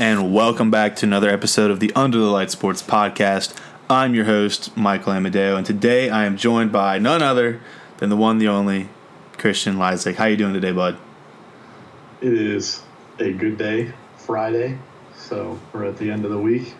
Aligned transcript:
And 0.00 0.32
welcome 0.32 0.70
back 0.70 0.96
to 0.96 1.06
another 1.06 1.28
episode 1.28 1.70
of 1.70 1.78
the 1.78 1.92
Under 1.94 2.16
the 2.16 2.30
Light 2.30 2.50
Sports 2.50 2.82
Podcast. 2.82 3.54
I'm 3.90 4.14
your 4.14 4.24
host, 4.24 4.74
Michael 4.74 5.12
Amadeo, 5.12 5.56
and 5.56 5.66
today 5.66 6.08
I 6.08 6.24
am 6.24 6.38
joined 6.38 6.72
by 6.72 6.98
none 6.98 7.20
other 7.20 7.60
than 7.98 8.08
the 8.08 8.16
one, 8.16 8.38
the 8.38 8.48
only, 8.48 8.88
Christian 9.36 9.76
Lysak. 9.76 10.14
How 10.14 10.24
you 10.24 10.38
doing 10.38 10.54
today, 10.54 10.72
bud? 10.72 10.96
It 12.22 12.32
is 12.32 12.82
a 13.18 13.30
good 13.30 13.58
day, 13.58 13.92
Friday, 14.16 14.78
so 15.14 15.60
we're 15.74 15.84
at 15.84 15.98
the 15.98 16.10
end 16.10 16.24
of 16.24 16.30
the 16.30 16.38
week. 16.38 16.72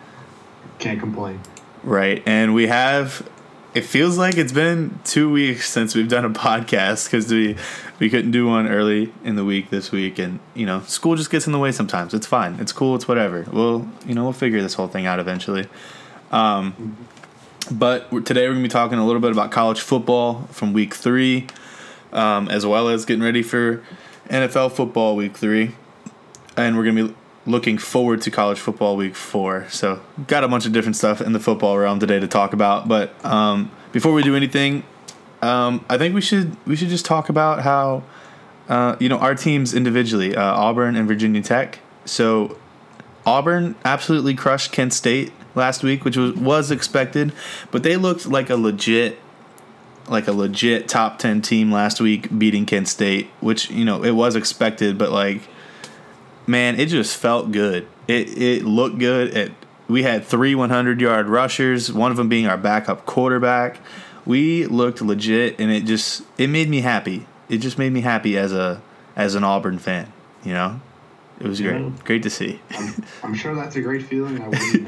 Can't 0.79 0.99
complain. 0.99 1.41
Right, 1.83 2.23
and 2.25 2.55
we 2.55 2.65
have. 2.65 3.29
It 3.73 3.85
feels 3.85 4.17
like 4.17 4.37
it's 4.37 4.51
been 4.51 4.99
two 5.05 5.31
weeks 5.31 5.69
since 5.69 5.95
we've 5.95 6.09
done 6.09 6.25
a 6.25 6.29
podcast 6.29 7.05
because 7.05 7.31
we 7.31 7.55
we 7.99 8.09
couldn't 8.09 8.31
do 8.31 8.47
one 8.47 8.67
early 8.67 9.13
in 9.23 9.37
the 9.37 9.45
week 9.45 9.69
this 9.69 9.93
week, 9.93 10.19
and 10.19 10.39
you 10.53 10.65
know 10.65 10.81
school 10.81 11.15
just 11.15 11.29
gets 11.29 11.47
in 11.47 11.53
the 11.53 11.59
way 11.59 11.71
sometimes. 11.71 12.13
It's 12.13 12.27
fine. 12.27 12.55
It's 12.59 12.73
cool. 12.73 12.95
It's 12.95 13.07
whatever. 13.07 13.45
We'll 13.49 13.87
you 14.05 14.13
know 14.13 14.23
we'll 14.23 14.33
figure 14.33 14.61
this 14.61 14.73
whole 14.73 14.89
thing 14.89 15.05
out 15.05 15.19
eventually. 15.19 15.67
Um, 16.31 16.97
but 17.71 18.09
today 18.25 18.47
we're 18.47 18.55
gonna 18.55 18.63
be 18.63 18.67
talking 18.67 18.97
a 18.97 19.05
little 19.05 19.21
bit 19.21 19.31
about 19.31 19.51
college 19.51 19.79
football 19.79 20.47
from 20.51 20.73
week 20.73 20.93
three, 20.93 21.47
um, 22.11 22.49
as 22.49 22.65
well 22.65 22.89
as 22.89 23.05
getting 23.05 23.23
ready 23.23 23.41
for 23.41 23.81
NFL 24.29 24.73
football 24.73 25.15
week 25.15 25.37
three, 25.37 25.75
and 26.57 26.75
we're 26.77 26.83
gonna 26.83 27.07
be 27.07 27.15
looking 27.45 27.77
forward 27.77 28.21
to 28.21 28.31
college 28.31 28.59
football 28.59 28.95
week 28.95 29.15
four. 29.15 29.67
So 29.69 30.01
got 30.27 30.43
a 30.43 30.47
bunch 30.47 30.65
of 30.65 30.73
different 30.73 30.95
stuff 30.95 31.21
in 31.21 31.33
the 31.33 31.39
football 31.39 31.77
realm 31.77 31.99
today 31.99 32.19
to 32.19 32.27
talk 32.27 32.53
about. 32.53 32.87
But 32.87 33.13
um, 33.25 33.71
before 33.91 34.13
we 34.13 34.23
do 34.23 34.35
anything, 34.35 34.83
um, 35.41 35.83
I 35.89 35.97
think 35.97 36.13
we 36.13 36.21
should 36.21 36.55
we 36.65 36.75
should 36.75 36.89
just 36.89 37.05
talk 37.05 37.29
about 37.29 37.61
how 37.61 38.03
uh, 38.69 38.95
you 38.99 39.09
know 39.09 39.17
our 39.17 39.35
teams 39.35 39.73
individually, 39.73 40.35
uh, 40.35 40.43
Auburn 40.43 40.95
and 40.95 41.07
Virginia 41.07 41.41
Tech. 41.41 41.79
So 42.05 42.57
Auburn 43.25 43.75
absolutely 43.83 44.35
crushed 44.35 44.71
Kent 44.71 44.93
State 44.93 45.31
last 45.55 45.83
week, 45.83 46.05
which 46.05 46.17
was 46.17 46.35
was 46.35 46.71
expected, 46.71 47.33
but 47.71 47.83
they 47.83 47.97
looked 47.97 48.27
like 48.27 48.49
a 48.49 48.55
legit 48.55 49.19
like 50.09 50.27
a 50.27 50.31
legit 50.31 50.87
top 50.87 51.19
10 51.19 51.41
team 51.41 51.71
last 51.71 52.01
week 52.01 52.37
beating 52.37 52.65
Kent 52.65 52.87
State, 52.87 53.27
which 53.39 53.69
you 53.69 53.85
know 53.85 54.03
it 54.03 54.11
was 54.11 54.35
expected, 54.35 54.97
but 54.97 55.11
like 55.11 55.41
man, 56.47 56.79
it 56.79 56.87
just 56.87 57.17
felt 57.17 57.51
good. 57.51 57.87
It 58.07 58.37
it 58.37 58.63
looked 58.63 58.97
good. 58.99 59.35
It 59.35 59.51
we 59.87 60.03
had 60.03 60.23
three 60.23 60.55
100 60.55 61.01
yard 61.01 61.27
rushers, 61.27 61.91
one 61.91 62.11
of 62.11 62.17
them 62.17 62.29
being 62.29 62.47
our 62.47 62.57
backup 62.57 63.05
quarterback. 63.05 63.79
We 64.25 64.65
looked 64.65 65.01
legit, 65.01 65.59
and 65.59 65.71
it 65.71 65.85
just 65.85 66.23
it 66.37 66.47
made 66.47 66.69
me 66.69 66.81
happy. 66.81 67.27
It 67.49 67.57
just 67.57 67.77
made 67.77 67.91
me 67.91 68.01
happy 68.01 68.37
as 68.37 68.53
a 68.53 68.81
as 69.15 69.35
an 69.35 69.43
Auburn 69.43 69.79
fan. 69.79 70.11
You 70.43 70.53
know, 70.53 70.81
it 71.39 71.47
was 71.47 71.59
great. 71.59 72.03
Great 72.03 72.23
to 72.23 72.29
see. 72.29 72.61
I'm, 72.71 73.03
I'm 73.23 73.33
sure 73.33 73.55
that's 73.55 73.75
a 73.75 73.81
great 73.81 74.03
feeling. 74.03 74.41
I 74.41 74.47
wouldn't. 74.47 74.87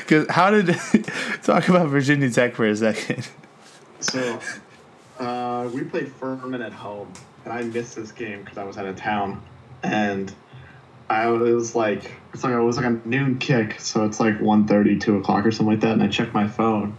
Because 0.00 0.28
how 0.30 0.50
did 0.50 0.66
talk 1.42 1.68
about 1.68 1.88
Virginia 1.88 2.30
Tech 2.30 2.54
for 2.54 2.66
a 2.66 2.76
second? 2.76 3.28
so, 4.00 4.38
uh, 5.18 5.68
we 5.74 5.82
played 5.82 6.12
Furman 6.12 6.62
at 6.62 6.72
home, 6.72 7.12
and 7.46 7.54
I 7.54 7.62
missed 7.62 7.96
this 7.96 8.12
game 8.12 8.42
because 8.42 8.58
I 8.58 8.64
was 8.64 8.76
out 8.76 8.86
of 8.86 8.96
town, 8.96 9.42
and 9.82 10.32
I 11.08 11.28
was 11.28 11.74
like 11.74 12.10
it's 12.34 12.44
like 12.44 12.52
it 12.52 12.60
was 12.60 12.76
like 12.76 12.86
a 12.86 13.00
noon 13.08 13.38
kick, 13.38 13.80
so 13.80 14.04
it's 14.04 14.20
like 14.20 14.40
1.30, 14.40 15.00
2 15.00 15.16
o'clock 15.18 15.46
or 15.46 15.52
something 15.52 15.74
like 15.74 15.80
that, 15.80 15.92
and 15.92 16.02
I 16.02 16.08
checked 16.08 16.34
my 16.34 16.48
phone 16.48 16.96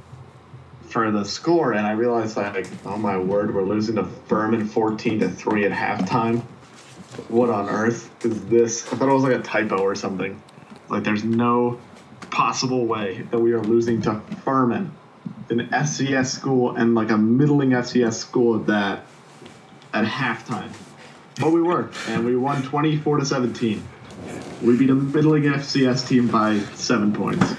for 0.89 1.11
the 1.11 1.25
score, 1.25 1.73
and 1.73 1.85
I 1.85 1.91
realized 1.91 2.37
like, 2.37 2.67
oh 2.85 2.97
my 2.97 3.17
word, 3.17 3.53
we're 3.53 3.63
losing 3.63 3.95
to 3.95 4.05
Furman 4.05 4.65
14 4.65 5.19
to 5.19 5.29
three 5.29 5.65
at 5.65 5.71
halftime. 5.71 6.41
What 7.27 7.49
on 7.49 7.67
earth 7.67 8.09
is 8.25 8.45
this? 8.45 8.91
I 8.91 8.95
thought 8.95 9.09
it 9.09 9.13
was 9.13 9.23
like 9.23 9.35
a 9.35 9.41
typo 9.41 9.77
or 9.77 9.95
something. 9.95 10.41
Like, 10.89 11.03
there's 11.03 11.23
no 11.23 11.79
possible 12.29 12.85
way 12.85 13.27
that 13.31 13.39
we 13.39 13.51
are 13.51 13.61
losing 13.61 14.01
to 14.03 14.21
Furman, 14.45 14.91
an 15.49 15.67
FCS 15.67 16.27
school, 16.27 16.75
and 16.75 16.95
like 16.95 17.09
a 17.09 17.17
middling 17.17 17.71
FCS 17.71 18.13
school 18.13 18.59
at 18.59 18.67
that, 18.67 19.05
at 19.97 20.05
halftime. 20.05 20.71
But 21.39 21.51
we 21.51 21.61
were, 21.61 21.89
and 22.07 22.25
we 22.25 22.35
won 22.35 22.63
24 22.63 23.17
to 23.17 23.25
17. 23.25 23.83
We 24.61 24.77
beat 24.77 24.89
a 24.89 24.95
middling 24.95 25.43
FCS 25.43 26.07
team 26.07 26.27
by 26.27 26.59
seven 26.75 27.13
points. 27.13 27.53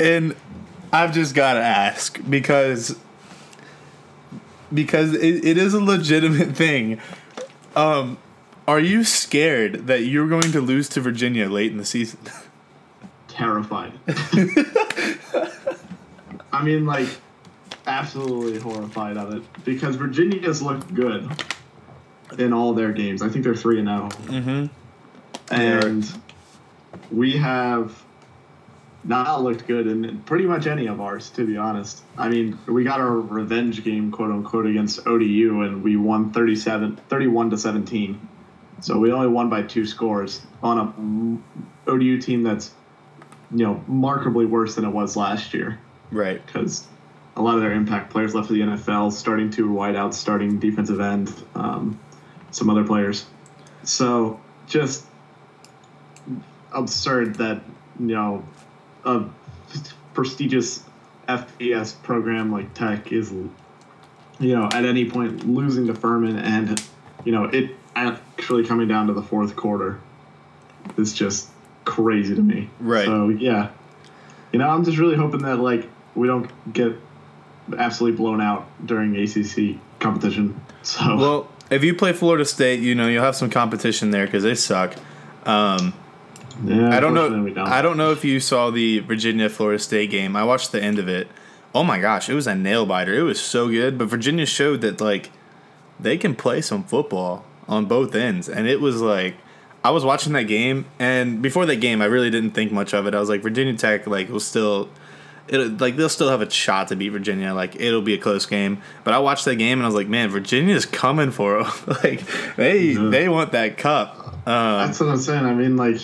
And 0.00 0.34
I've 0.92 1.12
just 1.12 1.34
got 1.34 1.54
to 1.54 1.60
ask 1.60 2.18
because 2.28 2.96
because 4.72 5.14
it, 5.14 5.44
it 5.44 5.58
is 5.58 5.74
a 5.74 5.80
legitimate 5.80 6.56
thing. 6.56 7.00
Um, 7.76 8.18
are 8.66 8.80
you 8.80 9.04
scared 9.04 9.86
that 9.86 10.04
you're 10.04 10.28
going 10.28 10.50
to 10.52 10.60
lose 10.60 10.88
to 10.90 11.00
Virginia 11.00 11.48
late 11.48 11.70
in 11.70 11.76
the 11.76 11.84
season? 11.84 12.20
Terrified. 13.28 13.92
I 16.52 16.62
mean, 16.62 16.86
like, 16.86 17.08
absolutely 17.86 18.58
horrified 18.58 19.16
of 19.16 19.34
it 19.34 19.42
because 19.64 19.96
Virginia's 19.96 20.62
looked 20.62 20.94
good 20.94 21.28
in 22.38 22.52
all 22.52 22.72
their 22.74 22.92
games. 22.92 23.22
I 23.22 23.28
think 23.28 23.44
they're 23.44 23.54
three 23.54 23.78
and 23.78 23.88
zero. 23.88 24.08
Mm-hmm. 24.08 25.54
and 25.54 26.22
we 27.10 27.32
have 27.36 28.02
not 29.06 29.42
looked 29.42 29.66
good 29.66 29.86
in 29.86 30.20
pretty 30.22 30.46
much 30.46 30.66
any 30.66 30.86
of 30.86 30.98
ours 31.00 31.28
to 31.28 31.46
be 31.46 31.58
honest 31.58 32.02
i 32.16 32.26
mean 32.28 32.58
we 32.66 32.82
got 32.84 33.00
our 33.00 33.20
revenge 33.20 33.84
game 33.84 34.10
quote 34.10 34.30
unquote 34.30 34.64
against 34.64 35.06
odu 35.06 35.60
and 35.62 35.82
we 35.82 35.96
won 35.98 36.32
37 36.32 36.96
31 37.10 37.50
to 37.50 37.58
17 37.58 38.28
so 38.80 38.98
we 38.98 39.12
only 39.12 39.28
won 39.28 39.50
by 39.50 39.60
two 39.60 39.84
scores 39.84 40.40
on 40.62 40.78
a 41.86 41.90
odu 41.90 42.18
team 42.18 42.42
that's 42.42 42.72
you 43.50 43.66
know 43.66 43.84
markedly 43.86 44.46
worse 44.46 44.74
than 44.76 44.84
it 44.86 44.90
was 44.90 45.16
last 45.16 45.52
year 45.52 45.78
Right. 46.10 46.44
because 46.46 46.86
a 47.36 47.42
lot 47.42 47.56
of 47.56 47.60
their 47.60 47.72
impact 47.72 48.10
players 48.10 48.34
left 48.34 48.46
for 48.46 48.52
the 48.54 48.60
NFL, 48.60 49.12
starting 49.12 49.50
two 49.50 49.68
wideouts, 49.68 50.14
starting 50.14 50.60
defensive 50.60 51.00
end, 51.00 51.34
um, 51.56 51.98
some 52.54 52.70
other 52.70 52.84
players. 52.84 53.26
So 53.82 54.40
just 54.66 55.04
absurd 56.72 57.36
that 57.36 57.62
you 57.98 58.14
know 58.14 58.44
a 59.04 59.24
prestigious 60.14 60.82
FBS 61.28 62.00
program 62.02 62.52
like 62.52 62.72
Tech 62.74 63.12
is 63.12 63.30
you 63.30 64.56
know 64.56 64.68
at 64.72 64.84
any 64.84 65.10
point 65.10 65.46
losing 65.46 65.86
to 65.88 65.94
Furman 65.94 66.38
and 66.38 66.82
you 67.24 67.32
know 67.32 67.44
it 67.44 67.70
actually 67.96 68.64
coming 68.64 68.88
down 68.88 69.08
to 69.08 69.12
the 69.12 69.22
fourth 69.22 69.56
quarter 69.56 70.00
is 70.96 71.12
just 71.12 71.50
crazy 71.84 72.34
to 72.34 72.42
me. 72.42 72.68
Right. 72.80 73.04
So 73.04 73.28
yeah, 73.28 73.70
you 74.52 74.58
know 74.58 74.68
I'm 74.68 74.84
just 74.84 74.98
really 74.98 75.16
hoping 75.16 75.42
that 75.42 75.58
like 75.58 75.88
we 76.14 76.26
don't 76.26 76.50
get 76.72 76.92
absolutely 77.76 78.16
blown 78.16 78.40
out 78.40 78.66
during 78.84 79.16
ACC 79.16 79.80
competition. 79.98 80.60
So 80.82 81.16
Well, 81.16 81.48
if 81.70 81.82
you 81.84 81.94
play 81.94 82.12
Florida 82.12 82.44
State, 82.44 82.80
you 82.80 82.94
know 82.94 83.08
you'll 83.08 83.22
have 83.22 83.36
some 83.36 83.50
competition 83.50 84.10
there 84.10 84.26
because 84.26 84.42
they 84.42 84.54
suck. 84.54 84.94
Um, 85.44 85.94
yeah, 86.64 86.96
I 86.96 87.00
don't 87.00 87.14
know. 87.14 87.28
Don't. 87.28 87.58
I 87.58 87.82
don't 87.82 87.96
know 87.96 88.12
if 88.12 88.24
you 88.24 88.40
saw 88.40 88.70
the 88.70 89.00
Virginia 89.00 89.48
Florida 89.48 89.78
State 89.78 90.10
game. 90.10 90.36
I 90.36 90.44
watched 90.44 90.72
the 90.72 90.82
end 90.82 90.98
of 90.98 91.08
it. 91.08 91.28
Oh 91.74 91.82
my 91.82 91.98
gosh, 91.98 92.28
it 92.28 92.34
was 92.34 92.46
a 92.46 92.54
nail 92.54 92.86
biter. 92.86 93.14
It 93.14 93.22
was 93.22 93.40
so 93.40 93.68
good. 93.68 93.98
But 93.98 94.06
Virginia 94.06 94.46
showed 94.46 94.80
that 94.82 95.00
like 95.00 95.30
they 95.98 96.16
can 96.16 96.34
play 96.34 96.60
some 96.60 96.84
football 96.84 97.44
on 97.66 97.86
both 97.86 98.14
ends, 98.14 98.48
and 98.48 98.68
it 98.68 98.80
was 98.80 99.00
like 99.00 99.36
I 99.82 99.90
was 99.90 100.04
watching 100.04 100.32
that 100.34 100.44
game, 100.44 100.86
and 100.98 101.42
before 101.42 101.66
that 101.66 101.76
game, 101.76 102.00
I 102.00 102.06
really 102.06 102.30
didn't 102.30 102.52
think 102.52 102.72
much 102.72 102.94
of 102.94 103.06
it. 103.06 103.14
I 103.14 103.20
was 103.20 103.28
like 103.28 103.42
Virginia 103.42 103.74
Tech 103.74 104.06
like 104.06 104.28
was 104.28 104.46
still. 104.46 104.88
It, 105.48 105.78
like 105.80 105.96
they'll 105.96 106.08
still 106.08 106.30
have 106.30 106.40
a 106.40 106.48
shot 106.50 106.88
to 106.88 106.96
beat 106.96 107.10
Virginia. 107.10 107.52
Like 107.52 107.76
it'll 107.76 108.00
be 108.02 108.14
a 108.14 108.18
close 108.18 108.46
game, 108.46 108.80
but 109.04 109.12
I 109.12 109.18
watched 109.18 109.44
that 109.44 109.56
game 109.56 109.78
and 109.78 109.82
I 109.82 109.86
was 109.86 109.94
like, 109.94 110.08
man, 110.08 110.30
Virginia's 110.30 110.86
coming 110.86 111.30
for 111.30 111.62
them. 111.62 111.72
like 112.02 112.22
they 112.56 112.80
Yeah. 112.92 113.08
they 113.10 113.28
want 113.28 113.52
that 113.52 113.76
cup. 113.76 114.18
Um, 114.46 114.86
That's 114.86 115.00
what 115.00 115.10
I'm 115.10 115.18
saying. 115.18 115.44
I 115.44 115.54
mean, 115.54 115.76
like, 115.76 116.00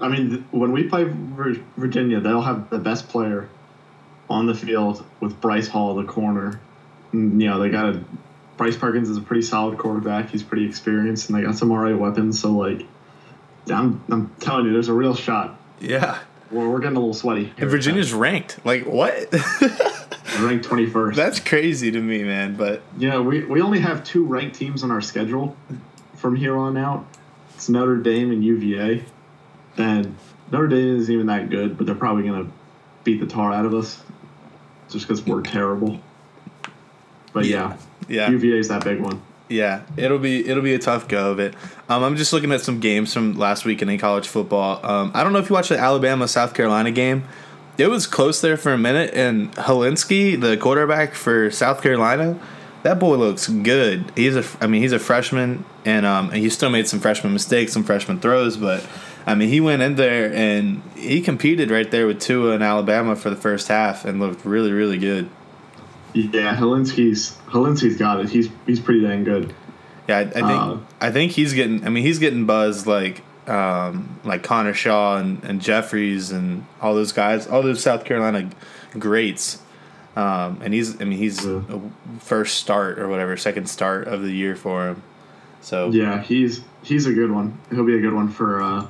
I 0.00 0.08
mean, 0.08 0.30
th- 0.30 0.42
when 0.50 0.72
we 0.72 0.84
play 0.84 1.04
Vir- 1.04 1.60
Virginia, 1.76 2.20
they'll 2.20 2.42
have 2.42 2.70
the 2.70 2.78
best 2.78 3.08
player 3.08 3.48
on 4.30 4.46
the 4.46 4.54
field 4.54 5.04
with 5.20 5.40
Bryce 5.40 5.68
Hall, 5.68 5.94
the 5.94 6.04
corner. 6.04 6.58
And, 7.12 7.40
you 7.40 7.48
know, 7.48 7.58
they 7.60 7.70
got 7.70 7.90
a 7.94 8.04
Bryce 8.56 8.76
Perkins 8.76 9.08
is 9.08 9.16
a 9.16 9.20
pretty 9.20 9.42
solid 9.42 9.78
quarterback. 9.78 10.30
He's 10.30 10.42
pretty 10.44 10.64
experienced, 10.66 11.28
and 11.28 11.36
they 11.38 11.42
got 11.42 11.56
some 11.56 11.70
alright 11.72 11.98
weapons. 11.98 12.40
So, 12.40 12.52
like, 12.52 12.86
I'm, 13.72 14.02
I'm 14.10 14.34
telling 14.40 14.66
you, 14.66 14.72
there's 14.72 14.88
a 14.88 14.92
real 14.92 15.14
shot. 15.14 15.58
yeah. 15.80 16.18
We're, 16.50 16.68
we're 16.68 16.80
getting 16.80 16.96
a 16.96 17.00
little 17.00 17.14
sweaty. 17.14 17.52
And 17.56 17.70
Virginia's 17.70 18.12
ranked. 18.12 18.64
Like 18.64 18.84
what? 18.84 19.14
Ranked 20.40 20.66
21st. 20.66 21.14
That's 21.14 21.38
crazy 21.38 21.90
to 21.92 22.00
me, 22.00 22.24
man. 22.24 22.56
But 22.56 22.82
Yeah, 22.98 23.20
we, 23.20 23.44
we 23.44 23.60
only 23.60 23.80
have 23.80 24.02
two 24.02 24.24
ranked 24.24 24.56
teams 24.56 24.82
on 24.82 24.90
our 24.90 25.00
schedule 25.00 25.56
from 26.16 26.34
here 26.34 26.56
on 26.56 26.76
out. 26.76 27.06
It's 27.54 27.68
Notre 27.68 27.96
Dame 27.96 28.32
and 28.32 28.44
UVA. 28.44 29.04
And 29.76 30.16
Notre 30.50 30.68
Dame 30.68 30.96
isn't 30.96 31.12
even 31.12 31.26
that 31.26 31.50
good, 31.50 31.76
but 31.76 31.86
they're 31.86 31.94
probably 31.94 32.24
going 32.24 32.46
to 32.46 32.52
beat 33.04 33.20
the 33.20 33.26
tar 33.26 33.52
out 33.52 33.64
of 33.64 33.74
us 33.74 34.02
just 34.88 35.06
because 35.06 35.24
we're 35.24 35.42
terrible. 35.42 36.00
But 37.32 37.46
yeah, 37.46 37.76
yeah, 38.08 38.30
UVA 38.30 38.58
is 38.58 38.68
that 38.68 38.84
big 38.84 39.00
one. 39.00 39.20
Yeah, 39.48 39.82
it'll 39.96 40.18
be 40.18 40.48
it'll 40.48 40.62
be 40.62 40.74
a 40.74 40.78
tough 40.78 41.06
go 41.06 41.30
of 41.30 41.38
it. 41.38 41.54
Um, 41.88 42.02
I'm 42.02 42.16
just 42.16 42.32
looking 42.32 42.50
at 42.52 42.62
some 42.62 42.80
games 42.80 43.12
from 43.12 43.34
last 43.34 43.64
weekend 43.64 43.90
in 43.90 43.98
college 43.98 44.26
football. 44.26 44.84
Um, 44.84 45.10
I 45.14 45.22
don't 45.22 45.32
know 45.32 45.38
if 45.38 45.50
you 45.50 45.54
watched 45.54 45.68
the 45.68 45.78
Alabama 45.78 46.26
South 46.28 46.54
Carolina 46.54 46.90
game. 46.90 47.24
It 47.76 47.88
was 47.88 48.06
close 48.06 48.40
there 48.40 48.56
for 48.56 48.72
a 48.72 48.78
minute, 48.78 49.12
and 49.14 49.52
Hilinski, 49.52 50.40
the 50.40 50.56
quarterback 50.56 51.14
for 51.14 51.50
South 51.50 51.82
Carolina, 51.82 52.38
that 52.84 52.98
boy 52.98 53.16
looks 53.16 53.48
good. 53.48 54.12
He's 54.16 54.36
a, 54.36 54.44
I 54.60 54.66
mean, 54.66 54.80
he's 54.80 54.92
a 54.92 54.98
freshman, 54.98 55.64
and 55.84 56.06
um, 56.06 56.30
and 56.30 56.38
he 56.38 56.48
still 56.48 56.70
made 56.70 56.88
some 56.88 57.00
freshman 57.00 57.32
mistakes, 57.32 57.72
some 57.72 57.84
freshman 57.84 58.20
throws, 58.20 58.56
but 58.56 58.86
I 59.26 59.34
mean, 59.34 59.48
he 59.48 59.60
went 59.60 59.82
in 59.82 59.96
there 59.96 60.32
and 60.32 60.82
he 60.96 61.20
competed 61.20 61.70
right 61.70 61.90
there 61.90 62.06
with 62.06 62.20
Tua 62.20 62.54
in 62.54 62.62
Alabama 62.62 63.16
for 63.16 63.30
the 63.30 63.36
first 63.36 63.68
half 63.68 64.04
and 64.04 64.20
looked 64.20 64.44
really, 64.44 64.72
really 64.72 64.98
good. 64.98 65.30
Yeah, 66.14 66.56
Hilinski's 66.56 67.36
Hilinski's 67.48 67.96
got 67.96 68.20
it. 68.20 68.28
He's 68.30 68.48
he's 68.66 68.80
pretty 68.80 69.02
dang 69.02 69.24
good. 69.24 69.52
Yeah, 70.08 70.18
I, 70.18 70.20
I 70.20 70.24
think 70.26 70.44
Uh, 70.44 70.76
I 71.00 71.10
think 71.10 71.32
he's 71.32 71.52
getting. 71.54 71.84
I 71.84 71.90
mean, 71.90 72.04
he's 72.04 72.18
getting 72.18 72.46
buzzed 72.46 72.86
like 72.86 73.22
um, 73.48 74.18
like 74.24 74.42
Connor 74.42 74.72
Shaw 74.74 75.18
and, 75.18 75.42
and 75.44 75.60
Jeffries 75.60 76.30
and 76.30 76.64
all 76.80 76.94
those 76.94 77.12
guys, 77.12 77.46
all 77.46 77.62
those 77.62 77.82
South 77.82 78.04
Carolina 78.04 78.48
greats. 78.98 79.60
Um, 80.16 80.60
and 80.62 80.72
he's, 80.72 81.00
I 81.00 81.04
mean, 81.04 81.18
he's 81.18 81.44
Yeah. 81.44 81.60
first 82.20 82.58
start 82.58 82.98
or 83.00 83.08
whatever, 83.08 83.36
second 83.36 83.68
start 83.68 84.06
of 84.06 84.22
the 84.22 84.30
year 84.30 84.54
for 84.54 84.86
him. 84.88 85.02
So 85.60 85.90
Yeah, 85.90 86.22
he's 86.22 86.60
he's 86.82 87.06
a 87.06 87.12
good 87.12 87.30
one. 87.32 87.58
He'll 87.70 87.84
be 87.84 87.96
a 87.96 88.00
good 88.00 88.14
one 88.14 88.28
for 88.28 88.62
uh, 88.62 88.86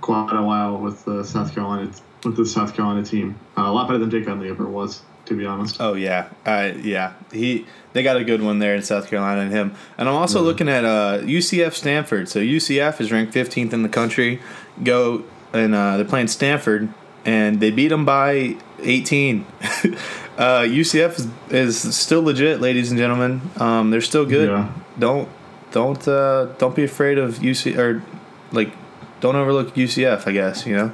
quite 0.00 0.32
a 0.36 0.42
while 0.42 0.78
with 0.78 1.04
the 1.04 1.24
South 1.24 1.54
Carolina 1.54 1.90
with 2.24 2.36
the 2.36 2.46
South 2.46 2.74
Carolina 2.74 3.02
team. 3.02 3.34
Uh, 3.58 3.62
a 3.62 3.72
lot 3.72 3.88
better 3.88 3.98
than 3.98 4.10
Jake 4.10 4.26
Bentley 4.26 4.48
ever 4.50 4.66
was, 4.66 5.02
to 5.30 5.36
be 5.36 5.46
honest. 5.46 5.76
Oh 5.80 5.94
yeah, 5.94 6.28
uh, 6.44 6.72
yeah. 6.82 7.14
He 7.32 7.64
they 7.92 8.02
got 8.02 8.16
a 8.16 8.24
good 8.24 8.42
one 8.42 8.58
there 8.58 8.74
in 8.74 8.82
South 8.82 9.08
Carolina 9.08 9.42
and 9.42 9.52
him. 9.52 9.74
And 9.96 10.08
I'm 10.08 10.16
also 10.16 10.42
looking 10.42 10.68
at 10.68 10.84
uh, 10.84 11.20
UCF 11.22 11.72
Stanford. 11.72 12.28
So 12.28 12.40
UCF 12.40 13.00
is 13.00 13.12
ranked 13.12 13.32
15th 13.32 13.72
in 13.72 13.82
the 13.82 13.88
country. 13.88 14.40
Go 14.82 15.24
and 15.52 15.74
uh, 15.74 15.96
they're 15.96 16.04
playing 16.04 16.28
Stanford, 16.28 16.92
and 17.24 17.60
they 17.60 17.70
beat 17.70 17.88
them 17.88 18.04
by 18.04 18.56
18. 18.80 19.46
uh, 20.36 20.62
UCF 20.62 21.18
is, 21.18 21.28
is 21.50 21.96
still 21.96 22.22
legit, 22.22 22.60
ladies 22.60 22.90
and 22.90 22.98
gentlemen. 22.98 23.40
Um, 23.56 23.90
they're 23.90 24.00
still 24.00 24.26
good. 24.26 24.48
Yeah. 24.48 24.72
Don't 24.98 25.28
don't 25.70 26.08
uh, 26.08 26.46
don't 26.58 26.74
be 26.74 26.82
afraid 26.82 27.18
of 27.18 27.38
UC 27.38 27.78
or 27.78 28.02
like 28.50 28.72
don't 29.20 29.36
overlook 29.36 29.74
UCF. 29.76 30.26
I 30.26 30.32
guess 30.32 30.66
you 30.66 30.76
know. 30.76 30.92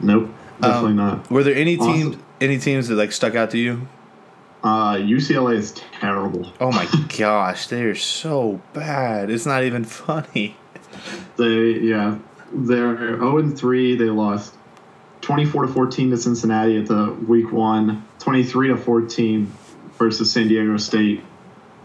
Nope, 0.00 0.30
definitely 0.66 0.90
Um, 0.90 0.96
not. 0.96 1.30
Were 1.30 1.42
there 1.42 1.54
any 1.54 1.76
Awesome. 1.78 1.92
teams 1.92 2.16
any 2.40 2.58
teams 2.58 2.88
that 2.88 2.96
like 2.96 3.12
stuck 3.12 3.34
out 3.34 3.50
to 3.50 3.58
you? 3.58 3.86
Uh, 4.62 4.94
UCLA 4.94 5.56
is 5.56 5.72
terrible. 5.72 6.50
Oh 6.60 6.72
my 6.72 6.88
gosh, 7.18 7.66
they're 7.68 7.94
so 7.94 8.60
bad. 8.72 9.30
It's 9.30 9.46
not 9.46 9.62
even 9.64 9.84
funny. 9.84 10.56
They 11.36 11.70
yeah, 11.80 12.16
they're 12.52 12.96
zero 12.96 13.38
and 13.38 13.56
three. 13.58 13.96
They 13.96 14.04
lost 14.04 14.54
twenty 15.20 15.44
four 15.44 15.66
to 15.66 15.72
fourteen 15.72 16.10
to 16.10 16.16
Cincinnati 16.16 16.78
at 16.78 16.86
the 16.86 17.12
week 17.26 17.52
one. 17.52 18.04
Twenty 18.18 18.42
three 18.44 18.68
to 18.68 18.76
fourteen 18.76 19.52
versus 19.98 20.30
San 20.32 20.48
Diego 20.48 20.76
State 20.76 21.22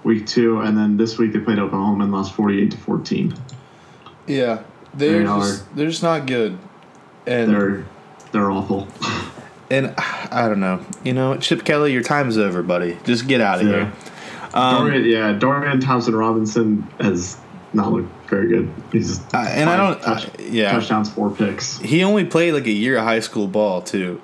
week 0.04 0.26
two, 0.26 0.62
and 0.62 0.78
then 0.78 0.96
this 0.98 1.18
week 1.18 1.34
they 1.34 1.40
played 1.40 1.60
Oklahoma 1.60 2.04
and 2.06 2.14
lost 2.14 2.34
forty 2.34 2.62
eight 2.62 2.72
to 2.72 2.78
fourteen. 2.78 3.34
Yeah, 4.28 4.64
they're 4.94 5.20
They 5.20 5.24
just 5.26 5.76
they're 5.76 5.90
just 5.90 6.04
not 6.04 6.26
good. 6.28 6.58
And 7.28 7.52
They're 7.54 7.86
they're 8.32 8.50
awful. 8.52 8.88
and 9.72 9.94
I 9.98 10.48
don't 10.48 10.60
know. 10.60 10.84
You 11.04 11.14
know, 11.14 11.38
Chip 11.38 11.64
Kelly, 11.64 11.94
your 11.94 12.04
time 12.04 12.30
is 12.30 12.38
over, 12.38 12.62
buddy. 12.64 12.98
Just 13.04 13.28
get 13.28 13.42
out 13.42 13.62
of 13.62 13.68
Yeah. 13.68 13.74
here. 13.74 13.94
Um, 14.54 14.86
Dorian, 14.88 15.06
yeah, 15.06 15.32
Dorian 15.34 15.80
Thompson 15.80 16.16
Robinson 16.16 16.88
has 17.00 17.38
not 17.74 17.92
looked 17.94 18.10
very 18.30 18.48
good. 18.48 18.72
He's 18.92 19.20
uh, 19.34 19.38
and 19.48 19.70
I 19.70 19.78
don't. 19.78 20.02
touch, 20.02 20.26
uh, 20.26 20.30
yeah, 20.40 20.72
touchdowns, 20.72 21.10
four 21.12 21.30
picks. 21.30 21.78
he 21.78 22.04
only 22.04 22.26
played 22.26 22.54
like 22.54 22.66
a 22.66 22.72
year 22.72 22.98
of 22.98 23.04
high 23.04 23.20
school 23.20 23.48
ball 23.48 23.82
too. 23.84 24.20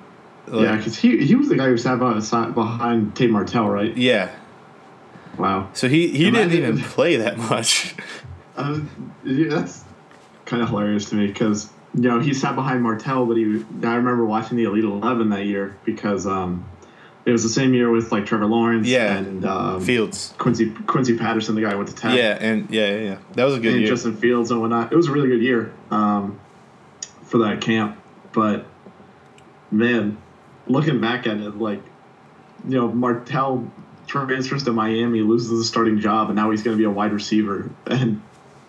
Like, 0.48 0.64
yeah, 0.64 0.78
because 0.78 0.98
he 0.98 1.24
he 1.26 1.36
was 1.36 1.48
the 1.50 1.56
guy 1.58 1.68
who 1.68 1.78
sat 1.78 2.00
behind, 2.00 2.54
behind 2.56 3.16
Tate 3.16 3.30
Martell, 3.30 3.70
right? 3.70 3.96
yeah. 3.96 4.32
Wow. 5.38 5.70
So 5.74 5.90
he 5.90 6.08
he 6.10 6.32
didn't 6.32 6.54
even 6.54 6.80
play 6.80 7.18
that 7.18 7.38
much. 7.38 7.96
Uh, 8.58 8.80
yeah, 9.26 9.50
that's 9.50 9.84
kind 10.46 10.64
of 10.64 10.70
hilarious 10.70 11.10
to 11.10 11.16
me 11.16 11.28
because 11.28 11.70
you 11.96 12.02
know 12.10 12.20
he 12.20 12.34
sat 12.34 12.56
behind 12.56 12.84
Martell, 12.84 13.26
but 13.26 13.38
he 13.38 13.64
I 13.84 13.96
remember 13.96 14.26
watching 14.26 14.58
the 14.58 14.66
Elite 14.66 14.84
Eleven 14.84 15.30
that 15.30 15.46
year 15.46 15.78
because 15.86 16.28
um, 16.28 16.66
it 17.26 17.32
was 17.32 17.42
the 17.44 17.50
same 17.50 17.74
year 17.74 17.90
with 17.90 18.12
like 18.12 18.26
Trevor 18.26 18.46
Lawrence 18.46 18.88
Yeah. 18.88 19.16
and 19.18 19.46
um, 19.46 19.82
Fields. 19.82 20.34
Quincy 20.38 20.72
Quincy 20.72 21.18
Patterson, 21.18 21.56
the 21.56 21.62
guy 21.62 21.72
who 21.72 21.78
went 21.78 21.90
to 21.90 21.96
Tech, 21.96 22.16
Yeah, 22.18 22.38
and 22.40 22.70
yeah, 22.70 22.90
yeah, 22.90 22.98
yeah. 23.02 23.18
That 23.34 23.46
was 23.46 23.56
a 23.56 23.60
good 23.60 23.74
and 23.74 23.82
year. 23.82 23.90
Justin 23.90 24.16
Fields 24.18 24.52
and 24.52 24.62
whatnot. 24.62 24.92
It 24.92 24.96
was 24.96 25.08
a 25.08 25.12
really 25.12 25.30
good 25.30 25.42
year 25.42 25.74
um, 25.90 26.40
for 27.24 27.40
that 27.40 27.62
camp, 27.62 27.98
but 28.34 28.66
man, 29.72 30.18
looking 30.68 31.00
back 31.00 31.28
at 31.28 31.38
it, 31.38 31.58
like 31.58 31.82
you 32.68 32.78
know 32.78 32.90
Martell 32.92 33.72
transfers 34.08 34.64
to 34.64 34.72
Miami, 34.72 35.22
loses 35.22 35.50
the 35.50 35.64
starting 35.64 36.00
job, 36.00 36.28
and 36.30 36.36
now 36.36 36.52
he's 36.52 36.62
going 36.62 36.76
to 36.76 36.78
be 36.78 36.86
a 36.86 36.90
wide 36.92 37.12
receiver. 37.14 37.72
And 37.88 38.22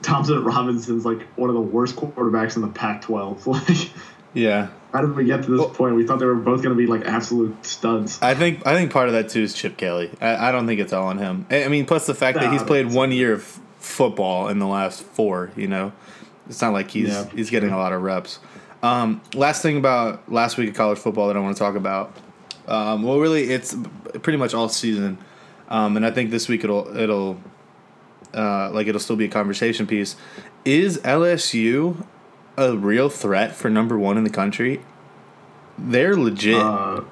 Thompson 0.03 0.43
Robinson's 0.45 1.05
like 1.05 1.23
one 1.37 1.49
of 1.51 1.55
the 1.55 1.61
worst 1.61 1.97
quarterbacks 1.97 2.57
in 2.57 2.63
the 2.63 2.69
Pac-12. 2.69 3.47
Like, 3.47 3.91
yeah. 4.35 4.69
how 4.93 5.01
did 5.01 5.17
we 5.17 5.25
get 5.25 5.45
to 5.45 5.51
this 5.51 5.59
Well- 5.61 5.71
point? 5.71 5.95
We 5.97 6.07
thought 6.07 6.19
they 6.19 6.27
were 6.27 6.35
both 6.35 6.63
going 6.63 6.77
to 6.77 6.79
be 6.79 6.87
like 6.87 7.07
absolute 7.07 7.65
studs. 7.65 8.19
I 8.21 8.35
think 8.35 8.67
I 8.67 8.75
think 8.75 8.93
part 8.93 9.09
of 9.09 9.15
that 9.15 9.31
too 9.31 9.41
is 9.43 9.55
Chip 9.55 9.77
Kelly. 9.79 10.11
I, 10.21 10.49
I 10.49 10.53
don't 10.53 10.67
think 10.67 10.79
it's 10.81 10.93
all 10.93 11.07
on 11.07 11.17
him. 11.19 11.47
I 11.51 11.65
I 11.65 11.69
mean, 11.69 11.87
plus 11.87 12.07
the 12.07 12.15
fact 12.15 12.39
that 12.41 12.53
he's 12.53 12.63
played 12.63 12.93
one 12.93 13.13
year 13.13 13.33
of 13.33 13.59
football 13.79 14.49
in 14.49 14.59
the 14.59 14.67
last 14.67 15.03
four. 15.03 15.51
You 15.57 15.69
know, 15.69 15.93
it's 16.51 16.61
not 16.61 16.75
like 16.75 16.91
he's 16.91 17.09
Yeah, 17.09 17.25
he's 17.31 17.49
getting 17.49 17.71
a 17.71 17.79
lot 17.79 17.93
of 17.95 18.03
reps. 18.03 18.39
Um, 18.83 19.23
last 19.35 19.63
thing 19.63 19.79
about 19.79 20.31
last 20.31 20.59
week 20.59 20.69
of 20.69 20.75
college 20.75 20.99
football 20.99 21.29
that 21.29 21.37
I 21.37 21.41
want 21.41 21.57
to 21.57 21.59
talk 21.59 21.75
about. 21.77 22.15
Um, 22.69 23.05
well, 23.05 23.19
really, 23.19 23.45
it's 23.45 23.75
pretty 24.23 24.37
much 24.37 24.53
all 24.53 24.69
season, 24.69 25.17
um, 25.71 25.97
and 25.97 26.05
I 26.05 26.11
think 26.11 26.31
this 26.31 26.47
week 26.47 26.63
it'll 26.63 26.95
it'll 26.95 27.41
uh, 28.37 28.71
like 28.73 28.87
it'll 28.87 29.01
still 29.01 29.17
be 29.17 29.25
a 29.25 29.29
conversation 29.29 29.87
piece. 29.87 30.17
Is 30.65 30.99
LSU 30.99 32.05
a 32.57 32.77
real 32.77 33.09
threat 33.09 33.55
for 33.55 33.71
number 33.71 33.99
one 33.99 34.17
in 34.17 34.25
the 34.25 34.31
country? 34.31 34.81
They're 35.79 36.17
legit, 36.17 36.57
Uh, 36.57 37.03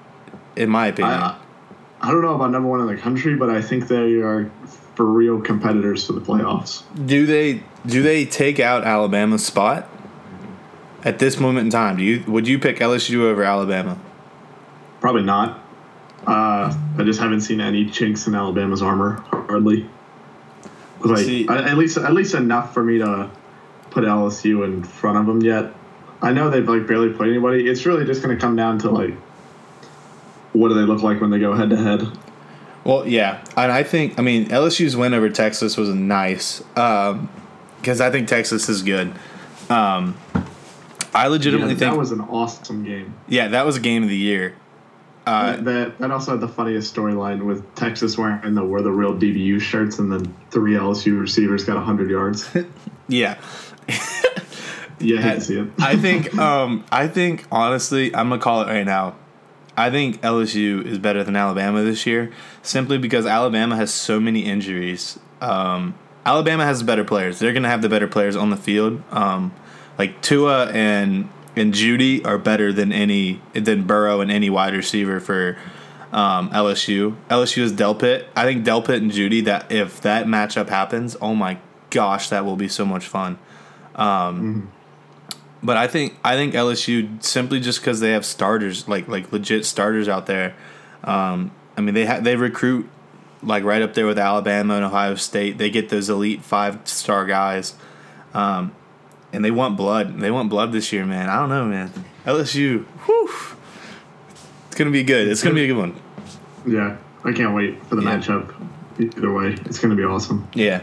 in 0.57 0.71
my 0.71 0.87
opinion. 0.89 1.15
I, 1.15 1.39
I 2.01 2.11
don't 2.11 2.23
know 2.23 2.35
about 2.35 2.51
number 2.51 2.69
one 2.69 2.81
in 2.81 2.87
the 2.87 2.97
country, 2.97 3.35
but 3.37 3.51
I 3.51 3.61
think 3.63 3.89
they 3.89 4.17
are 4.21 4.51
for 4.95 5.05
real 5.05 5.41
competitors 5.41 6.07
for 6.07 6.13
the 6.13 6.21
playoffs. 6.21 6.83
Do 7.07 7.27
they 7.27 7.63
do 7.87 8.03
they 8.03 8.25
take 8.25 8.61
out 8.61 8.85
Alabama's 8.85 9.45
spot 9.45 9.89
at 11.05 11.19
this 11.19 11.41
moment 11.41 11.67
in 11.67 11.71
time? 11.71 11.97
Do 11.97 12.05
you 12.05 12.23
would 12.27 12.47
you 12.47 12.59
pick 12.59 12.79
LSU 12.79 13.23
over 13.23 13.43
Alabama? 13.43 13.99
Probably 15.01 15.23
not. 15.23 15.61
Uh, 16.27 16.75
I 16.99 17.03
just 17.05 17.21
haven't 17.21 17.43
seen 17.43 17.61
any 17.61 17.85
chinks 17.91 18.27
in 18.27 18.35
Alabama's 18.35 18.81
armor 18.81 19.23
hardly. 19.31 19.89
Like 21.05 21.25
See- 21.25 21.47
at 21.49 21.77
least 21.77 21.99
at 21.99 22.13
least 22.15 22.35
enough 22.35 22.73
for 22.73 22.83
me 22.83 22.99
to 22.99 23.31
put 23.91 24.05
LSU 24.05 24.65
in 24.65 24.83
front 24.83 25.19
of 25.19 25.27
them 25.27 25.43
yet. 25.43 25.73
I 26.23 26.33
know 26.33 26.49
they've 26.51 26.69
like 26.69 26.87
barely 26.87 27.13
played 27.13 27.31
anybody. 27.31 27.69
It's 27.69 27.85
really 27.85 28.05
just 28.07 28.23
going 28.23 28.35
to 28.35 28.41
come 28.41 28.57
down 28.57 28.79
to 28.81 28.91
like 28.91 29.15
what 30.53 30.69
do 30.69 30.75
they 30.75 30.83
look 30.83 31.03
like 31.03 31.21
when 31.21 31.31
they 31.31 31.39
go 31.39 31.55
head 31.55 31.71
to 31.71 31.77
head. 31.77 32.07
Well, 32.85 33.07
yeah, 33.09 33.43
and 33.57 33.73
I 33.73 33.83
think 33.83 34.19
I 34.19 34.23
mean 34.23 34.47
LSU's 34.49 34.97
win 34.97 35.15
over 35.15 35.29
Texas 35.31 35.77
was 35.77 35.89
nice 35.91 36.61
because 36.61 38.01
I 38.01 38.11
think 38.11 38.29
Texas 38.29 38.69
is 38.69 38.83
good. 38.83 39.13
Um, 39.71 40.17
I 41.15 41.27
legitimately 41.29 41.75
Yeah, 41.75 41.79
think 41.79 41.93
that 41.93 41.99
was 41.99 42.13
an 42.13 42.21
awesome 42.23 42.85
game. 42.85 43.15
yeah 43.29 43.49
that 43.49 43.65
was 43.65 43.77
a 43.77 43.81
game 43.81 44.03
of 44.03 44.09
the 44.09 44.17
year. 44.17 44.55
Uh, 45.27 45.57
that 45.57 45.99
that 45.99 46.11
also 46.11 46.33
had 46.33 46.41
the 46.41 46.49
funniest 46.49 46.95
storyline 46.95 47.45
with 47.45 47.75
Texas 47.75 48.19
wearing 48.19 48.55
the 48.55 48.65
wear 48.65 48.83
the 48.83 48.93
real 48.93 49.15
DBU 49.15 49.61
shirts, 49.61 49.99
and 49.99 50.13
then 50.13 50.35
three 50.51 50.75
LSU 50.75 51.19
receivers 51.19 51.65
got 51.65 51.83
hundred 51.83 52.11
yards. 52.11 52.49
yeah, 53.09 53.41
Yeah, 55.01 55.19
I 55.19 55.23
hate 55.23 55.35
to 55.35 55.41
see 55.41 55.59
it. 55.59 55.69
I 55.79 55.97
think 55.97 56.37
um, 56.37 56.85
I 56.91 57.09
think 57.09 57.47
honestly, 57.51 58.15
I'm 58.15 58.29
gonna 58.29 58.41
call 58.41 58.63
it 58.63 58.67
right 58.67 58.85
now. 58.85 59.17
I 59.77 59.91
think 59.91 60.21
LSU 60.23 60.85
is 60.85 60.99
better 60.99 61.25
than 61.25 61.35
Alabama 61.35 61.83
this 61.83 62.07
year, 62.07 62.33
simply 62.63 62.97
because 62.97 63.27
Alabama 63.27 63.77
has 63.77 63.93
so 63.93 64.21
many 64.21 64.45
injuries. 64.45 65.19
Um, 65.41 65.95
Alabama 66.25 66.65
has 66.65 66.83
better 66.83 67.05
players. 67.05 67.39
They're 67.39 67.53
gonna 67.53 67.69
have 67.69 67.83
the 67.83 67.89
better 67.89 68.07
players 68.07 68.37
on 68.37 68.51
the 68.51 68.57
field. 68.57 69.03
Um, 69.11 69.53
like 69.99 70.23
Tua 70.23 70.71
and 70.71 71.29
and 71.57 71.73
Jeudy 71.73 72.25
are 72.25 72.39
better 72.39 72.73
than 72.73 72.93
any 72.93 73.41
than 73.53 73.85
Burrow 73.85 74.21
and 74.21 74.31
any 74.31 74.51
wide 74.51 74.75
receiver 74.75 75.21
for 75.21 75.57
um, 76.13 76.51
LSU. 76.51 77.17
LSU 77.29 77.63
is 77.63 77.73
Delpit. 77.73 78.27
I 78.37 78.45
think 78.45 78.65
Delpit 78.65 78.97
and 78.97 79.11
Jeudy. 79.11 79.45
That 79.45 79.71
if 79.71 80.01
that 80.03 80.27
matchup 80.27 80.69
happens, 80.69 81.17
oh 81.21 81.35
my 81.35 81.59
gosh, 81.91 82.29
that 82.29 82.45
will 82.45 82.57
be 82.57 82.69
so 82.69 82.85
much 82.85 83.07
fun. 83.07 83.39
um 83.95 84.71
But 85.63 85.77
I 85.77 85.87
think 85.87 86.15
I 86.25 86.35
think 86.37 86.55
LSU 86.55 87.23
simply 87.23 87.61
just 87.61 87.81
because 87.81 88.01
they 88.01 88.13
have 88.13 88.25
starters 88.25 88.89
like 88.89 89.09
like 89.09 89.33
legit 89.33 89.65
starters 89.65 90.09
out 90.09 90.27
there. 90.27 90.55
Um, 91.03 91.51
I 91.77 91.81
mean 91.81 91.95
they 91.95 92.07
ha- 92.07 92.21
they 92.21 92.37
recruit 92.37 92.89
like 93.43 93.63
right 93.65 93.83
up 93.83 93.95
there 93.95 94.07
with 94.07 94.19
Alabama 94.19 94.75
and 94.75 94.85
Ohio 94.85 95.15
State. 95.17 95.59
They 95.59 95.71
get 95.71 95.89
those 95.89 96.09
elite 96.09 96.43
five 96.43 96.81
star 96.89 97.27
guys, 97.27 97.75
um, 98.33 98.73
and 99.35 99.45
they 99.45 99.51
want 99.51 99.77
blood. 99.77 100.19
They 100.21 100.31
want 100.31 100.49
blood 100.49 100.73
this 100.73 100.93
year, 100.93 101.05
man. 101.05 101.29
I 101.29 101.37
don't 101.37 101.49
know, 101.51 101.67
man. 101.67 101.93
LSU, 102.25 102.85
whew, 103.05 103.31
it's 104.69 104.77
gonna 104.77 104.91
be 104.91 105.03
good. 105.03 105.29
It's 105.29 105.43
gonna 105.43 105.55
be 105.55 105.65
a 105.65 105.67
good 105.69 105.77
one. 105.77 105.95
Yeah, 106.67 106.97
I 107.25 107.33
can't 107.33 107.55
wait 107.55 107.85
for 107.87 107.97
the 107.97 108.03
Yeah. 108.03 108.19
matchup. 108.19 108.55
Either 108.99 109.33
way, 109.33 109.57
it's 109.67 109.79
going 109.81 109.91
to 109.91 109.97
be 109.97 110.05
awesome. 110.05 110.47
Yeah. 110.55 110.81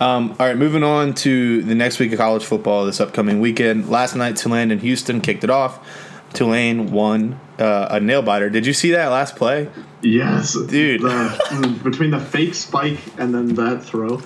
Um, 0.00 0.34
all 0.40 0.46
right, 0.48 0.56
moving 0.56 0.82
on 0.82 1.14
to 1.14 1.62
the 1.62 1.76
next 1.76 2.00
week 2.00 2.10
of 2.12 2.18
college 2.18 2.44
football 2.44 2.84
this 2.86 3.00
upcoming 3.00 3.38
weekend. 3.40 3.88
Last 3.88 4.16
night, 4.16 4.34
Tulane 4.36 4.72
and 4.72 4.80
Houston 4.80 5.20
kicked 5.20 5.44
it 5.44 5.48
off. 5.48 5.78
Tulane 6.32 6.90
won 6.90 7.38
uh, 7.60 7.86
a 7.92 8.00
nail 8.00 8.20
biter. 8.20 8.50
Did 8.50 8.66
you 8.66 8.72
see 8.72 8.90
that 8.90 9.06
last 9.08 9.36
play? 9.36 9.68
Yes, 10.02 10.54
Dude. 10.54 11.02
The, 11.02 11.80
between 11.84 12.10
the 12.10 12.18
fake 12.20 12.54
spike 12.56 12.98
and 13.16 13.32
then 13.32 13.54
that 13.54 13.84
throw, 13.84 14.20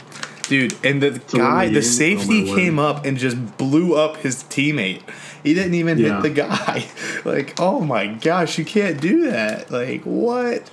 Dude, 0.50 0.74
and 0.84 1.00
the 1.00 1.10
win 1.12 1.20
guy, 1.32 1.68
the 1.68 1.74
the 1.74 1.82
safety 1.82 2.42
Oh, 2.42 2.44
my 2.46 2.50
word. 2.50 2.56
came 2.58 2.78
up 2.80 3.04
and 3.06 3.16
just 3.16 3.56
blew 3.56 3.94
up 3.94 4.16
his 4.16 4.42
teammate. 4.42 5.00
He 5.44 5.54
didn't 5.54 5.74
even 5.74 5.96
Yeah. 5.96 6.16
hit 6.20 6.22
the 6.22 6.30
guy. 6.30 6.86
Like, 7.24 7.54
oh 7.60 7.80
my 7.80 8.08
gosh, 8.08 8.58
you 8.58 8.64
can't 8.64 9.00
do 9.00 9.30
that. 9.30 9.70
Like, 9.70 10.02
what? 10.02 10.68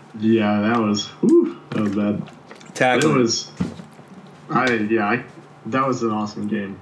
yeah, 0.18 0.60
that 0.62 0.78
was 0.80 1.08
whew, 1.20 1.58
that 1.70 1.80
was 1.82 1.94
bad. 1.94 3.04
It 3.04 3.06
was, 3.06 3.50
I 4.48 4.72
yeah, 4.72 5.06
I, 5.08 5.24
that 5.66 5.86
was 5.86 6.02
an 6.02 6.10
awesome 6.10 6.46
game. 6.48 6.78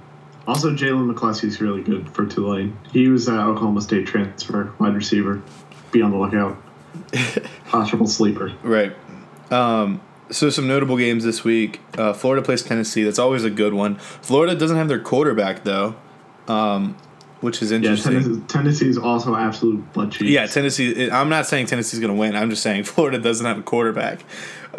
Also, 0.47 0.73
Jalen 0.73 1.13
McCleskey's 1.13 1.59
really 1.59 1.83
good 1.83 2.09
for 2.11 2.25
Tulane. 2.25 2.77
He 2.93 3.09
was 3.09 3.27
at 3.27 3.39
Oklahoma 3.39 3.81
State 3.81 4.07
transfer, 4.07 4.73
wide 4.79 4.95
receiver. 4.95 5.41
Be 5.91 6.01
on 6.01 6.11
the 6.11 6.17
lookout. 6.17 6.57
Possible 7.65 8.07
sleeper. 8.07 8.53
Right. 8.63 8.95
Um, 9.51 9.99
so 10.31 10.49
some 10.49 10.67
notable 10.67 10.97
games 10.97 11.23
this 11.23 11.43
week. 11.43 11.79
Uh, 11.97 12.13
Florida 12.13 12.43
plays 12.43 12.63
Tennessee. 12.63 13.03
That's 13.03 13.19
always 13.19 13.43
a 13.43 13.49
good 13.49 13.73
one. 13.73 13.95
Florida 13.97 14.55
doesn't 14.55 14.77
have 14.77 14.87
their 14.87 14.99
quarterback 14.99 15.63
though, 15.63 15.95
um, 16.47 16.95
which 17.41 17.61
is 17.61 17.71
Yeah, 17.71 17.77
interesting. 17.77 18.13
Tennessee, 18.13 18.41
Tennessee's 18.47 18.97
also 18.97 19.35
absolute 19.35 19.91
butt 19.93 20.11
cheeks. 20.11 20.31
Yeah, 20.31 20.45
Tennessee. 20.47 21.09
I'm 21.09 21.29
not 21.29 21.45
saying 21.47 21.67
Tennessee's 21.67 21.99
going 21.99 22.13
to 22.13 22.19
win. 22.19 22.35
I'm 22.35 22.49
just 22.49 22.63
saying 22.63 22.83
Florida 22.85 23.19
doesn't 23.19 23.45
have 23.45 23.57
a 23.59 23.63
quarterback, 23.63 24.21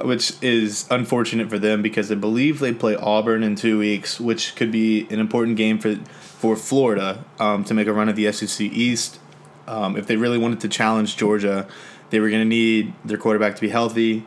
which 0.05 0.33
is 0.43 0.87
unfortunate 0.91 1.51
for 1.51 1.59
them 1.59 1.83
because 1.83 2.11
I 2.11 2.15
believe 2.17 2.59
they 2.61 2.73
play 2.73 2.97
Auburn 2.97 3.43
in 3.43 3.55
two 3.57 3.79
weeks, 3.79 4.19
which 4.21 4.57
could 4.57 4.73
be 4.73 5.07
an 5.11 5.21
important 5.21 5.57
game 5.57 5.79
for 5.79 5.97
for 5.97 6.57
Florida 6.57 7.25
um, 7.39 7.63
to 7.65 7.75
make 7.75 7.87
a 7.87 7.93
run 7.93 8.09
at 8.09 8.17
the 8.17 8.31
SEC 8.33 8.61
East. 8.61 9.21
Um, 9.69 9.97
if 9.97 10.09
they 10.09 10.17
really 10.17 10.39
wanted 10.39 10.61
to 10.61 10.69
challenge 10.69 11.17
Georgia, 11.17 11.69
they 12.11 12.19
were 12.19 12.29
going 12.29 12.43
to 12.43 12.49
need 12.49 12.93
their 13.05 13.17
quarterback 13.17 13.55
to 13.55 13.61
be 13.61 13.69
healthy. 13.69 14.25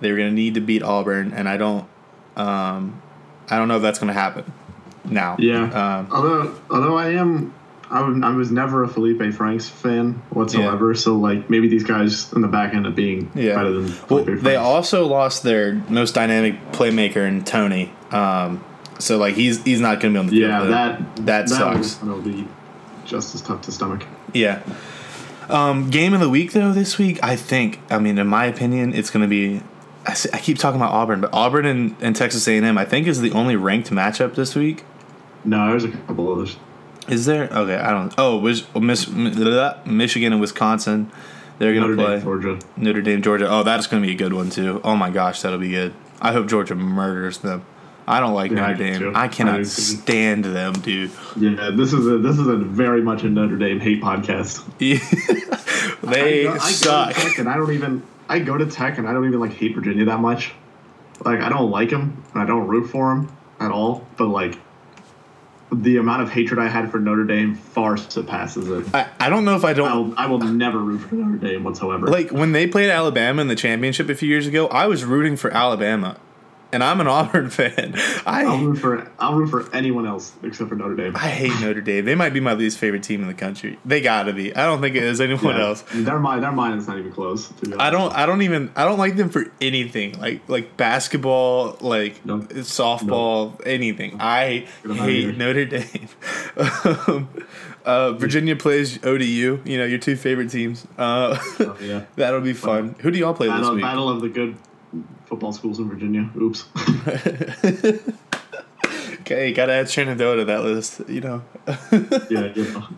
They 0.00 0.10
were 0.10 0.16
going 0.18 0.30
to 0.30 0.34
need 0.34 0.54
to 0.54 0.60
beat 0.60 0.82
Auburn, 0.82 1.32
and 1.34 1.48
I 1.48 1.56
don't, 1.56 1.84
um, 2.36 3.00
I 3.48 3.56
don't 3.58 3.68
know 3.68 3.76
if 3.76 3.82
that's 3.82 3.98
going 3.98 4.08
to 4.12 4.18
happen. 4.18 4.52
Now, 5.04 5.36
Yeah. 5.38 5.64
um, 5.98 6.08
although 6.12 6.54
although 6.70 6.96
I 6.98 7.10
am 7.14 7.54
I 7.90 8.02
was 8.34 8.50
never 8.50 8.84
a 8.84 8.88
Feleipe 8.88 9.32
Franks 9.32 9.66
fan 9.66 10.20
whatsoever. 10.28 10.94
So 10.94 11.16
like 11.16 11.48
maybe 11.48 11.68
these 11.68 11.84
guys 11.84 12.30
in 12.34 12.42
the 12.42 12.48
back 12.48 12.74
end 12.74 12.84
of 12.86 12.94
being 12.94 13.30
Yeah. 13.34 13.54
better 13.54 13.72
than 13.80 13.94
Well, 14.10 14.24
they 14.24 14.56
also 14.56 15.06
lost 15.06 15.42
their 15.42 15.80
most 15.88 16.14
dynamic 16.14 16.72
playmaker 16.72 17.26
in 17.26 17.44
Toney. 17.44 17.90
Um, 18.12 18.62
so 18.98 19.16
like 19.16 19.34
he's 19.36 19.62
he's 19.64 19.80
not 19.80 20.00
going 20.00 20.12
to 20.12 20.18
be 20.18 20.20
on 20.20 20.26
the 20.26 20.32
field. 20.32 20.50
yeah 20.50 20.60
them. 20.60 20.70
that 21.16 21.26
that 21.26 21.48
sucks. 21.48 21.94
gonna 21.94 22.20
be 22.20 22.46
just 23.06 23.34
as 23.34 23.40
tough 23.40 23.62
to 23.62 23.72
stomach. 23.72 24.04
Yeah. 24.34 24.60
Um, 25.48 25.88
game 25.88 26.12
of 26.12 26.20
the 26.20 26.28
week 26.28 26.52
though 26.52 26.72
this 26.72 26.98
week, 26.98 27.18
I 27.22 27.34
think. 27.36 27.80
I 27.90 27.98
mean, 27.98 28.18
in 28.18 28.26
my 28.26 28.44
opinion, 28.44 28.92
it's 28.92 29.08
going 29.08 29.22
to 29.22 29.28
be. 29.28 29.62
I, 30.08 30.16
I 30.32 30.38
keep 30.40 30.58
talking 30.58 30.80
about 30.80 30.92
Auburn, 30.92 31.20
but 31.20 31.30
Auburn 31.32 31.66
and, 31.66 31.94
and 32.00 32.16
Texas 32.16 32.48
A 32.48 32.56
and 32.56 32.64
M, 32.66 32.78
I 32.78 32.84
think, 32.84 33.06
is 33.06 33.20
the 33.20 33.30
only 33.32 33.56
ranked 33.56 33.90
matchup 33.90 34.34
this 34.34 34.54
week. 34.54 34.84
No, 35.44 35.68
there's 35.70 35.84
a 35.84 35.90
couple 35.90 36.32
others. 36.32 36.56
Is 37.08 37.26
there? 37.26 37.44
Okay, 37.52 37.76
I 37.76 37.90
don't. 37.90 38.12
Oh, 38.18 38.38
Wis- 38.38 38.66
oh, 38.74 38.80
Miss, 38.80 39.08
Michigan 39.08 40.32
and 40.32 40.40
Wisconsin, 40.40 41.10
they're 41.58 41.72
going 41.74 41.82
Notre 41.90 41.96
to 41.96 42.02
play. 42.02 42.14
Dame, 42.16 42.22
Georgia. 42.24 42.58
Notre 42.76 43.02
Dame, 43.02 43.22
Georgia. 43.22 43.48
Oh, 43.50 43.62
that's 43.62 43.86
going 43.86 44.02
to 44.02 44.06
be 44.06 44.12
a 44.14 44.16
good 44.16 44.32
one 44.32 44.50
too. 44.50 44.80
Oh 44.84 44.96
my 44.96 45.10
gosh, 45.10 45.42
that'll 45.42 45.58
be 45.58 45.70
good. 45.70 45.94
I 46.20 46.32
hope 46.32 46.48
Georgia 46.48 46.74
murders 46.74 47.38
them. 47.38 47.64
I 48.06 48.20
don't 48.20 48.32
like 48.32 48.50
Yeah, 48.50 48.60
Notre 48.60 48.74
do 48.74 48.84
Dame. 48.84 48.98
too. 48.98 49.12
I 49.14 49.24
I 49.24 49.28
cannot 49.28 49.56
too. 49.58 49.64
stand 49.66 50.44
them, 50.44 50.72
dude. 50.74 51.10
Yeah, 51.36 51.70
this 51.74 51.92
is 51.92 52.06
a 52.06 52.18
this 52.18 52.38
is 52.38 52.46
a 52.46 52.56
very 52.56 53.02
much 53.02 53.22
a 53.22 53.28
Notre 53.28 53.56
Dame 53.58 53.80
hate 53.80 54.02
podcast. 54.02 54.64
they 54.78 56.46
I 56.46 56.52
go, 56.52 56.52
I 56.54 56.58
suck. 56.58 57.38
And 57.38 57.48
I 57.48 57.56
don't 57.56 57.72
even. 57.72 58.02
I 58.28 58.38
go 58.40 58.56
to 58.56 58.66
Tech 58.66 58.98
and 58.98 59.08
I 59.08 59.12
don't 59.12 59.26
even 59.26 59.40
like 59.40 59.52
hate 59.52 59.74
Virginia 59.74 60.04
that 60.06 60.20
much. 60.20 60.52
Like 61.24 61.40
I 61.40 61.48
don't 61.48 61.70
like 61.70 61.90
them 61.90 62.22
and 62.34 62.42
I 62.42 62.46
don't 62.46 62.66
root 62.68 62.88
for 62.90 63.14
them 63.14 63.36
at 63.58 63.70
all. 63.70 64.06
But 64.16 64.28
like, 64.28 64.58
the 65.70 65.98
amount 65.98 66.22
of 66.22 66.30
hatred 66.30 66.58
I 66.58 66.68
had 66.68 66.90
for 66.90 66.98
Notre 66.98 67.24
Dame 67.24 67.54
far 67.54 67.96
surpasses 67.96 68.68
it. 68.70 68.94
I, 68.94 69.08
I 69.20 69.28
don't 69.28 69.44
know 69.44 69.54
if 69.54 69.64
I 69.64 69.74
don't 69.74 69.88
I 69.88 69.96
will, 69.96 70.14
I 70.16 70.26
will 70.26 70.38
never 70.38 70.78
root 70.78 71.00
for 71.00 71.14
Notre 71.14 71.36
Dame 71.36 71.64
whatsoever. 71.64 72.06
like 72.06 72.30
when 72.30 72.52
they 72.52 72.66
played 72.66 72.88
Alabama 72.88 73.42
in 73.42 73.48
the 73.48 73.54
championship 73.54 74.08
a 74.08 74.14
few 74.14 74.28
years 74.28 74.46
ago. 74.46 74.68
I 74.68 74.86
was 74.86 75.04
rooting 75.04 75.36
for 75.36 75.50
Alabama, 75.50 76.18
and 76.72 76.82
I'm 76.84 77.00
an 77.00 77.06
Auburn 77.06 77.50
fan. 77.58 77.94
I'll 78.26 78.48
I 78.56 78.62
root 78.62 78.76
for 78.78 79.10
I'll 79.18 79.34
root 79.34 79.48
for 79.48 79.74
anyone 79.74 80.06
else 80.06 80.32
except 80.42 80.68
for 80.68 80.74
Notre 80.76 80.94
Dame. 80.96 81.16
I 81.16 81.28
hate 81.28 81.52
Notre 81.60 81.80
Dame. 81.80 82.04
They 82.04 82.14
might 82.14 82.32
be 82.34 82.40
my 82.40 82.54
least 82.54 82.78
favorite 82.78 83.02
team 83.02 83.22
in 83.22 83.28
the 83.28 83.34
country. 83.34 83.78
They 83.84 84.00
gotta 84.00 84.32
be. 84.32 84.54
I 84.54 84.64
don't 84.66 84.80
think 84.80 84.96
it 84.96 85.02
is 85.02 85.20
anyone 85.20 85.56
Yeah. 85.56 85.66
else. 85.66 85.84
Their 85.92 86.18
mind, 86.18 86.42
their 86.42 86.52
mind 86.52 86.78
is 86.78 86.86
not 86.88 86.98
even 86.98 87.12
close. 87.12 87.52
I 87.78 87.90
don't. 87.90 88.12
I 88.14 88.26
don't 88.26 88.42
even. 88.42 88.70
I 88.76 88.84
don't 88.84 88.98
like 88.98 89.16
them 89.16 89.28
for 89.30 89.46
anything. 89.60 90.18
Like 90.18 90.48
like 90.48 90.76
basketball, 90.76 91.76
like 91.80 92.24
No. 92.26 92.38
softball, 92.40 93.60
anything. 93.66 94.16
I 94.20 94.66
Get 94.82 94.90
'em 94.90 95.00
outta 95.00 95.02
hate. 95.10 95.36
Notre 95.38 95.64
Dame. 95.64 96.08
um, 97.06 97.28
uh, 97.84 98.12
Virginia 98.12 98.56
plays 98.56 98.98
ODU. 99.04 99.60
You 99.64 99.78
know 99.78 99.84
your 99.84 99.98
two 99.98 100.16
favorite 100.16 100.50
teams. 100.50 100.86
Uh, 100.98 101.38
Oh, 101.60 101.76
yeah. 101.80 102.02
that'll 102.16 102.40
be 102.40 102.52
fun. 102.52 102.94
Who 103.00 103.10
do 103.10 103.18
y'all 103.18 103.34
play 103.34 103.48
this 103.48 103.68
week? 103.70 103.82
battle 103.82 104.08
of 104.08 104.20
the 104.20 104.28
good 104.28 104.56
football 105.28 105.52
schools 105.52 105.78
in 105.78 105.88
Virginia. 105.88 106.28
Oops. 106.36 106.64
Okay, 109.20 109.52
gotta 109.52 109.72
add 109.74 109.90
Shenandoah 109.90 110.36
to 110.36 110.44
that 110.46 110.62
list. 110.62 111.02
You 111.06 111.20
know. 111.20 111.42
yeah, 112.30 112.46
you 112.54 112.64
know. 112.72 112.88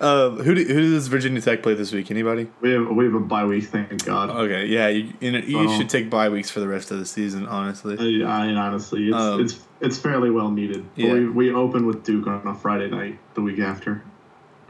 Um, 0.00 0.38
who 0.38 0.54
do, 0.54 0.62
who 0.64 0.92
does 0.92 1.08
Virginia 1.08 1.40
Tech 1.40 1.64
play 1.64 1.74
this 1.74 1.90
week? 1.90 2.12
Anybody? 2.12 2.48
We 2.60 2.70
have 2.74 2.86
we 2.88 3.04
have 3.06 3.14
a 3.14 3.20
bye 3.20 3.44
week, 3.44 3.64
thank 3.64 4.04
God. 4.04 4.30
Okay, 4.30 4.66
yeah, 4.66 4.86
you, 4.86 5.12
you, 5.18 5.32
know, 5.32 5.38
you 5.38 5.76
should 5.76 5.90
take 5.90 6.08
bye 6.08 6.28
weeks 6.28 6.48
for 6.48 6.60
the 6.60 6.68
rest 6.68 6.92
of 6.92 7.00
the 7.00 7.06
season. 7.06 7.46
Honestly. 7.46 7.96
Uh, 8.22 8.28
I 8.28 8.46
mean, 8.46 8.56
honestly, 8.56 9.08
it's 9.08 9.16
Um, 9.16 9.40
it's 9.40 9.58
it's 9.80 9.98
fairly 9.98 10.30
well 10.30 10.52
needed. 10.52 10.84
Yeah. 10.94 11.12
we 11.12 11.28
we 11.28 11.52
open 11.52 11.84
with 11.84 12.04
Duke 12.04 12.28
on 12.28 12.46
a 12.46 12.54
Friday 12.54 12.88
night 12.88 13.18
the 13.34 13.40
week 13.40 13.58
after. 13.58 14.04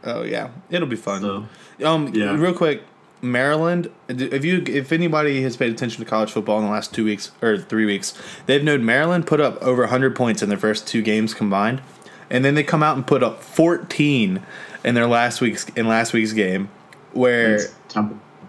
Oh 0.04 0.22
yeah, 0.22 0.48
it'll 0.70 0.88
be 0.88 0.96
fun. 0.96 1.20
So 1.20 1.46
Um, 1.84 2.14
Yeah. 2.14 2.34
real 2.34 2.54
quick, 2.54 2.82
Maryland. 3.22 3.90
If 4.08 4.44
you, 4.44 4.62
if 4.66 4.92
anybody 4.92 5.42
has 5.42 5.56
paid 5.56 5.72
attention 5.72 6.02
to 6.02 6.08
college 6.08 6.30
football 6.30 6.58
in 6.58 6.64
the 6.64 6.70
last 6.70 6.94
two 6.94 7.04
weeks 7.04 7.30
or 7.42 7.58
three 7.58 7.86
weeks, 7.86 8.14
they've 8.46 8.62
known 8.62 8.84
Maryland 8.84 9.26
put 9.26 9.40
up 9.40 9.60
over 9.62 9.82
100 9.82 10.14
points 10.14 10.42
in 10.42 10.48
their 10.48 10.58
first 10.58 10.86
two 10.86 11.02
games 11.02 11.34
combined, 11.34 11.82
and 12.30 12.44
then 12.44 12.54
they 12.54 12.62
come 12.62 12.82
out 12.82 12.96
and 12.96 13.06
put 13.06 13.22
up 13.22 13.42
14 13.42 14.42
in 14.84 14.94
their 14.94 15.06
last 15.06 15.40
week's 15.40 15.68
in 15.70 15.88
last 15.88 16.12
week's 16.12 16.32
game, 16.32 16.68
where 17.12 17.60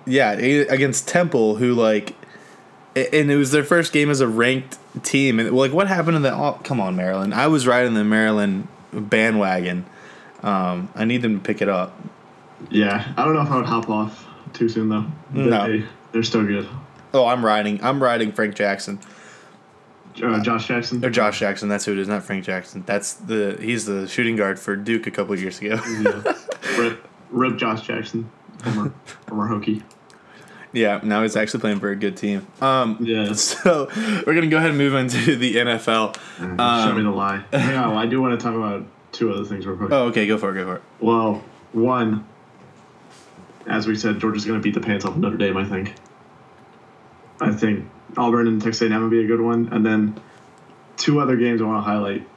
yeah 0.05 0.31
against 0.31 1.07
Temple, 1.07 1.55
who 1.55 1.73
like, 1.73 2.15
and 2.95 3.31
it 3.31 3.35
was 3.35 3.51
their 3.51 3.63
first 3.63 3.91
game 3.91 4.09
as 4.09 4.21
a 4.21 4.27
ranked 4.27 4.77
team, 5.03 5.39
and 5.39 5.51
like 5.51 5.73
what 5.73 5.87
happened 5.87 6.15
to 6.15 6.19
the? 6.19 6.33
Oh, 6.33 6.59
come 6.63 6.79
on, 6.79 6.95
Maryland! 6.95 7.33
I 7.33 7.47
was 7.47 7.65
riding 7.65 7.95
the 7.95 8.03
Maryland 8.03 8.67
bandwagon. 8.93 9.85
Um, 10.41 10.89
I 10.95 11.05
need 11.05 11.21
them 11.21 11.39
to 11.39 11.45
pick 11.45 11.61
it 11.61 11.67
up. 11.67 11.99
Yeah, 12.69 13.13
I 13.17 13.25
don't 13.25 13.33
know 13.33 13.41
if 13.41 13.49
I 13.49 13.57
would 13.57 13.65
hop 13.65 13.89
off 13.89 14.28
too 14.53 14.69
soon 14.69 14.89
though. 14.89 15.05
No. 15.33 15.67
They, 15.67 15.85
they're 16.11 16.23
still 16.23 16.45
good. 16.45 16.67
Oh, 17.13 17.25
I'm 17.27 17.43
riding. 17.45 17.83
I'm 17.83 18.01
riding 18.01 18.31
Frank 18.31 18.55
Jackson 18.55 18.99
Uh, 20.21 20.41
Josh 20.41 20.67
Jackson. 20.67 21.03
or 21.03 21.09
Josh 21.09 21.39
Jackson. 21.39 21.69
That's 21.69 21.85
who 21.85 21.93
it 21.93 21.97
is, 21.99 22.07
not 22.07 22.23
Frank 22.23 22.43
Jackson. 22.45 22.83
That's 22.85 23.13
the 23.13 23.57
he's 23.61 23.85
the 23.85 24.07
shooting 24.07 24.35
guard 24.35 24.59
for 24.59 24.75
Duke 24.75 25.07
a 25.07 25.11
couple 25.11 25.37
years 25.37 25.59
ago. 25.59 25.79
Yeah. 26.01 26.33
Rip, 26.77 27.07
rip 27.31 27.57
Josh 27.57 27.81
Jackson, 27.87 28.29
former 28.63 28.93
former 29.27 29.47
Hokie. 29.49 29.81
yeah, 30.71 30.99
now 31.03 31.23
he's 31.23 31.35
actually 31.35 31.61
playing 31.61 31.79
for 31.79 31.89
a 31.89 31.95
good 31.95 32.15
team. 32.17 32.45
Um, 32.61 32.97
Yeah. 33.01 33.33
so 33.33 33.89
we're 34.25 34.33
gonna 34.35 34.47
go 34.47 34.57
ahead 34.57 34.69
and 34.69 34.77
move 34.77 34.93
into 34.93 35.35
the 35.35 35.55
NFL. 35.55 36.15
Show 36.37 36.45
me 36.47 36.55
Um, 36.59 37.03
the 37.03 37.09
lie. 37.11 37.43
Hang 37.51 37.75
on, 37.77 37.97
I 37.97 38.05
do 38.05 38.21
want 38.21 38.39
to 38.39 38.43
talk 38.43 38.55
about 38.55 38.85
two 39.11 39.31
other 39.33 39.43
things 39.45 39.65
real 39.65 39.77
quick. 39.77 39.91
oh, 39.91 40.05
okay, 40.07 40.27
go 40.27 40.37
for 40.37 40.51
it. 40.51 40.55
Go 40.55 40.65
for 40.65 40.75
it. 40.75 40.81
Well, 40.99 41.43
one, 41.73 42.25
as 43.69 43.87
we 43.87 43.95
said, 43.95 44.19
Georgia's 44.19 44.45
going 44.45 44.59
to 44.59 44.63
beat 44.63 44.73
the 44.73 44.81
pants 44.81 45.05
off 45.05 45.11
of 45.11 45.17
Notre 45.17 45.37
Dame. 45.37 45.57
I 45.57 45.65
think. 45.65 45.93
I 47.41 47.51
think 47.51 47.89
Auburn 48.17 48.47
and 48.47 48.61
Texas 48.61 48.89
A&M 48.89 49.01
would 49.01 49.11
be 49.11 49.23
a 49.23 49.27
good 49.27 49.39
one, 49.39 49.69
and 49.71 49.85
then 49.85 50.19
two 50.97 51.21
other 51.21 51.37
games 51.37 51.61
I 51.61 51.65
want 51.65 51.85
to 51.85 51.89
highlight: 51.89 52.27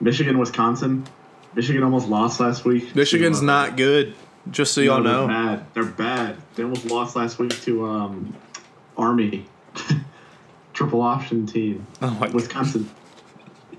Michigan, 0.00 0.38
Wisconsin. 0.38 1.06
Michigan 1.54 1.82
almost 1.82 2.08
lost 2.08 2.38
last 2.38 2.64
week. 2.64 2.94
Michigan's 2.94 3.38
to, 3.38 3.44
uh, 3.44 3.46
not 3.46 3.76
good. 3.76 4.14
Just 4.50 4.72
so 4.72 4.80
y'all 4.80 5.02
no, 5.02 5.26
know. 5.26 5.26
they're 5.26 5.36
bad. 5.36 5.74
They're 5.74 5.84
bad. 5.84 6.36
They 6.54 6.62
almost 6.62 6.86
lost 6.86 7.16
last 7.16 7.38
week 7.38 7.60
to 7.62 7.86
um, 7.86 8.36
Army 8.96 9.46
triple 10.72 11.02
option 11.02 11.46
team. 11.46 11.86
Oh 12.00 12.10
my 12.20 12.28
Wisconsin 12.28 12.88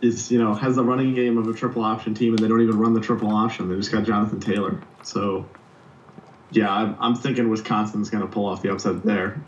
is 0.01 0.31
you 0.31 0.39
know 0.39 0.53
has 0.53 0.75
the 0.75 0.83
running 0.83 1.13
game 1.13 1.37
of 1.37 1.47
a 1.47 1.53
triple 1.53 1.83
option 1.83 2.13
team, 2.13 2.33
and 2.33 2.39
they 2.39 2.47
don't 2.47 2.61
even 2.61 2.77
run 2.77 2.93
the 2.93 3.01
triple 3.01 3.31
option. 3.31 3.69
They 3.69 3.75
just 3.75 3.91
got 3.91 4.03
Jonathan 4.03 4.39
Taylor. 4.39 4.81
So 5.03 5.47
yeah, 6.51 6.71
I'm, 6.71 6.95
I'm 6.99 7.15
thinking 7.15 7.49
Wisconsin's 7.49 8.09
going 8.09 8.21
to 8.25 8.29
pull 8.31 8.45
off 8.45 8.61
the 8.61 8.71
upset 8.71 9.03
there. 9.03 9.41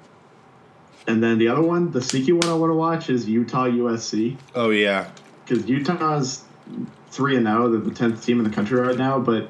And 1.06 1.22
then 1.22 1.38
the 1.38 1.50
other 1.50 1.62
one, 1.62 1.92
the 1.92 2.02
sneaky 2.02 2.32
one 2.32 2.48
I 2.48 2.54
want 2.54 2.70
to 2.70 2.76
watch 2.76 3.10
is 3.10 3.28
Utah 3.28 3.66
USC 3.68 4.38
Oh 4.56 4.70
yeah. 4.70 5.10
because 5.46 5.68
Utah's 5.68 6.44
three 7.12 7.36
and 7.36 7.46
zero. 7.46 7.70
They're 7.70 7.82
the 7.82 7.92
tenth 7.94 8.26
team 8.26 8.40
in 8.40 8.46
the 8.46 8.56
country 8.56 8.80
right 8.80 8.98
now, 8.98 9.20
but 9.20 9.50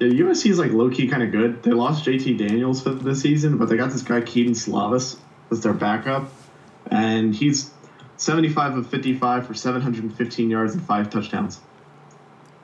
USC 0.00 0.50
is 0.50 0.58
like 0.58 0.72
low 0.72 0.90
key 0.90 1.08
kind 1.08 1.22
of 1.22 1.32
good. 1.32 1.62
They 1.62 1.70
lost 1.70 2.04
JT 2.04 2.36
Daniels 2.38 2.82
for 2.82 2.90
this 2.90 3.22
season, 3.22 3.56
but 3.56 3.70
they 3.70 3.76
got 3.78 3.90
this 3.90 4.02
guy 4.02 4.20
Kedon 4.20 4.52
Slovis 4.52 5.16
as 5.50 5.62
their 5.62 5.72
backup, 5.72 6.30
and 6.90 7.34
he's 7.34 7.70
seventy 8.18 8.50
five 8.50 8.76
of 8.76 8.86
fifty 8.90 9.14
five 9.14 9.46
for 9.46 9.54
seven 9.54 9.80
hundred 9.80 10.04
and 10.04 10.14
fifteen 10.14 10.50
yards 10.50 10.74
and 10.74 10.82
five 10.84 11.08
touchdowns, 11.08 11.58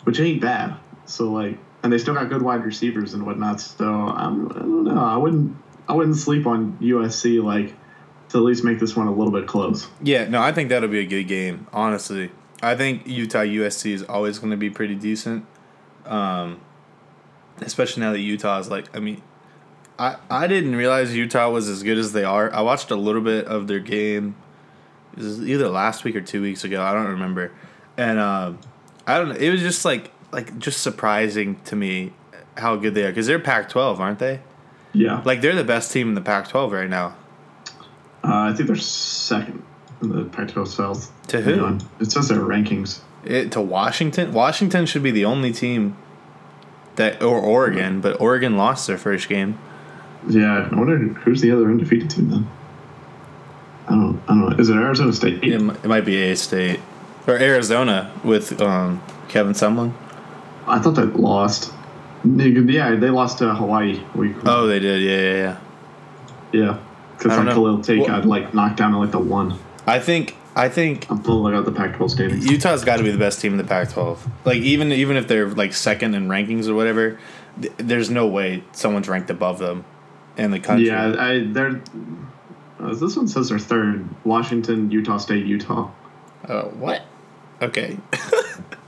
which 0.05 0.21
ain't 0.21 0.43
bad. 0.43 0.77
So 1.07 1.31
like, 1.33 1.57
and 1.83 1.93
they 1.93 1.99
still 1.99 2.15
got 2.15 2.29
good 2.29 2.43
wide 2.43 2.65
receivers 2.65 3.15
and 3.15 3.27
whatnot. 3.27 3.61
So 3.61 3.87
I'm, 3.87 4.47
I 4.51 4.59
don't 4.59 4.85
know. 4.85 5.05
I 5.05 5.17
wouldn't 5.17 5.57
I 5.89 5.95
wouldn't 5.95 6.17
sleep 6.17 6.47
on 6.47 6.79
USC 6.81 7.43
like 7.43 7.75
to 8.31 8.39
at 8.39 8.45
least 8.45 8.65
make 8.65 8.79
this 8.79 8.97
one 8.97 9.09
a 9.09 9.13
little 9.13 9.33
bit 9.33 9.47
close. 9.47 9.89
Yeah, 10.03 10.29
no, 10.29 10.41
I 10.41 10.53
think 10.53 10.69
that'll 10.69 10.89
be 10.89 11.01
a 11.01 11.07
good 11.07 11.25
game. 11.25 11.67
Honestly, 11.73 12.31
I 12.63 12.77
think 12.77 13.07
Utah 13.07 13.41
USC 13.41 13.93
is 13.93 14.03
always 14.05 14.39
going 14.39 14.53
to 14.53 14.57
be 14.57 14.71
pretty 14.71 14.95
decent. 14.95 15.45
Um, 16.07 16.61
especially 17.61 18.03
now 18.03 18.13
that 18.13 18.21
Utah 18.21 18.59
is 18.59 18.71
like, 18.71 18.95
I 18.97 19.01
mean, 19.01 19.23
I 19.99 20.17
I 20.31 20.47
didn't 20.47 20.77
realize 20.77 21.15
Utah 21.15 21.51
was 21.51 21.69
as 21.69 21.83
good 21.83 21.99
as 21.99 22.13
they 22.13 22.25
are. 22.25 22.53
I 22.53 22.61
watched 22.63 22.91
a 22.91 22.97
little 22.97 23.23
bit 23.23 23.47
of 23.47 23.67
their 23.67 23.81
game. 23.81 24.37
Either 25.19 25.69
last 25.69 26.05
week 26.05 26.17
or 26.17 26.23
two 26.23 26.41
weeks 26.41 26.65
ago. 26.65 26.83
I 26.83 26.95
don't 26.95 27.09
remember, 27.09 27.53
and 27.99 28.19
um, 28.19 28.59
I 29.07 29.19
don't 29.19 29.29
know. 29.29 29.35
It 29.35 29.51
was 29.51 29.61
just 29.61 29.85
like 29.85 30.11
like 30.33 30.59
just 30.59 30.83
surprising 30.83 31.61
to 31.67 31.77
me 31.77 32.13
how 32.57 32.77
good 32.77 32.95
they 32.95 33.05
are 33.05 33.11
because 33.11 33.27
they're 33.27 33.39
Pac-12, 33.39 33.99
aren't 33.99 34.19
they? 34.19 34.41
Yeah, 34.95 35.23
Like 35.25 35.41
they're 35.41 35.55
the 35.55 35.65
best 35.65 35.91
team 35.91 36.09
in 36.09 36.15
the 36.15 36.21
Pac-12 36.21 36.71
right 36.73 36.91
now. 36.91 37.17
Uh, 38.25 38.51
I 38.51 38.53
think 38.53 38.67
they're 38.67 38.77
second 38.77 39.63
in 40.03 40.11
the 40.11 40.25
Pac-12 40.25 40.69
South. 40.69 41.29
To 41.29 41.41
who? 41.41 41.79
It 41.99 42.13
says 42.13 42.29
their 42.29 42.41
rankings. 42.41 43.01
It, 43.25 43.53
to 43.53 43.61
Washington. 43.61 44.33
Washington 44.33 44.85
should 44.85 45.03
be 45.03 45.11
the 45.11 45.25
only 45.25 45.53
team 45.53 45.97
that, 46.97 47.23
or 47.23 47.41
Oregon, 47.41 48.01
but 48.01 48.21
Oregon 48.21 48.57
lost 48.57 48.87
their 48.87 48.99
first 48.99 49.29
game. 49.29 49.59
Yeah, 50.29 50.69
I 50.71 50.75
wonder 50.75 50.99
who's 50.99 51.41
the 51.41 51.51
other 51.53 51.71
undefeated 51.71 52.11
team 52.11 52.31
then. 52.31 52.49
I 53.89 53.91
don't. 53.93 54.23
I 54.29 54.35
don't 54.35 54.51
know. 54.51 54.57
Is 54.59 54.69
it 54.69 54.77
Arizona 54.77 55.13
State? 55.13 55.43
It, 55.43 55.61
it 55.61 55.85
might 55.85 56.05
be 56.05 56.23
A 56.31 56.37
State 56.37 56.81
or 57.27 57.35
Arizona 57.35 58.13
with 58.23 58.61
um, 58.61 59.03
Kevin 59.29 59.53
Sumlin. 59.53 59.93
I 60.73 60.79
thought 60.79 60.93
they 60.93 61.03
lost. 61.03 61.73
Yeah, 62.25 62.95
they 62.95 63.11
lost 63.11 63.39
to 63.39 63.55
Hawaii. 63.55 64.03
Week. 64.15 64.35
Oh, 64.45 64.67
they 64.67 64.79
did. 64.79 65.03
Yeah, 65.03 65.19
yeah, 65.19 65.59
yeah. 66.53 66.65
yeah. 66.67 66.79
Because 67.17 67.37
like 67.37 67.47
know. 67.47 67.55
Khalil 67.55 67.83
Tate 67.83 67.99
Well- 67.99 68.07
got 68.09 68.25
like 68.25 68.55
knocked 68.55 68.79
down 68.79 68.93
like 68.95 69.11
the 69.11 69.19
one. 69.19 69.59
I 69.87 69.99
think. 70.01 70.37
I 70.55 70.69
think 70.69 71.11
I'm 71.11 71.23
pulling 71.23 71.55
out 71.55 71.65
the 71.65 71.73
Pac-12 71.73 72.11
standings. 72.11 72.47
Utah's 72.47 72.85
got 72.85 72.99
to 72.99 73.03
be 73.03 73.11
the 73.11 73.17
best 73.17 73.41
team 73.41 73.53
in 73.53 73.59
the 73.59 73.65
Pac-12. 73.65 74.19
Like 74.45 74.59
even 74.59 74.93
even 74.93 75.17
if 75.17 75.27
they're 75.27 75.49
like 75.49 75.73
second 75.73 76.15
in 76.15 76.29
rankings 76.29 76.69
or 76.69 76.75
whatever, 76.75 77.19
th- 77.61 77.73
there's 77.79 78.11
no 78.11 78.27
way 78.27 78.63
someone's 78.73 79.09
ranked 79.09 79.31
above 79.31 79.59
them 79.59 79.85
in 80.37 80.51
the 80.51 80.61
country. 80.61 80.89
yeah, 80.89 81.15
I 81.19 81.47
they're. 81.47 81.81
Uh, 82.79 82.95
this 82.95 83.17
one 83.17 83.29
says 83.29 83.49
they're 83.49 83.59
third. 83.59 84.07
Washington, 84.27 84.91
Utah 84.91 85.17
State, 85.17 85.47
Utah. 85.47 85.91
Oh, 86.49 86.65
what? 86.79 87.03
Okay. 87.63 87.97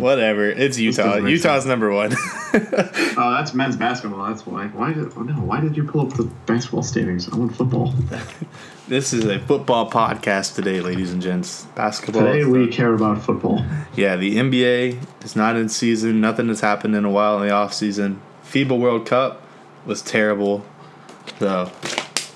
Whatever. 0.00 0.48
It's 0.48 0.78
Utah. 0.78 1.14
doesn't 1.14 1.28
Utah's 1.28 1.66
number 1.66 1.92
one. 1.92 2.14
Oh, 2.52 3.32
that's 3.32 3.54
men's 3.54 3.76
basketball. 3.76 4.26
That's 4.26 4.46
why. 4.46 4.66
Why 4.68 4.92
did? 4.92 5.12
Oh 5.16 5.22
no! 5.22 5.34
Why 5.34 5.60
did 5.60 5.76
you 5.76 5.84
pull 5.84 6.00
up 6.00 6.14
the 6.14 6.24
basketball 6.46 6.82
standings? 6.82 7.28
I 7.28 7.36
want 7.36 7.54
football. 7.54 7.94
this 8.88 9.12
is 9.12 9.24
a 9.26 9.38
football 9.38 9.90
podcast 9.90 10.56
today, 10.56 10.80
ladies 10.80 11.12
and 11.12 11.20
gents. 11.20 11.66
Basketball. 11.76 12.22
Today 12.22 12.44
we 12.44 12.66
care 12.68 12.94
about 12.94 13.22
football. 13.22 13.64
Yeah, 13.94 14.16
the 14.16 14.36
NBA 14.36 15.24
is 15.24 15.36
not 15.36 15.56
in 15.56 15.68
season. 15.68 16.20
Nothing 16.20 16.48
has 16.48 16.60
happened 16.60 16.96
in 16.96 17.04
a 17.04 17.10
while 17.10 17.40
in 17.40 17.46
the 17.46 17.52
off 17.52 17.74
season. 17.74 18.20
FIBA 18.44 18.78
World 18.78 19.06
Cup 19.06 19.42
was 19.84 20.02
terrible. 20.02 20.64
So, 21.38 21.70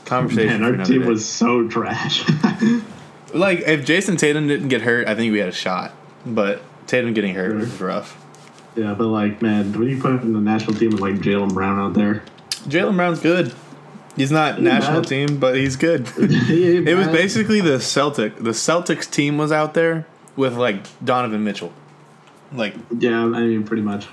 conversation 0.04 0.60
Man, 0.60 0.78
our 0.78 0.84
team 0.84 1.02
day. 1.02 1.08
was 1.08 1.26
so 1.26 1.66
trash. 1.66 2.28
like 3.34 3.60
if 3.60 3.84
Jayson 3.84 4.16
Tatum 4.16 4.46
didn't 4.46 4.68
get 4.68 4.82
hurt, 4.82 5.08
I 5.08 5.14
think 5.14 5.32
we 5.32 5.38
had 5.38 5.48
a 5.48 5.52
shot. 5.52 5.92
But 6.26 6.62
Tatum 6.86 7.14
getting 7.14 7.34
hurt 7.34 7.54
was 7.56 7.80
rough. 7.80 8.16
yeah, 8.76 8.94
but 8.94 9.06
like, 9.06 9.40
man, 9.42 9.72
when 9.72 9.88
you 9.88 10.00
put 10.00 10.22
in 10.22 10.32
the 10.32 10.40
national 10.40 10.74
team 10.76 10.90
with 10.90 11.00
like 11.00 11.14
Jaylen 11.16 11.52
Brown 11.52 11.78
out 11.78 11.94
there, 11.94 12.22
Jaylen 12.68 12.96
Brown's 12.96 13.20
good. 13.20 13.52
He's 14.16 14.30
not 14.30 14.60
national 14.62 15.00
bad. 15.00 15.08
team, 15.08 15.40
but 15.40 15.56
he's 15.56 15.74
good. 15.76 16.08
it 16.16 16.88
It 16.88 16.94
was 16.94 17.08
basically 17.08 17.60
the 17.60 17.80
Celtic. 17.80 18.36
The 18.36 18.50
Celtics 18.50 19.10
team 19.10 19.38
was 19.38 19.50
out 19.50 19.74
there 19.74 20.06
with 20.36 20.56
like 20.56 20.86
Donovan 21.04 21.42
Mitchell. 21.42 21.72
Like 22.52 22.74
Yeah, 22.96 23.22
I 23.22 23.40
mean, 23.40 23.64
pretty 23.64 23.82
much. 23.82 24.06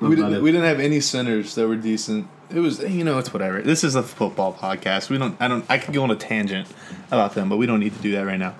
we 0.00 0.16
didn't, 0.16 0.34
it. 0.34 0.42
we 0.42 0.50
didn't 0.52 0.66
have 0.66 0.80
any 0.80 1.00
centers 1.00 1.54
that 1.56 1.68
were 1.68 1.76
decent. 1.76 2.28
It 2.50 2.60
was 2.60 2.80
you 2.80 3.04
know 3.04 3.18
it's 3.18 3.32
whatever. 3.32 3.60
This 3.60 3.84
is 3.84 3.94
a 3.94 4.02
football 4.02 4.54
podcast. 4.54 5.10
We 5.10 5.18
don't. 5.18 5.36
I 5.40 5.48
don't. 5.48 5.64
I 5.68 5.76
could 5.78 5.92
go 5.92 6.02
on 6.02 6.10
a 6.10 6.16
tangent 6.16 6.66
about 7.10 7.34
them, 7.34 7.48
but 7.50 7.56
we 7.58 7.66
don't 7.66 7.80
need 7.80 7.94
to 7.94 8.00
do 8.00 8.12
that 8.12 8.22
right 8.22 8.38
now. 8.38 8.54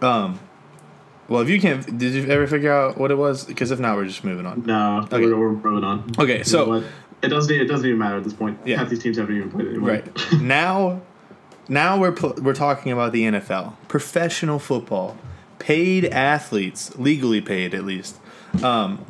Um. 0.00 0.40
Well, 1.32 1.40
if 1.40 1.48
you 1.48 1.60
can't, 1.60 1.98
did 1.98 2.12
you 2.12 2.26
ever 2.28 2.46
figure 2.46 2.72
out 2.72 2.98
what 2.98 3.10
it 3.10 3.14
was? 3.16 3.44
Because 3.44 3.70
if 3.70 3.78
not, 3.80 3.96
we're 3.96 4.04
just 4.04 4.22
moving 4.22 4.44
on. 4.44 4.64
No, 4.66 5.00
Okay. 5.10 5.18
we're, 5.24 5.36
we're 5.38 5.52
moving 5.52 5.82
on. 5.84 6.12
Okay, 6.18 6.38
You 6.38 6.44
so 6.44 6.84
it 7.22 7.28
doesn't. 7.28 7.54
It 7.58 7.64
doesn't 7.66 7.86
even 7.86 7.98
matter 7.98 8.16
at 8.18 8.24
this 8.24 8.34
point. 8.34 8.58
Yeah. 8.66 8.76
half 8.76 8.90
these 8.90 9.02
teams 9.02 9.16
haven't 9.16 9.36
even 9.36 9.50
played 9.50 9.68
anymore. 9.68 9.88
Right 9.90 10.32
now, 10.42 11.00
now 11.68 11.98
we're 11.98 12.12
pl- 12.12 12.34
we're 12.42 12.54
talking 12.54 12.92
about 12.92 13.12
the 13.12 13.22
NFL, 13.24 13.74
professional 13.88 14.58
football, 14.58 15.16
paid 15.58 16.04
athletes, 16.04 16.96
legally 16.98 17.40
paid 17.40 17.72
at 17.74 17.84
least. 17.84 18.16
Um, 18.62 19.04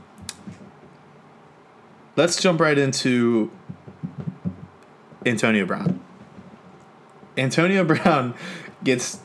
let's 2.17 2.41
jump 2.41 2.61
right 2.61 2.79
into 2.79 3.51
Antonio 5.27 5.67
Brown. 5.67 6.01
Antonio 7.37 7.83
Brown 7.93 8.35
gets 8.85 9.19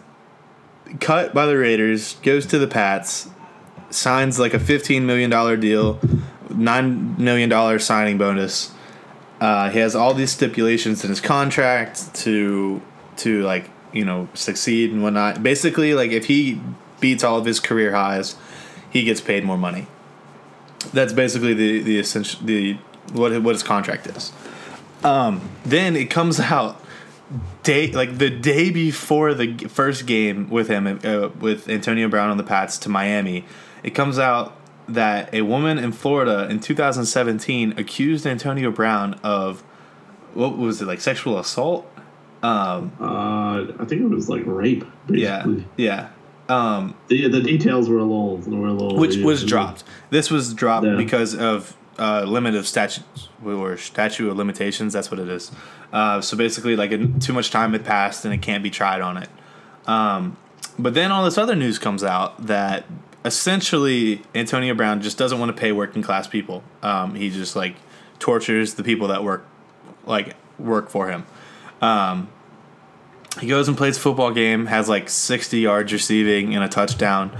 cut 0.99 1.33
by 1.33 1.45
the 1.45 1.57
Raiders, 1.57 2.15
goes 2.23 2.45
to 2.47 2.57
the 2.57 2.67
Pats, 2.67 3.29
signs 3.89 4.39
like 4.39 4.53
a 4.53 4.59
fifteen 4.59 5.05
million 5.05 5.29
dollar 5.29 5.57
deal, 5.57 5.99
nine 6.49 7.21
million 7.21 7.49
dollar 7.49 7.79
signing 7.79 8.17
bonus. 8.17 8.71
Uh, 9.39 9.69
he 9.69 9.79
has 9.79 9.95
all 9.95 10.13
these 10.13 10.31
stipulations 10.31 11.03
in 11.03 11.09
his 11.09 11.21
contract 11.21 12.13
to 12.15 12.81
to 13.17 13.43
like 13.43 13.69
you 13.93 14.05
know 14.05 14.27
succeed 14.33 14.91
and 14.91 15.03
whatnot. 15.03 15.43
Basically, 15.43 15.93
like 15.93 16.11
if 16.11 16.25
he 16.25 16.61
beats 16.99 17.23
all 17.23 17.37
of 17.37 17.45
his 17.45 17.59
career 17.59 17.93
highs, 17.93 18.35
he 18.89 19.03
gets 19.03 19.21
paid 19.21 19.43
more 19.43 19.57
money. 19.57 19.87
That's 20.93 21.13
basically 21.13 21.53
the 21.53 21.81
the 21.81 21.99
essential 21.99 22.45
the 22.45 22.77
what 23.11 23.41
what 23.41 23.55
his 23.55 23.63
contract 23.63 24.07
is. 24.07 24.31
Um, 25.03 25.41
then 25.63 25.95
it 25.95 26.09
comes 26.09 26.39
out 26.39 26.81
day 27.63 27.91
like 27.91 28.17
the 28.17 28.29
day 28.29 28.69
before 28.69 29.33
the 29.33 29.57
first 29.67 30.05
game 30.05 30.49
with 30.49 30.67
him 30.69 30.99
uh, 31.03 31.29
with 31.39 31.67
Antonio 31.69 32.07
Brown 32.07 32.29
on 32.29 32.37
the 32.37 32.43
Pats 32.43 32.77
to 32.79 32.89
Miami. 32.89 33.45
It 33.83 33.91
comes 33.91 34.17
out 34.19 34.55
that 34.87 35.33
a 35.33 35.41
woman 35.41 35.77
in 35.77 35.91
Florida 35.91 36.47
in 36.49 36.59
2017 36.61 37.73
accused 37.77 38.25
Antonio 38.25 38.71
Brown 38.71 39.15
of 39.23 39.61
what 40.33 40.57
was 40.57 40.81
it 40.81 40.85
like 40.85 41.01
sexual 41.01 41.37
assault? 41.39 41.91
Um, 42.43 42.91
Uh, 43.01 43.63
I 43.79 43.85
think 43.85 44.01
it 44.01 44.09
was 44.09 44.29
like 44.29 44.43
rape. 44.45 44.85
yeah, 45.09 45.37
Basically. 45.43 45.65
yeah. 45.77 46.09
Um, 46.49 46.95
The 47.09 47.27
the 47.27 47.41
details 47.41 47.89
were 47.89 47.97
a 47.97 48.03
little 48.03 48.37
were 48.37 48.67
a 48.67 48.71
little 48.73 48.97
which 48.97 49.17
was 49.17 49.43
dropped. 49.43 49.83
This 50.11 50.31
was 50.31 50.53
dropped 50.53 50.85
Yeah. 50.85 50.95
because 50.95 51.35
of 51.35 51.75
uh, 51.97 52.23
limit 52.23 52.55
of 52.55 52.67
statute 52.67 53.03
or 53.43 53.77
statute 53.77 54.29
of 54.29 54.37
limitations. 54.37 54.93
That's 54.93 55.11
what 55.11 55.19
it 55.19 55.29
is. 55.29 55.51
Uh, 55.91 56.21
so 56.21 56.37
basically, 56.37 56.75
like 56.75 56.91
too 57.19 57.33
much 57.33 57.51
time 57.51 57.73
had 57.73 57.85
passed 57.85 58.25
and 58.25 58.33
it 58.33 58.41
can't 58.41 58.63
be 58.63 58.69
tried 58.69 59.01
on 59.01 59.17
it. 59.17 59.29
Um, 59.85 60.37
but 60.77 60.93
then 60.93 61.11
all 61.11 61.25
this 61.25 61.37
other 61.37 61.55
news 61.55 61.79
comes 61.79 62.03
out 62.03 62.47
that 62.47 62.85
essentially 63.25 64.21
Antonio 64.35 64.73
Brown 64.73 65.01
just 65.01 65.17
doesn't 65.17 65.39
want 65.39 65.55
to 65.55 65.59
pay 65.59 65.71
working 65.71 66.01
class 66.01 66.27
people. 66.27 66.63
Um, 66.83 67.15
he 67.15 67.29
just 67.29 67.55
like 67.55 67.75
tortures 68.19 68.75
the 68.75 68.83
people 68.83 69.07
that 69.09 69.23
work 69.23 69.45
like 70.05 70.35
work 70.59 70.89
for 70.89 71.09
him. 71.09 71.25
Um, 71.81 72.29
he 73.39 73.47
goes 73.47 73.67
and 73.67 73.77
plays 73.77 73.97
football 73.97 74.31
game, 74.31 74.65
has 74.65 74.89
like 74.89 75.09
60 75.09 75.59
yards 75.59 75.93
receiving 75.93 76.55
and 76.55 76.63
a 76.63 76.67
touchdown. 76.67 77.35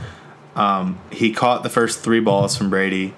Um, 0.55 0.99
he 1.11 1.31
caught 1.31 1.63
the 1.63 1.69
first 1.69 2.01
three 2.01 2.19
balls 2.19 2.55
from 2.55 2.69
Brady. 2.69 3.13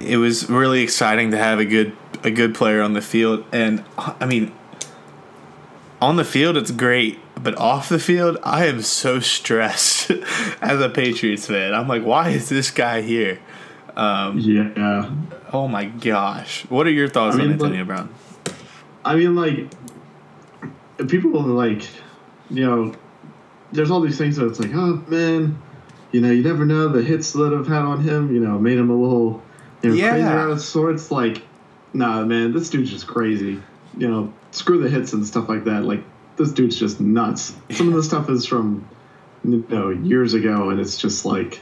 It 0.00 0.16
was 0.16 0.48
really 0.48 0.82
exciting 0.82 1.30
to 1.32 1.36
have 1.36 1.58
a 1.58 1.64
good 1.64 1.96
a 2.24 2.30
good 2.30 2.54
player 2.54 2.82
on 2.82 2.92
the 2.94 3.02
field, 3.02 3.44
and 3.52 3.84
I 3.98 4.26
mean, 4.26 4.52
on 6.00 6.16
the 6.16 6.24
field 6.24 6.56
it's 6.56 6.70
great, 6.70 7.18
but 7.42 7.56
off 7.58 7.88
the 7.88 7.98
field 7.98 8.38
I 8.42 8.66
am 8.66 8.82
so 8.82 9.20
stressed 9.20 10.10
as 10.62 10.80
a 10.80 10.88
Patriots 10.88 11.46
fan. 11.46 11.74
I'm 11.74 11.88
like, 11.88 12.02
why 12.02 12.30
is 12.30 12.48
this 12.48 12.70
guy 12.70 13.02
here? 13.02 13.38
Um, 13.96 14.38
Yeah. 14.38 15.10
oh 15.52 15.68
my 15.68 15.84
gosh, 15.86 16.62
what 16.70 16.86
are 16.86 16.90
your 16.90 17.08
thoughts 17.08 17.36
I 17.36 17.38
mean, 17.38 17.46
on 17.48 17.52
Antonio 17.54 17.78
look- 17.78 17.86
Brown? 17.88 18.14
I 19.04 19.16
mean, 19.16 19.34
like, 19.34 19.68
people 21.08 21.36
are 21.38 21.42
like, 21.66 21.82
you 22.50 22.64
know, 22.66 22.94
there's 23.72 23.90
all 23.90 24.00
these 24.00 24.18
things 24.18 24.36
that 24.36 24.46
it's 24.46 24.60
like, 24.60 24.72
oh 24.74 25.02
man, 25.08 25.60
you 26.12 26.20
know, 26.20 26.30
you 26.30 26.42
never 26.42 26.64
know 26.66 26.88
the 26.88 27.02
hits 27.02 27.32
that 27.32 27.52
have 27.52 27.66
had 27.66 27.82
on 27.82 28.00
him, 28.02 28.34
you 28.34 28.40
know, 28.40 28.58
made 28.58 28.76
him 28.78 28.90
a 28.90 28.94
little, 28.94 29.42
know, 29.88 29.94
Yeah. 29.94 30.10
crazy 30.10 30.24
out 30.28 30.50
of 30.50 30.60
sorts. 30.60 31.10
Like, 31.10 31.42
nah, 31.94 32.22
man, 32.24 32.52
this 32.52 32.68
dude's 32.70 32.90
just 32.90 33.06
crazy. 33.06 33.60
You 33.96 34.08
know, 34.08 34.32
screw 34.52 34.80
the 34.82 34.88
hits 34.88 35.12
and 35.14 35.26
stuff 35.26 35.48
like 35.48 35.64
that. 35.64 35.84
Like, 35.84 36.04
this 36.36 36.52
dude's 36.52 36.78
just 36.78 37.00
nuts. 37.00 37.54
Some 37.72 37.88
of 37.88 37.94
the 37.94 38.02
stuff 38.10 38.28
is 38.30 38.46
from, 38.46 38.86
you 39.44 39.64
know, 39.68 39.90
years 39.90 40.34
ago, 40.34 40.70
and 40.70 40.78
it's 40.80 40.98
just 40.98 41.24
like, 41.24 41.60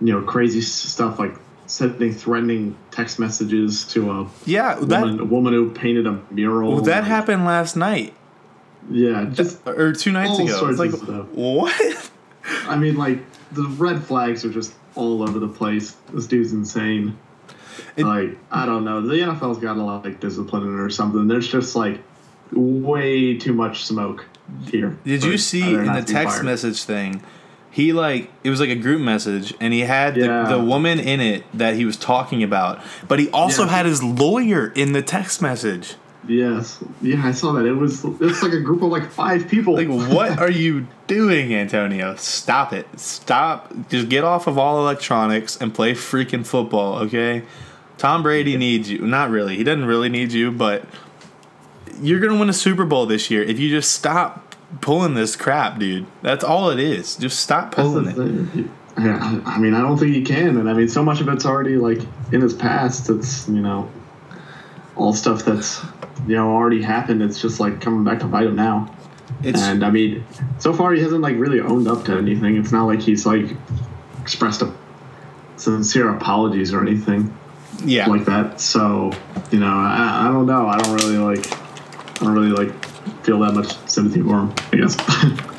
you 0.00 0.12
know, 0.12 0.22
crazy 0.22 0.60
stuff 0.60 1.18
like 1.18 1.34
sending 1.66 2.12
threatening 2.12 2.76
text 2.90 3.18
messages 3.18 3.84
to 3.92 4.10
a 4.10 4.28
Yeah, 4.44 4.74
that 4.76 5.00
woman, 5.02 5.20
a 5.20 5.24
woman 5.24 5.52
who 5.52 5.70
painted 5.70 6.06
a 6.06 6.20
mural. 6.30 6.74
well, 6.74 6.80
that 6.82 7.00
like, 7.00 7.08
happened 7.08 7.44
last 7.44 7.74
night 7.76 8.14
Yeah, 8.88 9.24
just 9.32 9.66
uh, 9.66 9.72
or 9.72 9.92
two 9.92 10.12
nights 10.12 10.38
ago. 10.38 10.68
It's 10.68 10.78
like 10.78 10.92
of 10.92 10.98
stuff. 11.00 11.26
what? 11.32 12.10
I 12.68 12.76
mean, 12.76 12.96
like 12.96 13.18
the 13.52 13.64
red 13.78 14.04
flags 14.04 14.44
are 14.44 14.52
just 14.52 14.74
all 14.94 15.22
over 15.24 15.40
the 15.40 15.48
place. 15.48 15.96
This 16.12 16.26
dude's 16.28 16.52
insane. 16.52 17.18
It- 17.96 18.04
like 18.04 18.38
I 18.50 18.66
don't 18.66 18.84
know, 18.84 19.00
the 19.00 19.14
NFL's 19.16 19.58
got 19.58 19.72
a 19.72 19.80
to 19.80 19.84
like 19.84 20.20
discipline 20.20 20.62
it 20.64 20.80
or 20.80 20.90
something. 20.90 21.26
There's 21.28 21.48
just 21.48 21.74
like 21.76 22.00
way 22.52 23.36
too 23.36 23.52
much 23.52 23.84
smoke 23.84 24.26
here. 24.70 24.96
Did 25.04 25.24
you 25.24 25.38
see 25.38 25.74
in 25.74 25.86
the 25.92 26.02
text 26.02 26.36
fired. 26.36 26.44
message 26.44 26.82
thing? 26.84 27.22
He 27.70 27.92
like 27.92 28.30
it 28.42 28.50
was 28.50 28.60
like 28.60 28.70
a 28.70 28.74
group 28.76 29.00
message, 29.00 29.52
and 29.60 29.74
he 29.74 29.80
had 29.80 30.16
Yeah. 30.16 30.44
the, 30.44 30.56
the 30.56 30.64
woman 30.64 30.98
in 30.98 31.20
it 31.20 31.44
that 31.52 31.74
he 31.74 31.84
was 31.84 31.96
talking 31.96 32.42
about, 32.42 32.80
but 33.06 33.18
he 33.18 33.28
also 33.30 33.64
Yeah. 33.64 33.70
had 33.70 33.86
his 33.86 34.02
lawyer 34.02 34.72
in 34.74 34.92
the 34.92 35.02
text 35.02 35.42
message. 35.42 35.96
Yes, 36.28 36.82
yeah, 37.02 37.24
I 37.24 37.32
saw 37.32 37.52
that. 37.52 37.66
It 37.66 37.72
was 37.72 38.04
it's 38.04 38.42
like 38.42 38.52
a 38.52 38.60
group 38.60 38.82
of 38.82 38.90
like 38.90 39.10
five 39.10 39.48
people. 39.48 39.74
Like, 39.74 39.88
what 39.88 40.38
are 40.38 40.50
you 40.50 40.86
doing, 41.06 41.54
Antonio? 41.54 42.16
Stop 42.16 42.72
it! 42.72 42.86
Stop! 42.98 43.72
Just 43.88 44.08
get 44.08 44.24
off 44.24 44.46
of 44.46 44.58
all 44.58 44.80
electronics 44.80 45.56
and 45.56 45.74
play 45.74 45.92
freaking 45.92 46.44
football, 46.44 46.98
okay? 47.04 47.44
Tom 47.98 48.22
Brady 48.22 48.56
needs 48.56 48.90
you. 48.90 49.06
Not 49.06 49.30
really. 49.30 49.56
He 49.56 49.64
doesn't 49.64 49.86
really 49.86 50.08
need 50.08 50.32
you, 50.32 50.50
but 50.50 50.84
you're 52.00 52.20
gonna 52.20 52.38
win 52.38 52.48
a 52.48 52.54
Super 52.54 52.84
Bowl 52.84 53.06
this 53.06 53.30
year 53.30 53.42
if 53.42 53.58
you 53.58 53.70
just 53.70 53.92
stop 53.92 54.54
pulling 54.80 55.14
this 55.14 55.36
crap, 55.36 55.78
dude. 55.78 56.06
That's 56.22 56.44
all 56.44 56.70
it 56.70 56.78
is. 56.78 57.16
Just 57.16 57.40
stop 57.40 57.72
pulling 57.72 58.06
it. 58.08 58.66
Yeah, 58.98 59.40
I 59.44 59.56
I 59.56 59.58
mean, 59.58 59.74
I 59.74 59.80
don't 59.80 59.98
think 59.98 60.14
he 60.14 60.22
can, 60.22 60.56
and 60.56 60.68
I 60.68 60.72
mean, 60.72 60.88
so 60.88 61.04
much 61.04 61.20
of 61.20 61.28
it's 61.28 61.44
already 61.44 61.76
like 61.76 62.00
in 62.32 62.40
his 62.40 62.54
past. 62.54 63.10
It's 63.10 63.48
you 63.48 63.60
know, 63.60 63.90
all 64.96 65.12
stuff 65.12 65.44
that's 65.44 65.82
you 66.26 66.36
know 66.36 66.50
already 66.50 66.82
happened. 66.82 67.22
It's 67.22 67.40
just 67.40 67.60
like 67.60 67.80
coming 67.80 68.04
back 68.04 68.20
to 68.20 68.26
bite 68.26 68.46
him 68.46 68.56
now. 68.56 68.94
It's 69.42 69.60
And 69.60 69.84
I 69.84 69.90
mean, 69.90 70.24
so 70.58 70.72
far 70.72 70.92
he 70.92 71.02
hasn't 71.02 71.20
like 71.20 71.36
really 71.36 71.60
owned 71.60 71.88
up 71.88 72.04
to 72.06 72.16
anything. 72.16 72.56
It's 72.56 72.72
not 72.72 72.84
like 72.86 73.00
he's 73.00 73.26
like 73.26 73.50
expressed 74.20 74.62
a 74.62 74.72
sincere 75.56 76.14
apologies 76.14 76.72
or 76.72 76.80
anything 76.80 77.36
yeah. 77.84 78.06
like 78.06 78.24
that. 78.24 78.60
So 78.60 79.12
you 79.50 79.60
know, 79.60 79.66
I, 79.66 80.26
I 80.26 80.32
don't 80.32 80.46
know. 80.46 80.66
I 80.66 80.78
don't 80.78 80.94
really 80.94 81.18
like. 81.18 81.52
I 82.20 82.24
don't 82.24 82.34
really 82.34 82.50
like 82.50 82.84
feel 83.24 83.40
that 83.40 83.52
much 83.52 83.76
sympathy 83.88 84.22
for 84.22 84.40
him. 84.40 84.54
I 84.72 84.76
guess. 84.76 85.46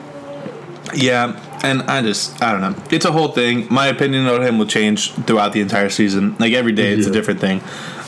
Yeah, 0.94 1.40
and 1.64 1.84
I 1.84 2.02
just 2.02 2.42
I 2.42 2.52
don't 2.52 2.62
know. 2.62 2.84
It's 2.92 3.06
a 3.06 3.12
whole 3.12 3.28
thing. 3.30 3.68
My 3.70 3.88
opinion 3.88 4.26
on 4.28 4.42
him 4.42 4.58
will 4.58 4.66
change 4.66 5.12
throughout 5.14 5.54
the 5.54 5.62
entire 5.62 5.90
season. 5.90 6.36
Like 6.40 6.54
every 6.54 6.72
day, 6.72 6.94
it's 6.94 7.06
a 7.06 7.12
different 7.12 7.40
thing. 7.40 7.62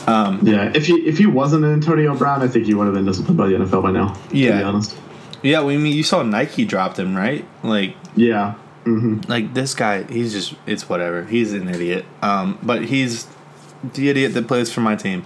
Um, 0.06 0.40
yeah, 0.42 0.72
if 0.74 0.86
he 0.86 0.94
if 1.06 1.18
he 1.18 1.26
wasn't 1.26 1.64
Antonio 1.64 2.14
Brown, 2.16 2.42
I 2.42 2.48
think 2.48 2.66
he 2.66 2.74
would 2.74 2.86
have 2.86 2.94
been 2.94 3.04
disciplined 3.04 3.36
by 3.38 3.48
the 3.48 3.54
NFL 3.56 3.82
by 3.82 3.90
now. 3.90 4.08
To 4.30 4.36
Yeah. 4.36 4.58
be 4.58 4.64
honest. 4.64 4.96
yeah, 5.42 5.62
we 5.62 5.76
mean 5.78 5.94
you 5.94 6.02
saw 6.02 6.22
Nike 6.22 6.64
dropped 6.64 6.98
him, 6.98 7.14
right? 7.16 7.44
Like 7.62 7.96
Yeah. 8.16 8.54
hmm 8.84 9.18
like 9.28 9.52
this 9.54 9.74
guy, 9.74 10.04
he's 10.04 10.32
just 10.32 10.54
it's 10.66 10.88
whatever. 10.88 11.24
He's 11.24 11.52
an 11.52 11.68
idiot. 11.68 12.04
Um, 12.22 12.58
but 12.62 12.84
he's 12.86 13.26
the 13.94 14.08
idiot 14.08 14.34
that 14.34 14.46
plays 14.48 14.72
for 14.72 14.80
my 14.80 14.96
team. 14.96 15.24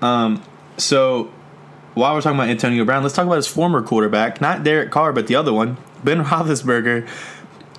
Um, 0.00 0.42
so 0.76 1.30
while 1.94 2.14
we're 2.14 2.20
talking 2.22 2.38
about 2.38 2.48
Antonio 2.48 2.84
Brown, 2.84 3.02
let's 3.02 3.14
talk 3.14 3.26
about 3.26 3.36
his 3.36 3.46
former 3.46 3.82
quarterback, 3.82 4.40
not 4.40 4.64
Derek 4.64 4.90
Carr, 4.90 5.12
but 5.12 5.26
the 5.26 5.34
other 5.36 5.52
one, 5.52 5.76
Ben 6.02 6.24
Roethlisberger, 6.24 7.06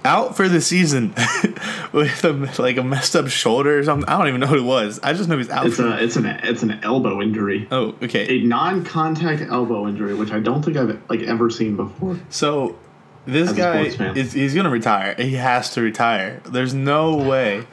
out 0.05 0.35
for 0.35 0.47
the 0.49 0.59
season 0.61 1.09
with 1.91 2.23
a, 2.23 2.31
like 2.61 2.77
a 2.77 2.83
messed 2.83 3.15
up 3.15 3.27
shoulder 3.27 3.77
or 3.79 3.83
something. 3.83 4.07
I 4.09 4.17
don't 4.17 4.27
even 4.27 4.39
know 4.41 4.47
what 4.47 4.57
it 4.59 4.63
was. 4.63 4.99
I 5.03 5.13
just 5.13 5.29
know 5.29 5.37
he's 5.37 5.49
out. 5.49 5.65
It's 5.65 5.77
for, 5.77 5.87
a 5.87 5.95
it's 6.03 6.15
an 6.15 6.25
it's 6.25 6.63
an 6.63 6.79
elbow 6.83 7.21
injury, 7.21 7.67
oh, 7.71 7.95
okay. 8.03 8.39
a 8.39 8.43
non-contact 8.43 9.41
elbow 9.49 9.87
injury, 9.87 10.13
which 10.13 10.31
I 10.31 10.39
don't 10.39 10.63
think 10.63 10.77
I've 10.77 11.01
like 11.09 11.21
ever 11.21 11.49
seen 11.49 11.75
before. 11.75 12.19
So 12.29 12.77
this 13.25 13.49
As 13.51 13.55
guy 13.57 13.81
is 14.15 14.33
he's 14.33 14.53
gonna 14.53 14.69
retire. 14.69 15.15
He 15.17 15.35
has 15.35 15.69
to 15.75 15.81
retire. 15.81 16.41
There's 16.45 16.73
no 16.73 17.15
way 17.15 17.65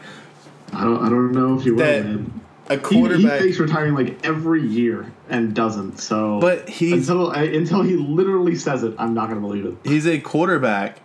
I 0.72 0.84
don't 0.84 1.04
I 1.04 1.08
don't 1.08 1.32
know 1.32 1.56
if 1.56 1.64
he 1.64 1.70
will. 1.72 1.78
Man. 1.84 2.40
a 2.68 2.74
He, 2.74 2.76
he 2.76 2.82
quarterback. 2.82 3.40
fakes 3.40 3.58
retiring 3.58 3.94
like 3.94 4.24
every 4.24 4.62
year 4.62 5.10
and 5.28 5.52
doesn't. 5.54 5.98
So, 5.98 6.38
But 6.40 6.68
he's- 6.68 7.08
until 7.08 7.30
until 7.32 7.82
he 7.82 7.96
literally 7.96 8.54
says 8.54 8.84
it, 8.84 8.94
I'm 8.98 9.12
not 9.14 9.28
gonna 9.28 9.40
believe 9.40 9.64
it. 9.66 9.74
he's 9.82 10.06
a 10.06 10.20
quarterback 10.20 10.98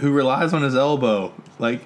who 0.00 0.12
relies 0.12 0.52
on 0.52 0.62
his 0.62 0.74
elbow. 0.74 1.32
Like, 1.58 1.82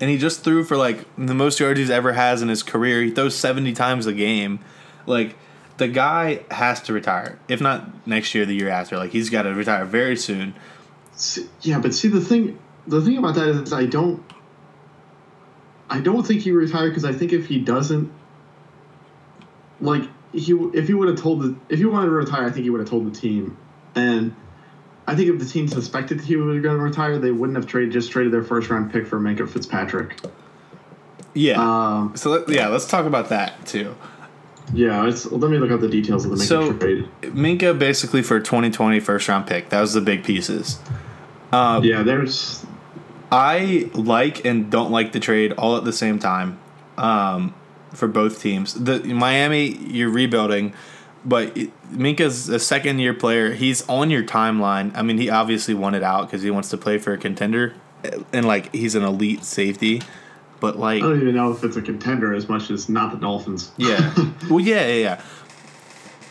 and 0.00 0.10
he 0.10 0.18
just 0.18 0.42
threw 0.42 0.64
for 0.64 0.76
like 0.76 1.04
the 1.16 1.34
most 1.34 1.60
yards 1.60 1.78
he's 1.78 1.90
ever 1.90 2.12
has 2.12 2.42
in 2.42 2.48
his 2.48 2.62
career. 2.62 3.02
He 3.02 3.10
throws 3.10 3.36
70 3.36 3.72
times 3.74 4.06
a 4.06 4.12
game. 4.12 4.60
Like, 5.06 5.36
the 5.76 5.88
guy 5.88 6.40
has 6.50 6.80
to 6.82 6.92
retire. 6.92 7.38
If 7.48 7.60
not 7.60 8.06
next 8.06 8.34
year, 8.34 8.44
the 8.44 8.54
year 8.54 8.68
after. 8.68 8.96
Like, 8.96 9.10
he's 9.10 9.30
got 9.30 9.42
to 9.42 9.54
retire 9.54 9.84
very 9.84 10.16
soon. 10.16 10.54
Yeah, 11.62 11.80
but 11.80 11.94
see 11.94 12.08
the 12.08 12.20
thing 12.20 12.58
the 12.86 13.00
thing 13.02 13.18
about 13.18 13.34
that 13.34 13.48
is 13.48 13.72
I 13.72 13.86
don't 13.86 14.22
I 15.90 16.00
don't 16.00 16.24
think 16.26 16.42
he 16.42 16.52
retired 16.52 16.90
because 16.90 17.04
I 17.04 17.12
think 17.12 17.32
if 17.32 17.46
he 17.46 17.58
doesn't 17.58 18.12
like 19.80 20.04
he 20.32 20.52
if 20.74 20.86
he 20.86 20.94
would 20.94 21.08
have 21.08 21.20
told 21.20 21.42
the 21.42 21.56
if 21.68 21.78
he 21.78 21.84
wanted 21.86 22.06
to 22.06 22.12
retire 22.12 22.46
I 22.46 22.50
think 22.50 22.64
he 22.64 22.70
would 22.70 22.80
have 22.80 22.88
told 22.88 23.12
the 23.12 23.18
team 23.18 23.56
and 23.94 24.34
I 25.08 25.16
think 25.16 25.30
if 25.30 25.38
the 25.38 25.44
team 25.46 25.66
suspected 25.68 26.20
he 26.20 26.36
was 26.36 26.60
going 26.62 26.76
to 26.76 26.82
retire 26.82 27.18
they 27.18 27.30
wouldn't 27.30 27.56
have 27.56 27.66
traded 27.66 27.92
just 27.92 28.10
traded 28.12 28.32
their 28.32 28.44
first 28.44 28.68
round 28.68 28.92
pick 28.92 29.06
for 29.06 29.18
Minkah 29.18 29.48
Fitzpatrick. 29.48 30.20
Yeah. 31.34 31.56
Um, 31.60 32.16
so, 32.16 32.30
let, 32.30 32.48
yeah, 32.48 32.68
let's 32.68 32.86
talk 32.86 33.06
about 33.06 33.28
that 33.30 33.64
too. 33.66 33.94
yeah, 34.74 35.06
it's, 35.08 35.24
let 35.26 35.50
me 35.50 35.56
look 35.58 35.70
up 35.70 35.80
the 35.80 35.88
details 35.88 36.24
of 36.24 36.32
the 36.32 36.36
Minkah 36.36 36.46
So- 36.46 36.72
trade. 36.74 37.08
Minkah 37.22 37.78
basically 37.78 38.22
for 38.22 38.38
2020 38.38 39.00
first 39.00 39.28
round 39.28 39.46
pick. 39.46 39.70
That 39.70 39.80
was 39.80 39.94
the 39.94 40.00
big 40.00 40.24
pieces. 40.24 40.78
Uh, 41.52 41.80
Yeah, 41.82 42.02
there's 42.02 42.66
I 43.32 43.90
like 43.94 44.44
and 44.44 44.70
don't 44.70 44.90
like 44.90 45.12
the 45.12 45.20
trade 45.20 45.52
all 45.52 45.76
at 45.76 45.84
the 45.84 45.92
same 45.92 46.18
time 46.18 46.58
um, 46.96 47.54
for 47.94 48.08
both 48.08 48.40
teams. 48.42 48.74
The 48.74 49.00
Miami, 49.00 49.76
you're 49.86 50.10
rebuilding, 50.10 50.74
but 51.24 51.54
Minkah's 51.92 52.48
a 52.48 52.58
second 52.58 52.98
year 52.98 53.14
player. 53.14 53.52
He's 53.52 53.86
on 53.88 54.10
your 54.10 54.22
timeline. 54.22 54.92
I 54.94 55.02
mean, 55.02 55.18
he 55.18 55.30
obviously 55.30 55.74
wanted 55.74 56.02
out 56.02 56.26
because 56.26 56.42
he 56.42 56.50
wants 56.50 56.70
to 56.70 56.76
play 56.76 56.98
for 56.98 57.12
a 57.12 57.18
contender, 57.18 57.74
eh, 58.04 58.18
and 58.32 58.46
like 58.46 58.74
he's 58.74 58.94
an 58.94 59.02
elite 59.02 59.44
safety. 59.44 60.02
But 60.60 60.78
like, 60.78 61.02
I 61.02 61.06
don't 61.08 61.20
even 61.20 61.34
know 61.34 61.52
if 61.52 61.62
it's 61.62 61.76
a 61.76 61.82
contender 61.82 62.34
as 62.34 62.48
much 62.48 62.70
as 62.70 62.88
not 62.88 63.12
the 63.12 63.18
Dolphins. 63.18 63.70
yeah, 63.76 64.14
well, 64.50 64.60
yeah, 64.60 64.86
yeah, 64.86 64.94
yeah. 64.94 65.22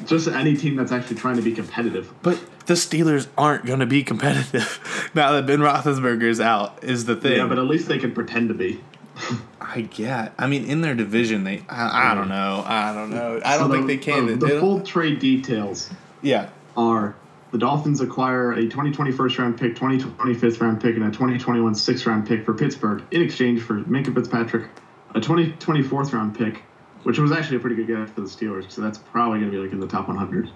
just 0.06 0.28
any 0.28 0.56
team 0.56 0.76
that's 0.76 0.92
actually 0.92 1.16
trying 1.16 1.38
to 1.38 1.42
be 1.42 1.54
competitive. 1.54 2.14
But 2.22 2.40
the 2.66 2.74
Steelers 2.74 3.28
aren't 3.38 3.66
going 3.66 3.80
to 3.80 3.86
be 3.86 4.04
competitive 4.04 5.12
now 5.16 5.32
that 5.32 5.46
Ben 5.46 5.60
Roethlisberger's 5.60 6.40
out. 6.40 6.84
Is 6.84 7.06
the 7.06 7.16
thing? 7.16 7.38
Yeah, 7.38 7.48
but 7.48 7.58
at 7.58 7.66
least 7.66 7.88
they 7.88 7.98
can 7.98 8.12
pretend 8.14 8.50
to 8.50 8.54
be. 8.54 8.82
I 9.62 9.82
get. 9.82 10.34
I 10.38 10.48
mean, 10.48 10.66
in 10.66 10.82
their 10.82 10.96
division, 10.96 11.44
they. 11.44 11.64
I, 11.70 12.12
I 12.12 12.16
don't 12.16 12.30
know. 12.30 12.64
I 12.66 12.94
don't 12.94 13.10
know. 13.10 13.42
I 13.44 13.58
don't 13.58 13.68
So 13.68 13.74
think 13.74 13.88
the- 13.88 13.96
they 13.96 14.04
can. 14.04 14.26
The, 14.28 14.36
They 14.36 14.54
the 14.56 14.60
full 14.60 14.82
trade 14.82 15.20
details 15.20 15.90
yeah. 16.22 16.50
are 16.76 17.16
the 17.52 17.58
Dolphins 17.58 18.02
acquire 18.02 18.52
a 18.54 18.62
2020 18.64 19.12
first 19.12 19.38
round 19.38 19.58
pick, 19.58 19.76
2020 19.76 20.34
fifth 20.36 20.60
round 20.62 20.82
pick, 20.82 20.96
and 20.96 21.06
a 21.06 21.12
2021 21.12 21.76
sixth 21.76 22.06
round 22.06 22.28
pick 22.28 22.44
for 22.46 22.54
Pittsburgh 22.54 23.04
in 23.12 23.22
exchange 23.22 23.62
for 23.62 23.82
Minkah 23.84 24.14
Fitzpatrick, 24.14 24.70
a 25.16 25.22
2020 25.22 25.82
fourth 25.84 26.12
round 26.14 26.38
pick, 26.38 26.62
which 27.04 27.18
was 27.20 27.32
actually 27.32 27.58
a 27.58 27.60
pretty 27.60 27.76
good 27.78 27.88
get 27.88 28.10
for 28.10 28.22
the 28.22 28.28
Steelers, 28.28 28.70
so 28.72 28.82
that's 28.82 28.98
probably 28.98 29.40
going 29.40 29.52
to 29.52 29.58
be 29.58 29.64
like 29.64 29.72
in 29.72 29.80
the 29.80 29.88
top 29.88 30.08
100, 30.08 30.50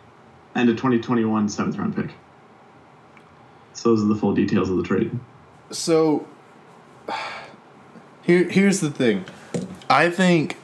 and 0.56 0.70
a 0.70 0.74
2021 0.74 1.48
seventh 1.50 1.78
round 1.78 1.96
pick. 1.96 2.12
So 3.74 3.90
those 3.90 4.04
are 4.04 4.08
the 4.08 4.16
full 4.16 4.34
details 4.34 4.70
of 4.70 4.78
the 4.78 4.84
trade. 4.84 5.18
So 5.72 6.28
here, 8.22 8.44
here's 8.50 8.80
the 8.80 8.92
thing. 8.92 9.26
I 9.90 10.10
think 10.10 10.58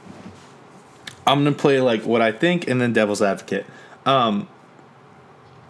I'm 1.25 1.43
gonna 1.43 1.55
play 1.55 1.81
like 1.81 2.05
what 2.05 2.21
I 2.21 2.31
think, 2.31 2.67
and 2.67 2.79
then 2.79 2.93
devil's 2.93 3.21
advocate. 3.21 3.65
Um, 4.05 4.47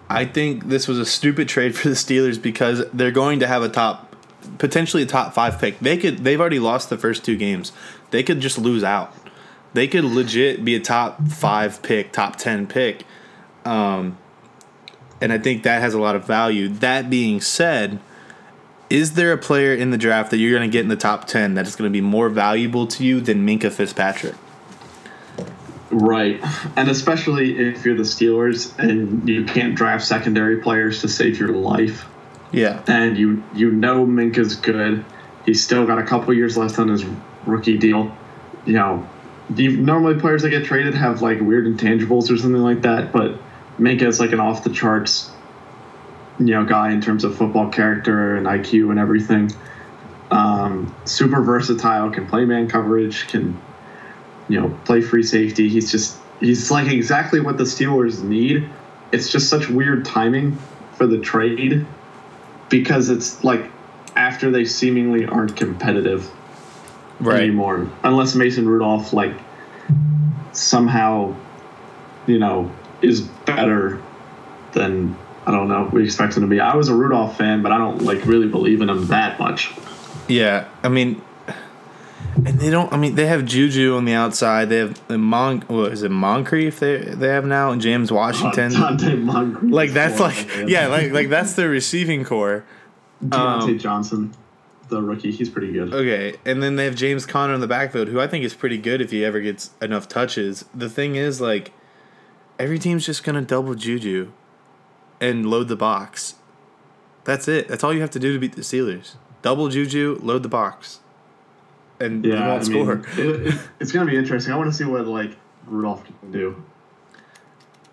I 0.09 0.25
think 0.25 0.67
this 0.67 0.87
was 0.87 0.99
a 0.99 1.05
stupid 1.05 1.49
trade 1.49 1.75
for 1.75 1.89
the 1.89 1.95
Steelers 1.95 2.41
because 2.41 2.85
they're 2.91 3.11
going 3.11 3.39
to 3.39 3.47
have 3.47 3.63
a 3.63 3.69
top, 3.69 4.15
potentially 4.57 5.03
a 5.03 5.07
top 5.07 5.33
five 5.33 5.59
pick. 5.59 5.79
They 5.79 5.97
could. 5.97 6.19
They've 6.19 6.39
already 6.39 6.59
lost 6.59 6.89
the 6.89 6.97
first 6.97 7.25
two 7.25 7.35
games. 7.35 7.71
They 8.11 8.23
could 8.23 8.39
just 8.39 8.57
lose 8.57 8.83
out. 8.83 9.13
They 9.73 9.87
could 9.87 10.05
legit 10.05 10.63
be 10.63 10.75
a 10.75 10.79
top 10.79 11.27
five 11.27 11.81
pick, 11.81 12.11
top 12.13 12.37
ten 12.37 12.67
pick, 12.67 13.03
um, 13.65 14.17
and 15.19 15.33
I 15.33 15.37
think 15.37 15.63
that 15.63 15.81
has 15.81 15.93
a 15.93 15.99
lot 15.99 16.15
of 16.15 16.25
value. 16.25 16.69
That 16.69 17.09
being 17.09 17.41
said, 17.41 17.99
is 18.89 19.13
there 19.13 19.33
a 19.33 19.37
player 19.37 19.73
in 19.73 19.91
the 19.91 19.97
draft 19.97 20.31
that 20.31 20.37
you're 20.37 20.57
going 20.57 20.69
to 20.69 20.71
get 20.71 20.81
in 20.81 20.87
the 20.87 20.95
top 20.95 21.27
ten 21.27 21.55
that 21.55 21.67
is 21.67 21.75
going 21.75 21.89
to 21.89 21.93
be 21.93 22.01
more 22.01 22.29
valuable 22.29 22.87
to 22.87 23.03
you 23.03 23.19
than 23.19 23.45
Minkah 23.45 23.71
Fitzpatrick? 23.71 24.35
Right. 25.89 26.39
And 26.75 26.89
especially 26.89 27.57
if 27.57 27.85
you're 27.85 27.95
the 27.95 28.03
Steelers 28.03 28.77
and 28.77 29.27
you 29.27 29.45
can't 29.45 29.75
draft 29.75 30.05
secondary 30.05 30.61
players 30.61 31.01
to 31.01 31.07
save 31.07 31.39
your 31.39 31.49
life. 31.49 32.05
Yeah. 32.51 32.81
And 32.87 33.17
you 33.17 33.43
you 33.53 33.71
know 33.71 34.05
Minkah's 34.05 34.55
good. 34.55 35.03
He's 35.45 35.63
still 35.63 35.85
got 35.85 35.97
a 35.97 36.03
couple 36.03 36.33
years 36.33 36.57
left 36.57 36.77
on 36.79 36.89
his 36.89 37.05
rookie 37.45 37.77
deal. 37.77 38.15
You 38.65 38.73
know, 38.73 39.09
you, 39.55 39.77
normally 39.77 40.19
players 40.19 40.41
that 40.41 40.49
get 40.49 40.65
traded 40.65 40.93
have 40.93 41.21
like 41.21 41.39
weird 41.39 41.65
intangibles 41.65 42.29
or 42.29 42.37
something 42.37 42.61
like 42.61 42.81
that, 42.81 43.13
but 43.13 43.39
Minkah 43.79 44.03
is 44.03 44.19
like 44.19 44.33
an 44.33 44.41
off 44.41 44.63
the 44.63 44.71
charts 44.71 45.31
you 46.39 46.53
know 46.53 46.65
guy 46.65 46.91
in 46.91 47.01
terms 47.01 47.23
of 47.23 47.35
football 47.37 47.69
character 47.69 48.35
and 48.35 48.45
IQ 48.45 48.91
and 48.91 48.99
everything. 48.99 49.51
Um, 50.29 50.93
super 51.05 51.41
versatile, 51.41 52.09
can 52.11 52.27
play 52.27 52.43
man 52.45 52.67
coverage, 52.67 53.27
can 53.27 53.59
you 54.49 54.59
know, 54.59 54.69
play 54.85 55.01
free 55.01 55.23
safety. 55.23 55.69
He's 55.69 55.91
just 55.91 56.17
he's 56.39 56.71
like 56.71 56.87
exactly 56.87 57.39
what 57.39 57.57
the 57.57 57.63
Steelers 57.63 58.23
need. 58.23 58.69
It's 59.11 59.31
just 59.31 59.49
such 59.49 59.69
weird 59.69 60.05
timing 60.05 60.57
for 60.93 61.07
the 61.07 61.19
trade 61.19 61.85
because 62.69 63.09
it's 63.09 63.43
like 63.43 63.69
after 64.15 64.51
they 64.51 64.65
seemingly 64.65 65.25
aren't 65.25 65.55
competitive 65.55 66.29
Right. 67.19 67.43
anymore. 67.43 67.89
Unless 68.03 68.35
Mason 68.35 68.67
Rudolph 68.69 69.11
like 69.13 69.33
somehow, 70.51 71.35
you 72.25 72.39
know, 72.39 72.71
is 73.01 73.21
better 73.21 74.01
than 74.73 75.15
I 75.47 75.51
don't 75.51 75.69
know 75.69 75.89
we 75.93 76.03
expect 76.03 76.35
him 76.35 76.41
to 76.41 76.47
be. 76.47 76.59
I 76.59 76.75
was 76.75 76.89
a 76.89 76.93
Rudolph 76.93 77.37
fan, 77.37 77.61
but 77.63 77.71
I 77.71 77.77
don't 77.77 78.01
like 78.01 78.25
really 78.25 78.49
believe 78.49 78.81
in 78.81 78.89
him 78.89 79.07
that 79.07 79.39
much. 79.39 79.71
Yeah, 80.27 80.67
I 80.83 80.89
mean, 80.89 81.21
and 82.35 82.59
they 82.59 82.69
don't. 82.69 82.91
I 82.91 82.97
mean, 82.97 83.15
they 83.15 83.27
have 83.27 83.45
Juju 83.45 83.95
on 83.95 84.03
the 84.03 84.11
outside. 84.11 84.67
They 84.67 84.79
have 84.79 85.07
the 85.07 85.17
Mon. 85.17 85.61
What 85.61 85.93
is 85.93 86.03
it, 86.03 86.11
Moncrief? 86.11 86.81
They 86.81 86.97
they 86.97 87.29
have 87.29 87.45
now 87.45 87.71
and 87.71 87.81
James 87.81 88.11
Washington. 88.11 88.73
Donte 88.73 89.21
Moncrief. 89.21 89.71
like 89.71 89.91
that's 89.91 90.19
like 90.19 90.67
yeah, 90.67 90.87
like 90.87 91.13
like 91.13 91.29
that's 91.29 91.53
their 91.53 91.69
receiving 91.69 92.25
core. 92.25 92.65
Diontae 93.23 93.61
um, 93.61 93.79
Johnson, 93.79 94.33
the 94.89 95.01
rookie. 95.01 95.31
He's 95.31 95.49
pretty 95.49 95.71
good. 95.71 95.93
Okay, 95.93 96.35
and 96.43 96.61
then 96.61 96.75
they 96.75 96.83
have 96.83 96.95
James 96.95 97.25
Conner 97.25 97.53
in 97.53 97.61
the 97.61 97.67
backfield, 97.67 98.09
who 98.09 98.19
I 98.19 98.27
think 98.27 98.43
is 98.43 98.53
pretty 98.53 98.77
good 98.77 98.99
if 98.99 99.11
he 99.11 99.23
ever 99.23 99.39
gets 99.39 99.71
enough 99.81 100.09
touches. 100.09 100.65
The 100.75 100.89
thing 100.89 101.15
is, 101.15 101.39
like, 101.39 101.71
every 102.59 102.79
team's 102.79 103.05
just 103.05 103.23
gonna 103.23 103.41
double 103.41 103.75
Juju 103.75 104.33
and 105.19 105.49
load 105.49 105.67
the 105.67 105.75
box. 105.75 106.35
That's 107.23 107.47
it. 107.47 107.67
That's 107.67 107.83
all 107.83 107.93
you 107.93 108.01
have 108.01 108.11
to 108.11 108.19
do 108.19 108.33
to 108.33 108.39
beat 108.39 108.53
the 108.55 108.61
Steelers. 108.61 109.15
Double 109.41 109.69
Juju, 109.69 110.19
load 110.21 110.43
the 110.43 110.49
box, 110.49 110.99
and 111.99 112.23
you 112.25 112.33
Yeah, 112.33 112.43
I 112.45 112.47
won't 112.49 112.65
score. 112.65 112.95
mean, 112.97 113.05
it, 113.17 113.47
it, 113.47 113.59
it's 113.79 113.91
gonna 113.91 114.09
be 114.09 114.17
interesting. 114.17 114.53
I 114.53 114.57
want 114.57 114.69
to 114.71 114.75
see 114.75 114.83
what 114.85 115.05
like 115.07 115.35
Rudolph 115.65 116.03
can 116.05 116.31
do. 116.31 116.63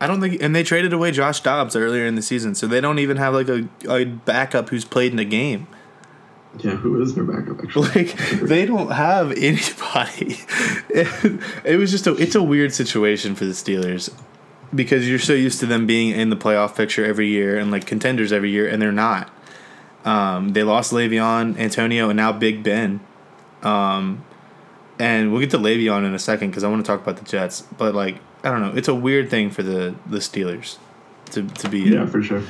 I 0.01 0.07
don't 0.07 0.21
think, 0.21 0.43
and 0.43 0.55
they 0.55 0.63
traded 0.63 0.93
away 0.93 1.13
Josh 1.13 1.41
Dobbs 1.41 1.77
earlier 1.77 2.05
in 2.05 2.15
the 2.15 2.23
season, 2.23 2.55
so 2.55 2.67
they 2.67 2.81
don't 2.81 2.99
even 2.99 3.17
have 3.17 3.33
like 3.35 3.49
a, 3.49 3.69
a 3.89 4.05
backup 4.05 4.69
who's 4.69 4.85
played 4.85 5.13
in 5.13 5.19
a 5.19 5.25
game. 5.25 5.67
Yeah, 6.59 6.73
who 6.73 7.01
is 7.03 7.15
their 7.15 7.25
backup 7.25 7.61
actually? 7.63 7.89
Like 7.95 8.17
they 8.41 8.67
don't 8.67 8.91
have 8.93 9.33
anybody. 9.33 10.39
It, 10.97 11.41
it 11.65 11.77
was 11.77 11.91
just 11.91 12.07
a 12.07 12.15
it's 12.15 12.37
a 12.37 12.43
weird 12.43 12.73
situation 12.73 13.35
for 13.35 13.45
the 13.45 13.51
Steelers 13.53 14.13
because 14.75 15.09
you're 15.09 15.19
so 15.19 15.33
used 15.33 15.61
to 15.61 15.67
them 15.67 15.87
being 15.87 16.11
in 16.11 16.31
the 16.31 16.37
playoff 16.37 16.77
picture 16.77 17.05
every 17.05 17.29
year 17.29 17.59
and 17.59 17.71
like 17.71 17.87
contenders 17.87 18.33
every 18.33 18.51
year, 18.51 18.69
and 18.69 18.81
they're 18.81 18.93
not. 18.93 19.31
Um, 20.05 20.51
they 20.51 20.63
lost 20.63 20.93
Le'Veon, 20.93 21.59
Antonio, 21.59 22.11
and 22.11 22.17
now 22.17 22.33
Big 22.33 22.63
Ben. 22.63 23.01
Um, 23.63 24.25
and 24.99 25.33
we'll 25.33 25.41
get 25.41 25.51
to 25.51 25.59
Le'Veon 25.59 26.05
in 26.05 26.15
a 26.15 26.19
second 26.19 26.51
because 26.51 26.65
I 26.65 26.69
want 26.69 26.85
to 26.85 26.87
talk 26.87 27.01
about 27.01 27.17
the 27.17 27.25
Jets. 27.25 27.63
But 27.63 27.95
like 27.95 28.19
I 28.43 28.51
don't 28.51 28.61
know, 28.61 28.73
it's 28.77 28.89
a 28.89 28.95
weird 28.95 29.31
thing 29.31 29.51
for 29.51 29.63
the 29.63 29.95
the 30.07 30.19
Steelers 30.19 30.79
to 31.33 31.43
to 31.43 31.69
be. 31.69 31.81
yeah, 31.81 32.07
for 32.07 32.23
sure. 32.23 32.43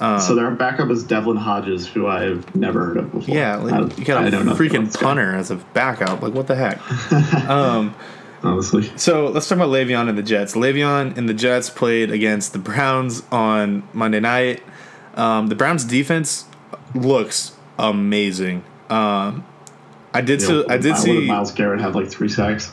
so 0.00 0.34
their 0.34 0.50
backup 0.50 0.90
is 0.90 1.04
Devlin 1.04 1.36
Hodges, 1.36 1.86
who 1.86 2.06
I've 2.06 2.54
never 2.54 2.86
heard 2.86 2.96
of 2.96 3.12
before. 3.12 3.34
Yeah, 3.34 3.56
like, 3.56 3.74
I, 3.74 3.96
you 3.96 4.04
got 4.04 4.24
I 4.24 4.26
a 4.26 4.30
know 4.30 4.42
nothing 4.42 4.68
about 4.68 4.88
freaking 4.88 4.94
guy, 4.94 5.00
punter 5.00 5.34
as 5.34 5.50
a 5.50 5.56
backup. 5.56 6.22
Like, 6.22 6.34
what 6.34 6.46
the 6.46 6.56
heck? 6.56 6.80
um, 7.48 7.94
honestly. 8.46 8.90
so 8.96 9.26
let's 9.28 9.48
talk 9.48 9.56
about 9.56 9.68
Le'Veon 9.70 10.08
and 10.08 10.16
the 10.16 10.22
Jets. 10.22 10.54
Le'Veon 10.54 11.16
and 11.16 11.28
the 11.28 11.34
Jets 11.34 11.70
played 11.70 12.10
against 12.10 12.52
the 12.52 12.58
Browns 12.58 13.22
on 13.30 13.86
Monday 13.92 14.20
night. 14.20 14.62
Um, 15.14 15.46
the 15.48 15.54
Browns 15.54 15.84
defense 15.84 16.44
looks 16.94 17.56
amazing. 17.78 18.64
Um, 18.90 19.44
I 20.14 20.20
did 20.20 20.40
so. 20.40 20.64
I 20.68 20.78
did 20.78 20.96
see, 20.96 21.26
Myles 21.26 21.52
Garrett 21.52 21.80
had 21.80 21.94
like 21.94 22.08
three 22.08 22.28
sacks. 22.28 22.72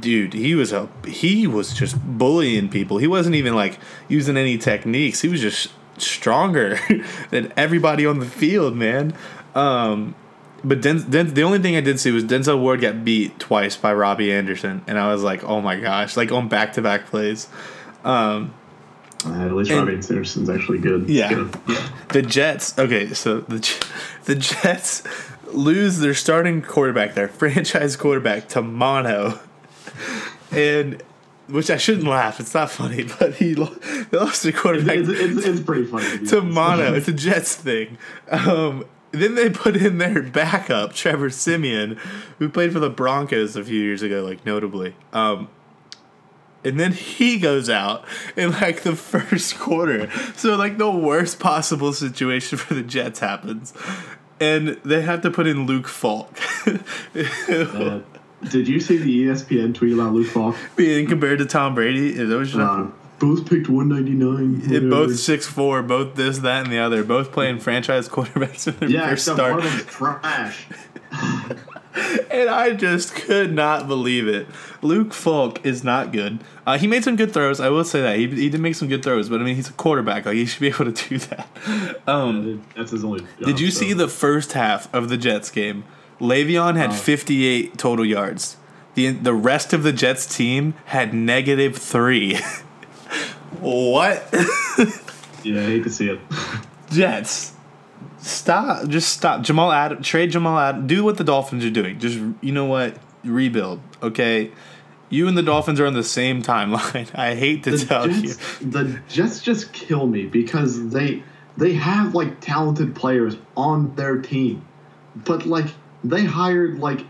dude. 0.00 0.32
He 0.32 0.54
was 0.54 0.72
a 0.72 0.88
he 1.06 1.46
was 1.46 1.72
just 1.74 1.96
bullying 2.18 2.68
people. 2.68 2.98
He 2.98 3.06
wasn't 3.06 3.36
even 3.36 3.54
like 3.54 3.78
using 4.08 4.36
any 4.36 4.58
techniques. 4.58 5.20
He 5.20 5.28
was 5.28 5.40
just 5.40 5.68
stronger 5.98 6.78
than 7.30 7.52
everybody 7.56 8.06
on 8.06 8.18
the 8.18 8.26
field, 8.26 8.74
man. 8.76 9.14
Um, 9.54 10.14
but 10.64 10.80
Den, 10.82 11.08
Den, 11.10 11.34
the 11.34 11.42
only 11.42 11.58
thing 11.58 11.76
I 11.76 11.80
did 11.80 11.98
see 12.00 12.10
was 12.10 12.24
Denzel 12.24 12.60
Ward 12.60 12.80
got 12.80 13.04
beat 13.04 13.38
twice 13.38 13.76
by 13.76 13.92
Robbie 13.92 14.32
Anderson, 14.32 14.82
and 14.86 14.98
I 14.98 15.12
was 15.12 15.22
like, 15.22 15.42
oh 15.44 15.60
my 15.60 15.78
gosh, 15.80 16.16
like 16.16 16.30
on 16.32 16.48
back 16.48 16.74
to 16.74 16.82
back 16.82 17.06
plays. 17.06 17.48
Um, 18.04 18.54
Uh, 19.24 19.32
at 19.46 19.52
least 19.52 19.70
And- 19.70 19.80
Robbie 19.80 19.94
Anderson's 19.96 20.48
actually 20.48 20.78
good. 20.78 21.08
Yeah. 21.08 21.28
Good. 21.32 21.56
the 22.10 22.22
Jets. 22.22 22.78
Okay, 22.78 23.12
so 23.12 23.40
the 23.40 23.58
the 24.24 24.34
Jets 24.34 25.02
lose 25.52 25.98
their 25.98 26.14
starting 26.14 26.62
quarterback, 26.62 27.14
their 27.14 27.28
franchise 27.40 27.96
quarterback, 27.96 28.48
to 28.50 28.62
Mono, 28.62 29.40
and 30.52 31.02
which 31.48 31.68
I 31.70 31.76
shouldn't 31.76 32.06
laugh. 32.06 32.38
It's 32.40 32.54
not 32.54 32.70
funny, 32.70 33.02
but 33.18 33.34
he 33.34 33.54
they 33.54 34.18
lost 34.18 34.42
their 34.42 34.52
quarterback 34.52 34.98
It's, 34.98 35.08
it's, 35.08 35.44
it's 35.46 35.60
pretty 35.60 35.84
funny. 35.84 36.18
To, 36.20 36.26
to. 36.26 36.42
Mono. 36.42 36.94
It's 36.94 37.08
a 37.08 37.12
Jets 37.12 37.56
thing. 37.56 37.98
Um, 38.30 38.84
then 39.12 39.34
they 39.34 39.50
put 39.50 39.76
in 39.76 39.98
their 39.98 40.22
backup, 40.22 40.92
Trevor 40.94 41.30
Siemian, 41.30 41.98
who 42.38 42.48
played 42.48 42.72
for 42.72 42.78
the 42.80 42.90
Broncos 42.90 43.56
a 43.56 43.64
few 43.64 43.80
years 43.80 44.02
ago, 44.02 44.22
like 44.22 44.44
notably. 44.46 44.94
Um, 45.12 45.48
and 46.64 46.78
then 46.78 46.92
he 46.92 47.38
goes 47.38 47.70
out 47.70 48.04
in 48.36 48.52
like 48.52 48.82
the 48.82 48.94
first 48.96 49.58
quarter. 49.58 50.10
So 50.36 50.56
like 50.56 50.78
the 50.78 50.90
worst 50.90 51.40
possible 51.40 51.92
situation 51.92 52.58
for 52.58 52.74
the 52.74 52.82
Jets 52.82 53.20
happens. 53.20 53.72
And 54.38 54.80
they 54.84 55.02
have 55.02 55.20
to 55.22 55.30
put 55.30 55.46
in 55.46 55.66
Luke 55.66 55.88
Falk. 55.88 56.38
Uh, 57.14 58.00
did 58.48 58.66
you 58.68 58.80
see 58.80 58.96
the 58.96 59.26
ESPN 59.26 59.74
tweet 59.74 59.92
about 59.92 60.14
Luke 60.14 60.28
Falk? 60.28 60.56
Being 60.76 61.06
compared 61.06 61.40
to 61.40 61.44
Tom 61.46 61.74
Brady, 61.74 62.18
it 62.18 62.24
was 62.26 62.54
Uh, 62.56 62.90
both 63.20 63.48
picked 63.48 63.68
199. 63.68 64.72
it, 64.74 64.90
both 64.90 65.16
six 65.18 65.46
four, 65.46 65.82
both 65.82 66.16
this, 66.16 66.38
that, 66.38 66.64
and 66.64 66.72
the 66.72 66.78
other, 66.78 67.04
both 67.04 67.30
playing 67.30 67.60
franchise 67.60 68.08
quarterbacks 68.08 68.66
in 68.66 68.76
their 68.80 68.88
Yeah, 68.88 69.08
first 69.10 69.28
except 69.28 69.36
start. 69.36 69.54
one 69.56 69.66
of 69.66 69.70
them's 69.72 69.84
trash. 69.84 70.66
And 72.30 72.48
I 72.48 72.70
just 72.74 73.16
could 73.16 73.52
not 73.52 73.88
believe 73.88 74.28
it. 74.28 74.46
Luke 74.80 75.12
Falk 75.12 75.66
is 75.66 75.82
not 75.82 76.12
good. 76.12 76.38
Uh, 76.64 76.78
he 76.78 76.86
made 76.86 77.02
some 77.02 77.16
good 77.16 77.32
throws. 77.34 77.58
I 77.58 77.68
will 77.68 77.82
say 77.82 78.00
that 78.00 78.16
he, 78.16 78.28
he 78.28 78.48
did 78.48 78.60
make 78.60 78.76
some 78.76 78.86
good 78.86 79.02
throws, 79.02 79.28
but 79.28 79.40
I 79.40 79.44
mean 79.44 79.56
he's 79.56 79.68
a 79.68 79.72
quarterback. 79.72 80.24
Like 80.24 80.36
he 80.36 80.46
should 80.46 80.60
be 80.60 80.68
able 80.68 80.92
to 80.92 81.08
do 81.08 81.18
that. 81.18 81.48
Um, 82.06 82.64
That's 82.76 82.92
his 82.92 83.04
only. 83.04 83.20
Job, 83.20 83.28
did 83.44 83.60
you 83.60 83.72
so. 83.72 83.80
see 83.80 83.92
the 83.92 84.06
first 84.08 84.52
half 84.52 84.92
of 84.94 85.08
the 85.08 85.16
Jets 85.16 85.50
game? 85.50 85.82
Le'Veon 86.20 86.76
had 86.76 86.90
Oh. 86.90 86.94
58 86.94 87.76
total 87.76 88.04
yards. 88.06 88.56
the 88.94 89.10
The 89.10 89.34
rest 89.34 89.72
of 89.72 89.82
the 89.82 89.92
Jets 89.92 90.32
team 90.36 90.74
had 90.86 91.12
negative 91.12 91.76
three. 91.76 92.38
What? 93.60 94.26
Yeah, 95.42 95.60
I 95.60 95.64
hate 95.64 95.84
to 95.84 95.90
see 95.90 96.08
it. 96.08 96.20
Jets. 96.90 97.54
Stop. 98.18 98.88
Just 98.88 99.08
stop. 99.10 99.42
Jamal 99.42 99.72
Adam 99.72 100.02
trade 100.02 100.30
Jamal 100.30 100.58
Adam. 100.58 100.86
Do 100.86 101.02
what 101.04 101.16
the 101.16 101.24
Dolphins 101.24 101.64
are 101.64 101.70
doing. 101.70 101.98
Just 101.98 102.18
you 102.40 102.52
know 102.52 102.66
what? 102.66 102.96
Rebuild. 103.24 103.80
Okay. 104.02 104.50
You 105.08 105.26
and 105.26 105.36
the 105.36 105.42
Dolphins 105.42 105.80
are 105.80 105.86
on 105.86 105.94
the 105.94 106.04
same 106.04 106.42
timeline. 106.42 107.10
I 107.18 107.34
hate 107.34 107.64
to 107.64 107.72
the 107.72 107.84
tell 107.84 108.06
Jets, 108.06 108.60
you. 108.60 108.70
the 108.70 109.00
Jets 109.08 109.40
just 109.40 109.72
kill 109.72 110.06
me 110.06 110.26
because 110.26 110.90
they 110.90 111.22
they 111.56 111.72
have 111.74 112.14
like 112.14 112.40
talented 112.40 112.94
players 112.94 113.36
on 113.56 113.94
their 113.96 114.18
team, 114.18 114.66
but 115.14 115.46
like 115.46 115.66
they 116.04 116.24
hired 116.24 116.78
like 116.78 117.00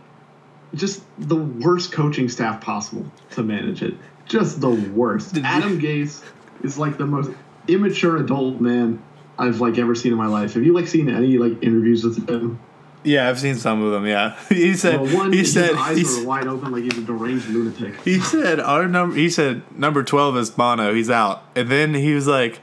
just 0.75 1.03
the 1.19 1.37
worst 1.37 1.93
coaching 1.93 2.29
staff 2.29 2.61
possible 2.61 3.11
to 3.33 3.43
manage 3.43 3.83
it. 3.83 3.95
Just 4.31 4.61
the 4.61 4.71
worst. 4.71 5.37
Adam 5.39 5.81
Gase 5.81 6.23
is 6.63 6.79
like 6.79 6.97
the 6.99 7.07
most 7.07 7.31
immature 7.69 8.17
adult 8.17 8.61
man 8.61 9.03
I've 9.39 9.61
like 9.61 9.77
ever 9.79 9.95
seen 9.95 10.13
in 10.13 10.19
my 10.19 10.27
life. 10.29 10.55
Have 10.55 10.63
you 10.63 10.73
like 10.73 10.87
seen 10.87 11.09
any 11.09 11.37
like 11.37 11.63
interviews 11.63 12.05
with 12.05 12.29
him? 12.29 12.61
Yeah, 13.03 13.29
I've 13.29 13.41
seen 13.41 13.57
some 13.57 13.83
of 13.83 13.93
them. 13.93 14.07
Yeah, 14.07 14.37
he 14.49 14.75
said. 14.77 15.01
Well, 15.01 15.17
one, 15.17 15.33
he 15.33 15.39
his 15.41 15.53
said. 15.55 15.73
eyes 15.75 16.19
were 16.19 16.27
wide 16.27 16.47
open 16.47 16.71
like 16.71 16.85
he's 16.85 16.99
a 16.99 17.03
deranged 17.03 17.49
lunatic. 17.49 18.01
he 18.03 18.21
said 18.21 18.61
our 18.61 18.87
number. 18.87 19.17
He 19.17 19.29
said 19.31 19.63
number 19.77 20.03
twelve 20.05 20.37
is 20.37 20.51
Bono. 20.51 20.95
He's 20.95 21.11
out, 21.11 21.43
and 21.57 21.69
then 21.69 21.95
he 21.95 22.13
was 22.15 22.27
like, 22.29 22.61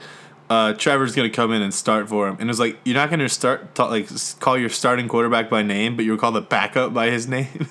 uh, 0.49 0.73
"Trevor's 0.73 1.15
gonna 1.15 1.29
come 1.31 1.51
in 1.51 1.61
and 1.63 1.73
start 1.73 2.07
for 2.07 2.27
him." 2.27 2.35
And 2.39 2.43
it 2.43 2.47
was 2.47 2.59
like, 2.59 2.77
"You're 2.85 2.95
not 2.95 3.09
gonna 3.09 3.27
start 3.27 3.73
ta- 3.75 3.87
like 3.87 4.07
call 4.39 4.57
your 4.57 4.69
starting 4.69 5.07
quarterback 5.07 5.49
by 5.49 5.63
name, 5.63 5.95
but 5.95 6.05
you 6.05 6.11
will 6.11 6.19
call 6.19 6.31
the 6.31 6.41
backup 6.41 6.93
by 6.93 7.09
his 7.09 7.27
name." 7.37 7.67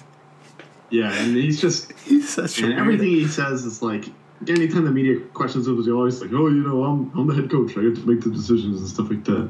Yeah, 0.91 1.13
and 1.13 1.37
he's 1.37 1.61
just 1.61 1.93
He's 2.05 2.29
such 2.29 2.59
and 2.59 2.69
weird- 2.69 2.79
everything 2.81 3.09
he 3.09 3.27
says 3.27 3.65
is 3.65 3.83
like 3.83 4.05
anytime 4.47 4.85
the 4.85 4.91
media 4.91 5.19
questions 5.35 5.67
him, 5.67 5.77
he's 5.77 5.89
always 5.89 6.21
like, 6.21 6.31
"Oh, 6.33 6.49
you 6.49 6.63
know, 6.63 6.85
I'm 6.85 7.11
I'm 7.19 7.27
the 7.27 7.35
head 7.35 7.51
coach. 7.51 7.73
I 7.77 7.83
get 7.83 7.97
to 7.97 8.07
make 8.07 8.21
the 8.23 8.31
decisions 8.31 8.81
and 8.81 8.89
stuff 8.89 9.11
like 9.11 9.25
that." 9.25 9.49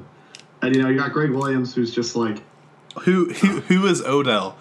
And 0.62 0.74
you 0.74 0.82
know, 0.82 0.88
you 0.88 0.98
got 0.98 1.12
Gregg 1.12 1.30
Williams, 1.30 1.74
who's 1.74 1.94
just 1.94 2.16
like, 2.16 2.42
Who 3.02 3.32
who 3.32 3.58
ah. 3.58 3.60
who 3.68 3.86
is 3.86 4.00
Odell? 4.02 4.56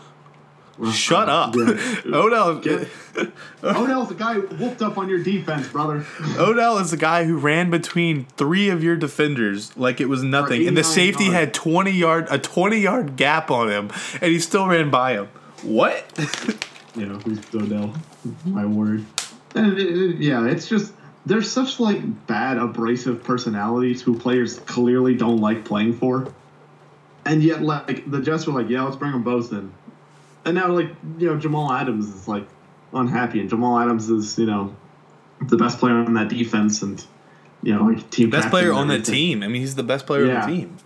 Shut 0.91 1.29
uh, 1.29 1.31
up, 1.31 1.55
Yeah. 1.55 1.79
Odell. 2.13 2.59
Get- 2.59 2.89
Odell's 3.63 4.09
the 4.09 4.15
guy 4.15 4.33
who 4.33 4.41
whooped 4.57 4.81
up 4.81 4.97
on 4.97 5.07
your 5.07 5.23
defense, 5.23 5.69
brother. 5.69 6.05
Odell 6.37 6.79
is 6.79 6.91
the 6.91 6.97
guy 6.97 7.23
who 7.23 7.37
ran 7.37 7.69
between 7.69 8.25
three 8.35 8.67
of 8.67 8.83
your 8.83 8.97
defenders 8.97 9.75
like 9.77 10.01
it 10.01 10.09
was 10.09 10.21
nothing, 10.21 10.67
and 10.67 10.75
the 10.75 10.83
safety 10.83 11.23
yards. 11.25 11.37
had 11.37 11.53
twenty 11.53 11.91
yard 11.91 12.27
a 12.29 12.37
twenty 12.37 12.79
yard 12.79 13.15
gap 13.15 13.49
on 13.49 13.69
him, 13.69 13.89
and 14.21 14.33
he 14.33 14.39
still 14.39 14.67
ran 14.67 14.89
by 14.89 15.13
him. 15.13 15.29
What? 15.65 16.05
you 16.95 17.05
know, 17.05 17.15
who's 17.19 17.39
Odell? 17.53 17.93
My 18.45 18.65
word. 18.65 19.05
And 19.55 19.77
it, 19.77 19.79
it- 19.79 20.17
yeah, 20.17 20.45
it's 20.47 20.67
just 20.67 20.93
there's 21.25 21.51
such 21.51 21.79
like 21.79 22.27
bad 22.27 22.57
abrasive 22.57 23.23
personalities 23.23 24.01
who 24.01 24.17
players 24.17 24.59
clearly 24.59 25.15
don't 25.15 25.37
like 25.41 25.65
playing 25.65 25.93
for, 25.93 26.31
and 27.25 27.41
yet 27.43 27.61
like 27.61 28.09
the 28.09 28.21
Jets 28.21 28.45
were 28.47 28.53
like, 28.61 28.69
yeah, 28.69 28.83
let's 28.83 28.95
bring 28.95 29.11
them 29.11 29.23
both 29.23 29.51
in, 29.51 29.71
and 30.45 30.55
now 30.55 30.67
like 30.71 30.89
you 31.17 31.27
know 31.27 31.37
Jamal 31.37 31.71
Adams 31.71 32.07
is 32.09 32.27
like 32.27 32.47
unhappy, 32.93 33.39
and 33.39 33.49
Jamal 33.49 33.79
Adams 33.79 34.09
is 34.09 34.37
you 34.37 34.45
know 34.45 34.75
the 35.41 35.57
best 35.57 35.79
player 35.79 35.95
on 35.95 36.13
that 36.13 36.29
defense, 36.29 36.81
and 36.83 37.03
you 37.63 37.73
know 37.73 37.85
like 37.85 38.09
team 38.11 38.29
best 38.29 38.49
player 38.49 38.71
on 38.71 38.87
the 38.87 38.99
team. 39.01 39.41
I 39.41 39.47
mean, 39.47 39.61
he's 39.61 39.75
the 39.75 39.83
best 39.83 40.05
player 40.05 40.25
Yeah. 40.27 40.43
on 40.43 40.49
the 40.51 40.55
team. 40.57 40.77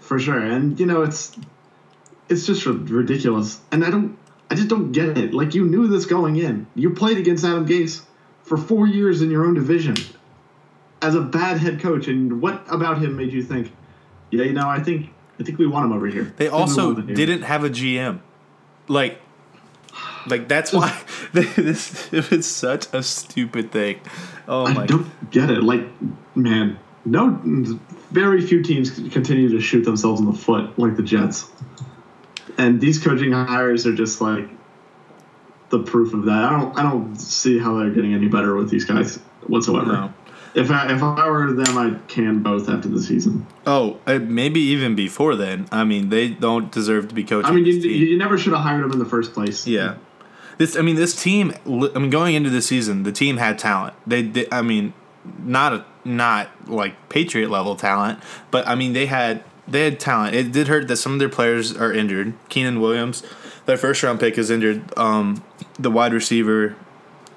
for 0.00 0.18
sure. 0.20 0.38
And 0.40 0.78
you 0.78 0.86
know, 0.86 1.02
it's 1.02 1.36
it's 2.28 2.46
just 2.46 2.66
ridiculous. 2.66 3.58
And 3.72 3.84
I 3.84 3.90
don't, 3.90 4.16
I 4.50 4.54
just 4.54 4.68
don't 4.68 4.92
get 4.92 5.18
it. 5.18 5.34
Like 5.34 5.54
you 5.54 5.66
knew 5.66 5.88
this 5.88 6.06
going 6.06 6.36
in. 6.36 6.66
You 6.74 6.90
played 6.90 7.18
against 7.18 7.44
Adam 7.44 7.66
Gase 7.66 8.02
for 8.42 8.56
four 8.56 8.86
years 8.86 9.20
in 9.20 9.30
your 9.30 9.44
own 9.44 9.54
division 9.54 9.96
as 11.02 11.14
a 11.14 11.20
bad 11.20 11.58
head 11.58 11.80
coach. 11.80 12.08
And 12.08 12.40
what 12.40 12.64
about 12.68 12.98
him 12.98 13.16
made 13.16 13.32
you 13.32 13.42
think, 13.42 13.72
yeah, 14.30 14.44
you 14.44 14.52
know, 14.52 14.68
I 14.68 14.80
think 14.80 15.10
I 15.38 15.44
think 15.44 15.58
we 15.58 15.66
want 15.66 15.86
him 15.86 15.92
over 15.92 16.06
here. 16.06 16.32
They 16.36 16.48
I 16.48 16.52
also 16.52 16.94
here." 16.94 17.14
didn't 17.14 17.42
have 17.42 17.64
a 17.64 17.70
GM. 17.70 18.20
Like, 18.88 19.20
like 20.26 20.48
that's 20.48 20.72
why 20.72 20.98
this 21.32 22.12
it 22.12 22.30
was 22.30 22.46
such 22.46 22.86
a 22.92 23.02
stupid 23.02 23.70
thing. 23.70 24.00
Oh 24.46 24.66
I 24.66 24.72
my! 24.72 24.86
don't 24.86 25.30
get 25.30 25.50
it. 25.50 25.62
Like, 25.62 25.86
man, 26.34 26.78
no, 27.04 27.38
very 28.10 28.40
few 28.40 28.62
teams 28.62 28.90
continue 28.90 29.48
to 29.50 29.60
shoot 29.60 29.84
themselves 29.84 30.20
in 30.20 30.26
the 30.26 30.32
foot 30.32 30.78
like 30.78 30.96
the 30.96 31.02
Jets, 31.02 31.50
and 32.58 32.80
these 32.80 32.98
coaching 32.98 33.32
hires 33.32 33.86
are 33.86 33.94
just 33.94 34.20
like 34.20 34.48
the 35.70 35.78
proof 35.78 36.12
of 36.12 36.24
that. 36.24 36.44
I 36.44 36.50
don't, 36.50 36.78
I 36.78 36.82
don't 36.82 37.16
see 37.16 37.58
how 37.58 37.78
they're 37.78 37.90
getting 37.90 38.14
any 38.14 38.28
better 38.28 38.54
with 38.56 38.70
these 38.70 38.84
guys 38.84 39.16
whatsoever. 39.46 39.92
No. 39.92 40.14
If 40.54 40.70
I, 40.70 40.92
if 40.92 41.02
I 41.02 41.28
were 41.28 41.52
them, 41.52 41.78
I'd 41.78 42.08
can 42.08 42.42
both 42.42 42.68
after 42.68 42.88
the 42.88 43.02
season. 43.02 43.46
Oh, 43.66 44.00
uh, 44.06 44.18
maybe 44.18 44.60
even 44.60 44.96
before 44.96 45.36
then. 45.36 45.68
I 45.70 45.84
mean, 45.84 46.08
they 46.08 46.28
don't 46.28 46.72
deserve 46.72 47.08
to 47.08 47.14
be 47.14 47.22
coaching. 47.22 47.50
I 47.50 47.54
mean, 47.54 47.66
you, 47.66 47.74
you 47.74 48.18
never 48.18 48.38
should 48.38 48.54
have 48.54 48.62
hired 48.62 48.82
them 48.82 48.92
in 48.92 48.98
the 48.98 49.04
first 49.04 49.34
place. 49.34 49.66
Yeah. 49.66 49.96
This 50.56 50.76
I 50.76 50.82
mean 50.82 50.96
this 50.96 51.14
team 51.20 51.54
I 51.64 51.98
mean 51.98 52.10
going 52.10 52.34
into 52.34 52.50
the 52.50 52.60
season 52.60 53.04
the 53.04 53.12
team 53.12 53.36
had 53.36 53.60
talent. 53.60 53.94
They 54.06 54.22
did 54.22 54.48
I 54.50 54.62
mean 54.62 54.92
not 55.38 55.72
a, 55.72 55.84
not 56.04 56.48
like 56.68 57.08
Patriot 57.08 57.48
level 57.48 57.76
talent, 57.76 58.18
but 58.50 58.66
I 58.66 58.74
mean 58.74 58.92
they 58.92 59.06
had 59.06 59.44
they 59.68 59.84
had 59.84 60.00
talent. 60.00 60.34
It 60.34 60.52
did 60.52 60.68
hurt 60.68 60.88
that 60.88 60.96
some 60.96 61.12
of 61.12 61.18
their 61.18 61.28
players 61.28 61.76
are 61.76 61.92
injured. 61.92 62.32
Quinnen 62.48 62.80
Williams, 62.80 63.22
their 63.66 63.76
first 63.76 64.02
round 64.02 64.18
pick 64.20 64.38
is 64.38 64.50
injured. 64.50 64.82
Um 64.98 65.42
the 65.78 65.90
wide 65.90 66.12
receiver 66.12 66.74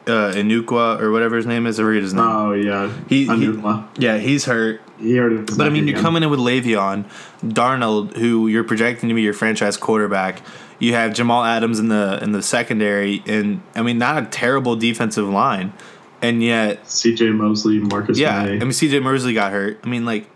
uh 0.07 0.31
Inukwa 0.33 0.99
or 0.99 1.11
whatever 1.11 1.35
his 1.37 1.45
name 1.45 1.67
is, 1.67 1.79
I 1.79 1.83
forget 1.83 2.01
his 2.03 2.13
name. 2.13 2.23
Oh 2.25 2.53
yeah. 2.53 2.91
He- 3.07 3.25
he- 3.27 3.61
yeah, 3.97 4.17
he's 4.17 4.45
hurt. 4.45 4.81
He 4.99 5.19
already. 5.19 5.37
But 5.37 5.61
I 5.67 5.69
mean, 5.69 5.87
you're 5.87 5.99
coming 5.99 6.21
in 6.23 6.29
with 6.29 6.39
Le'Veon, 6.39 7.05
Darnold, 7.43 8.15
who 8.17 8.47
you're 8.47 8.63
projecting 8.63 9.09
to 9.09 9.15
be 9.15 9.21
your 9.23 9.33
franchise 9.33 9.75
quarterback. 9.75 10.41
You 10.77 10.93
have 10.93 11.13
Jamal 11.13 11.43
Adams 11.43 11.79
in 11.79 11.87
the 11.89 12.19
in 12.21 12.31
the 12.33 12.41
secondary, 12.43 13.23
and 13.27 13.61
I 13.75 13.81
mean, 13.81 13.97
not 13.97 14.21
a 14.21 14.25
terrible 14.27 14.75
defensive 14.75 15.27
line, 15.27 15.73
and 16.21 16.43
yet, 16.43 16.87
C.J. 16.89 17.31
Mosley, 17.31 17.79
Marcus. 17.79 18.17
yeah, 18.19 18.43
May. 18.45 18.55
I 18.55 18.59
mean, 18.59 18.73
C.J. 18.73 18.99
Mosley 18.99 19.33
got 19.33 19.51
hurt. 19.51 19.79
I 19.83 19.87
mean, 19.87 20.05
like, 20.05 20.27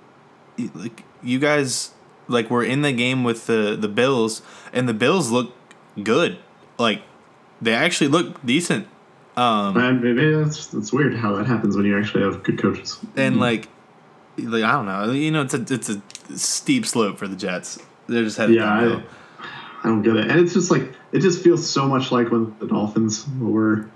like 0.74 1.04
you 1.26 1.40
guys, 1.40 1.92
like, 2.28 2.50
were 2.50 2.64
in 2.64 2.82
the 2.82 2.92
game 2.92 3.24
with 3.24 3.48
the 3.48 3.76
the 3.80 3.88
Bills, 3.90 4.42
and 4.72 4.88
the 4.88 4.94
Bills 4.94 5.32
look 5.32 5.54
good. 6.02 6.38
Like, 6.78 7.02
they 7.62 7.74
actually 7.74 8.08
look 8.10 8.46
decent. 8.46 8.88
Um, 9.38 9.74
Man, 9.76 10.02
maybe 10.02 10.32
that's 10.34 10.68
that's 10.68 10.94
weird 10.94 11.16
how 11.16 11.36
that 11.36 11.46
happens 11.46 11.76
when 11.76 11.86
you 11.86 11.98
actually 12.00 12.24
have 12.24 12.42
good 12.44 12.58
coaches. 12.58 12.98
and 13.18 13.38
like, 13.40 13.68
like 14.38 14.64
I 14.64 14.72
don't 14.72 14.86
know, 14.86 15.12
you 15.12 15.30
know, 15.32 15.42
it's 15.42 15.54
a 15.54 15.62
it's 15.70 15.90
a 15.90 16.02
steep 16.38 16.86
slope 16.86 17.18
for 17.18 17.28
the 17.28 17.36
Jets. 17.36 17.78
They're 18.08 18.24
just 18.24 18.38
headed 18.38 18.56
Yeah, 18.56 18.62
downhill. 18.64 19.04
I, 19.40 19.84
I 19.84 19.88
don't 19.90 20.04
get 20.04 20.16
it, 20.16 20.30
and 20.32 20.40
it's 20.40 20.54
just 20.54 20.72
like 20.72 20.84
it 21.12 21.20
just 21.20 21.44
feels 21.44 21.70
so 21.70 21.86
much 21.88 22.12
like 22.14 22.32
when 22.32 22.56
the 22.60 22.68
Dolphins 22.68 23.26
were 23.40 23.90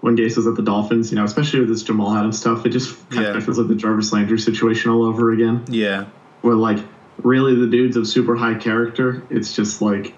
when 0.00 0.16
Gase 0.16 0.36
was 0.36 0.46
at 0.46 0.54
the 0.54 0.62
Dolphins. 0.62 1.10
You 1.10 1.16
know, 1.16 1.24
especially 1.24 1.58
with 1.60 1.70
this 1.70 1.82
Jamal 1.82 2.14
Adams 2.16 2.38
stuff, 2.38 2.64
it 2.64 2.68
just 2.70 2.94
kind 3.10 3.24
Yeah. 3.26 3.36
of 3.36 3.44
feels 3.44 3.58
like 3.58 3.66
the 3.68 3.74
Jarvis 3.74 4.12
Landry 4.12 4.38
situation 4.38 4.90
all 4.92 5.02
over 5.04 5.32
again. 5.32 5.64
Yeah, 5.68 6.04
Where 6.44 6.54
like 6.54 6.78
really 7.22 7.54
the 7.54 7.66
dudes 7.66 7.96
of 7.96 8.06
super 8.06 8.36
high 8.36 8.54
character, 8.54 9.22
it's 9.30 9.54
just 9.54 9.80
like 9.80 10.14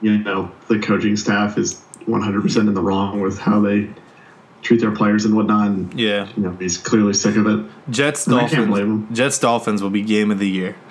you 0.00 0.18
know 0.18 0.50
the 0.68 0.80
coaching 0.80 1.16
staff 1.16 1.56
is 1.56 1.80
100 2.06 2.42
percent 2.42 2.68
in 2.68 2.74
the 2.74 2.80
wrong 2.80 3.20
with 3.20 3.38
how 3.38 3.60
they 3.60 3.88
treat 4.62 4.80
their 4.80 4.90
players 4.90 5.24
and 5.24 5.36
whatnot. 5.36 5.68
And, 5.68 6.00
yeah. 6.00 6.26
you 6.36 6.42
know, 6.42 6.56
he's 6.58 6.78
clearly 6.78 7.12
sick 7.12 7.36
of 7.36 7.46
it. 7.46 7.66
Jets 7.90 8.26
I 8.26 8.48
can't 8.48 8.68
blame 8.68 8.88
Dolphins. 8.88 9.08
him. 9.10 9.14
Jets 9.14 9.38
Dolphins 9.38 9.82
will 9.82 9.90
be 9.90 10.02
game 10.02 10.30
of 10.30 10.38
the 10.38 10.48
year. 10.48 10.76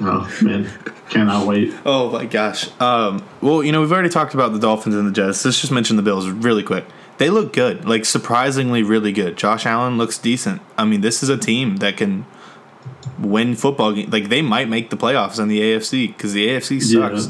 Oh 0.00 0.32
man, 0.42 0.70
cannot 1.10 1.48
wait. 1.48 1.74
Oh 1.84 2.08
my 2.10 2.24
gosh. 2.24 2.68
Um, 2.80 3.26
well, 3.40 3.64
you 3.64 3.72
know 3.72 3.80
we've 3.80 3.90
already 3.90 4.08
talked 4.08 4.32
about 4.32 4.52
the 4.52 4.60
Dolphins 4.60 4.94
and 4.94 5.08
the 5.08 5.10
Jets. 5.10 5.44
Let's 5.44 5.60
just 5.60 5.72
mention 5.72 5.96
the 5.96 6.02
Bills 6.02 6.28
really 6.28 6.62
quick. 6.62 6.84
They 7.16 7.30
look 7.30 7.52
good, 7.52 7.84
like 7.84 8.04
surprisingly 8.04 8.84
really 8.84 9.10
good. 9.10 9.36
Josh 9.36 9.66
Allen 9.66 9.98
looks 9.98 10.16
decent. 10.16 10.62
I 10.76 10.84
mean, 10.84 11.00
this 11.00 11.24
is 11.24 11.28
a 11.28 11.36
team 11.36 11.78
that 11.78 11.96
can 11.96 12.26
win 13.18 13.54
football 13.56 13.92
games. 13.92 14.12
Like 14.12 14.28
they 14.28 14.42
might 14.42 14.68
make 14.68 14.90
the 14.90 14.96
playoffs 14.96 15.38
in 15.40 15.48
the 15.48 15.60
AFC 15.60 16.08
because 16.08 16.32
the 16.32 16.46
AFC 16.48 16.82
sucks. 16.82 17.28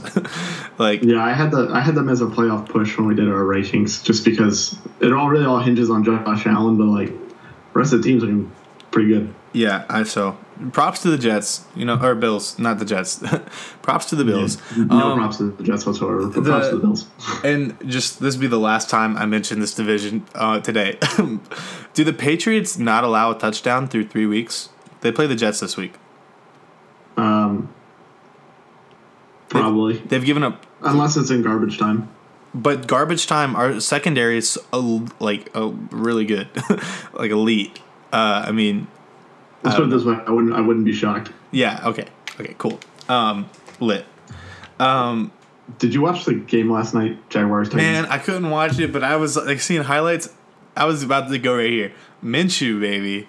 like 0.79 1.03
Yeah, 1.03 1.25
I 1.25 1.33
had 1.33 1.51
the 1.51 1.68
I 1.73 1.81
had 1.81 1.94
them 1.94 2.09
as 2.09 2.21
a 2.21 2.27
playoff 2.27 2.68
push 2.68 2.97
when 2.99 3.07
we 3.07 3.14
did 3.14 3.29
our 3.29 3.42
rankings, 3.44 4.03
just 4.05 4.25
because 4.25 4.77
it 5.01 5.12
all 5.12 5.29
really 5.29 5.47
all 5.47 5.61
hinges 5.61 5.90
on 5.90 6.05
Josh 6.05 6.47
Allen, 6.47 6.77
but 6.77 6.85
like 6.87 7.09
the 7.09 7.78
rest 7.78 7.93
of 7.93 8.03
the 8.03 8.09
teams 8.09 8.24
are 8.24 8.51
pretty 8.91 9.09
good. 9.09 9.35
yeah, 9.53 9.85
I 9.89 10.03
so 10.05 10.37
props 10.72 11.03
to 11.03 11.11
the 11.11 11.18
Jets. 11.18 11.64
You 11.76 11.85
know, 11.85 11.99
or 12.03 12.14
Bills, 12.14 12.59
not 12.59 12.78
the 12.80 12.85
Jets. 12.85 13.22
props 13.83 14.07
to 14.07 14.16
the 14.16 14.24
Bills. 14.24 14.59
No 14.76 15.12
Um, 15.12 15.18
props 15.18 15.37
to 15.39 15.53
the 15.53 15.62
Jets 15.62 15.87
whatsoever. 15.87 16.26
The- 16.26 16.43
props 16.43 16.68
to 16.70 16.76
the 16.76 16.83
Bills. 16.83 17.07
And 17.45 17.76
just 17.89 18.20
this 18.20 18.35
will 18.35 18.41
be 18.43 18.47
the 18.49 18.59
last 18.59 18.91
time 18.91 19.16
I 19.16 19.24
mention 19.26 19.61
this 19.61 19.74
division 19.74 20.26
uh, 20.35 20.61
today. 20.61 20.99
Do 21.95 22.05
the 22.05 22.12
Patriots 22.12 22.76
not 22.78 23.05
allow 23.05 23.30
a 23.30 23.39
touchdown 23.39 23.89
through 23.89 24.09
three 24.09 24.26
weeks? 24.26 24.68
They 25.01 25.12
play 25.12 25.26
the 25.26 25.36
Jets 25.36 25.61
this 25.61 25.76
week. 25.76 25.94
Um, 27.16 27.68
probably 29.49 29.99
They've 29.99 30.24
given 30.24 30.42
up, 30.42 30.64
unless 30.82 31.16
it's 31.16 31.30
in 31.30 31.42
garbage 31.42 31.78
time. 31.78 32.09
but 32.55 32.86
garbage 32.86 33.26
time. 33.26 33.57
Our 33.57 33.80
secondary 33.80 34.38
is 34.38 34.59
a, 34.72 34.78
like 35.20 35.51
a 35.55 35.68
really 35.90 36.24
good, 36.24 36.49
like 37.12 37.30
elite. 37.30 37.80
Uh, 38.12 38.44
I 38.46 38.53
mean, 38.53 38.86
Let's 39.62 39.76
put 39.76 39.86
it 39.86 39.90
this 39.90 40.05
way: 40.05 40.18
I 40.26 40.30
wouldn't 40.30 40.55
I 40.55 40.61
wouldn't 40.61 40.84
be 40.84 40.92
shocked. 40.92 41.30
yeah. 41.51 41.80
Okay. 41.86 42.07
Okay. 42.40 42.55
Cool. 42.59 42.78
Um, 43.09 43.49
lit. 43.80 44.05
Um, 44.78 45.32
Did 45.80 45.92
you 45.94 46.01
watch 46.03 46.24
the 46.24 46.34
game 46.34 46.70
last 46.70 46.94
night, 46.94 47.28
Jaguars? 47.30 47.68
Titans? 47.68 47.82
man, 47.82 48.07
I 48.07 48.18
couldn't 48.18 48.49
watch 48.51 48.78
it, 48.78 48.92
but 48.92 49.03
I 49.03 49.16
was 49.16 49.36
like 49.36 49.61
seeing 49.61 49.82
highlights. 49.82 50.32
I 50.76 50.84
was 50.84 51.03
about 51.03 51.28
to 51.30 51.38
go 51.38 51.57
right 51.57 51.70
here. 51.70 51.92
Minshew, 52.22 52.80
baby, 52.80 53.28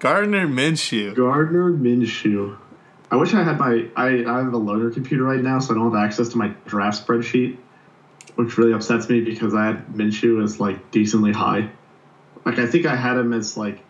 Gardner 0.00 0.48
Minshew. 0.48 1.14
Gardner 1.14 1.70
Minshew. 1.70 2.56
I 3.10 3.16
wish 3.16 3.34
I 3.34 3.42
had 3.42 3.58
my 3.58 3.86
I, 3.96 4.24
I 4.24 4.38
have 4.42 4.52
a 4.52 4.58
loader 4.58 4.90
computer 4.90 5.24
right 5.24 5.42
now, 5.42 5.58
so 5.60 5.72
I 5.74 5.76
don't 5.76 5.92
have 5.92 6.02
access 6.02 6.28
to 6.30 6.38
my 6.38 6.48
draft 6.66 7.06
spreadsheet, 7.06 7.56
which 8.36 8.56
really 8.56 8.72
upsets 8.72 9.08
me 9.08 9.20
because 9.20 9.54
I 9.54 9.66
had 9.66 9.86
Minshew 9.88 10.42
as 10.42 10.58
like 10.58 10.90
decently 10.90 11.32
high. 11.32 11.70
Like 12.44 12.58
I 12.58 12.66
think 12.66 12.86
I 12.86 12.96
had 12.96 13.16
him 13.18 13.32
as 13.32 13.56
like 13.56 13.80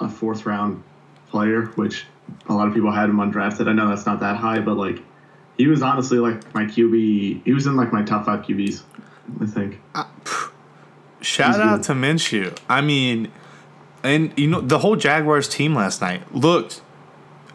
a 0.00 0.08
fourth 0.08 0.44
round 0.44 0.82
player, 1.28 1.66
which 1.76 2.04
a 2.48 2.54
lot 2.54 2.66
of 2.66 2.74
people 2.74 2.90
had 2.90 3.08
him 3.08 3.16
undrafted. 3.16 3.68
I 3.68 3.72
know 3.72 3.88
that's 3.88 4.06
not 4.06 4.20
that 4.20 4.36
high, 4.36 4.58
but 4.60 4.76
like 4.76 4.98
he 5.56 5.68
was 5.68 5.82
honestly 5.82 6.18
like 6.18 6.52
my 6.54 6.64
QB. 6.64 7.44
He 7.44 7.52
was 7.52 7.66
in 7.66 7.76
like 7.76 7.92
my 7.92 8.02
top 8.02 8.26
five 8.26 8.44
QBs, 8.44 8.82
I 9.40 9.46
think. 9.46 9.80
Uh, 9.94 10.04
Shout 11.20 11.54
He's 11.54 11.60
out 11.60 11.76
good. 11.76 11.82
to 11.84 11.92
Minshew. 11.92 12.58
I 12.68 12.80
mean, 12.80 13.32
and 14.06 14.32
you 14.38 14.46
know 14.46 14.60
the 14.60 14.78
whole 14.78 14.96
Jaguars 14.96 15.48
team 15.48 15.74
last 15.74 16.00
night 16.00 16.22
looked. 16.34 16.80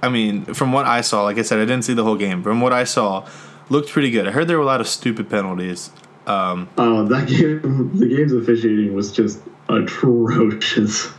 I 0.03 0.09
mean, 0.09 0.45
from 0.53 0.71
what 0.73 0.85
I 0.85 1.01
saw, 1.01 1.23
like 1.23 1.37
I 1.37 1.43
said, 1.43 1.59
I 1.59 1.65
didn't 1.65 1.83
see 1.83 1.93
the 1.93 2.03
whole 2.03 2.15
game. 2.17 2.41
From 2.43 2.59
what 2.59 2.73
I 2.73 2.83
saw, 2.85 3.27
looked 3.69 3.89
pretty 3.89 4.09
good. 4.09 4.27
I 4.27 4.31
heard 4.31 4.47
there 4.47 4.57
were 4.57 4.63
a 4.63 4.65
lot 4.65 4.81
of 4.81 4.87
stupid 4.87 5.29
penalties. 5.29 5.91
Um, 6.27 6.69
Oh, 6.77 7.05
that 7.05 7.27
game, 7.27 7.91
the 7.97 8.07
game's 8.07 8.33
officiating 8.33 8.93
was 8.95 9.11
just 9.11 9.39
atrocious. 9.69 11.09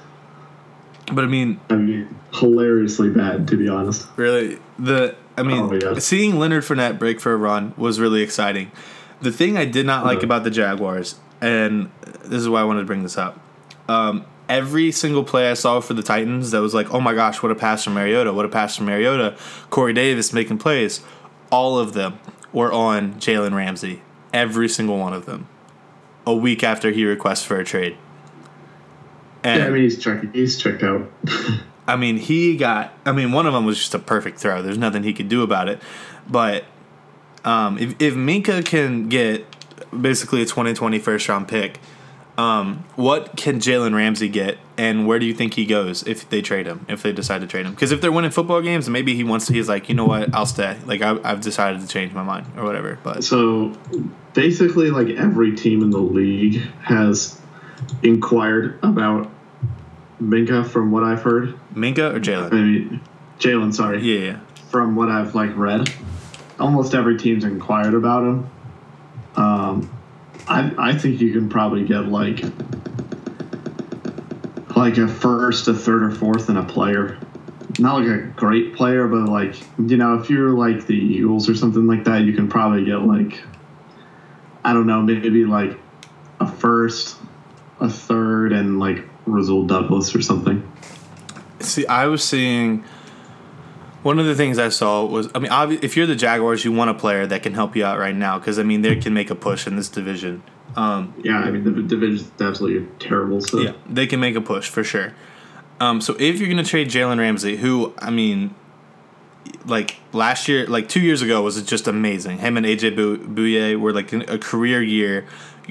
but 1.12 1.24
I 1.24 1.26
mean, 1.28 1.61
I 1.70 1.76
mean, 1.76 2.14
hilariously 2.35 3.11
bad, 3.11 3.47
to 3.49 3.57
be 3.57 3.68
honest. 3.68 4.07
really, 4.16 4.59
the 4.78 5.14
I 5.37 5.43
mean, 5.43 5.59
Oh, 5.61 5.72
yeah. 5.95 5.99
seeing 5.99 6.39
Leonard 6.39 6.64
Fournette 6.64 6.99
break 6.99 7.20
for 7.20 7.33
a 7.33 7.37
run 7.37 7.74
was 7.76 7.99
really 8.01 8.22
exciting. 8.22 8.70
The 9.20 9.33
thing 9.33 9.57
I 9.57 9.64
did 9.64 9.87
not 9.87 10.05
like 10.05 10.18
Uh-huh. 10.18 10.26
about 10.26 10.45
the 10.45 10.51
Jaguars, 10.51 11.16
and 11.41 11.91
this 12.24 12.41
is 12.41 12.49
why 12.49 12.61
I 12.61 12.64
wanted 12.64 12.80
to 12.80 12.87
bring 12.87 13.03
this 13.03 13.16
up. 13.16 13.39
Um, 13.89 14.24
every 14.49 14.93
single 14.93 15.24
play 15.24 15.51
I 15.51 15.55
saw 15.55 15.80
for 15.80 15.95
the 15.95 16.03
Titans 16.03 16.51
that 16.51 16.61
was 16.61 16.74
like, 16.74 16.93
oh 16.93 17.01
my 17.01 17.14
gosh, 17.14 17.43
what 17.43 17.53
a 17.53 17.55
pass 17.55 17.84
from 17.84 17.95
Mariota, 17.95 18.32
what 18.32 18.45
a 18.45 18.49
pass 18.49 18.76
from 18.76 18.86
Mariota, 18.86 19.36
Corey 19.70 19.93
Davis 19.93 20.32
making 20.32 20.59
plays, 20.59 21.01
all 21.51 21.78
of 21.78 21.93
them 21.93 22.18
were 22.53 22.72
on 22.72 23.14
Jalen 23.14 23.55
Ramsey. 23.55 24.03
Every 24.32 24.68
single 24.68 24.99
one 24.99 25.12
of 25.12 25.26
them. 25.26 25.49
A 26.26 26.34
week 26.34 26.62
after 26.62 26.90
he 26.90 27.05
requests 27.05 27.45
for 27.45 27.59
a 27.59 27.64
trade. 27.64 27.97
And 29.43 29.61
Yeah, 29.61 29.66
I 29.66 29.70
mean, 29.70 29.82
he's 29.82 30.03
checked. 30.03 30.24
He's 30.34 30.57
checked 30.61 30.82
out. 30.82 31.11
I 31.86 31.97
mean, 31.97 32.16
he 32.16 32.57
got. 32.57 32.93
I 33.05 33.12
mean, 33.12 33.32
one 33.32 33.47
of 33.47 33.53
them 33.53 33.66
was 33.66 33.76
just 33.76 33.95
a 33.95 33.99
perfect 33.99 34.38
throw. 34.38 34.62
There's 34.62 34.78
nothing 34.78 35.03
he 35.03 35.12
could 35.12 35.28
do 35.28 35.43
about 35.43 35.68
it. 35.68 35.82
But 36.28 36.64
um, 37.45 37.76
if 37.78 38.01
if 38.01 38.14
Minkah 38.14 38.64
can 38.64 39.09
get 39.09 39.45
basically 40.01 40.43
a 40.43 40.47
2020 40.47 40.99
first 41.01 41.28
round 41.28 41.49
pick, 41.49 41.80
um, 42.39 42.85
what 42.97 43.37
can 43.37 43.59
Jalen 43.61 43.95
Ramsey 43.95 44.28
get, 44.28 44.59
and 44.78 45.07
where 45.07 45.18
do 45.18 45.26
you 45.26 45.35
think 45.35 45.55
he 45.55 45.66
goes 45.66 46.03
if 46.05 46.28
they 46.30 46.41
trade 46.41 46.66
him? 46.66 46.87
If 46.89 47.03
they 47.03 47.12
decide 47.12 47.43
to 47.43 47.47
trade 47.47 47.66
him? 47.66 47.72
Because 47.72 47.93
if 47.93 48.01
they're 48.01 48.12
winning 48.12 48.30
football 48.30 48.62
games, 48.62 48.89
maybe 48.89 49.14
he 49.14 49.22
wants 49.24 49.47
to. 49.47 49.53
He's 49.53 49.68
like, 49.68 49.89
you 49.89 49.95
know 49.95 50.07
what? 50.07 50.35
I'll 50.35 50.47
stay. 50.47 50.78
Like 50.87 51.03
I, 51.03 51.18
I've 51.22 51.41
decided 51.43 51.83
to 51.83 51.87
change 51.89 52.12
my 52.12 52.22
mind 52.22 52.47
or 52.57 52.64
whatever. 52.64 52.99
But 53.03 53.22
So 53.24 53.76
basically, 54.33 54.91
like 54.91 55.09
every 55.09 55.55
team 55.55 55.83
in 55.83 55.91
the 55.91 55.99
league 55.99 56.62
has 56.83 57.39
inquired 58.03 58.78
about 58.83 59.30
Minkah, 60.20 60.66
from 60.66 60.91
what 60.91 61.03
I've 61.05 61.22
heard. 61.22 61.59
Minkah 61.74 62.12
or 62.12 62.16
I 62.16 62.20
Jalen? 62.20 62.53
mean, 62.53 63.01
Jalen, 63.41 63.74
sorry. 63.74 64.01
Yeah, 64.01 64.24
yeah. 64.33 64.41
From 64.70 64.95
what 64.97 65.11
I've 65.11 65.35
like 65.35 65.55
read, 65.57 65.93
almost 66.59 66.95
every 66.95 67.18
team's 67.18 67.45
inquired 67.45 67.93
about 67.95 68.22
him. 68.24 68.51
Um, 69.37 69.91
I 70.49 70.72
I 70.78 70.99
think 70.99 71.20
you 71.20 71.32
can 71.32 71.49
probably 71.49 71.84
get 71.84 72.07
like 72.07 72.45
like 74.76 74.99
a 74.99 75.07
first, 75.07 75.68
a 75.68 75.74
third, 75.74 76.03
or 76.03 76.11
fourth, 76.11 76.49
and 76.49 76.59
a 76.59 76.64
player. 76.64 77.18
Not 77.78 78.01
like 78.01 78.09
a 78.09 78.18
great 78.36 78.74
player, 78.74 79.07
but 79.09 79.28
like 79.28 79.57
you 79.78 79.97
know, 79.97 80.14
if 80.14 80.28
you're 80.28 80.51
like 80.51 80.86
the 80.86 80.95
Eagles 80.95 81.49
or 81.49 81.55
something 81.55 81.86
like 81.86 82.05
that, 82.05 82.22
you 82.22 82.32
can 82.32 82.49
probably 82.49 82.84
get 82.84 82.99
like 83.03 83.40
I 84.64 84.72
don't 84.72 84.86
know, 84.86 85.03
maybe 85.03 85.45
like 85.45 85.78
a 86.40 86.47
first, 86.47 87.16
a 87.80 87.88
third, 87.88 88.53
and 88.53 88.78
like 88.78 89.05
Rasul 89.26 89.66
Douglas 89.66 90.14
or 90.14 90.22
something. 90.22 90.68
See, 91.61 91.86
I 91.86 92.07
was 92.07 92.24
seeing 92.24 92.84
one 94.03 94.18
of 94.18 94.26
the 94.26 94.34
things 94.34 94.59
I 94.59 94.68
saw 94.68 95.05
was 95.05 95.28
I 95.34 95.38
mean, 95.38 95.50
obvi- 95.50 95.82
if 95.82 95.96
you're 95.96 96.07
the 96.07 96.16
Jaguars, 96.16 96.64
you 96.64 96.72
want 96.72 96.90
a 96.90 96.94
player 96.94 97.26
that 97.26 97.42
can 97.42 97.55
help 97.55 97.76
you 97.76 97.84
out 97.84 97.98
right 97.98 98.14
now 98.14 98.38
because 98.38 98.59
I 98.59 98.62
mean 98.62 98.82
they 98.82 98.96
can 98.96 99.14
make 99.14 99.30
a 99.30 99.34
push 99.34 99.66
in 99.66 99.76
this 99.76 99.88
division. 99.88 100.42
Um, 100.76 101.14
Yeah, 101.22 101.38
I 101.38 101.50
mean 101.50 101.64
the 101.64 101.82
division's 101.82 102.30
absolutely 102.40 102.88
terrible. 102.98 103.40
So 103.40 103.61
yeah, 103.61 103.72
they 103.88 104.07
can 104.07 104.20
make 104.20 104.34
a 104.36 104.40
push 104.40 104.68
for 104.68 104.82
sure. 104.84 105.12
Um, 105.80 106.00
so 106.00 106.16
if 106.18 106.38
you're 106.38 106.48
gonna 106.48 106.64
trade 106.64 106.88
Jalen 106.88 107.18
Ramsey, 107.18 107.57
who 107.57 107.92
I 107.98 108.11
mean, 108.11 108.55
like 109.66 109.96
last 110.12 110.48
year, 110.48 110.66
like 110.66 110.88
two 110.88 111.00
years 111.00 111.22
ago, 111.22 111.42
was 111.42 111.61
just 111.62 111.86
amazing. 111.88 112.38
Him 112.38 112.57
and 112.57 112.64
AJ 112.66 112.96
Bou- 112.96 113.18
Bouye 113.18 113.78
were 113.78 113.92
like 113.92 114.12
a 114.12 114.38
career 114.38 114.82
year. 114.82 115.26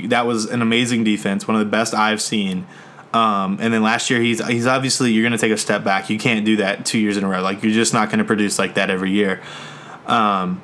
That 0.06 0.26
was 0.26 0.46
an 0.46 0.62
amazing 0.62 1.04
defense, 1.04 1.48
one 1.48 1.56
of 1.56 1.60
the 1.60 1.70
best 1.70 1.94
I've 1.94 2.22
seen. 2.22 2.66
Um, 3.14 3.58
and 3.60 3.74
then 3.74 3.84
last 3.84 4.10
year, 4.10 4.22
he's 4.22 4.46
he's 4.48 4.68
obviously 4.68 5.12
you're 5.12 5.24
gonna 5.24 5.38
take 5.38 5.52
a 5.52 5.58
step 5.58 5.84
back. 5.84 6.10
You 6.10 6.18
can't 6.18 6.46
do 6.46 6.58
that 6.58 6.86
two 6.86 7.00
years 7.00 7.18
in 7.18 7.24
a 7.24 7.28
row. 7.28 7.42
Like 7.42 7.62
you're 7.64 7.74
just 7.74 7.94
not 7.94 8.10
gonna 8.10 8.24
produce 8.24 8.58
like 8.58 8.76
that 8.76 8.90
every 8.90 9.12
year. 9.12 9.42
Um, 10.08 10.62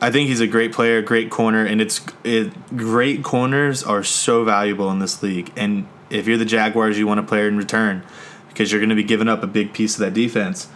I 0.00 0.10
think 0.10 0.28
he's 0.28 0.40
a 0.40 0.46
great 0.46 0.72
player, 0.72 1.00
great 1.00 1.30
corner, 1.30 1.64
and 1.64 1.80
it's 1.80 2.04
it, 2.22 2.76
great 2.76 3.24
corners 3.24 3.82
are 3.82 4.02
so 4.02 4.44
valuable 4.44 4.90
in 4.90 4.98
this 4.98 5.22
league. 5.22 5.50
And 5.56 5.88
if 6.10 6.26
you're 6.26 6.36
the 6.36 6.44
Jaguars, 6.44 6.98
you 6.98 7.06
want 7.06 7.20
a 7.20 7.22
player 7.22 7.48
in 7.48 7.56
return 7.56 8.02
because 8.48 8.70
you're 8.70 8.80
going 8.80 8.90
to 8.90 8.96
be 8.96 9.04
giving 9.04 9.28
up 9.28 9.42
a 9.42 9.46
big 9.46 9.72
piece 9.72 9.94
of 9.94 10.00
that 10.00 10.14
defense. 10.14 10.68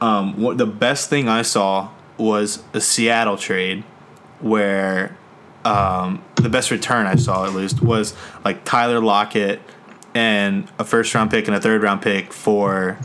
Um, 0.00 0.40
what 0.40 0.58
the 0.58 0.66
best 0.66 1.10
thing 1.10 1.28
I 1.28 1.42
saw 1.42 1.90
was 2.16 2.62
a 2.72 2.80
Seattle 2.80 3.36
trade 3.36 3.84
where 4.40 5.16
um, 5.64 6.24
the 6.36 6.48
best 6.48 6.70
return 6.70 7.06
I 7.06 7.16
saw 7.16 7.44
at 7.44 7.52
least 7.52 7.82
was 7.82 8.14
like 8.44 8.64
Tyler 8.64 9.00
Lockett 9.00 9.60
and 10.14 10.68
a 10.78 10.84
first 10.84 11.14
round 11.14 11.30
pick 11.30 11.46
and 11.46 11.56
a 11.56 11.60
third 11.60 11.82
round 11.82 12.02
pick 12.02 12.32
for 12.32 12.98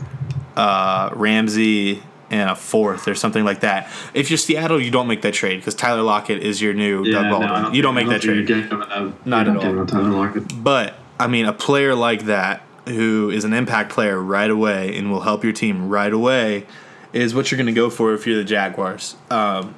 uh, 0.56 1.10
Ramsey 1.14 2.02
and 2.30 2.50
a 2.50 2.56
fourth 2.56 3.06
or 3.06 3.14
something 3.14 3.44
like 3.44 3.60
that. 3.60 3.88
If 4.12 4.30
you're 4.30 4.36
Seattle, 4.38 4.80
you 4.80 4.90
don't 4.90 5.06
make 5.06 5.22
that 5.22 5.34
trade 5.34 5.56
because 5.56 5.74
Tyler 5.74 6.02
Lockett 6.02 6.42
is 6.42 6.60
your 6.60 6.74
new 6.74 7.04
Yeah, 7.04 7.12
Doug 7.22 7.30
Baldwin. 7.30 7.50
I 7.50 7.62
don't 7.62 7.74
you 7.74 7.82
don't 7.82 7.94
make 7.94 8.06
I 8.08 8.14
that 8.18 8.22
trade. 8.22 8.50
out- 8.50 9.26
Not 9.26 9.48
at 9.48 9.56
all. 9.56 9.86
Tyler 9.86 10.10
Lockett. 10.10 10.62
But 10.64 10.94
I 11.20 11.28
mean, 11.28 11.46
a 11.46 11.52
player 11.52 11.94
like 11.94 12.24
that 12.26 12.62
who 12.86 13.30
is 13.30 13.44
an 13.44 13.52
impact 13.52 13.90
player 13.92 14.20
right 14.20 14.50
away 14.50 14.96
and 14.96 15.10
will 15.10 15.20
help 15.20 15.44
your 15.44 15.52
team 15.52 15.88
right 15.88 16.12
away 16.12 16.66
is 17.12 17.34
what 17.34 17.50
you're 17.50 17.56
going 17.56 17.66
to 17.66 17.72
go 17.72 17.90
for 17.90 18.12
if 18.14 18.26
you're 18.26 18.36
the 18.36 18.44
Jaguars. 18.44 19.16
Um, 19.30 19.74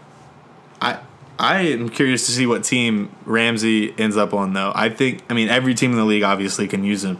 I 0.80 0.98
I 1.38 1.60
am 1.60 1.88
curious 1.88 2.26
to 2.26 2.32
see 2.32 2.46
what 2.46 2.64
team 2.64 3.10
Ramsey 3.24 3.94
ends 3.98 4.16
up 4.16 4.34
on 4.34 4.52
though. 4.52 4.72
I 4.74 4.88
think 4.88 5.22
I 5.30 5.34
mean 5.34 5.48
every 5.48 5.74
team 5.74 5.92
in 5.92 5.96
the 5.96 6.04
league 6.04 6.22
obviously 6.24 6.66
can 6.66 6.84
use 6.84 7.04
him, 7.04 7.18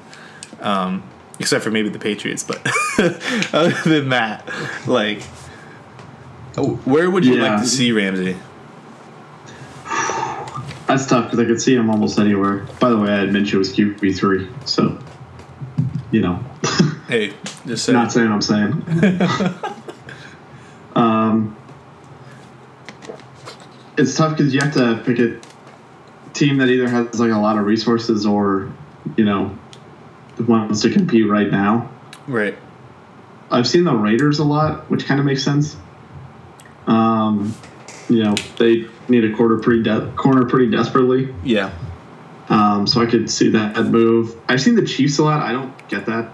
um, 0.61 1.03
except 1.39 1.63
for 1.63 1.71
maybe 1.71 1.89
the 1.89 1.99
Patriots. 1.99 2.43
But 2.43 2.61
other 3.55 3.71
than 3.85 4.09
that, 4.09 4.51
like, 4.87 5.23
where 6.85 7.11
would 7.11 7.25
you 7.25 7.37
like 7.37 7.61
to 7.61 7.67
see 7.67 7.93
Ramsey? 7.93 8.37
That's 10.87 11.07
tough 11.07 11.27
because 11.27 11.39
I 11.39 11.45
could 11.45 11.61
see 11.61 11.75
him 11.75 11.91
almost 11.91 12.19
anywhere. 12.19 12.67
By 12.81 12.89
the 12.91 12.99
way, 12.99 13.11
I 13.11 13.19
had 13.19 13.29
Minshew 13.29 13.59
was 13.59 13.73
QB 13.75 14.17
three, 14.17 14.49
so 14.65 14.99
you 16.11 16.23
know, 16.23 16.43
Hey, 17.09 17.33
just 17.67 17.87
say 17.87 17.93
not 17.95 18.13
saying 18.13 18.31
I'm 18.31 18.43
saying. 18.43 18.85
it's 23.99 24.17
tough 24.17 24.37
because 24.37 24.55
you 24.55 24.61
have 24.61 24.73
to 24.75 25.03
pick 25.05 25.19
a 25.19 25.39
team 26.33 26.59
that 26.59 26.69
either 26.69 26.89
has 26.89 27.19
like 27.21 27.33
a 27.33 27.39
lot 27.39 27.59
of 27.59 27.67
resources 27.67 28.25
or 28.25 28.73
you 29.17 29.25
know 29.25 29.57
wants 30.47 30.83
to 30.83 30.91
compete 30.91 31.29
right 31.29 31.51
now. 31.51 31.91
right. 32.27 32.57
I've 33.51 33.67
seen 33.67 33.85
the 33.85 33.95
Raiders 33.95 34.41
a 34.41 34.45
lot, 34.45 34.91
which 34.91 35.07
kind 35.07 35.19
of 35.19 35.25
makes 35.27 35.43
sense. 35.43 35.77
Um, 36.87 37.55
you 38.09 38.23
know, 38.23 38.35
they 38.59 38.87
need 39.09 39.25
a 39.25 39.35
quarter 39.35 39.59
pretty 39.59 39.83
de- 39.83 40.13
corner 40.13 40.45
pretty 40.45 40.71
desperately. 40.71 41.35
Yeah. 41.43 41.73
Um, 42.51 42.87
so 42.87 43.01
I 43.01 43.07
could 43.07 43.31
see 43.31 43.51
that 43.51 43.77
move. 43.87 44.37
I've 44.49 44.61
seen 44.61 44.75
the 44.75 44.85
Chiefs 44.85 45.19
a 45.19 45.25
lot. 45.25 45.43
I 45.43 45.53
don't 45.53 45.89
get 45.89 46.07
that. 46.07 46.31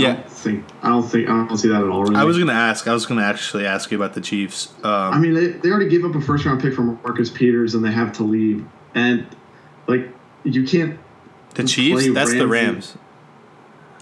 I 0.00 0.08
Yeah. 0.08 0.14
don't 0.16 0.30
think 0.30 0.64
I 0.82 0.88
don't 0.88 1.02
think 1.02 1.28
I 1.28 1.46
don't 1.46 1.56
see 1.58 1.68
that 1.68 1.82
at 1.82 1.88
all. 1.88 2.02
Really. 2.04 2.16
I 2.16 2.24
was 2.24 2.38
gonna 2.38 2.52
ask. 2.52 2.88
I 2.88 2.92
was 2.92 3.06
gonna 3.06 3.22
actually 3.22 3.66
ask 3.66 3.90
you 3.90 3.96
about 3.98 4.14
the 4.14 4.20
Chiefs. 4.20 4.72
Um, 4.82 4.90
I 5.14 5.18
mean, 5.18 5.34
they, 5.34 5.48
they 5.48 5.70
already 5.70 5.88
gave 5.88 6.04
up 6.04 6.14
a 6.14 6.20
first 6.20 6.44
round 6.44 6.60
pick 6.60 6.74
for 6.74 6.82
Marcus 6.82 7.30
Peters, 7.30 7.74
and 7.74 7.84
they 7.84 7.92
have 7.92 8.12
to 8.14 8.22
leave. 8.22 8.64
And 8.94 9.26
like, 9.86 10.08
you 10.44 10.64
can't. 10.64 10.98
the 11.54 11.64
Chiefs. 11.64 12.08
That's 12.12 12.32
the 12.32 12.46
Rams. 12.46 12.96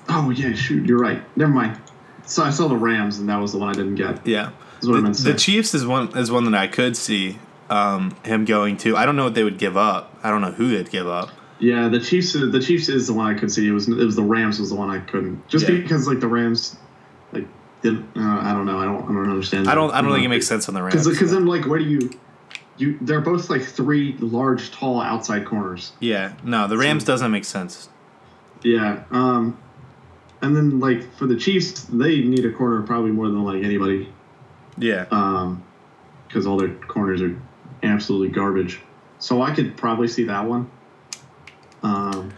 Oh 0.09 0.31
yeah, 0.31 0.55
shoot, 0.55 0.87
you're 0.87 0.99
right. 0.99 1.23
Never 1.37 1.53
mind. 1.53 1.79
So 2.25 2.43
I 2.43 2.51
saw 2.51 2.69
the 2.69 2.77
Rams, 2.77 3.19
and 3.19 3.29
that 3.29 3.41
was 3.41 3.53
the 3.53 3.59
one 3.59 3.71
I 3.71 3.73
didn't 3.73 3.97
get. 3.97 4.27
Yeah. 4.27 4.51
I 4.51 4.81
The, 4.81 5.31
the. 5.33 5.35
Chiefs 5.35 5.75
is 5.75 5.87
one 5.87 6.17
is 6.17 6.31
one 6.31 6.45
that 6.45 6.55
I 6.55 6.67
could 6.67 6.97
see 6.97 7.39
um, 7.69 8.17
him 8.25 8.45
going 8.45 8.77
to. 8.79 8.97
I 8.97 9.05
don't 9.07 9.17
know 9.17 9.25
what 9.25 9.35
they 9.35 9.45
would 9.45 9.59
give 9.59 9.77
up. 9.77 10.15
I 10.23 10.31
don't 10.31 10.41
know 10.41 10.53
who 10.53 10.69
they'd 10.69 10.91
give 10.91 11.09
up. 11.09 11.31
Yeah, 11.61 11.89
the 11.89 11.99
Chiefs. 12.01 12.33
The 12.35 12.61
Chiefs 12.61 12.89
is 12.89 13.07
the 13.09 13.13
one 13.13 13.35
I 13.35 13.39
could 13.39 13.51
see. 13.51 13.67
It 13.67 13.73
was 13.73 13.89
it 13.89 13.95
was 13.97 14.15
the 14.17 14.23
Rams 14.23 14.61
was 14.61 14.71
the 14.71 14.77
one 14.77 14.91
I 14.91 15.01
couldn't. 15.01 15.47
Just 15.49 15.69
Yeah. 15.69 15.77
because 15.77 16.07
like 16.07 16.21
the 16.21 16.29
Rams, 16.29 16.77
like 17.33 17.47
didn't. 17.83 18.07
Uh, 18.17 18.21
I 18.43 18.53
don't 18.53 18.67
know. 18.67 18.79
I 18.79 18.85
don't. 18.85 19.03
I 19.05 19.07
don't 19.09 19.31
understand. 19.31 19.69
I 19.69 19.75
don't. 19.75 19.91
I 19.93 20.01
don't 20.01 20.13
think 20.13 20.25
it 20.25 20.29
makes 20.29 20.47
sense 20.47 20.69
on 20.69 20.75
the 20.75 20.83
Rams. 20.83 21.09
Because 21.09 21.33
then 21.33 21.47
like 21.47 21.67
where 21.67 21.79
do 21.81 21.85
you, 21.85 22.11
you? 22.77 22.97
They're 23.01 23.21
both 23.21 23.51
like 23.51 23.63
three 23.63 24.15
large, 24.21 24.71
tall 24.71 25.01
outside 25.01 25.47
corners. 25.47 25.93
yeah. 26.01 26.35
No, 26.45 26.69
the 26.69 26.77
Rams 26.79 27.03
doesn't 27.05 27.31
make 27.33 27.45
sense. 27.45 27.89
Yeah. 28.63 29.03
Um. 29.11 29.59
and 30.43 30.57
then 30.57 30.79
like 30.79 31.13
for 31.17 31.27
the 31.27 31.37
Chiefs, 31.37 31.85
they 31.85 32.21
need 32.21 32.45
a 32.45 32.53
corner 32.53 32.83
probably 32.83 33.11
more 33.11 33.27
than 33.27 33.43
like 33.43 33.65
anybody, 33.65 34.13
Yeah. 34.77 35.07
um, 35.11 35.65
because 36.29 36.47
all 36.47 36.57
their 36.57 36.73
corners 36.75 37.21
are 37.21 37.37
absolutely 37.83 38.29
garbage. 38.29 38.81
So 39.19 39.43
I 39.43 39.53
could 39.53 39.77
probably 39.77 40.07
see 40.07 40.25
that 40.25 40.45
one. 40.45 40.71
Um, 41.83 42.33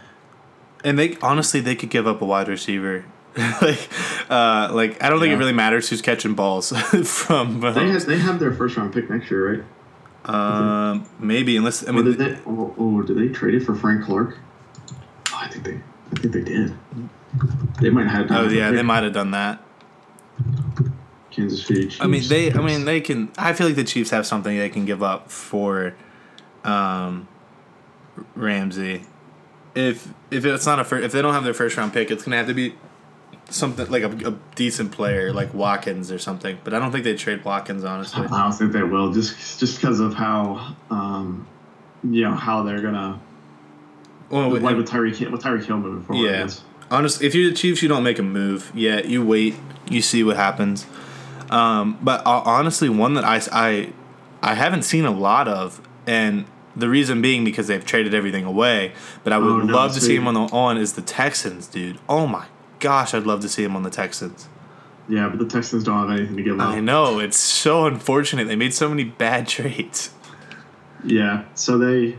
And 0.85 0.99
they 0.99 1.17
honestly 1.23 1.61
they 1.61 1.75
could 1.75 1.91
give 1.91 2.07
up 2.07 2.21
a 2.23 2.25
wide 2.27 2.49
receiver. 2.49 3.05
like 3.63 3.89
uh 4.29 4.71
like 4.73 5.01
I 5.03 5.09
don't 5.09 5.21
think 5.21 5.33
it 5.33 5.37
really 5.37 5.53
matters 5.53 5.89
who's 5.89 6.03
catching 6.03 6.35
balls 6.35 6.73
from 7.05 7.61
they 7.61 7.89
have 7.89 8.05
they 8.05 8.19
have 8.19 8.41
their 8.41 8.53
first 8.53 8.77
round 8.77 8.93
pick 8.93 9.09
next 9.09 9.31
year, 9.31 9.65
right? 10.25 10.29
Um 10.35 11.07
maybe 11.21 11.57
unless 11.57 11.87
I 11.87 11.91
Or 11.91 11.93
mean 11.93 12.05
did 12.07 12.19
they? 12.19 12.39
Oh, 12.45 12.75
oh, 12.77 13.03
did 13.03 13.17
they 13.17 13.29
trade 13.29 13.55
it 13.55 13.61
for 13.61 13.77
Frank 13.77 14.05
Clark? 14.05 14.37
Oh, 15.33 15.39
I 15.41 15.49
think 15.49 15.65
they. 15.65 15.75
I 15.77 16.15
think 16.21 16.35
they 16.35 16.43
did. 16.43 16.75
They 17.81 17.89
might 17.91 18.09
have. 18.09 18.27
Oh 18.33 18.49
yeah, 18.49 18.73
they 18.73 18.83
might 18.83 19.05
have 19.05 19.13
done 19.13 19.31
that. 19.31 19.63
Kansas 21.31 21.65
City. 21.65 21.83
Chiefs. 21.85 22.01
I 22.01 22.07
mean 22.09 22.25
they 22.29 22.53
I 22.53 22.61
mean 22.61 22.85
they 22.85 23.01
can 23.01 23.31
I 23.39 23.53
feel 23.53 23.69
like 23.69 23.77
the 23.77 23.85
Chiefs 23.85 24.11
have 24.11 24.27
something 24.27 24.59
they 24.59 24.69
can 24.71 24.85
give 24.87 25.03
up 25.05 25.31
for 25.31 25.95
um 26.65 27.29
Ramsey. 28.35 29.05
If 29.75 30.13
if 30.31 30.45
it's 30.45 30.67
not 30.67 30.81
a 30.81 30.85
fir- 30.85 30.99
if 30.99 31.13
they 31.13 31.23
don't 31.23 31.35
have 31.35 31.45
their 31.45 31.55
first 31.55 31.77
round 31.77 31.93
pick, 31.93 32.11
it's 32.11 32.25
gonna 32.25 32.37
have 32.37 32.47
to 32.49 32.55
be 32.55 32.75
something 33.49 33.89
like 33.91 34.03
a, 34.03 34.29
a 34.29 34.35
decent 34.55 34.93
player 34.93 35.33
like 35.33 35.53
Watkins 35.55 36.11
or 36.11 36.19
something. 36.19 36.59
But 36.65 36.75
I 36.75 36.79
don't 36.79 36.93
think 36.93 37.05
they 37.05 37.15
trade 37.15 37.45
Watkins 37.45 37.85
honestly. 37.85 38.25
I 38.27 38.43
don't 38.43 38.53
think 38.53 38.73
they 38.73 38.83
will, 38.83 39.13
just 39.13 39.59
just 39.61 39.81
because 39.81 40.01
of 40.01 40.15
how, 40.15 40.77
um, 40.91 41.47
you 42.03 42.23
know, 42.23 42.35
how 42.35 42.63
they're 42.63 42.81
gonna 42.81 43.21
Well, 44.31 44.51
like 44.59 44.77
with 44.77 44.89
Tyreek 44.89 45.31
with 45.31 45.43
Tyreek 45.43 45.65
Hill 45.65 45.79
moving 45.79 46.05
forward. 46.05 46.25
Yeah. 46.25 46.49
Honestly, 46.91 47.27
if 47.27 47.35
you're 47.37 47.51
the 47.51 47.57
Chiefs, 47.57 47.83
you 47.83 47.89
don't 47.89 48.03
make 48.03 48.19
a 48.19 48.23
move. 48.23 48.73
yet. 48.75 49.07
you 49.07 49.25
wait, 49.25 49.55
you 49.89 50.03
see 50.03 50.25
what 50.25 50.37
happens. 50.37 50.87
Um, 51.49 51.99
but 52.03 52.27
uh, 52.27 52.43
honestly, 52.45 52.89
one 52.89 53.15
that 53.15 53.25
I, 53.25 53.41
I, 53.53 53.93
I 54.43 54.55
haven't 54.55 54.83
seen 54.83 55.05
a 55.05 55.11
lot 55.11 55.47
of, 55.47 55.81
and 56.07 56.47
the 56.77 56.89
reason 56.89 57.21
being 57.21 57.45
because 57.45 57.67
they've 57.67 57.85
traded 57.85 58.15
everything 58.15 58.45
away. 58.45 58.93
But 59.25 59.33
I 59.33 59.39
would 59.39 59.51
Oh, 59.51 59.59
no, 59.59 59.75
love 59.75 59.95
to 59.95 60.01
see 60.01 60.17
him 60.17 60.27
on 60.27 60.35
the 60.35 60.41
on 60.53 60.77
is 60.79 60.93
the 60.95 61.03
Texans, 61.03 61.67
dude. 61.67 61.99
Oh 62.09 62.27
my 62.27 62.47
gosh, 62.79 63.13
I'd 63.15 63.25
love 63.25 63.41
to 63.41 63.49
see 63.49 63.63
him 63.65 63.75
on 63.77 63.83
the 63.83 63.91
Texans. 63.91 64.49
Yeah, 65.09 65.29
but 65.29 65.39
the 65.41 65.47
Texans 65.47 65.83
don't 65.85 66.09
have 66.09 66.17
anything 66.19 66.37
to 66.37 66.43
give 66.43 66.61
up. 66.61 66.69
I 66.69 66.81
know 66.81 67.19
it's 67.19 67.37
so 67.37 67.87
unfortunate. 67.87 68.47
They 68.47 68.55
made 68.57 68.73
so 68.73 68.89
many 68.89 69.03
bad 69.05 69.49
trades. 69.57 70.11
Yeah, 71.05 71.45
so 71.55 71.79
they. 71.79 72.17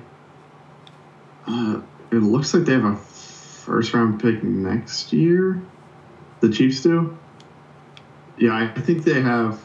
Uh, 1.48 1.82
it 2.12 2.16
looks 2.18 2.54
like 2.54 2.66
they 2.66 2.74
have 2.74 2.84
a 2.86 2.96
first 2.98 3.94
round 3.94 4.22
pick 4.22 4.44
next 4.44 5.14
year. 5.14 5.62
The 6.42 6.50
Chiefs 6.52 6.82
do. 6.84 7.18
Yeah, 8.38 8.56
I 8.76 8.80
think 8.82 9.04
they 9.04 9.22
have. 9.22 9.62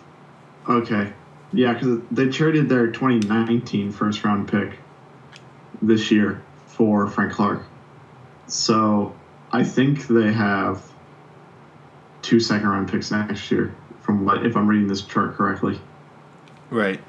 Okay, 0.69 1.13
yeah, 1.53 1.73
because 1.73 2.01
they 2.11 2.29
traded 2.29 2.69
their 2.69 2.89
2019 2.89 3.93
first 3.93 4.25
round 4.25 4.49
pick 4.49 4.79
this 5.83 6.11
year 6.11 6.43
for 6.67 7.07
Frank 7.07 7.33
Clark. 7.33 7.63
So 8.47 9.15
I 9.53 9.65
think 9.65 10.07
they 10.07 10.33
have 10.33 10.83
two 12.23 12.41
second 12.41 12.69
round 12.69 12.91
picks 12.91 13.11
next 13.11 13.51
year. 13.51 13.75
From 14.01 14.25
what, 14.25 14.47
if 14.47 14.57
I'm 14.57 14.69
reading 14.69 14.87
this 14.87 15.03
chart 15.03 15.35
correctly 15.35 15.81
Right. 16.71 17.01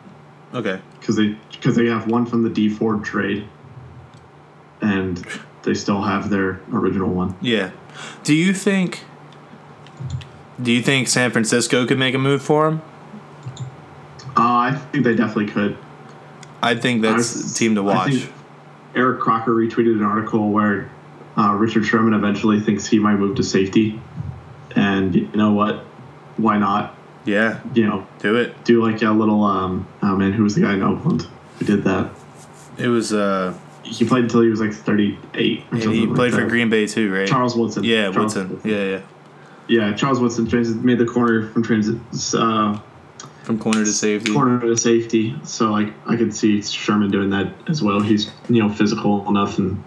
Okay. 0.53 0.79
because 0.99 1.15
they 1.15 1.37
because 1.51 1.75
they 1.75 1.85
have 1.87 2.09
one 2.09 2.25
from 2.25 2.41
the 2.43 2.49
Dee 2.49 2.69
Ford 2.69 3.03
trade, 3.03 3.47
and 4.81 5.23
they 5.63 5.73
still 5.73 6.01
have 6.01 6.29
their 6.29 6.59
original 6.71 7.09
one. 7.09 7.35
Yeah. 7.41 7.71
Do 8.23 8.33
you 8.33 8.53
think? 8.53 9.03
Do 10.61 10.71
you 10.71 10.81
think 10.81 11.07
San 11.07 11.29
Francisco 11.31 11.85
could 11.85 11.99
make 11.99 12.15
a 12.15 12.17
move 12.19 12.41
for 12.41 12.67
him? 12.67 12.81
Uh, 14.37 14.41
I 14.71 14.75
think 14.91 15.03
they 15.03 15.15
definitely 15.15 15.47
could. 15.47 15.77
I 16.61 16.75
think 16.75 17.01
that's 17.01 17.35
I- 17.35 17.49
a 17.49 17.53
team 17.53 17.75
to 17.75 17.83
watch. 17.83 18.27
Eric 18.95 19.19
Crocker 19.19 19.51
retweeted 19.51 19.93
an 19.97 20.03
article 20.03 20.49
where 20.49 20.89
uh, 21.37 21.53
Richard 21.53 21.85
Sherman 21.85 22.13
eventually 22.13 22.59
thinks 22.59 22.87
he 22.87 22.97
might 22.99 23.15
move 23.17 23.35
to 23.37 23.43
safety, 23.43 24.01
and 24.75 25.13
you 25.15 25.27
know 25.35 25.53
what? 25.53 25.83
Why 26.37 26.57
not? 26.57 26.95
Yeah, 27.25 27.59
You 27.73 27.85
know, 27.85 28.07
do 28.19 28.37
it. 28.37 28.63
do 28.63 28.81
like 28.81 29.01
a 29.01 29.11
little 29.11 29.43
um. 29.43 29.85
Oh 30.01 30.15
man, 30.15 30.31
who 30.33 30.43
was 30.43 30.55
the 30.55 30.61
guy 30.61 30.73
in 30.73 30.81
Oakland 30.81 31.27
who 31.59 31.65
did 31.65 31.83
that? 31.83 32.09
It 32.77 32.87
was 32.87 33.11
uh, 33.11 33.53
He 33.83 34.05
played 34.05 34.23
until 34.23 34.41
he 34.41 34.49
was 34.49 34.61
like 34.61 34.71
38. 34.73 35.17
Or 35.59 35.73
and 35.73 35.83
something 35.83 35.99
he 35.99 36.05
like 36.07 36.15
played 36.15 36.33
for 36.33 36.41
that. 36.41 36.49
Green 36.49 36.69
Bay 36.69 36.87
too, 36.87 37.13
right? 37.13 37.27
Charles 37.27 37.55
Woodson. 37.55 37.83
Yeah, 37.83 38.11
Charles 38.11 38.35
Woodson. 38.35 38.61
Yeah, 38.63 38.83
yeah. 38.83 39.01
Yeah, 39.67 39.93
Charles 39.95 40.19
Woodson 40.21 40.47
made 40.85 40.97
the 40.99 41.05
corner 41.05 41.49
from 41.49 41.63
transit 41.63 41.97
uh, 42.33 42.79
From 43.47 43.57
corner 43.59 43.85
to 43.85 43.93
safety. 43.93 44.33
corner 44.33 44.59
to 44.59 44.75
safety. 44.75 45.33
So 45.45 45.71
like 45.71 45.93
I 46.05 46.17
could 46.17 46.35
see 46.35 46.61
Sherman 46.61 47.09
doing 47.11 47.29
that 47.29 47.53
as 47.69 47.81
well. 47.81 48.01
He's 48.01 48.29
you 48.49 48.61
know 48.61 48.67
physical 48.67 49.25
enough 49.29 49.57
and 49.57 49.81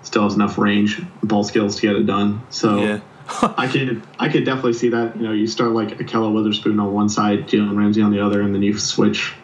still 0.00 0.22
has 0.22 0.32
enough 0.34 0.56
range, 0.56 1.02
ball 1.22 1.44
skills 1.44 1.76
to 1.76 1.82
get 1.82 1.94
it 1.94 2.06
done. 2.06 2.40
So 2.48 2.82
Yeah. 2.82 3.00
I 3.58 3.68
could 3.68 4.02
I 4.18 4.30
could 4.30 4.46
definitely 4.46 4.72
see 4.72 4.88
that. 4.88 5.14
You 5.14 5.24
know, 5.24 5.32
you 5.32 5.46
start 5.46 5.72
like 5.72 5.98
Ahkello 5.98 6.32
Witherspoon 6.32 6.80
on 6.80 6.90
one 6.94 7.10
side, 7.10 7.46
Jalen 7.48 7.76
Ramsey 7.76 8.00
on 8.00 8.12
the 8.12 8.20
other, 8.24 8.40
and 8.40 8.54
then 8.54 8.62
you 8.62 8.78
switch 8.78 9.34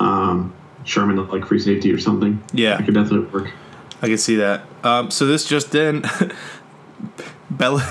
um, 0.00 0.52
Sherman 0.82 1.14
to 1.14 1.22
like 1.22 1.46
free 1.46 1.60
safety 1.60 1.92
or 1.92 1.98
something. 1.98 2.42
Yeah. 2.52 2.76
I 2.76 2.82
could 2.82 2.94
definitely 2.94 3.28
work. 3.28 3.52
I 4.02 4.08
can 4.08 4.18
see 4.18 4.34
that. 4.34 4.64
Um, 4.82 5.12
so 5.12 5.26
this 5.26 5.44
just 5.46 5.70
then, 5.70 6.02
Bel- 7.52 7.86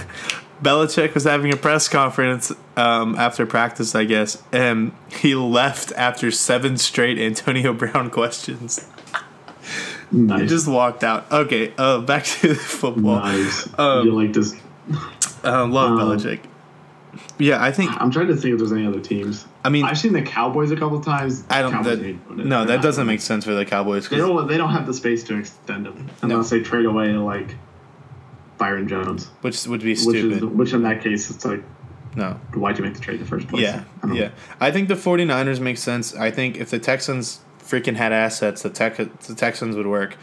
Belichick 0.62 1.14
was 1.14 1.24
having 1.24 1.54
a 1.54 1.58
press 1.58 1.88
conference 1.88 2.52
um, 2.76 3.16
after 3.16 3.46
practice, 3.46 3.96
I 3.96 4.04
guess, 4.06 4.42
and 4.52 4.92
he 5.12 5.36
left 5.36 5.92
after 5.94 6.32
seven 6.32 6.78
straight 6.78 7.18
Antonio 7.18 7.74
Brown 7.82 8.10
questions. 8.10 8.86
Nice. 10.12 10.42
He 10.42 10.48
just 10.48 10.68
walked 10.68 11.04
out. 11.04 11.32
Okay, 11.32 11.74
uh, 11.78 12.02
back 12.02 12.24
to 12.26 12.50
the 12.50 12.56
football. 12.56 13.20
nice. 13.20 13.70
Um, 13.78 14.06
you 14.08 14.12
like 14.14 14.34
this? 14.34 14.56
Uh, 15.44 15.66
love 15.68 15.92
Um, 15.92 16.00
Belichick. 16.00 16.40
Yeah, 17.38 17.64
I 17.64 17.72
think. 17.72 17.92
I'm 18.00 18.12
trying 18.12 18.28
to 18.28 18.36
think 18.36 18.54
if 18.54 18.60
there's 18.60 18.72
any 18.74 18.86
other 18.86 19.00
teams. 19.00 19.46
I 19.64 19.70
mean, 19.70 19.86
I've 19.86 19.98
seen 19.98 20.14
the 20.14 20.22
Cowboys 20.22 20.72
a 20.72 20.76
couple 20.76 21.00
times. 21.00 21.44
I 21.50 21.62
don't. 21.62 21.84
That, 21.84 22.04
ain't 22.04 22.28
doing 22.28 22.40
it. 22.42 22.46
no, 22.46 22.66
They're 22.66 22.78
that 22.78 22.84
doesn't 22.84 23.08
make 23.08 23.22
sense 23.22 23.46
for 23.46 23.54
the 23.54 23.66
Cowboys. 23.66 24.10
They 24.10 24.18
don't. 24.18 24.48
They 24.48 24.58
don't 24.58 24.72
have 24.72 24.86
the 24.86 24.94
space 24.94 25.24
to 25.26 25.38
extend 25.38 25.88
him 25.88 26.10
unless 26.22 26.50
they 26.50 26.60
trade 26.62 26.86
away 26.86 27.10
like 27.14 27.56
Byron 28.60 28.88
Jones, 28.88 29.26
which 29.42 29.66
would 29.66 29.82
be 29.82 29.92
which 29.92 30.00
stupid. 30.00 30.38
is 30.38 30.44
which 30.44 30.74
in 30.74 30.84
that 30.84 31.02
case 31.02 31.32
it's 31.32 31.46
like 31.46 31.64
no. 32.16 32.34
why'd 32.54 32.78
you 32.78 32.84
make 32.84 32.94
the 32.94 33.00
trade 33.00 33.16
in 33.16 33.22
the 33.22 33.28
first 33.28 33.48
place? 33.48 33.64
Yeah, 33.64 33.84
I 34.04 34.08
know. 34.08 34.14
yeah. 34.14 34.32
I 34.60 34.72
think 34.72 34.88
the 34.88 34.96
49ers 34.96 35.60
make 35.60 35.78
sense. 35.78 36.16
I 36.16 36.30
think 36.30 36.58
if 36.58 36.70
the 36.70 36.80
Texans 36.80 37.40
freaking 37.60 37.96
had 37.96 38.12
assets, 38.12 38.62
the, 38.64 38.70
Tex 38.70 38.98
the 38.98 39.36
Texans 39.36 39.76
would 39.76 39.88
work. 39.88 40.18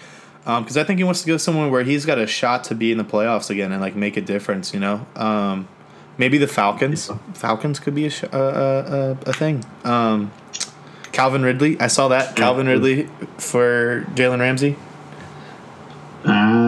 Because 0.45 0.77
I 0.77 0.85
think 0.85 0.99
he 0.99 1.05
wants 1.05 1.23
to 1.23 1.27
go 1.27 1.39
somewhere 1.39 1.69
where 1.69 1.83
he's 1.83 2.07
got 2.07 2.19
a 2.19 2.27
shot 2.27 2.63
to 2.65 2.77
be 2.77 2.93
in 2.93 2.99
the 2.99 3.05
playoffs 3.05 3.51
again 3.51 3.73
and 3.73 3.81
like 3.81 3.97
make 3.97 4.17
a 4.17 4.21
difference. 4.21 4.73
You 4.73 4.79
know, 4.79 5.07
um, 5.17 5.67
maybe 6.19 6.39
the 6.39 6.47
Falcons. 6.47 7.11
Falcons 7.35 7.81
could 7.81 7.97
be 7.97 8.07
a 8.07 8.11
sh- 8.11 8.25
uh, 8.25 8.37
uh, 8.37 9.17
uh, 9.19 9.31
a 9.31 9.33
thing. 9.33 9.65
Um, 9.83 10.31
Calvin 11.11 11.43
Ridley. 11.43 11.81
I 11.81 11.89
saw 11.89 12.09
that 12.09 12.37
Calvin 12.37 12.69
Ridley 12.69 13.09
for 13.39 14.07
Jalen 14.15 14.39
Ramsey. 14.39 14.77
Uh, 16.25 16.66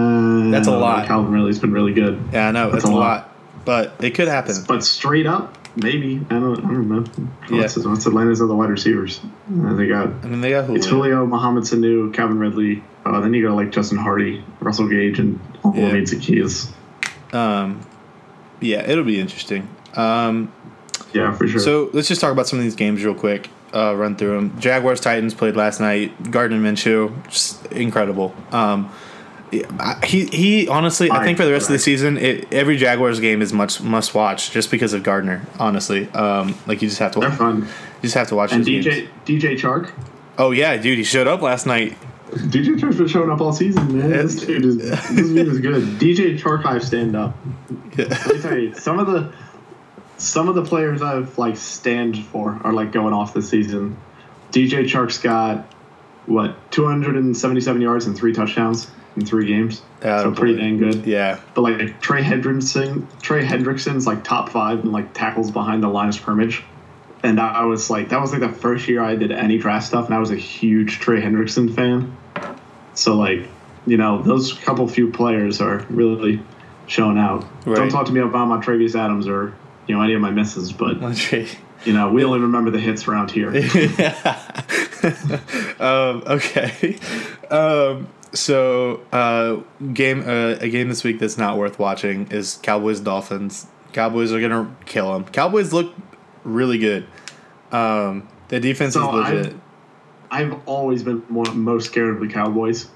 That's 0.51 0.69
a 0.69 0.77
lot. 0.77 1.07
Calvin 1.07 1.33
Ridley's 1.33 1.59
been 1.59 1.73
really 1.73 1.93
good, 1.93 2.23
Yeah, 2.33 2.49
I 2.49 2.51
know 2.53 2.71
That's 2.71 2.85
it's 2.85 2.91
a 2.91 2.95
lot. 2.95 2.99
lot. 2.99 3.65
but 3.65 3.95
it 4.05 4.11
could 4.15 4.29
happen. 4.29 4.55
but 4.67 4.85
straight 4.85 5.27
up, 5.27 5.57
maybe 5.77 6.21
I 6.31 6.35
don't. 6.35 6.59
I 6.65 6.69
don't 6.69 6.89
know. 6.89 7.05
Yeah. 7.51 7.63
What's, 7.63 8.07
Atlanta's 8.07 8.41
other 8.43 8.55
wide 8.55 8.71
receivers? 8.71 9.21
Uh, 9.51 9.75
they 9.75 9.87
got 9.87 10.09
I 10.09 10.27
mean, 10.27 10.41
they 10.41 10.51
got 10.51 10.69
it's 10.71 10.87
Julio. 10.87 11.17
Julio, 11.17 11.27
Mohamed 11.27 11.65
Sanu, 11.65 12.13
Calvin 12.15 12.39
Ridley. 12.39 12.83
Uh, 13.05 13.21
then 13.21 13.33
you 13.35 13.47
got 13.47 13.55
like 13.55 13.71
Justin 13.71 13.99
Hardy, 13.99 14.45
Russell 14.61 14.89
Gage, 14.89 15.19
and 15.19 15.41
Yeah. 15.65 15.71
Olamide 15.71 16.03
Zaccheaus. 16.09 16.71
Um, 17.35 17.81
yeah, 18.61 18.89
it'll 18.89 19.05
be 19.05 19.21
interesting. 19.21 19.69
Um, 19.95 20.53
Yeah, 21.13 21.33
for 21.35 21.47
sure. 21.49 21.61
So 21.61 21.91
let's 21.93 22.09
just 22.09 22.21
talk 22.21 22.33
about 22.33 22.47
some 22.49 22.59
of 22.59 22.65
these 22.65 22.75
games 22.77 23.05
real 23.05 23.15
quick. 23.15 23.49
Uh, 23.73 23.95
run 23.95 24.17
through 24.17 24.35
them. 24.35 24.59
Jaguars 24.61 25.01
Titans 25.01 25.35
played 25.35 25.55
last 25.57 25.79
night. 25.81 26.31
Gardner 26.31 26.57
Minshew, 26.59 27.13
just 27.29 27.65
incredible. 27.67 28.35
Um, 28.51 28.91
yeah, 29.53 30.05
he 30.05 30.27
he 30.27 30.69
honestly, 30.69 31.11
I 31.11 31.19
I- 31.19 31.25
think 31.25 31.39
for 31.39 31.45
the 31.45 31.53
rest 31.53 31.69
of 31.69 31.73
the 31.73 31.79
season, 31.79 32.17
it, 32.19 32.53
every 32.53 32.77
Jaguars 32.77 33.21
game 33.21 33.41
is 33.43 33.53
much 33.53 33.81
must 33.81 34.15
watch 34.15 34.51
just 34.51 34.71
because 34.71 34.93
of 34.93 35.03
Gardner. 35.03 35.43
Honestly, 35.59 36.09
um, 36.11 36.55
like 36.67 36.83
you 36.83 36.89
just 36.89 37.01
have 37.01 37.13
to 37.13 37.21
they're 37.21 37.29
watch, 37.31 37.39
fun. 37.39 37.61
you 37.63 37.69
just 38.03 38.15
have 38.15 38.29
to 38.29 38.35
watch 38.37 38.53
And 38.53 38.65
DJ 38.65 38.83
games. 38.85 39.09
DJ 39.25 39.59
Chark. 39.59 39.91
Oh 40.37 40.51
yeah, 40.51 40.77
dude, 40.77 40.99
he 40.99 41.05
showed 41.05 41.27
up 41.27 41.41
last 41.43 41.67
night. 41.67 41.97
DJ 42.31 42.77
Chark's 42.79 42.97
been 42.97 43.09
showing 43.09 43.31
up 43.31 43.41
all 43.41 43.53
season, 43.53 43.97
man. 43.99 44.11
This 44.11 44.45
dude 44.45 44.65
is 44.65 44.77
this 44.77 45.09
dude 45.09 45.49
is 45.49 45.61
good. 45.61 45.83
DJ 45.99 46.39
Chark 46.39 46.67
I 46.67 46.79
stand 46.79 47.17
up. 47.17 47.35
Let 47.97 48.27
me 48.27 48.41
tell 48.41 48.59
you, 48.59 48.75
some 48.75 48.99
of 48.99 49.07
the 49.07 49.33
some 50.19 50.49
of 50.49 50.55
the 50.55 50.65
players 50.65 51.01
I've 51.01 51.39
like 51.39 51.57
stand 51.57 52.23
for 52.27 52.61
are 52.65 52.73
like 52.73 52.93
going 52.93 53.15
off 53.15 53.33
this 53.35 53.49
season. 53.49 53.97
DJ 54.53 54.85
Chark's 54.85 55.19
got 55.19 55.73
what 56.27 56.71
277 56.73 57.81
yards 57.81 58.05
and 58.07 58.15
three 58.17 58.33
touchdowns 58.35 58.91
in 59.19 59.27
three 59.27 59.47
games. 59.47 59.83
So 60.03 60.33
pretty 60.33 60.57
dang 60.57 60.79
good. 60.79 61.07
Yeah. 61.07 61.41
But 61.55 61.63
like 61.63 62.01
Trey 62.01 62.23
Hendrickson, 62.23 63.07
Trey 63.21 63.45
Hendrickson's 63.45 64.07
like 64.07 64.25
top 64.25 64.49
five 64.51 64.81
in 64.81 64.93
like 64.93 65.13
tackles 65.13 65.51
behind 65.51 65.83
the 65.83 65.89
line 65.89 66.09
of 66.09 66.15
scrimmage. 66.15 66.63
And 67.23 67.41
I 67.41 67.65
was 67.65 67.91
like, 67.91 68.11
that 68.11 68.21
was 68.21 68.31
like 68.31 68.41
the 68.41 68.49
first 68.49 68.87
year 68.87 69.03
I 69.03 69.17
did 69.17 69.33
any 69.33 69.59
draft 69.59 69.87
stuff, 69.87 70.07
and 70.07 70.15
I 70.15 70.19
was 70.19 70.31
a 70.31 70.37
huge 70.37 71.01
Trey 71.01 71.21
Hendrickson 71.21 71.75
fan. 71.75 72.17
So 72.95 73.17
like, 73.17 73.49
you 73.87 73.97
know, 73.97 74.23
those 74.23 74.53
couple 74.53 74.87
few 74.87 75.11
players 75.11 75.61
are 75.61 75.85
really 75.91 76.41
showing 76.87 77.19
out. 77.19 77.45
Right. 77.67 77.77
Don't 77.77 77.91
talk 77.91 78.07
to 78.07 78.13
me 78.13 78.21
about 78.21 78.47
my 78.47 78.59
Travius 78.59 78.95
Adams 78.95 79.27
or 79.27 79.55
you 79.89 79.97
know 79.97 80.03
any 80.03 80.15
of 80.15 80.21
my 80.21 80.31
misses, 80.31 80.73
but 80.73 81.01
you 81.85 81.93
know 81.93 82.13
we 82.13 82.23
only 82.25 82.39
remember 82.41 82.71
the 82.71 82.79
hits 82.79 83.09
around 83.09 83.33
here. 83.33 83.49
um, 85.81 86.23
okay. 86.27 86.99
Um, 87.51 88.09
so 88.33 89.01
uh, 89.13 89.57
game 89.93 90.21
uh, 90.27 90.57
a 90.61 90.69
game 90.69 90.89
this 90.89 91.05
week 91.05 91.19
that's 91.19 91.39
not 91.39 91.57
worth 91.57 91.79
watching 91.79 92.31
is 92.31 92.59
Cowboys 92.63 93.01
Dolphins. 93.01 93.67
Cowboys 93.93 94.33
are 94.33 94.41
gonna 94.41 94.75
kill 94.87 95.13
them. 95.13 95.25
Cowboys 95.25 95.73
look 95.73 95.95
really 96.45 96.79
good. 96.79 97.07
Um, 97.73 98.29
the 98.49 98.61
defense 98.61 98.95
So 98.95 99.09
is 99.21 99.29
legit. 99.31 99.47
I've- 99.47 99.57
I've 100.31 100.57
always 100.67 101.03
been 101.05 101.23
more, 101.31 101.47
most 101.55 101.87
scared 101.87 102.11
of 102.15 102.21
the 102.21 102.29
Cowboys, 102.29 102.87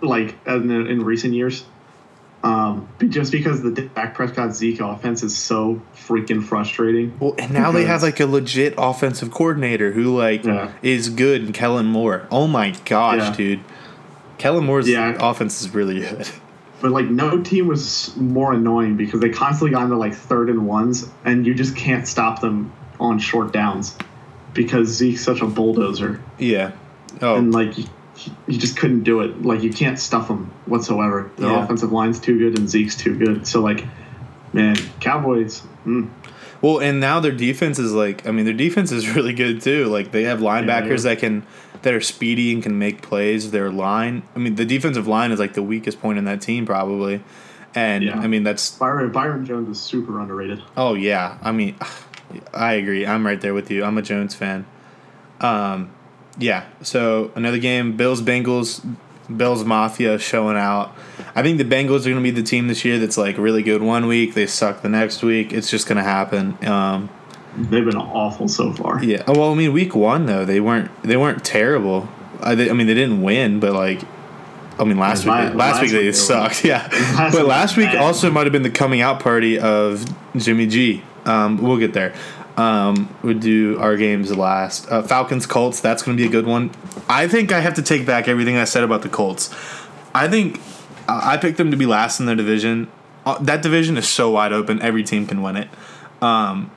like 0.00 0.36
in, 0.46 0.70
in 0.70 1.02
recent 1.04 1.34
years. 1.34 1.64
Um, 2.44 2.86
just 3.08 3.32
because 3.32 3.60
the 3.60 3.72
Dak 3.72 4.14
Prescott 4.14 4.54
Zeke 4.54 4.78
offense 4.78 5.24
is 5.24 5.36
so 5.36 5.82
freaking 5.96 6.44
frustrating. 6.44 7.16
Well, 7.18 7.34
and 7.40 7.52
now 7.52 7.72
they 7.72 7.86
have 7.86 8.02
like 8.02 8.20
a 8.20 8.26
legit 8.26 8.74
offensive 8.78 9.32
coordinator 9.32 9.90
who 9.90 10.16
like 10.16 10.44
Yeah. 10.44 10.70
is 10.80 11.08
good. 11.08 11.42
And 11.42 11.52
Kellen 11.52 11.86
Moore. 11.86 12.28
Oh 12.30 12.46
my 12.46 12.72
gosh, 12.84 13.18
Yeah. 13.18 13.34
dude. 13.34 13.60
Kellen 14.38 14.64
Moore's 14.64 14.88
Yeah. 14.88 15.16
offense 15.20 15.60
is 15.62 15.74
really 15.74 16.00
good. 16.00 16.28
But 16.78 16.90
like 16.90 17.06
no 17.06 17.40
team 17.40 17.68
was 17.68 18.14
more 18.16 18.52
annoying 18.52 18.98
because 18.98 19.20
they 19.20 19.30
constantly 19.30 19.70
got 19.74 19.84
into 19.84 19.96
like 19.96 20.14
third 20.14 20.50
and 20.50 20.66
ones, 20.66 21.08
and 21.24 21.46
you 21.46 21.54
just 21.54 21.74
can't 21.74 22.06
stop 22.06 22.42
them 22.42 22.70
on 23.00 23.18
short 23.18 23.50
downs 23.50 23.96
because 24.52 24.88
Zeke's 24.88 25.24
such 25.24 25.40
a 25.40 25.46
bulldozer, 25.46 26.20
Yeah. 26.38 26.72
Oh, 27.22 27.36
and 27.36 27.50
like 27.50 27.78
you, 27.78 27.84
you 28.46 28.58
just 28.58 28.76
couldn't 28.76 29.04
do 29.04 29.20
it. 29.20 29.42
Like 29.42 29.62
you 29.62 29.72
can't 29.72 29.98
stuff 29.98 30.28
them 30.28 30.50
whatsoever. 30.66 31.30
The 31.36 31.46
Yeah. 31.46 31.64
offensive 31.64 31.92
line's 31.92 32.20
too 32.20 32.38
good, 32.38 32.58
and 32.58 32.68
Zeke's 32.68 32.94
too 32.94 33.14
good. 33.16 33.46
So 33.46 33.62
like, 33.62 33.82
man, 34.52 34.76
Cowboys. 35.00 35.62
Mm, 35.86 36.10
Well, 36.60 36.78
and 36.80 37.00
now 37.00 37.20
their 37.20 37.32
defense 37.32 37.78
is 37.78 37.94
like 37.94 38.26
I 38.28 38.32
mean 38.32 38.44
their 38.44 38.52
defense 38.54 38.92
is 38.92 39.08
really 39.16 39.32
good 39.32 39.62
too. 39.62 39.86
Like 39.86 40.12
they 40.12 40.24
have 40.24 40.40
linebackers 40.40 41.04
Yeah. 41.04 41.14
that 41.14 41.18
can 41.20 41.42
that 41.82 41.94
are 41.94 42.00
speedy 42.00 42.52
and 42.52 42.62
can 42.62 42.78
make 42.78 43.02
plays. 43.02 43.50
Their 43.50 43.70
line, 43.70 44.22
I 44.34 44.38
mean 44.38 44.54
the 44.56 44.64
defensive 44.64 45.06
line 45.06 45.32
is 45.32 45.38
like 45.38 45.54
the 45.54 45.62
weakest 45.62 46.00
point 46.00 46.18
in 46.18 46.24
that 46.24 46.40
team 46.40 46.66
probably. 46.66 47.22
And 47.74 48.04
Yeah. 48.04 48.18
I 48.18 48.26
mean 48.26 48.42
that's 48.42 48.76
Byron 48.78 49.12
Byron 49.12 49.44
Jones 49.46 49.68
is 49.76 49.82
super 49.82 50.20
underrated. 50.20 50.62
oh 50.76 50.94
yeah. 50.94 51.38
I 51.42 51.52
mean 51.52 51.76
I 52.52 52.72
agree. 52.74 53.06
I'm 53.06 53.24
right 53.26 53.40
there 53.40 53.54
with 53.54 53.70
you. 53.70 53.84
I'm 53.84 53.96
a 53.98 54.02
Jones 54.02 54.34
fan. 54.34 54.66
Um 55.40 55.90
yeah. 56.38 56.64
So 56.82 57.30
another 57.34 57.58
game 57.58 57.96
Bills 57.96 58.20
Bengals 58.22 58.80
Bills 59.34 59.64
Mafia 59.64 60.18
showing 60.18 60.56
out. 60.56 60.94
I 61.34 61.42
think 61.42 61.58
the 61.58 61.64
Bengals 61.64 62.00
are 62.06 62.10
going 62.10 62.16
to 62.16 62.20
be 62.22 62.30
the 62.30 62.44
team 62.44 62.68
this 62.68 62.84
year 62.84 62.98
that's 62.98 63.18
like 63.18 63.36
really 63.38 63.62
good 63.62 63.82
one 63.82 64.06
week, 64.06 64.34
they 64.34 64.46
suck 64.46 64.82
the 64.82 64.88
next 64.88 65.22
week. 65.22 65.52
It's 65.52 65.68
just 65.68 65.86
going 65.88 65.96
to 65.96 66.04
happen. 66.04 66.56
Um 66.66 67.10
They've 67.56 67.84
been 67.84 67.96
awful 67.96 68.48
so 68.48 68.72
far. 68.72 69.02
Yeah. 69.02 69.24
Oh, 69.26 69.38
well, 69.38 69.52
I 69.52 69.54
mean, 69.54 69.72
week 69.72 69.94
one 69.94 70.26
though 70.26 70.44
they 70.44 70.60
weren't 70.60 70.90
they 71.02 71.16
weren't 71.16 71.44
terrible. 71.44 72.08
I, 72.40 72.54
they, 72.54 72.68
I 72.68 72.74
mean, 72.74 72.86
they 72.86 72.94
didn't 72.94 73.22
win, 73.22 73.60
but 73.60 73.72
like, 73.72 74.02
I 74.78 74.84
mean, 74.84 74.98
last 74.98 75.24
week 75.24 75.28
La- 75.28 75.36
last, 75.36 75.54
last 75.56 75.82
week 75.82 75.90
they 75.90 75.98
week 75.98 76.06
they 76.06 76.12
sucked. 76.12 76.64
Yeah. 76.64 76.86
Last 76.92 77.34
but 77.34 77.46
last 77.46 77.76
week 77.76 77.86
bad. 77.86 77.96
also 77.96 78.30
might 78.30 78.44
have 78.44 78.52
been 78.52 78.62
the 78.62 78.70
coming 78.70 79.00
out 79.00 79.20
party 79.20 79.58
of 79.58 80.04
Jimmy 80.36 80.66
G. 80.66 81.02
Um, 81.24 81.58
we'll 81.62 81.78
get 81.78 81.92
there. 81.94 82.14
Um, 82.56 83.14
we'll 83.22 83.38
do 83.38 83.78
our 83.78 83.96
games 83.96 84.34
last. 84.34 84.90
Uh, 84.90 85.02
Falcons 85.02 85.46
Colts. 85.46 85.80
That's 85.80 86.02
going 86.02 86.16
to 86.16 86.22
be 86.22 86.26
a 86.28 86.30
good 86.30 86.46
one. 86.46 86.70
I 87.08 87.28
think 87.28 87.52
I 87.52 87.60
have 87.60 87.74
to 87.74 87.82
take 87.82 88.06
back 88.06 88.28
everything 88.28 88.56
I 88.56 88.64
said 88.64 88.84
about 88.84 89.02
the 89.02 89.08
Colts. 89.08 89.54
I 90.14 90.28
think 90.28 90.60
uh, 91.08 91.20
I 91.22 91.36
picked 91.36 91.58
them 91.58 91.70
to 91.70 91.76
be 91.76 91.86
last 91.86 92.20
in 92.20 92.26
their 92.26 92.36
division. 92.36 92.90
Uh, 93.24 93.38
that 93.40 93.62
division 93.62 93.96
is 93.96 94.08
so 94.08 94.30
wide 94.30 94.52
open; 94.52 94.80
every 94.80 95.02
team 95.02 95.26
can 95.26 95.42
win 95.42 95.56
it. 95.56 95.68
Um, 96.22 96.70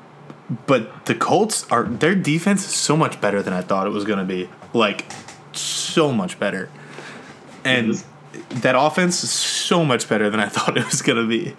but 0.68 1.06
the 1.06 1.16
Colts 1.16 1.66
are 1.72 1.84
their 1.84 2.16
defense 2.16 2.66
is 2.66 2.74
so 2.74 2.95
much 2.97 3.20
better 3.22 3.41
than 3.41 3.54
I 3.54 3.62
thought 3.62 3.86
it 3.88 3.91
was 3.91 4.04
going 4.06 4.20
to 4.20 4.26
be. 4.26 4.50
Like 4.74 5.06
so 5.52 6.12
much 6.12 6.39
better, 6.39 6.70
and 7.64 8.04
that 8.50 8.76
offense 8.78 9.24
is 9.24 9.32
so 9.32 9.84
much 9.84 10.08
better 10.08 10.30
than 10.30 10.39
I 10.39 10.47
thought 10.47 10.78
it 10.78 10.86
was 10.86 11.02
going 11.02 11.18
to 11.18 11.28
be. 11.28 11.56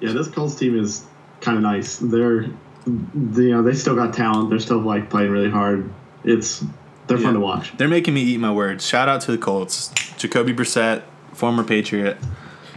Yeah, 0.00 0.12
this 0.12 0.28
Colts 0.28 0.54
team 0.56 0.78
is 0.78 1.04
kind 1.40 1.56
of 1.58 1.62
nice. 1.62 1.98
They're, 1.98 2.46
they, 2.86 3.42
you 3.42 3.50
know, 3.52 3.62
they 3.62 3.74
still 3.74 3.94
got 3.94 4.14
talent. 4.14 4.48
They're 4.50 4.58
still 4.58 4.78
like 4.80 5.10
playing 5.10 5.30
really 5.30 5.50
hard. 5.50 5.90
It's 6.24 6.64
they're 7.06 7.18
Yeah. 7.18 7.24
fun 7.24 7.34
to 7.34 7.40
watch. 7.40 7.76
They're 7.76 7.88
making 7.88 8.14
me 8.14 8.22
eat 8.22 8.38
my 8.40 8.50
words. 8.50 8.86
Shout 8.86 9.08
out 9.08 9.20
to 9.22 9.30
the 9.32 9.38
Colts. 9.38 9.88
Jacoby 10.16 10.54
Brissett, 10.54 11.02
former 11.34 11.62
Patriot. 11.62 12.16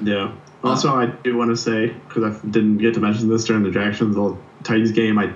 Yeah. 0.03 0.33
Also, 0.63 0.89
I 0.93 1.05
do 1.05 1.37
want 1.37 1.49
to 1.51 1.55
say 1.57 1.87
because 2.09 2.23
I 2.35 2.45
didn't 2.47 2.79
get 2.79 2.93
to 2.95 2.99
mention 2.99 3.29
this 3.29 3.45
during 3.45 3.63
the 3.63 3.71
Jacksonville 3.71 4.37
Titans 4.63 4.91
game. 4.91 5.17
I, 5.19 5.31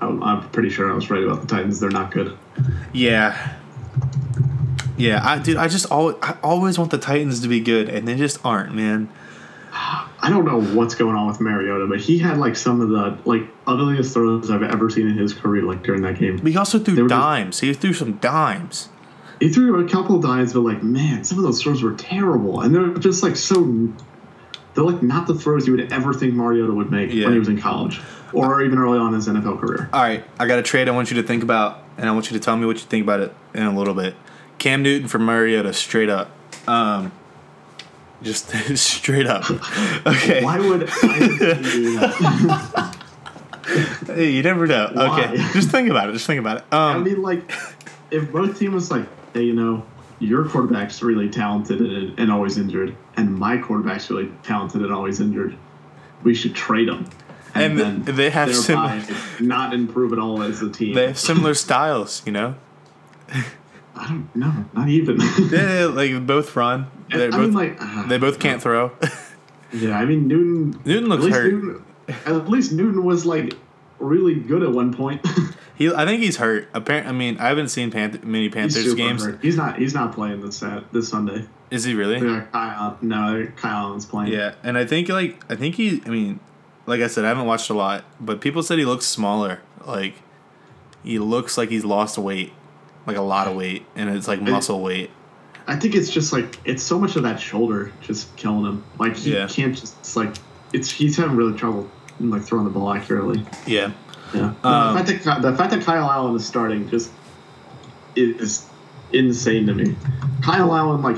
I'm 0.00 0.48
pretty 0.50 0.70
sure 0.70 0.90
I 0.90 0.94
was 0.94 1.08
right 1.10 1.22
about 1.22 1.40
the 1.40 1.46
Titans. 1.46 1.80
They're 1.80 1.90
not 1.90 2.10
good. 2.12 2.36
Yeah. 2.92 3.56
Yeah, 4.96 5.20
I 5.28 5.38
dude, 5.40 5.56
I 5.56 5.66
just 5.68 5.90
always 5.90 6.16
I 6.22 6.36
always 6.42 6.78
want 6.78 6.90
the 6.92 6.98
Titans 6.98 7.40
to 7.40 7.48
be 7.48 7.60
good, 7.60 7.88
and 7.88 8.06
they 8.06 8.14
just 8.16 8.38
aren't, 8.44 8.74
man. 8.74 9.08
I 9.76 10.30
don't 10.30 10.44
know 10.44 10.60
what's 10.62 10.94
going 10.94 11.16
on 11.16 11.26
with 11.26 11.40
Mariota, 11.40 11.86
but 11.88 11.98
he 12.00 12.18
had 12.18 12.38
like 12.38 12.54
some 12.54 12.80
of 12.80 12.88
the 12.90 13.18
like 13.28 13.42
ugliest 13.66 14.14
throws 14.14 14.50
I've 14.50 14.62
ever 14.62 14.88
seen 14.88 15.08
in 15.08 15.18
his 15.18 15.32
career. 15.34 15.62
Like 15.64 15.82
during 15.82 16.02
that 16.02 16.18
game, 16.18 16.36
But 16.36 16.52
he 16.52 16.56
also 16.56 16.78
threw 16.78 16.94
were 17.02 17.08
just- 17.08 17.20
dimes. 17.20 17.60
He 17.60 17.74
threw 17.74 17.92
some 17.92 18.12
dimes. 18.18 18.88
he 19.40 19.48
threw 19.48 19.84
a 19.84 19.88
couple 19.88 20.16
of 20.16 20.22
dimes, 20.22 20.52
but 20.52 20.60
like 20.60 20.82
man, 20.84 21.24
some 21.24 21.38
of 21.38 21.44
those 21.44 21.60
throws 21.60 21.82
were 21.82 21.94
terrible, 21.94 22.60
and 22.60 22.72
they're 22.74 22.94
just 22.94 23.22
like 23.24 23.34
so. 23.36 23.88
They're 24.74 24.84
like 24.84 25.02
not 25.02 25.26
the 25.26 25.34
throws 25.34 25.66
you 25.66 25.76
would 25.76 25.92
ever 25.92 26.12
think 26.12 26.34
Mariota 26.34 26.72
would 26.72 26.90
make 26.90 27.12
Yeah. 27.12 27.24
when 27.24 27.32
he 27.34 27.38
was 27.38 27.48
in 27.48 27.60
college, 27.60 28.00
or 28.32 28.62
even 28.62 28.78
early 28.78 28.98
on 28.98 29.08
in 29.08 29.14
his 29.14 29.28
NFL 29.28 29.60
career. 29.60 29.88
All 29.92 30.02
right, 30.02 30.24
I 30.38 30.46
got 30.46 30.58
a 30.58 30.62
trade 30.62 30.88
I 30.88 30.92
want 30.92 31.10
you 31.10 31.16
to 31.20 31.26
think 31.26 31.42
about, 31.42 31.82
and 31.96 32.08
I 32.08 32.12
want 32.12 32.30
you 32.30 32.36
to 32.38 32.42
tell 32.44 32.56
me 32.56 32.66
what 32.66 32.76
you 32.76 32.82
think 32.82 33.04
about 33.04 33.20
it 33.20 33.32
in 33.54 33.62
a 33.62 33.76
little 33.76 33.94
bit. 33.94 34.14
Cam 34.58 34.82
Newton 34.82 35.08
for 35.08 35.18
Mariota, 35.18 35.72
straight 35.72 36.08
up. 36.08 36.30
Um, 36.68 37.12
just 38.22 38.48
straight 38.76 39.26
up. 39.26 39.44
Okay. 40.06 40.42
Why 40.42 40.58
would 40.58 40.88
I 40.90 41.18
do 41.18 41.98
that? 41.98 42.96
Hey, 44.06 44.30
you 44.30 44.42
never 44.42 44.66
know. 44.66 44.90
Why? 44.92 45.24
Okay, 45.24 45.36
just 45.54 45.70
think 45.70 45.88
about 45.88 46.10
it. 46.10 46.12
Just 46.12 46.26
think 46.26 46.38
about 46.38 46.58
it. 46.58 46.64
I 46.70 46.92
Um, 46.92 47.02
mean, 47.04 47.22
like, 47.22 47.50
if 48.10 48.30
both 48.30 48.58
teams 48.58 48.74
was 48.74 48.90
like, 48.90 49.06
hey, 49.32 49.44
you 49.44 49.54
know, 49.54 49.84
your 50.18 50.48
quarterback's 50.48 51.02
really 51.02 51.28
talented 51.28 51.80
and, 51.80 52.18
and 52.18 52.30
always 52.30 52.58
injured, 52.58 52.96
and 53.16 53.34
my 53.34 53.56
quarterback's 53.58 54.10
really 54.10 54.30
talented 54.42 54.82
and 54.82 54.92
always 54.92 55.20
injured, 55.20 55.56
we 56.22 56.34
should 56.34 56.54
trade 56.54 56.88
them. 56.88 57.08
And 57.54 58.04
they 58.04 58.30
have 58.30 58.48
thereby 58.66 59.04
not 59.38 59.74
improve 59.74 60.12
at 60.12 60.18
all 60.18 60.42
as 60.42 60.60
a 60.60 60.70
team. 60.70 60.94
they 60.94 61.06
have 61.08 61.18
similar 61.18 61.54
styles, 61.54 62.22
you 62.26 62.32
know. 62.32 62.56
I 63.96 64.08
don't 64.08 64.34
know, 64.34 64.64
not 64.72 64.88
even. 64.88 65.18
Yeah, 65.52 65.84
like 65.86 66.26
both 66.26 66.56
run. 66.56 66.88
They're 67.10 67.30
both, 67.30 67.40
mean, 67.40 67.52
like, 67.52 67.76
uh, 67.80 68.08
they 68.08 68.18
both 68.18 68.40
can't 68.40 68.60
throw. 68.60 68.90
yeah, 69.72 69.96
I 69.98 70.04
mean, 70.04 70.26
Newton. 70.26 70.80
Newton 70.84 71.08
looks 71.08 71.26
at 71.26 71.32
hurt. 71.32 71.52
Newton, 71.52 71.84
at 72.26 72.48
least 72.48 72.72
Newton 72.72 73.04
was 73.04 73.24
like 73.24 73.54
really 74.00 74.34
good 74.34 74.62
at 74.62 74.72
one 74.72 74.92
point. 74.92 75.24
He, 75.76 75.92
I 75.92 76.04
think 76.06 76.22
he's 76.22 76.36
hurt. 76.36 76.68
Apparently, 76.72 77.08
I 77.08 77.12
mean, 77.12 77.38
I 77.38 77.48
haven't 77.48 77.68
seen 77.68 77.90
Panther, 77.90 78.24
many 78.24 78.44
He's 78.44 78.54
Panthers 78.54 78.84
super 78.84 78.96
games. 78.96 79.24
hurt. 79.24 79.38
He's 79.42 79.56
not. 79.56 79.78
He's 79.78 79.92
not 79.94 80.14
playing 80.14 80.40
this 80.40 80.58
Sat 80.58 80.92
this 80.92 81.08
Sunday. 81.08 81.46
Is 81.70 81.82
he 81.84 81.94
really? 81.94 82.18
Yeah, 82.24 82.42
Kyle, 82.52 82.96
no, 83.02 83.48
Kyle 83.56 83.88
Allen's 83.88 84.06
playing. 84.06 84.32
Yeah, 84.32 84.54
and 84.62 84.78
I 84.78 84.84
think 84.86 85.08
like 85.08 85.42
I 85.50 85.56
think 85.56 85.74
he. 85.74 86.00
I 86.06 86.10
mean, 86.10 86.38
like 86.86 87.00
I 87.00 87.08
said, 87.08 87.24
I 87.24 87.28
haven't 87.28 87.46
watched 87.46 87.70
a 87.70 87.74
lot, 87.74 88.04
but 88.20 88.40
people 88.40 88.62
said 88.62 88.78
he 88.78 88.84
looks 88.84 89.06
smaller. 89.06 89.60
Like 89.84 90.14
he 91.02 91.18
looks 91.18 91.58
like 91.58 91.70
he's 91.70 91.84
lost 91.84 92.18
weight, 92.18 92.52
like 93.06 93.16
a 93.16 93.22
lot 93.22 93.48
of 93.48 93.56
weight, 93.56 93.84
and 93.96 94.08
it's 94.10 94.28
like 94.28 94.40
muscle 94.40 94.80
weight. 94.80 95.10
I 95.66 95.74
think 95.76 95.94
it's 95.96 96.10
just 96.10 96.32
like 96.32 96.56
it's 96.64 96.82
so 96.82 96.98
much 97.00 97.16
of 97.16 97.24
that 97.24 97.40
shoulder 97.40 97.90
just 98.00 98.34
killing 98.36 98.64
him. 98.66 98.84
Like 98.98 99.16
he 99.16 99.32
Yeah. 99.34 99.48
can't 99.48 99.74
just 99.76 99.96
it's 99.98 100.14
like 100.14 100.34
it's 100.72 100.90
he's 100.90 101.16
having 101.16 101.34
really 101.36 101.56
trouble 101.58 101.90
like 102.20 102.42
throwing 102.42 102.64
the 102.64 102.70
ball 102.70 102.92
accurately. 102.92 103.44
Yeah. 103.66 103.90
Yeah. 104.34 104.52
Um, 104.64 104.96
the, 104.96 105.04
fact 105.04 105.24
that, 105.24 105.42
the 105.42 105.56
fact 105.56 105.70
that 105.70 105.82
Kyle 105.84 106.10
Allen 106.10 106.34
is 106.34 106.44
starting 106.44 106.88
just 106.88 107.10
is 108.16 108.66
insane 109.12 109.66
to 109.66 109.74
me. 109.74 109.96
Kyle 110.42 110.74
Allen 110.74 111.02
like 111.02 111.16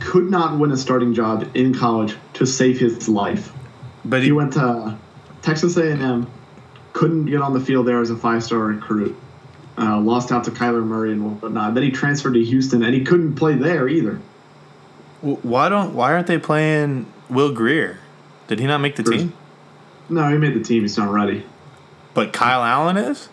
could 0.00 0.30
not 0.30 0.58
win 0.58 0.72
a 0.72 0.76
starting 0.76 1.14
job 1.14 1.48
in 1.54 1.74
college 1.74 2.16
to 2.34 2.46
save 2.46 2.78
his 2.78 3.08
life. 3.08 3.52
But 4.04 4.20
He 4.20 4.26
he, 4.26 4.32
went 4.32 4.52
to 4.54 4.96
Texas 5.42 5.76
A&M, 5.76 6.30
couldn't 6.92 7.26
get 7.26 7.40
on 7.40 7.52
the 7.52 7.60
field 7.60 7.86
there 7.86 8.00
as 8.00 8.10
a 8.10 8.16
five-star 8.16 8.58
recruit. 8.58 9.16
Uh, 9.76 10.00
lost 10.00 10.32
out 10.32 10.44
to 10.44 10.50
Kyler 10.50 10.84
Murray 10.84 11.12
and 11.12 11.40
whatnot. 11.40 11.74
Then 11.74 11.84
he 11.84 11.90
transferred 11.90 12.34
to 12.34 12.42
Houston, 12.42 12.82
and 12.82 12.94
he 12.94 13.04
couldn't 13.04 13.36
play 13.36 13.54
there 13.54 13.88
either. 13.88 14.20
Why 15.20 15.68
don't? 15.68 15.94
Why 15.94 16.12
aren't 16.12 16.26
they 16.26 16.38
playing 16.38 17.06
Will 17.28 17.52
Grier? 17.52 17.98
Did 18.48 18.58
he 18.58 18.66
not 18.66 18.78
make 18.78 18.96
the 18.96 19.04
Bruce- 19.04 19.22
team? 19.22 19.32
No, 20.08 20.28
he 20.30 20.38
made 20.38 20.54
the 20.54 20.64
team. 20.64 20.82
He's 20.82 20.96
not 20.96 21.12
ready. 21.12 21.44
But 22.14 22.32
Kyle 22.32 22.62
Allen 22.62 22.96
is. 22.96 23.28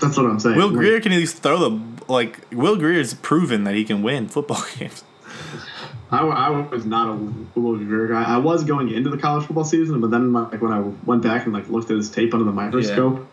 That's 0.00 0.16
what 0.16 0.26
I'm 0.26 0.38
saying. 0.38 0.56
Will 0.56 0.70
Grier 0.70 1.00
can 1.00 1.12
at 1.12 1.18
least 1.18 1.42
throw 1.42 1.58
the 1.58 1.80
like. 2.08 2.40
Will 2.52 2.76
Grier 2.76 2.98
has 2.98 3.14
proven 3.14 3.64
that 3.64 3.74
he 3.74 3.84
can 3.84 4.02
win 4.02 4.28
football 4.28 4.62
games. 4.78 5.04
I, 6.10 6.20
I 6.20 6.50
was 6.50 6.86
not 6.86 7.08
a 7.08 7.58
Will 7.58 7.76
Grier 7.78 8.08
guy. 8.08 8.22
I 8.22 8.36
was 8.36 8.64
going 8.64 8.92
into 8.92 9.10
the 9.10 9.18
college 9.18 9.46
football 9.46 9.64
season, 9.64 10.00
but 10.00 10.10
then 10.10 10.32
like 10.32 10.60
when 10.60 10.72
I 10.72 10.80
went 11.04 11.22
back 11.22 11.44
and 11.44 11.52
like 11.52 11.68
looked 11.68 11.90
at 11.90 11.96
his 11.96 12.10
tape 12.10 12.32
under 12.34 12.44
the 12.44 12.52
microscope, 12.52 13.26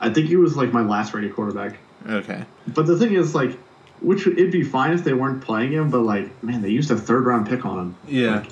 I 0.00 0.10
think 0.10 0.28
he 0.28 0.36
was 0.36 0.56
like 0.56 0.72
my 0.72 0.82
last 0.82 1.14
rated 1.14 1.34
quarterback. 1.34 1.78
Okay. 2.08 2.44
But 2.68 2.86
the 2.86 2.98
thing 2.98 3.14
is, 3.14 3.34
like, 3.34 3.56
which 4.00 4.26
it'd 4.26 4.52
be 4.52 4.64
fine 4.64 4.92
if 4.92 5.04
they 5.04 5.12
weren't 5.12 5.42
playing 5.42 5.72
him, 5.72 5.90
but 5.90 6.00
like, 6.00 6.42
man, 6.42 6.62
they 6.62 6.70
used 6.70 6.90
a 6.90 6.96
third 6.96 7.24
round 7.24 7.48
pick 7.48 7.64
on 7.64 7.78
him. 7.78 7.96
Yeah. 8.06 8.44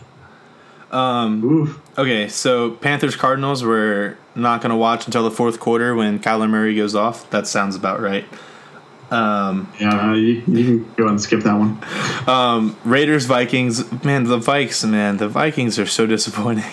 Um. 0.90 1.44
Oof. 1.44 1.80
Okay. 1.98 2.28
So 2.28 2.72
Panthers 2.72 3.16
Cardinals 3.16 3.64
we're 3.64 4.16
not 4.40 4.60
gonna 4.60 4.76
watch 4.76 5.06
until 5.06 5.24
the 5.24 5.30
fourth 5.30 5.60
quarter 5.60 5.94
when 5.94 6.18
Kyler 6.18 6.48
Murray 6.48 6.74
goes 6.74 6.94
off. 6.94 7.28
That 7.30 7.46
sounds 7.46 7.76
about 7.76 8.00
right. 8.00 8.24
Um. 9.10 9.72
Yeah, 9.80 10.14
you, 10.14 10.42
you 10.46 10.64
can 10.64 10.78
go 10.94 11.04
ahead 11.04 11.10
and 11.10 11.20
skip 11.20 11.40
that 11.42 11.54
one. 11.54 11.82
Um. 12.28 12.76
Raiders 12.84 13.26
Vikings. 13.26 13.90
Man, 14.04 14.24
the 14.24 14.38
Vikes. 14.38 14.88
Man, 14.88 15.16
the 15.16 15.28
Vikings 15.28 15.78
are 15.78 15.86
so 15.86 16.06
disappointing. 16.06 16.64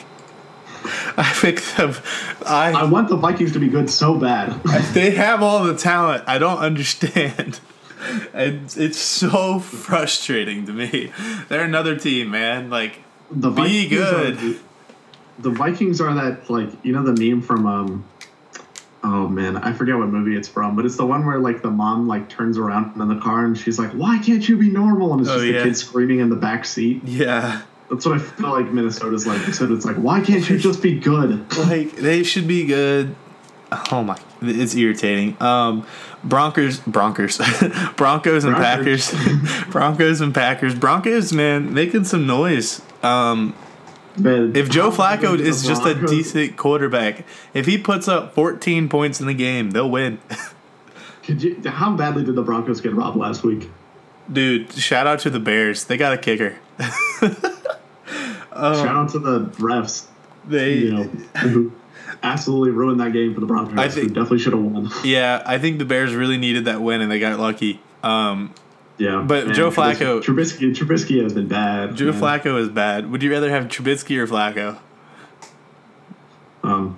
I 1.17 1.31
think 1.33 1.61
the, 1.75 2.01
I 2.45 2.71
I 2.71 2.83
want 2.85 3.09
the 3.09 3.17
Vikings 3.17 3.51
to 3.53 3.59
be 3.59 3.67
good 3.67 3.89
so 3.89 4.17
bad. 4.17 4.61
they 4.93 5.11
have 5.11 5.41
all 5.41 5.63
the 5.63 5.75
talent. 5.75 6.23
I 6.27 6.37
don't 6.37 6.59
understand. 6.59 7.59
It's, 8.33 8.77
it's 8.77 8.99
so 8.99 9.59
frustrating 9.59 10.67
to 10.67 10.71
me. 10.71 11.11
They're 11.49 11.63
another 11.65 11.95
team, 11.97 12.29
man. 12.29 12.69
Like, 12.69 12.99
The 13.31 13.49
Be 13.49 13.89
good. 13.89 14.59
The 15.39 15.49
Vikings 15.51 16.01
are 16.01 16.13
that 16.15 16.49
like 16.49 16.69
you 16.83 16.93
know 16.93 17.03
the 17.03 17.13
meme 17.13 17.41
from 17.41 17.65
um. 17.65 18.05
Oh 19.03 19.27
man, 19.27 19.55
I 19.57 19.71
forget 19.73 19.95
what 19.95 20.07
movie 20.07 20.35
it's 20.35 20.47
from, 20.49 20.75
but 20.75 20.85
it's 20.85 20.97
the 20.97 21.05
one 21.05 21.25
where 21.25 21.37
like 21.39 21.61
the 21.61 21.69
mom 21.69 22.07
like 22.07 22.27
turns 22.29 22.57
around 22.57 22.99
in 22.99 23.07
the 23.07 23.19
car 23.21 23.45
and 23.45 23.57
she's 23.57 23.77
like, 23.79 23.91
"Why 23.91 24.17
can't 24.19 24.47
you 24.49 24.57
be 24.57 24.69
normal?" 24.69 25.13
And 25.13 25.21
it's 25.21 25.29
Oh, 25.29 25.35
just 25.35 25.45
yeah. 25.45 25.59
the 25.59 25.63
kid 25.65 25.77
screaming 25.77 26.19
in 26.19 26.29
the 26.29 26.35
back 26.35 26.65
seat. 26.65 27.01
yeah. 27.05 27.61
That's 27.89 28.05
what 28.05 28.15
I 28.15 28.19
feel 28.19 28.49
like 28.49 28.69
Minnesota's 28.69 29.25
like. 29.25 29.39
So 29.53 29.71
it's 29.71 29.85
like, 29.85 29.95
why 29.95 30.19
can't 30.19 30.49
you 30.49 30.57
just 30.57 30.81
be 30.81 30.99
good? 30.99 31.49
like 31.69 31.95
they 31.95 32.23
should 32.23 32.45
be 32.45 32.65
good. 32.65 33.15
Oh 33.91 34.03
my, 34.03 34.17
it's 34.41 34.75
irritating. 34.75 35.41
Um, 35.41 35.85
Broncos, 36.23 36.79
Broncos, 36.79 37.37
Broncos 37.95 38.43
and 38.43 38.55
Broncos. 38.57 39.11
Packers, 39.11 39.65
Broncos 39.69 40.19
and 40.21 40.33
Packers, 40.33 40.75
Broncos, 40.75 41.31
man, 41.31 41.73
making 41.73 42.03
some 42.03 42.25
noise. 42.27 42.81
Um, 43.03 43.55
If 44.17 44.69
Joe 44.69 44.89
Flacco 44.91 45.39
is 45.39 45.65
just 45.65 45.85
a 45.85 45.93
decent 46.07 46.57
quarterback, 46.57 47.25
if 47.53 47.65
he 47.65 47.77
puts 47.77 48.07
up 48.07 48.33
14 48.33 48.89
points 48.89 49.21
in 49.21 49.27
the 49.27 49.33
game, 49.33 49.71
they'll 49.71 49.89
win. 49.89 50.19
Could 51.23 51.43
you, 51.43 51.61
how 51.65 51.95
badly 51.95 52.23
did 52.23 52.35
the 52.35 52.41
Broncos 52.41 52.81
get 52.81 52.93
robbed 52.93 53.17
last 53.17 53.43
week? 53.43 53.69
Dude, 54.31 54.71
shout 54.73 55.07
out 55.07 55.19
to 55.19 55.29
the 55.29 55.39
Bears. 55.39 55.85
They 55.85 55.97
got 55.97 56.13
a 56.13 56.17
kicker. 56.17 56.57
Shout 58.57 58.87
out 58.87 59.09
to 59.09 59.19
the 59.19 59.45
refs, 59.57 60.07
They, 60.47 60.73
you 60.73 60.91
know, 60.93 61.03
who 61.41 61.71
absolutely 62.23 62.71
ruined 62.71 62.99
that 62.99 63.13
game 63.13 63.33
for 63.35 63.39
the 63.39 63.45
Broncos. 63.45 63.77
I 63.77 63.87
think- 63.87 64.09
definitely 64.09 64.39
should 64.39 64.53
have 64.53 64.63
won. 64.63 64.89
yeah, 65.03 65.43
I 65.45 65.59
think 65.59 65.77
the 65.77 65.85
Bears 65.85 66.15
really 66.15 66.37
needed 66.37 66.65
that 66.65 66.81
win 66.81 67.01
and 67.01 67.11
they 67.11 67.19
got 67.19 67.39
lucky. 67.39 67.79
Um, 68.03 68.53
Yeah, 68.97 69.23
But 69.27 69.53
Joe 69.53 69.69
Trubisky- 69.69 69.95
Flacco- 69.95 70.23
Trubisky, 70.23 70.75
Trubisky 70.75 71.21
has 71.23 71.33
been 71.33 71.47
bad. 71.47 71.95
Joe 71.95 72.11
man. 72.11 72.19
Flacco 72.21 72.59
is 72.59 72.69
bad. 72.69 73.11
Would 73.11 73.21
you 73.21 73.31
rather 73.31 73.49
have 73.51 73.65
Trubisky 73.65 74.17
or 74.17 74.25
Flacco? 74.27 74.77
um, 76.63 76.97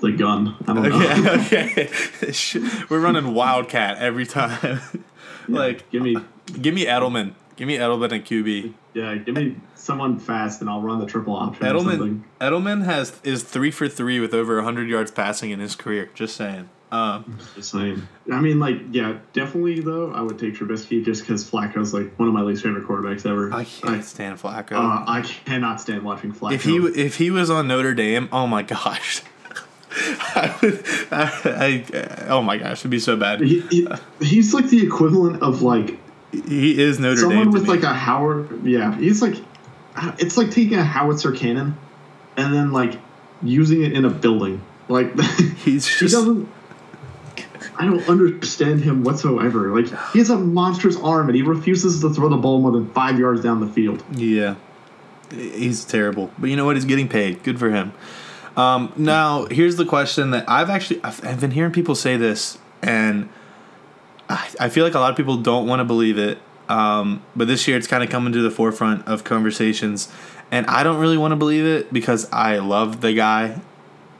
the 0.00 0.12
gun. 0.12 0.54
I 0.66 0.74
don't 0.74 0.88
know. 0.88 0.98
Okay, 1.42 1.72
okay. 1.72 2.32
Sh- 2.32 2.56
We're 2.88 3.00
running 3.00 3.34
Wildcat 3.34 3.98
every 3.98 4.26
time. 4.26 4.80
like, 5.48 5.90
give 5.90 6.02
me, 6.02 6.16
give 6.60 6.74
me 6.74 6.84
Edelman. 6.84 7.32
Give 7.56 7.66
me 7.66 7.76
Edelman 7.78 8.12
and 8.12 8.24
QB. 8.24 8.74
yeah, 8.94 9.16
give 9.16 9.34
me 9.34 9.56
someone 9.74 10.18
fast, 10.20 10.60
and 10.60 10.70
I'll 10.70 10.82
run 10.82 11.00
the 11.00 11.06
triple 11.06 11.34
option. 11.34 11.66
or 11.66 11.72
Edelman. 11.72 12.22
Edelman 12.40 12.84
has 12.84 13.18
is 13.24 13.42
three 13.42 13.70
for 13.72 13.88
three 13.88 14.20
with 14.20 14.32
over 14.34 14.60
hundred 14.62 14.88
yards 14.88 15.10
passing 15.10 15.50
in 15.50 15.58
his 15.58 15.74
career. 15.74 16.10
Just 16.14 16.36
saying. 16.36 16.68
Um, 16.90 17.38
Just 17.54 17.72
saying. 17.72 18.06
I 18.32 18.40
mean, 18.40 18.58
like, 18.58 18.76
yeah, 18.92 19.18
definitely 19.34 19.80
though. 19.80 20.10
I 20.12 20.22
would 20.22 20.38
take 20.38 20.54
Trubisky 20.54 21.04
just 21.04 21.20
because 21.22 21.48
Flacco's 21.48 21.92
like 21.92 22.18
one 22.18 22.28
of 22.28 22.34
my 22.34 22.40
least 22.42 22.62
favorite 22.62 22.86
quarterbacks 22.86 23.26
ever. 23.26 23.52
I 23.52 23.64
can't 23.64 24.04
stand 24.04 24.38
Flacco. 24.40 24.72
Uh, 24.72 25.04
I 25.06 25.20
cannot 25.44 25.80
stand 25.82 26.02
watching 26.02 26.32
Flacco. 26.32 26.52
if 26.52 26.64
he 26.64 26.76
if 26.78 27.16
he 27.16 27.30
was 27.30 27.50
on 27.50 27.68
Notre 27.68 27.92
Dame, 27.94 28.28
oh 28.32 28.46
my 28.46 28.62
gosh. 28.62 29.22
I 29.90 30.56
would, 30.62 30.84
I, 31.10 31.84
I, 31.92 32.26
oh 32.28 32.42
my 32.42 32.56
gosh, 32.56 32.80
it'd 32.80 32.90
be 32.90 32.98
so 33.00 33.16
bad. 33.16 33.40
He, 33.40 33.60
he, 33.68 33.88
he's 34.20 34.54
like 34.54 34.68
the 34.68 34.82
equivalent 34.86 35.42
of 35.42 35.62
like 35.62 35.98
He 36.32 36.80
is 36.80 36.98
Notre 36.98 37.20
someone 37.20 37.36
Dame. 37.38 37.52
to 37.52 37.58
with 37.58 37.62
me. 37.64 37.68
like 37.68 37.82
a 37.82 37.92
Howard. 37.94 38.64
Yeah, 38.64 38.94
he's 38.96 39.20
like, 39.22 39.34
it's 40.18 40.36
like 40.36 40.50
taking 40.50 40.78
a 40.78 40.84
howitzer 40.84 41.32
cannon 41.32 41.76
and 42.36 42.54
then 42.54 42.72
like 42.72 42.98
using 43.42 43.82
it 43.82 43.92
in 43.92 44.04
a 44.04 44.10
building. 44.10 44.62
Like 44.88 45.18
He's 45.64 45.86
he 45.86 46.06
just 46.06 46.14
doesn't. 46.14 46.48
I 47.78 47.84
don't 47.86 48.08
understand 48.08 48.80
him 48.80 49.04
whatsoever. 49.04 49.74
Like 49.80 49.86
he 50.12 50.18
has 50.18 50.30
a 50.30 50.36
monstrous 50.36 50.96
arm 50.96 51.28
and 51.28 51.36
he 51.36 51.42
refuses 51.42 52.00
to 52.00 52.12
throw 52.12 52.28
the 52.28 52.36
ball 52.36 52.60
more 52.60 52.72
than 52.72 52.90
five 52.90 53.18
yards 53.18 53.40
down 53.40 53.60
the 53.60 53.68
field. 53.68 54.02
Yeah, 54.12 54.56
he's 55.30 55.84
terrible. 55.84 56.32
But 56.38 56.50
you 56.50 56.56
know 56.56 56.64
what? 56.64 56.76
He's 56.76 56.84
getting 56.84 57.08
paid. 57.08 57.42
Good 57.44 57.58
for 57.58 57.70
him. 57.70 57.92
Um, 58.56 58.92
now, 58.96 59.46
here's 59.46 59.76
the 59.76 59.84
question 59.84 60.32
that 60.32 60.44
I've 60.48 60.68
actually 60.68 61.00
I've, 61.04 61.24
I've 61.24 61.40
been 61.40 61.52
hearing 61.52 61.72
people 61.72 61.94
say 61.94 62.16
this, 62.16 62.58
and 62.82 63.28
I, 64.28 64.48
I 64.58 64.68
feel 64.68 64.84
like 64.84 64.94
a 64.94 64.98
lot 64.98 65.12
of 65.12 65.16
people 65.16 65.36
don't 65.36 65.68
want 65.68 65.78
to 65.78 65.84
believe 65.84 66.18
it. 66.18 66.38
Um, 66.68 67.22
but 67.36 67.46
this 67.46 67.68
year, 67.68 67.78
it's 67.78 67.86
kind 67.86 68.02
of 68.02 68.10
coming 68.10 68.32
to 68.32 68.42
the 68.42 68.50
forefront 68.50 69.06
of 69.06 69.22
conversations, 69.22 70.12
and 70.50 70.66
I 70.66 70.82
don't 70.82 70.98
really 70.98 71.16
want 71.16 71.30
to 71.32 71.36
believe 71.36 71.64
it 71.64 71.92
because 71.92 72.28
I 72.32 72.58
love 72.58 73.00
the 73.00 73.12
guy. 73.12 73.60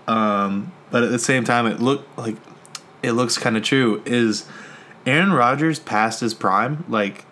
Um, 0.07 0.73
but 0.91 1.03
at 1.03 1.11
the 1.11 1.19
same 1.19 1.43
time, 1.43 1.67
it 1.67 1.81
looked 1.81 2.17
like 2.17 2.37
it 3.03 3.13
looks 3.13 3.39
kind 3.39 3.57
of 3.57 3.63
true. 3.63 4.03
Is 4.05 4.47
Aaron 5.07 5.33
Rodgers 5.33 5.79
past 5.79 6.21
his 6.21 6.35
prime? 6.35 6.85
Like, 6.89 7.25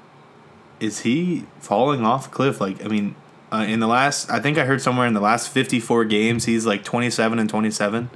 is 0.81 1.01
he 1.01 1.47
falling 1.59 2.05
off 2.05 2.29
a 2.29 2.31
cliff? 2.31 2.61
Like, 2.61 2.85
I 2.85 2.89
mean, 2.89 3.15
uh, 3.53 3.65
in 3.69 3.81
the 3.81 3.87
last, 3.87 4.31
I 4.31 4.41
think 4.41 4.59
I 4.59 4.65
heard 4.65 4.83
somewhere 4.83 5.07
in 5.07 5.15
the 5.15 5.21
last 5.21 5.49
54 5.49 6.05
games, 6.05 6.45
he's 6.45 6.67
like 6.67 6.85
27 6.85 7.39
and 7.39 7.49
27. 7.49 8.11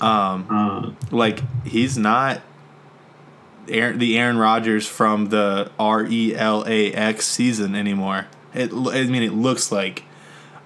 Um, 0.00 0.46
Uh, 0.50 0.90
like, 1.10 1.40
he's 1.64 1.96
not 1.96 2.40
Aaron, 3.68 3.98
the 3.98 4.18
Aaron 4.18 4.36
Rodgers 4.38 4.86
from 4.86 5.26
the 5.26 5.70
R 5.78 6.04
E 6.04 6.34
L 6.34 6.64
A 6.66 6.92
X 6.92 7.26
season 7.26 7.74
anymore. 7.74 8.26
It, 8.52 8.72
I 8.72 9.04
mean, 9.04 9.22
it 9.22 9.32
looks 9.32 9.72
like 9.72 10.04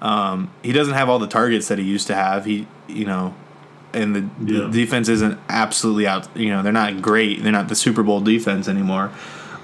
um, 0.02 0.50
he 0.62 0.72
doesn't 0.72 0.94
have 0.94 1.08
all 1.08 1.18
the 1.18 1.26
targets 1.28 1.68
that 1.68 1.78
he 1.78 1.84
used 1.84 2.06
to 2.08 2.14
have. 2.14 2.44
He, 2.44 2.66
you 2.88 3.04
know, 3.04 3.34
and 3.94 4.14
the, 4.14 4.20
Yeah. 4.52 4.66
the 4.66 4.70
defense 4.70 5.08
isn't 5.08 5.38
absolutely 5.48 6.06
out. 6.06 6.28
You 6.36 6.50
know, 6.50 6.62
they're 6.62 6.72
not 6.72 7.00
great. 7.02 7.42
They're 7.42 7.52
not 7.52 7.68
the 7.68 7.74
Super 7.74 8.02
Bowl 8.02 8.20
defense 8.20 8.68
anymore. 8.68 9.10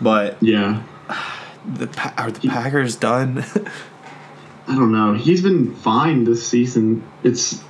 But 0.00 0.36
yeah, 0.42 0.82
the 1.66 1.88
are 2.16 2.30
the 2.30 2.48
Packers 2.48 2.96
done? 2.96 3.44
I 4.66 4.74
don't 4.76 4.92
know. 4.92 5.12
He's 5.14 5.42
been 5.42 5.74
fine 5.76 6.24
this 6.24 6.46
season. 6.46 7.02
It's 7.22 7.62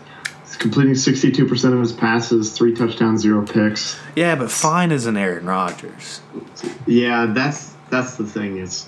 completing 0.58 0.94
sixty-two 0.94 1.46
percent 1.46 1.74
of 1.74 1.80
his 1.80 1.92
passes, 1.92 2.52
three 2.52 2.72
touchdowns, 2.74 3.22
zero 3.22 3.44
picks. 3.44 3.98
yeah, 4.14 4.36
but 4.36 4.50
fine 4.50 4.92
as 4.92 5.06
an 5.06 5.16
Aaron 5.16 5.46
Rodgers. 5.46 6.20
Yeah, 6.86 7.26
that's 7.26 7.74
that's 7.90 8.16
the 8.16 8.24
thing 8.24 8.58
is, 8.58 8.86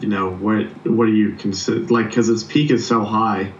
you 0.00 0.08
know, 0.08 0.30
what 0.30 0.66
what 0.86 1.06
do 1.06 1.12
you 1.12 1.32
consider 1.34 1.80
like 1.92 2.08
because 2.08 2.28
his 2.28 2.44
peak 2.44 2.70
is 2.70 2.86
so 2.86 3.02
high. 3.04 3.52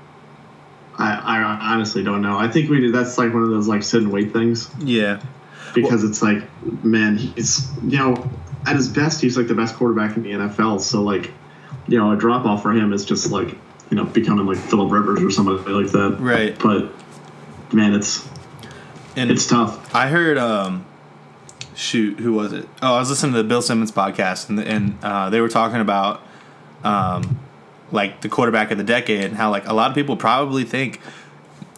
I, 0.98 1.14
I 1.14 1.72
honestly 1.74 2.02
don't 2.02 2.22
know. 2.22 2.38
I 2.38 2.48
think 2.48 2.70
we 2.70 2.80
did. 2.80 2.94
That's 2.94 3.18
like 3.18 3.32
one 3.32 3.42
of 3.42 3.50
those 3.50 3.68
like 3.68 3.82
sit 3.82 4.02
and 4.02 4.12
wait 4.12 4.32
things 4.32 4.70
Yeah, 4.78 5.20
because 5.74 6.04
it's 6.04 6.22
like, 6.22 6.42
man, 6.84 7.16
he's 7.16 7.68
you 7.82 7.98
know, 7.98 8.30
at 8.66 8.76
his 8.76 8.88
best, 8.88 9.20
he's 9.20 9.36
like 9.36 9.48
the 9.48 9.54
best 9.54 9.74
quarterback 9.76 10.16
in 10.16 10.22
the 10.22 10.30
NFL. 10.30 10.80
So 10.80 11.02
like, 11.02 11.32
you 11.88 11.98
know, 11.98 12.12
a 12.12 12.16
drop 12.16 12.46
off 12.46 12.62
for 12.62 12.72
him 12.72 12.92
is 12.92 13.04
just 13.04 13.30
like 13.30 13.48
you 13.90 13.96
know 13.96 14.04
becoming 14.04 14.46
like 14.46 14.58
Philip 14.58 14.90
Rivers 14.90 15.22
or 15.22 15.30
somebody 15.30 15.70
like 15.70 15.92
that. 15.92 16.16
right. 16.20 16.58
But 16.58 16.92
man, 17.72 17.94
it's 17.94 18.26
And 19.16 19.30
it's 19.30 19.46
tough. 19.46 19.94
I 19.94 20.08
heard, 20.08 20.38
um, 20.38 20.86
shoot, 21.74 22.18
who 22.20 22.32
was 22.32 22.52
it? 22.52 22.68
Oh, 22.82 22.94
I 22.94 22.98
was 22.98 23.10
listening 23.10 23.32
to 23.32 23.38
the 23.42 23.48
Bill 23.48 23.62
Simmons 23.62 23.92
podcast, 23.92 24.48
and 24.48 24.58
and 24.60 24.98
uh, 25.02 25.30
they 25.30 25.40
were 25.40 25.48
talking 25.48 25.80
about, 25.80 26.22
um, 26.82 27.40
like 27.94 28.20
the 28.20 28.28
quarterback 28.28 28.72
of 28.72 28.78
the 28.78 28.84
decade, 28.84 29.24
and 29.24 29.36
how 29.36 29.50
like 29.50 29.66
a 29.68 29.72
lot 29.72 29.88
of 29.88 29.94
people 29.94 30.16
probably 30.16 30.64
think 30.64 31.00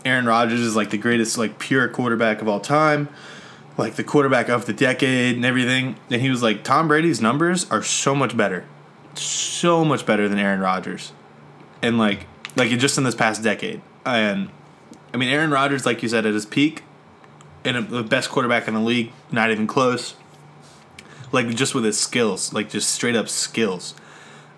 Aaron 0.04 0.24
Rodgers 0.24 0.60
is 0.60 0.74
like 0.74 0.90
the 0.90 0.98
greatest 0.98 1.36
like 1.36 1.58
pure 1.58 1.88
quarterback 1.88 2.40
of 2.40 2.48
all 2.48 2.58
time, 2.60 3.08
like 3.76 3.96
the 3.96 4.04
quarterback 4.04 4.48
of 4.48 4.64
the 4.64 4.72
decade 4.72 5.36
and 5.36 5.44
everything. 5.44 5.96
And 6.10 6.22
he 6.22 6.30
was 6.30 6.42
like, 6.42 6.64
Tom 6.64 6.88
Brady's 6.88 7.20
numbers 7.20 7.70
are 7.70 7.82
so 7.82 8.14
much 8.14 8.36
better. 8.36 8.64
so 9.14 9.84
much 9.84 10.04
better 10.06 10.28
than 10.28 10.38
Aaron 10.38 10.60
Rodgers, 10.60 11.12
and 11.82 11.98
like 11.98 12.26
like 12.56 12.70
just 12.78 12.98
in 12.98 13.04
this 13.04 13.14
past 13.14 13.42
decade. 13.42 13.80
And 14.04 14.50
I 15.12 15.16
mean, 15.16 15.28
Aaron 15.28 15.50
Rodgers, 15.50 15.86
like 15.86 16.02
you 16.02 16.08
said, 16.08 16.26
at 16.26 16.34
his 16.34 16.46
peak, 16.46 16.82
and 17.64 17.88
the 17.88 18.02
best 18.02 18.30
quarterback 18.30 18.68
in 18.68 18.74
the 18.74 18.80
league, 18.80 19.12
not 19.30 19.50
even 19.50 19.66
close. 19.66 20.14
Like 21.32 21.48
just 21.54 21.74
with 21.74 21.84
his 21.84 21.98
skills, 21.98 22.52
like 22.52 22.70
just 22.70 22.90
straight 22.90 23.16
up 23.16 23.28
skills. 23.28 23.94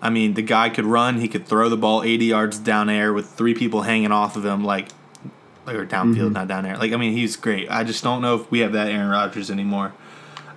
I 0.01 0.09
mean, 0.09 0.33
the 0.33 0.41
guy 0.41 0.69
could 0.69 0.85
run. 0.85 1.19
He 1.19 1.27
could 1.27 1.45
throw 1.45 1.69
the 1.69 1.77
ball 1.77 2.03
80 2.03 2.25
yards 2.25 2.57
down 2.57 2.89
air 2.89 3.13
with 3.13 3.29
three 3.29 3.53
people 3.53 3.81
hanging 3.81 4.11
off 4.11 4.35
of 4.35 4.45
him, 4.45 4.63
like, 4.63 4.89
or 5.67 5.85
downfield, 5.85 6.15
mm-hmm. 6.15 6.33
not 6.33 6.47
down 6.47 6.65
air. 6.65 6.77
Like, 6.77 6.93
I 6.93 6.97
mean, 6.97 7.13
he's 7.13 7.35
great. 7.35 7.69
I 7.69 7.83
just 7.83 8.03
don't 8.03 8.21
know 8.21 8.35
if 8.35 8.49
we 8.49 8.59
have 8.59 8.73
that 8.73 8.87
Aaron 8.87 9.09
Rodgers 9.09 9.51
anymore. 9.51 9.93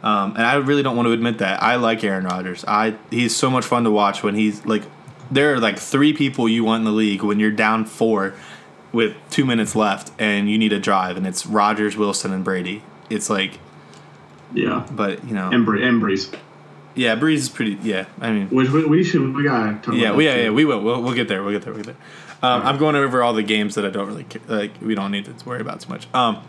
Um, 0.03 0.33
and 0.37 0.45
I 0.45 0.55
really 0.55 0.83
don't 0.83 0.97
want 0.97 1.07
to 1.07 1.13
admit 1.13 1.39
that. 1.39 1.63
I 1.63 1.77
like 1.77 2.03
Aaron 2.03 2.25
Rodgers. 2.25 2.65
I 2.67 2.97
he's 3.11 3.37
so 3.37 3.49
much 3.51 3.65
fun 3.65 3.85
to 3.85 3.91
watch 3.91 4.23
when 4.23 4.35
he's 4.35 4.65
like. 4.67 4.83
There 5.31 5.55
are 5.55 5.61
like 5.61 5.79
three 5.79 6.13
people 6.13 6.47
you 6.47 6.63
want 6.65 6.81
in 6.81 6.85
the 6.85 6.91
league 6.91 7.23
when 7.23 7.41
you're 7.41 7.53
down 7.53 7.87
four, 7.87 8.35
with 8.93 9.17
two 9.31 9.45
minutes 9.45 9.75
left, 9.75 10.13
and 10.19 10.51
you 10.51 10.59
need 10.59 10.73
a 10.73 10.79
drive, 10.79 11.17
and 11.17 11.27
it's 11.27 11.47
Rodgers, 11.47 11.97
Wilson, 11.97 12.33
and 12.33 12.45
Brady. 12.45 12.83
It's 13.09 13.31
like, 13.31 13.59
yeah, 14.53 14.87
but 14.91 15.25
you 15.25 15.35
know, 15.35 15.51
and, 15.51 15.65
Bre- 15.65 15.83
and 15.83 16.03
Brees. 16.03 16.35
Yeah, 16.95 17.17
Brees 17.17 17.37
is 17.37 17.49
pretty. 17.49 17.79
Yeah, 17.83 18.07
I 18.21 18.33
mean, 18.33 18.49
which 18.49 18.71
we, 18.71 18.85
we 18.85 19.05
should 19.05 19.35
we 19.35 19.45
got 19.45 19.83
to 19.85 19.97
Yeah, 19.97 20.13
we, 20.13 20.27
yeah, 20.27 20.37
yeah, 20.37 20.51
we 20.51 20.65
will. 20.65 20.81
We'll, 20.83 21.03
we'll 21.03 21.15
get 21.15 21.29
there. 21.29 21.43
We'll 21.43 21.53
get 21.53 21.63
there. 21.63 21.73
We'll 21.73 21.83
get 21.83 21.97
there. 21.97 22.07
Um, 22.43 22.61
right. 22.61 22.69
I'm 22.69 22.79
going 22.79 22.97
over 22.97 23.23
all 23.23 23.33
the 23.33 23.43
games 23.43 23.77
that 23.77 23.85
I 23.85 23.91
don't 23.91 24.07
really 24.07 24.27
like. 24.49 24.73
We 24.81 24.95
don't 24.95 25.11
need 25.13 25.25
to 25.27 25.49
worry 25.49 25.61
about 25.61 25.81
too 25.81 25.89
much. 25.91 26.13
Um, 26.13 26.43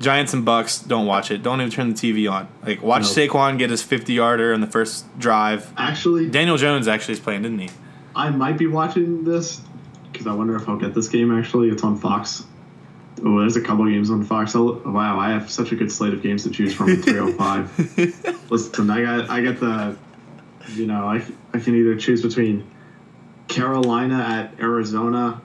Giants 0.00 0.32
and 0.34 0.44
Bucks. 0.44 0.78
Don't 0.78 1.06
watch 1.06 1.30
it. 1.30 1.42
Don't 1.42 1.60
even 1.60 1.72
turn 1.72 1.88
the 1.88 1.94
TV 1.94 2.30
on. 2.30 2.48
Like 2.64 2.82
watch 2.82 3.02
nope. 3.02 3.30
Saquon 3.30 3.58
get 3.58 3.70
his 3.70 3.82
50 3.82 4.12
yarder 4.12 4.52
in 4.52 4.60
the 4.60 4.66
first 4.66 5.06
drive. 5.18 5.72
Actually, 5.76 6.30
Daniel 6.30 6.56
Jones 6.56 6.86
actually 6.86 7.14
is 7.14 7.20
playing, 7.20 7.42
didn't 7.42 7.58
he? 7.58 7.70
I 8.14 8.30
might 8.30 8.58
be 8.58 8.66
watching 8.66 9.24
this 9.24 9.60
because 10.12 10.26
I 10.26 10.34
wonder 10.34 10.56
if 10.56 10.68
I'll 10.68 10.76
get 10.76 10.94
this 10.94 11.08
game. 11.08 11.36
Actually, 11.36 11.68
it's 11.70 11.82
on 11.82 11.98
Fox. 11.98 12.44
Oh, 13.24 13.40
there's 13.40 13.56
a 13.56 13.60
couple 13.60 13.84
games 13.86 14.10
on 14.10 14.24
Fox. 14.24 14.54
I'll, 14.54 14.74
wow, 14.74 15.18
I 15.18 15.30
have 15.30 15.50
such 15.50 15.72
a 15.72 15.76
good 15.76 15.90
slate 15.90 16.12
of 16.12 16.22
games 16.22 16.44
to 16.44 16.50
choose 16.50 16.74
from 16.74 16.90
at 16.90 16.98
305. 17.04 18.50
Listen, 18.50 18.90
I 18.90 19.02
got 19.02 19.30
I 19.30 19.42
got 19.42 19.60
the 19.60 19.96
you 20.74 20.86
know, 20.86 21.06
I, 21.08 21.22
I 21.52 21.60
can 21.60 21.74
either 21.74 21.96
choose 21.96 22.22
between 22.22 22.68
Carolina 23.48 24.18
at 24.18 24.60
Arizona 24.60 25.40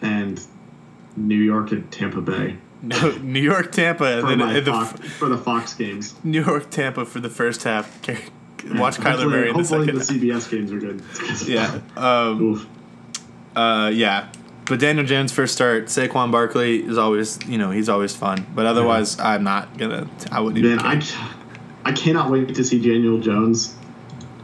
and 0.00 0.40
New 1.16 1.36
York 1.36 1.72
at 1.72 1.90
Tampa 1.90 2.20
Bay. 2.20 2.56
No, 2.82 3.12
New 3.18 3.40
York, 3.40 3.70
Tampa, 3.70 4.20
for, 4.20 4.32
and 4.32 4.40
then, 4.40 4.64
the, 4.64 4.70
Fox, 4.72 5.00
for 5.10 5.28
the 5.28 5.38
Fox 5.38 5.74
games. 5.74 6.14
New 6.24 6.44
York, 6.44 6.68
Tampa 6.70 7.04
for 7.04 7.20
the 7.20 7.30
first 7.30 7.62
half. 7.62 8.00
Watch 8.08 8.98
yeah, 8.98 9.04
Kyler 9.04 9.30
Murray 9.30 9.50
in 9.50 9.56
the 9.56 9.64
second. 9.64 9.88
Hopefully, 9.96 10.18
the 10.18 10.32
CBS 10.32 10.50
games 10.50 10.72
are 10.72 10.80
good. 10.80 11.02
yeah. 11.46 11.80
Um, 11.96 12.68
uh, 13.54 13.90
yeah. 13.94 14.32
But 14.66 14.80
Daniel 14.80 15.04
Jones 15.04 15.32
first 15.32 15.54
start. 15.54 15.86
Saquon 15.86 16.30
Barkley 16.30 16.84
is 16.84 16.96
always, 16.96 17.44
you 17.46 17.58
know, 17.58 17.70
he's 17.70 17.88
always 17.88 18.14
fun. 18.14 18.46
But 18.54 18.66
otherwise, 18.66 19.16
yeah. 19.16 19.28
I'm 19.28 19.44
not 19.44 19.76
gonna. 19.76 20.08
I 20.30 20.40
wouldn't. 20.40 20.64
Man, 20.64 20.78
I, 20.80 21.02
I 21.84 21.92
cannot 21.92 22.30
wait 22.30 22.54
to 22.54 22.64
see 22.64 22.80
Daniel 22.80 23.18
Jones 23.18 23.74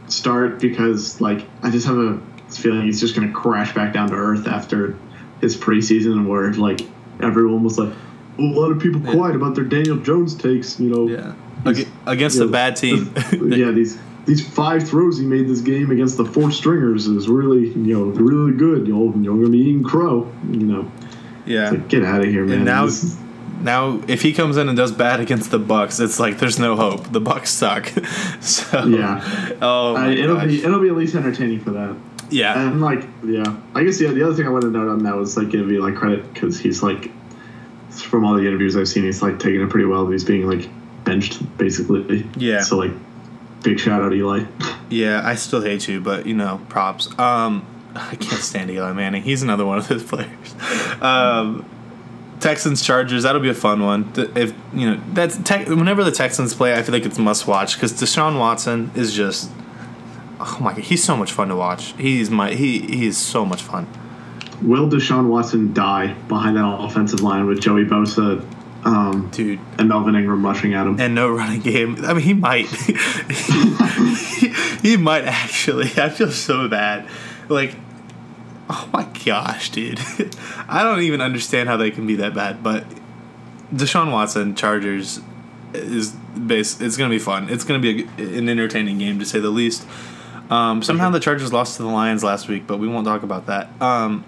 start 0.07 0.59
because 0.59 1.21
like 1.21 1.45
I 1.63 1.69
just 1.69 1.87
have 1.87 1.97
a 1.97 2.21
feeling 2.49 2.85
he's 2.85 2.99
just 2.99 3.15
going 3.15 3.27
to 3.27 3.33
crash 3.33 3.73
back 3.73 3.93
down 3.93 4.09
to 4.09 4.15
earth 4.15 4.47
after 4.47 4.97
his 5.41 5.55
preseason 5.55 6.27
where 6.27 6.51
like 6.53 6.81
everyone 7.21 7.63
was 7.63 7.77
like 7.77 7.93
a 8.37 8.41
lot 8.41 8.71
of 8.71 8.79
people 8.81 8.99
quiet 9.01 9.35
about 9.35 9.55
their 9.55 9.63
Daniel 9.63 9.97
Jones 9.97 10.35
takes 10.35 10.79
you 10.79 10.89
know 10.89 11.07
yeah 11.07 11.83
against 12.05 12.39
a 12.39 12.47
bad 12.47 12.75
team 12.75 13.13
yeah 13.33 13.71
these 13.71 13.99
these 14.25 14.45
five 14.45 14.87
throws 14.87 15.17
he 15.17 15.25
made 15.25 15.47
this 15.47 15.61
game 15.61 15.91
against 15.91 16.17
the 16.17 16.25
four 16.25 16.51
stringers 16.51 17.07
is 17.07 17.27
really 17.27 17.69
you 17.69 17.95
know 17.97 18.03
really 18.03 18.55
good 18.55 18.87
you 18.87 18.93
know 18.93 19.13
you're 19.21 19.35
gonna 19.35 19.49
be 19.49 19.57
eating 19.57 19.83
crow 19.83 20.31
you 20.49 20.59
know 20.59 20.91
yeah 21.45 21.71
like, 21.71 21.87
get 21.87 22.03
out 22.03 22.21
of 22.21 22.27
here 22.27 22.45
man 22.45 22.57
and 22.57 22.65
now 22.65 22.85
this, 22.85 23.17
now 23.61 24.01
if 24.07 24.21
he 24.21 24.33
comes 24.33 24.57
in 24.57 24.67
and 24.69 24.77
does 24.77 24.91
bad 24.91 25.19
against 25.19 25.51
the 25.51 25.59
Bucks, 25.59 25.99
it's 25.99 26.19
like 26.19 26.39
there's 26.39 26.59
no 26.59 26.75
hope. 26.75 27.11
The 27.11 27.19
Bucks 27.19 27.49
suck. 27.49 27.87
so 28.39 28.85
yeah. 28.85 29.57
Oh, 29.61 29.97
uh, 29.97 30.09
it'll 30.09 30.35
gosh. 30.35 30.47
be 30.47 30.63
it'll 30.63 30.79
be 30.79 30.89
at 30.89 30.95
least 30.95 31.15
entertaining 31.15 31.59
for 31.59 31.71
that. 31.71 31.95
Yeah. 32.29 32.67
And 32.67 32.81
like 32.81 33.05
yeah, 33.23 33.59
I 33.75 33.83
guess 33.83 33.99
yeah. 33.99 34.11
The 34.11 34.23
other 34.23 34.35
thing 34.35 34.45
I 34.45 34.49
wanted 34.49 34.67
to 34.67 34.71
note 34.71 34.89
on 34.89 35.03
that 35.03 35.15
was 35.15 35.35
like 35.35 35.49
give 35.49 35.67
me 35.67 35.79
like 35.79 35.95
credit 35.95 36.31
because 36.33 36.59
he's 36.59 36.81
like 36.81 37.11
from 37.89 38.23
all 38.25 38.35
the 38.35 38.45
interviews 38.47 38.77
I've 38.77 38.87
seen, 38.87 39.03
he's 39.03 39.21
like 39.21 39.39
taking 39.39 39.61
it 39.61 39.69
pretty 39.69 39.85
well. 39.85 40.07
He's 40.07 40.23
being 40.23 40.47
like 40.47 40.69
benched 41.03 41.57
basically. 41.57 42.27
Yeah. 42.37 42.61
So 42.61 42.77
like, 42.77 42.91
big 43.63 43.79
shout 43.79 44.01
out 44.01 44.13
Eli. 44.13 44.45
yeah, 44.89 45.21
I 45.23 45.35
still 45.35 45.61
hate 45.61 45.87
you, 45.87 46.01
but 46.01 46.25
you 46.25 46.33
know, 46.33 46.61
props. 46.69 47.07
Um, 47.19 47.65
I 47.95 48.15
can't 48.15 48.41
stand 48.41 48.69
Eli 48.69 48.93
Manning. 48.93 49.23
He's 49.23 49.41
another 49.43 49.65
one 49.65 49.79
of 49.79 49.87
those 49.87 50.03
players. 50.11 50.55
Um, 51.01 51.65
Texans 52.39 52.81
Chargers 52.81 53.23
that'll 53.23 53.41
be 53.41 53.49
a 53.49 53.53
fun 53.53 53.83
one. 53.83 54.11
If 54.15 54.53
you 54.73 54.89
know 54.91 55.01
that's 55.13 55.37
whenever 55.67 56.03
the 56.03 56.11
Texans 56.11 56.53
play, 56.53 56.73
I 56.73 56.83
feel 56.83 56.93
like 56.93 57.05
it's 57.05 57.17
must 57.17 57.47
watch 57.47 57.75
because 57.75 57.93
Deshaun 57.93 58.39
Watson 58.39 58.91
is 58.95 59.13
just 59.13 59.51
oh 60.39 60.57
my 60.61 60.73
god, 60.73 60.83
he's 60.83 61.03
so 61.03 61.17
much 61.17 61.31
fun 61.31 61.49
to 61.49 61.55
watch. 61.55 61.93
He's 61.97 62.29
my 62.29 62.53
he 62.53 62.79
he 62.79 63.07
is 63.07 63.17
so 63.17 63.45
much 63.45 63.61
fun. 63.61 63.87
Will 64.61 64.89
Deshaun 64.89 65.29
Watson 65.29 65.73
die 65.73 66.13
behind 66.27 66.57
that 66.57 66.65
offensive 66.65 67.21
line 67.21 67.45
with 67.45 67.61
Joey 67.61 67.85
Bosa, 67.85 68.45
um, 68.85 69.29
dude, 69.31 69.59
and 69.77 69.89
Melvin 69.89 70.15
Ingram 70.15 70.45
rushing 70.45 70.73
at 70.73 70.87
him, 70.87 70.99
and 70.99 71.15
no 71.15 71.29
running 71.29 71.61
game? 71.61 72.03
I 72.05 72.13
mean, 72.13 72.23
he 72.23 72.33
might. 72.33 72.67
he, 72.67 74.53
he 74.81 74.97
might 74.97 75.25
actually. 75.25 75.91
I 75.97 76.09
feel 76.09 76.31
so 76.31 76.67
bad. 76.67 77.07
Like 77.47 77.75
Oh 78.69 78.87
my 78.93 79.07
gosh, 79.25 79.71
dude. 79.71 79.99
I 80.69 80.83
don't 80.83 81.01
even 81.01 81.21
understand 81.21 81.67
how 81.67 81.77
they 81.77 81.89
can 81.89 82.05
be 82.05 82.15
that 82.17 82.35
bad, 82.35 82.61
but 82.61 82.85
Deshaun 83.73 84.11
Watson, 84.11 84.53
Chargers, 84.53 85.21
is 85.73 86.11
base. 86.11 86.79
It's 86.79 86.95
gonna 86.95 87.09
be 87.09 87.19
fun. 87.19 87.49
It's 87.49 87.63
gonna 87.63 87.79
be 87.79 88.03
a, 88.03 88.37
an 88.37 88.47
entertaining 88.47 88.99
game 88.99 89.17
to 89.17 89.25
say 89.25 89.39
the 89.39 89.49
least. 89.49 89.87
Um, 90.51 90.83
somehow 90.83 91.09
the 91.09 91.19
Chargers 91.19 91.51
lost 91.51 91.77
to 91.77 91.83
the 91.83 91.89
Lions 91.89 92.23
last 92.23 92.47
week, 92.47 92.67
but 92.67 92.77
we 92.77 92.87
won't 92.87 93.07
talk 93.07 93.23
about 93.23 93.47
that. 93.47 93.69
Um, 93.81 94.23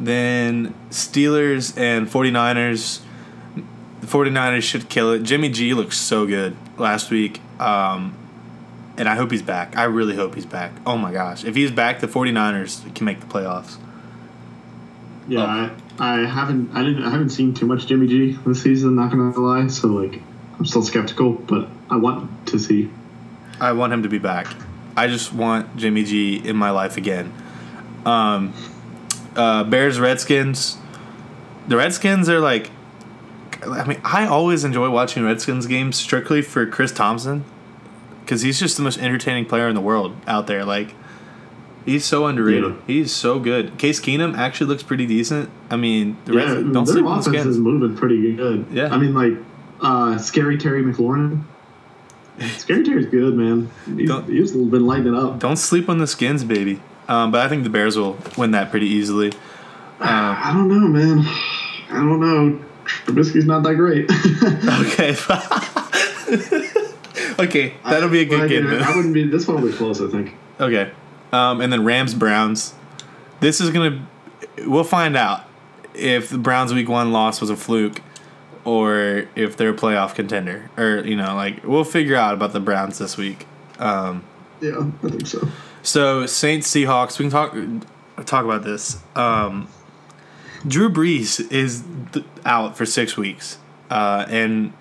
then 0.00 0.74
Steelers 0.90 1.78
and 1.78 2.08
49ers. 2.08 3.01
The 4.02 4.08
49ers 4.08 4.62
should 4.62 4.88
kill 4.88 5.12
it. 5.12 5.22
Jimmy 5.22 5.48
G 5.48 5.74
looks 5.74 5.96
so 5.96 6.26
good 6.26 6.56
last 6.76 7.10
week. 7.10 7.40
Um, 7.60 8.16
and 8.96 9.08
I 9.08 9.14
hope 9.14 9.30
he's 9.30 9.42
back. 9.42 9.76
I 9.76 9.84
really 9.84 10.16
hope 10.16 10.34
he's 10.34 10.44
back. 10.44 10.72
Oh 10.84 10.98
my 10.98 11.12
gosh. 11.12 11.44
If 11.44 11.54
he's 11.54 11.70
back, 11.70 12.00
the 12.00 12.08
49ers 12.08 12.94
can 12.94 13.06
make 13.06 13.20
the 13.20 13.26
playoffs. 13.26 13.78
Yeah, 15.28 15.70
oh. 15.70 16.04
I, 16.04 16.20
I 16.22 16.26
haven't 16.26 16.74
I 16.74 16.82
didn't 16.82 17.04
I 17.04 17.10
haven't 17.10 17.30
seen 17.30 17.54
too 17.54 17.64
much 17.64 17.86
Jimmy 17.86 18.08
G 18.08 18.38
this 18.44 18.62
season, 18.62 18.96
not 18.96 19.10
gonna 19.10 19.38
lie, 19.38 19.68
so 19.68 19.86
like 19.86 20.20
I'm 20.58 20.66
still 20.66 20.82
skeptical, 20.82 21.34
but 21.34 21.68
I 21.88 21.96
want 21.96 22.48
to 22.48 22.58
see. 22.58 22.90
I 23.60 23.72
want 23.72 23.92
him 23.92 24.02
to 24.02 24.08
be 24.08 24.18
back. 24.18 24.48
I 24.96 25.06
just 25.06 25.32
want 25.32 25.76
Jimmy 25.76 26.02
G 26.02 26.36
in 26.36 26.56
my 26.56 26.70
life 26.70 26.96
again. 26.96 27.32
Um, 28.04 28.52
uh, 29.36 29.64
Bears 29.64 30.00
Redskins. 30.00 30.76
The 31.68 31.76
Redskins 31.76 32.28
are 32.28 32.40
like 32.40 32.70
I 33.62 33.84
mean, 33.84 34.00
I 34.04 34.26
always 34.26 34.64
enjoy 34.64 34.90
watching 34.90 35.24
Redskins 35.24 35.66
games 35.66 35.96
strictly 35.96 36.42
for 36.42 36.66
Chris 36.66 36.92
Thompson 36.92 37.44
because 38.20 38.42
he's 38.42 38.58
just 38.58 38.76
the 38.76 38.82
most 38.82 38.98
entertaining 38.98 39.46
player 39.46 39.68
in 39.68 39.74
the 39.74 39.80
world 39.80 40.16
out 40.26 40.46
there. 40.46 40.64
Like, 40.64 40.94
he's 41.84 42.04
so 42.04 42.26
underrated. 42.26 42.72
Yeah. 42.72 42.80
He's 42.86 43.12
so 43.12 43.38
good. 43.38 43.78
Case 43.78 44.00
Keenum 44.00 44.36
actually 44.36 44.66
looks 44.68 44.82
pretty 44.82 45.06
decent. 45.06 45.50
I 45.70 45.76
mean, 45.76 46.16
the 46.24 46.34
yeah, 46.34 46.38
rest, 46.40 46.72
don't 46.72 46.84
their 46.86 47.06
offense 47.06 47.46
is 47.46 47.58
moving 47.58 47.96
pretty 47.96 48.34
good. 48.34 48.66
Yeah, 48.72 48.88
I 48.92 48.96
mean, 48.98 49.14
like, 49.14 49.34
uh, 49.80 50.18
scary 50.18 50.58
Terry 50.58 50.82
McLaurin. 50.82 51.44
Scary 52.56 52.82
Terry's 52.82 53.06
good, 53.06 53.34
man. 53.34 53.70
He's, 53.96 54.10
he's 54.26 54.52
been 54.52 54.86
lighting 54.86 55.14
up. 55.14 55.38
Don't 55.38 55.56
sleep 55.56 55.88
on 55.88 55.98
the 55.98 56.06
skins, 56.06 56.44
baby. 56.44 56.80
Um, 57.08 57.30
but 57.30 57.44
I 57.44 57.48
think 57.48 57.62
the 57.62 57.70
Bears 57.70 57.96
will 57.96 58.16
win 58.38 58.52
that 58.52 58.70
pretty 58.70 58.86
easily. 58.86 59.32
Uh, 60.00 60.36
I 60.38 60.52
don't 60.52 60.68
know, 60.68 60.88
man. 60.88 61.18
I 61.90 61.98
don't 61.98 62.20
know. 62.20 62.64
Trubisky's 62.84 63.44
not 63.44 63.62
that 63.62 63.74
great. 63.74 64.10
okay. 64.80 65.16
okay, 67.38 67.74
that'll 67.84 68.08
be 68.08 68.20
a 68.20 68.24
good 68.24 68.48
game. 68.48 68.66
I 68.66 68.94
wouldn't 68.96 69.14
be. 69.14 69.26
This 69.26 69.46
one 69.46 69.60
will 69.60 69.70
be 69.70 69.76
close, 69.76 70.00
I 70.00 70.08
think. 70.08 70.34
Okay, 70.60 70.90
um, 71.32 71.60
and 71.60 71.72
then 71.72 71.84
Rams 71.84 72.14
Browns. 72.14 72.74
This 73.40 73.60
is 73.60 73.70
gonna. 73.70 74.06
We'll 74.58 74.84
find 74.84 75.16
out 75.16 75.44
if 75.94 76.30
the 76.30 76.38
Browns 76.38 76.72
week 76.72 76.88
one 76.88 77.12
loss 77.12 77.40
was 77.40 77.50
a 77.50 77.56
fluke, 77.56 78.00
or 78.64 79.26
if 79.34 79.56
they're 79.56 79.70
a 79.70 79.74
playoff 79.74 80.14
contender, 80.14 80.70
or 80.76 81.00
you 81.00 81.16
know, 81.16 81.34
like 81.34 81.64
we'll 81.64 81.84
figure 81.84 82.16
out 82.16 82.34
about 82.34 82.52
the 82.52 82.60
Browns 82.60 82.98
this 82.98 83.16
week. 83.16 83.46
Um, 83.78 84.24
yeah, 84.60 84.90
I 85.02 85.08
think 85.08 85.26
so. 85.26 85.48
So 85.82 86.26
Saints 86.26 86.70
Seahawks. 86.70 87.18
We 87.18 87.28
can 87.28 87.30
talk 87.30 88.26
talk 88.26 88.44
about 88.44 88.62
this. 88.62 88.98
Um, 89.16 89.68
Drew 90.66 90.88
Brees 90.88 91.50
is 91.50 91.82
th- 92.12 92.24
out 92.44 92.76
for 92.76 92.86
six 92.86 93.16
weeks, 93.16 93.58
uh, 93.90 94.26
and 94.28 94.72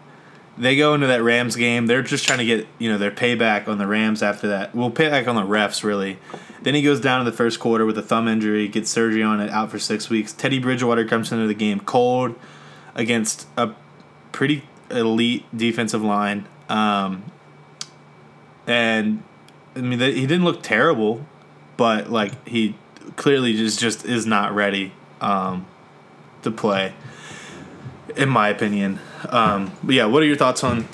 they 0.58 0.76
go 0.76 0.94
into 0.94 1.08
that 1.08 1.24
Rams 1.24 1.56
game. 1.56 1.88
They're 1.88 2.04
just 2.04 2.26
trying 2.26 2.40
to 2.40 2.46
get 2.46 2.68
you 2.78 2.92
know 2.92 2.98
their 2.98 3.12
payback 3.12 3.68
on 3.68 3.78
the 3.78 3.88
Rams 3.88 4.22
after 4.22 4.48
that. 4.50 4.76
Well, 4.76 4.92
payback 4.92 5.28
on 5.28 5.36
the 5.36 5.42
refs 5.42 5.84
really. 5.84 6.20
Then 6.62 6.76
he 6.76 6.84
goes 6.84 7.02
down 7.02 7.20
in 7.20 7.26
the 7.26 7.32
first 7.32 7.60
quarter 7.60 7.86
with 7.86 7.98
a 7.98 8.04
thumb 8.04 8.28
injury, 8.28 8.68
gets 8.68 8.92
surgery 8.92 9.24
on 9.24 9.40
it, 9.40 9.50
out 9.50 9.72
for 9.72 9.80
six 9.80 10.10
weeks. 10.10 10.32
Teddy 10.32 10.60
Bridgewater 10.60 11.06
comes 11.06 11.32
into 11.32 11.48
the 11.48 11.56
game 11.56 11.80
cold 11.80 12.36
against 12.94 13.48
a 13.58 13.72
pretty 14.32 14.64
elite 14.92 15.46
defensive 15.56 16.04
line, 16.04 16.48
um, 16.70 17.24
and 18.68 19.24
I 19.76 19.80
mean 19.80 20.00
he 20.00 20.28
didn't 20.28 20.44
look 20.44 20.62
terrible, 20.62 21.26
but 21.78 22.12
like 22.12 22.48
he 22.48 22.76
clearly 23.16 23.54
just 23.54 23.80
just 23.80 24.06
is 24.06 24.28
not 24.28 24.54
ready 24.54 24.94
um, 25.22 25.66
to 26.44 26.52
play, 26.52 26.94
in 28.16 28.30
my 28.30 28.50
opinion. 28.50 29.00
Um, 29.30 29.72
but 29.84 29.96
yeah, 29.96 30.06
what 30.06 30.24
are 30.24 30.26
your 30.26 30.36
thoughts 30.36 30.64
on 30.64 30.88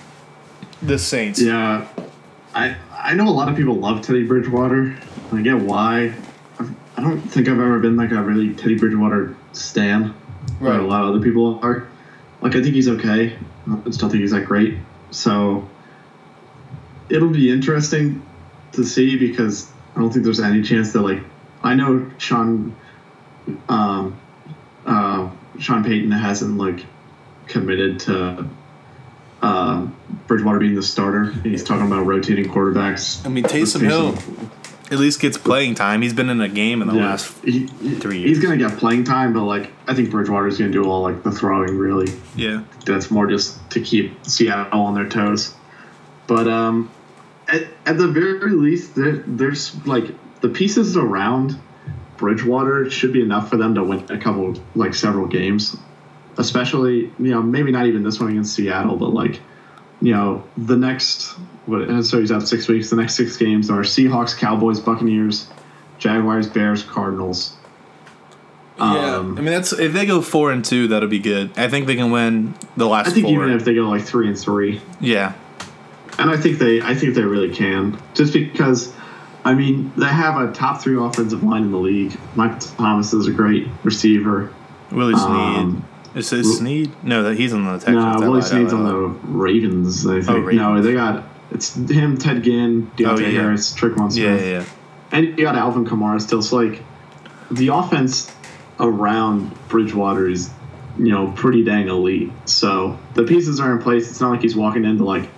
the 0.81 0.99
Saints? 0.99 1.41
Yeah, 1.41 1.87
I 2.53 2.75
I 2.91 3.13
know 3.13 3.27
a 3.27 3.31
lot 3.31 3.49
of 3.49 3.55
people 3.55 3.75
love 3.75 4.01
Teddy 4.01 4.23
Bridgewater. 4.23 4.97
I 5.31 5.41
get 5.41 5.57
why. 5.57 6.13
I 6.97 7.01
don't 7.01 7.21
think 7.21 7.47
I've 7.47 7.59
ever 7.59 7.79
been 7.79 7.95
like 7.95 8.11
a 8.11 8.21
really 8.21 8.53
Teddy 8.55 8.77
Bridgewater 8.77 9.35
stan, 9.51 10.15
right. 10.59 10.73
like 10.73 10.81
a 10.81 10.83
lot 10.83 11.03
of 11.03 11.09
other 11.15 11.23
people 11.23 11.59
are. 11.61 11.87
Like 12.41 12.55
I 12.55 12.61
think 12.61 12.75
he's 12.75 12.87
okay. 12.87 13.37
I 13.69 13.89
still 13.91 14.09
think 14.09 14.21
he's 14.21 14.31
that 14.31 14.45
great. 14.45 14.77
So 15.11 15.67
it'll 17.09 17.29
be 17.29 17.51
interesting 17.51 18.25
to 18.73 18.83
see 18.83 19.17
because 19.17 19.71
I 19.95 19.99
don't 19.99 20.11
think 20.11 20.23
there's 20.25 20.39
any 20.39 20.61
chance 20.61 20.93
that 20.93 21.01
like 21.01 21.21
I 21.63 21.75
know 21.75 22.09
Sean 22.17 22.75
um, 23.69 24.19
uh, 24.85 25.29
Sean 25.59 25.83
Payton 25.83 26.11
hasn't 26.11 26.57
like 26.57 26.85
committed 27.47 27.99
to 28.01 28.47
uh, 29.41 29.87
Bridgewater 30.27 30.59
being 30.59 30.75
the 30.75 30.83
starter. 30.83 31.31
He's 31.31 31.63
talking 31.63 31.87
about 31.87 32.05
rotating 32.05 32.45
quarterbacks. 32.45 33.25
I 33.25 33.29
mean, 33.29 33.43
Taysom 33.43 33.81
Hill 33.81 34.17
at 34.91 34.99
least 34.99 35.19
gets 35.19 35.37
playing 35.37 35.75
time. 35.75 36.01
He's 36.01 36.13
been 36.13 36.29
in 36.29 36.41
a 36.41 36.47
game 36.47 36.81
in 36.81 36.87
the 36.87 36.95
yeah, 36.95 37.05
last 37.05 37.43
he, 37.43 37.67
three 37.67 38.19
years. 38.19 38.29
He's 38.29 38.39
gonna 38.39 38.57
get 38.57 38.77
playing 38.77 39.03
time, 39.03 39.33
but 39.33 39.43
like 39.43 39.71
I 39.87 39.93
think 39.93 40.09
Bridgewater's 40.09 40.57
gonna 40.57 40.71
do 40.71 40.85
all 40.85 41.01
like 41.01 41.23
the 41.23 41.31
throwing. 41.31 41.77
Really, 41.77 42.11
yeah. 42.35 42.63
That's 42.85 43.11
more 43.11 43.27
just 43.27 43.69
to 43.71 43.81
keep 43.81 44.25
Seattle 44.25 44.81
on 44.81 44.95
their 44.95 45.09
toes. 45.09 45.53
But 46.25 46.47
um, 46.47 46.91
at, 47.47 47.63
at 47.85 47.97
the 47.97 48.07
very 48.07 48.51
least, 48.51 48.95
there, 48.95 49.23
there's 49.25 49.75
like 49.85 50.05
the 50.41 50.49
pieces 50.49 50.97
around 50.97 51.59
Bridgewater 52.17 52.89
should 52.89 53.13
be 53.13 53.21
enough 53.21 53.49
for 53.49 53.57
them 53.57 53.75
to 53.75 53.83
win 53.83 54.05
a 54.09 54.17
couple 54.17 54.55
like 54.75 54.93
several 54.93 55.27
games 55.27 55.77
especially 56.37 57.11
you 57.19 57.31
know 57.31 57.41
maybe 57.41 57.71
not 57.71 57.87
even 57.87 58.03
this 58.03 58.19
one 58.19 58.31
against 58.31 58.55
Seattle, 58.55 58.95
but 58.95 59.09
like 59.09 59.39
you 60.01 60.13
know 60.13 60.43
the 60.57 60.77
next 60.77 61.31
what 61.65 62.03
so 62.03 62.19
he's 62.19 62.31
out 62.31 62.47
six 62.47 62.67
weeks. 62.67 62.89
The 62.89 62.95
next 62.95 63.15
six 63.15 63.37
games 63.37 63.69
are 63.69 63.81
Seahawks, 63.81 64.37
Cowboys, 64.37 64.79
Buccaneers, 64.79 65.47
Jaguars, 65.97 66.47
Bears, 66.47 66.83
Cardinals. 66.83 67.55
Yeah, 68.77 69.15
um, 69.15 69.37
I 69.37 69.41
mean 69.41 69.51
that's 69.51 69.73
if 69.73 69.93
they 69.93 70.05
go 70.05 70.21
four 70.21 70.51
and 70.51 70.63
two, 70.63 70.87
that'll 70.89 71.09
be 71.09 71.19
good. 71.19 71.57
I 71.57 71.67
think 71.67 71.87
they 71.87 71.95
can 71.95 72.11
win 72.11 72.53
the 72.77 72.87
last. 72.87 73.07
I 73.07 73.11
think 73.11 73.25
four. 73.25 73.33
even 73.33 73.55
if 73.55 73.65
they 73.65 73.73
go 73.73 73.89
like 73.89 74.03
three 74.03 74.27
and 74.27 74.37
three. 74.37 74.81
Yeah, 74.99 75.33
and 76.19 76.29
I 76.29 76.37
think 76.37 76.59
they, 76.59 76.81
I 76.81 76.93
think 76.93 77.15
they 77.15 77.23
really 77.23 77.53
can, 77.53 77.99
just 78.13 78.33
because. 78.33 78.93
I 79.47 79.53
mean, 79.53 79.93
they 79.95 80.07
have 80.07 80.35
a 80.41 80.51
top 80.51 80.81
three 80.81 80.97
offensive 80.97 81.41
line 81.41 81.63
in 81.63 81.71
the 81.71 81.77
league. 81.77 82.17
Mike 82.35 82.59
Thomas 82.59 83.13
is 83.13 83.27
a 83.27 83.31
great 83.31 83.65
receiver. 83.81 84.53
Willie 84.91 85.13
Snead. 85.13 85.25
Um, 85.25 85.87
is 86.15 86.33
it 86.33 86.43
Snead? 86.43 86.91
No, 87.01 87.23
that 87.23 87.37
he's 87.37 87.53
on 87.53 87.63
the 87.63 87.77
Texans. 87.77 87.95
No, 87.95 88.19
Willie 88.19 88.41
Snead's 88.41 88.73
on 88.73 88.83
the 88.83 89.07
Ravens. 89.29 90.05
I 90.05 90.15
think. 90.15 90.29
Oh, 90.29 90.39
Ravens. 90.39 90.57
No, 90.57 90.81
they 90.81 90.93
got 90.93 91.23
it's 91.51 91.75
him, 91.75 92.17
Ted 92.17 92.43
Ginn, 92.43 92.91
Deonte 92.97 93.07
oh, 93.07 93.19
yeah. 93.19 93.41
Harris, 93.41 93.73
Tre'Quan 93.73 94.11
Smith. 94.11 94.17
Yeah, 94.17 94.35
yeah, 94.35 94.59
yeah. 94.59 94.65
And 95.13 95.39
you 95.39 95.45
got 95.45 95.55
Alvin 95.55 95.85
Kamara 95.85 96.19
still. 96.19 96.41
So 96.41 96.57
like, 96.57 96.83
the 97.49 97.69
offense 97.69 98.29
around 98.81 99.53
Bridgewater 99.69 100.27
is, 100.27 100.51
you 100.97 101.09
know, 101.09 101.31
pretty 101.37 101.63
dang 101.63 101.87
elite. 101.87 102.33
So 102.43 102.99
the 103.13 103.23
pieces 103.23 103.61
are 103.61 103.71
in 103.71 103.81
place. 103.81 104.09
It's 104.09 104.19
not 104.19 104.31
like 104.31 104.41
he's 104.41 104.57
walking 104.57 104.83
into 104.83 105.05
like, 105.05 105.29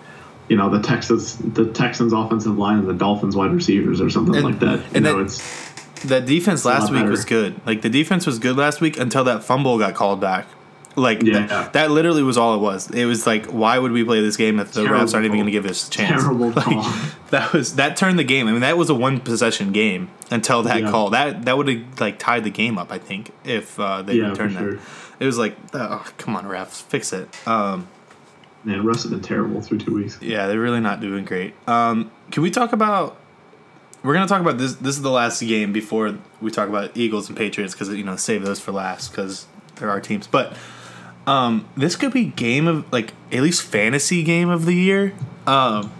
you 0.49 0.57
know, 0.57 0.69
the 0.69 0.81
Texas 0.81 1.35
the 1.35 1.71
Texans 1.71 2.11
offensive 2.11 2.57
line 2.57 2.79
and 2.79 2.87
the 2.87 2.93
Dolphins 2.93 3.35
wide 3.35 3.51
receivers 3.51 4.01
or 4.01 4.09
something 4.09 4.35
and, 4.35 4.43
like 4.43 4.59
that. 4.59 4.79
You 4.79 4.85
and 4.95 5.03
know, 5.05 5.17
that, 5.17 5.25
it's 5.25 5.69
that 6.03 6.25
defense 6.25 6.65
last 6.65 6.91
week 6.91 7.01
better. 7.01 7.11
was 7.11 7.25
good. 7.25 7.59
Like 7.65 7.81
the 7.81 7.89
defense 7.89 8.25
was 8.25 8.39
good 8.39 8.57
last 8.57 8.81
week 8.81 8.99
until 8.99 9.23
that 9.25 9.43
fumble 9.43 9.77
got 9.77 9.95
called 9.95 10.19
back. 10.19 10.47
Like 10.95 11.21
yeah. 11.21 11.45
that, 11.45 11.73
that, 11.73 11.91
literally 11.91 12.23
was 12.23 12.37
all 12.37 12.55
it 12.55 12.59
was. 12.59 12.89
It 12.91 13.05
was 13.05 13.25
like, 13.25 13.45
why 13.45 13.77
would 13.77 13.91
we 13.91 14.03
play 14.03 14.21
this 14.21 14.35
game 14.35 14.59
if 14.59 14.71
the 14.71 14.83
Terrible 14.83 15.05
refs 15.05 15.13
aren't 15.13 15.25
even 15.25 15.37
going 15.37 15.45
to 15.45 15.51
give 15.51 15.65
us 15.65 15.87
a 15.87 15.91
chance? 15.91 16.23
Terrible 16.23 16.49
like, 16.51 16.65
call. 16.65 16.93
That 17.29 17.53
was 17.53 17.75
that 17.75 17.95
turned 17.95 18.17
the 18.17 18.23
game. 18.23 18.47
I 18.47 18.51
mean, 18.51 18.61
that 18.61 18.77
was 18.77 18.89
a 18.89 18.95
one 18.95 19.19
possession 19.19 19.71
game 19.71 20.09
until 20.31 20.63
that 20.63 20.81
yeah. 20.81 20.91
call. 20.91 21.11
That 21.11 21.45
that 21.45 21.57
would 21.57 21.67
have 21.67 21.99
like 21.99 22.19
tied 22.19 22.43
the 22.43 22.49
game 22.49 22.77
up. 22.77 22.91
I 22.91 22.97
think 22.97 23.31
if 23.43 23.79
uh, 23.79 24.01
they 24.01 24.15
yeah, 24.15 24.31
returned 24.31 24.55
that. 24.55 24.59
Sure. 24.59 24.79
It 25.19 25.25
was 25.25 25.37
like, 25.37 25.55
oh, 25.73 26.05
come 26.17 26.35
on, 26.35 26.45
refs, 26.45 26.81
fix 26.81 27.13
it. 27.13 27.29
Um, 27.47 27.87
Man, 28.63 28.85
Russ 28.85 29.03
has 29.03 29.11
been 29.11 29.21
terrible 29.21 29.61
through 29.61 29.79
two 29.79 29.93
weeks. 29.93 30.21
Yeah, 30.21 30.47
they're 30.47 30.59
really 30.59 30.81
not 30.81 30.99
doing 30.99 31.23
great. 31.25 31.53
Um, 31.67 32.11
can 32.31 32.43
we 32.43 32.51
talk 32.51 32.73
about? 32.73 33.17
We're 34.03 34.13
gonna 34.13 34.27
talk 34.27 34.41
about 34.41 34.57
this. 34.57 34.75
This 34.75 34.95
is 34.95 35.01
the 35.01 35.11
last 35.11 35.41
game 35.41 35.73
before 35.73 36.17
we 36.41 36.51
talk 36.51 36.69
about 36.69 36.95
Eagles 36.95 37.27
and 37.29 37.37
Patriots 37.37 37.73
because 37.73 37.89
you 37.89 38.03
know 38.03 38.15
save 38.15 38.43
those 38.43 38.59
for 38.59 38.71
last 38.71 39.11
because 39.11 39.45
they're 39.75 39.89
our 39.89 40.01
teams. 40.01 40.27
But 40.27 40.55
um, 41.27 41.67
this 41.75 41.95
could 41.95 42.13
be 42.13 42.25
game 42.25 42.67
of 42.67 42.91
like 42.91 43.13
at 43.31 43.41
least 43.41 43.61
fantasy 43.61 44.23
game 44.23 44.49
of 44.49 44.65
the 44.65 44.73
year. 44.73 45.13
Um, 45.47 45.91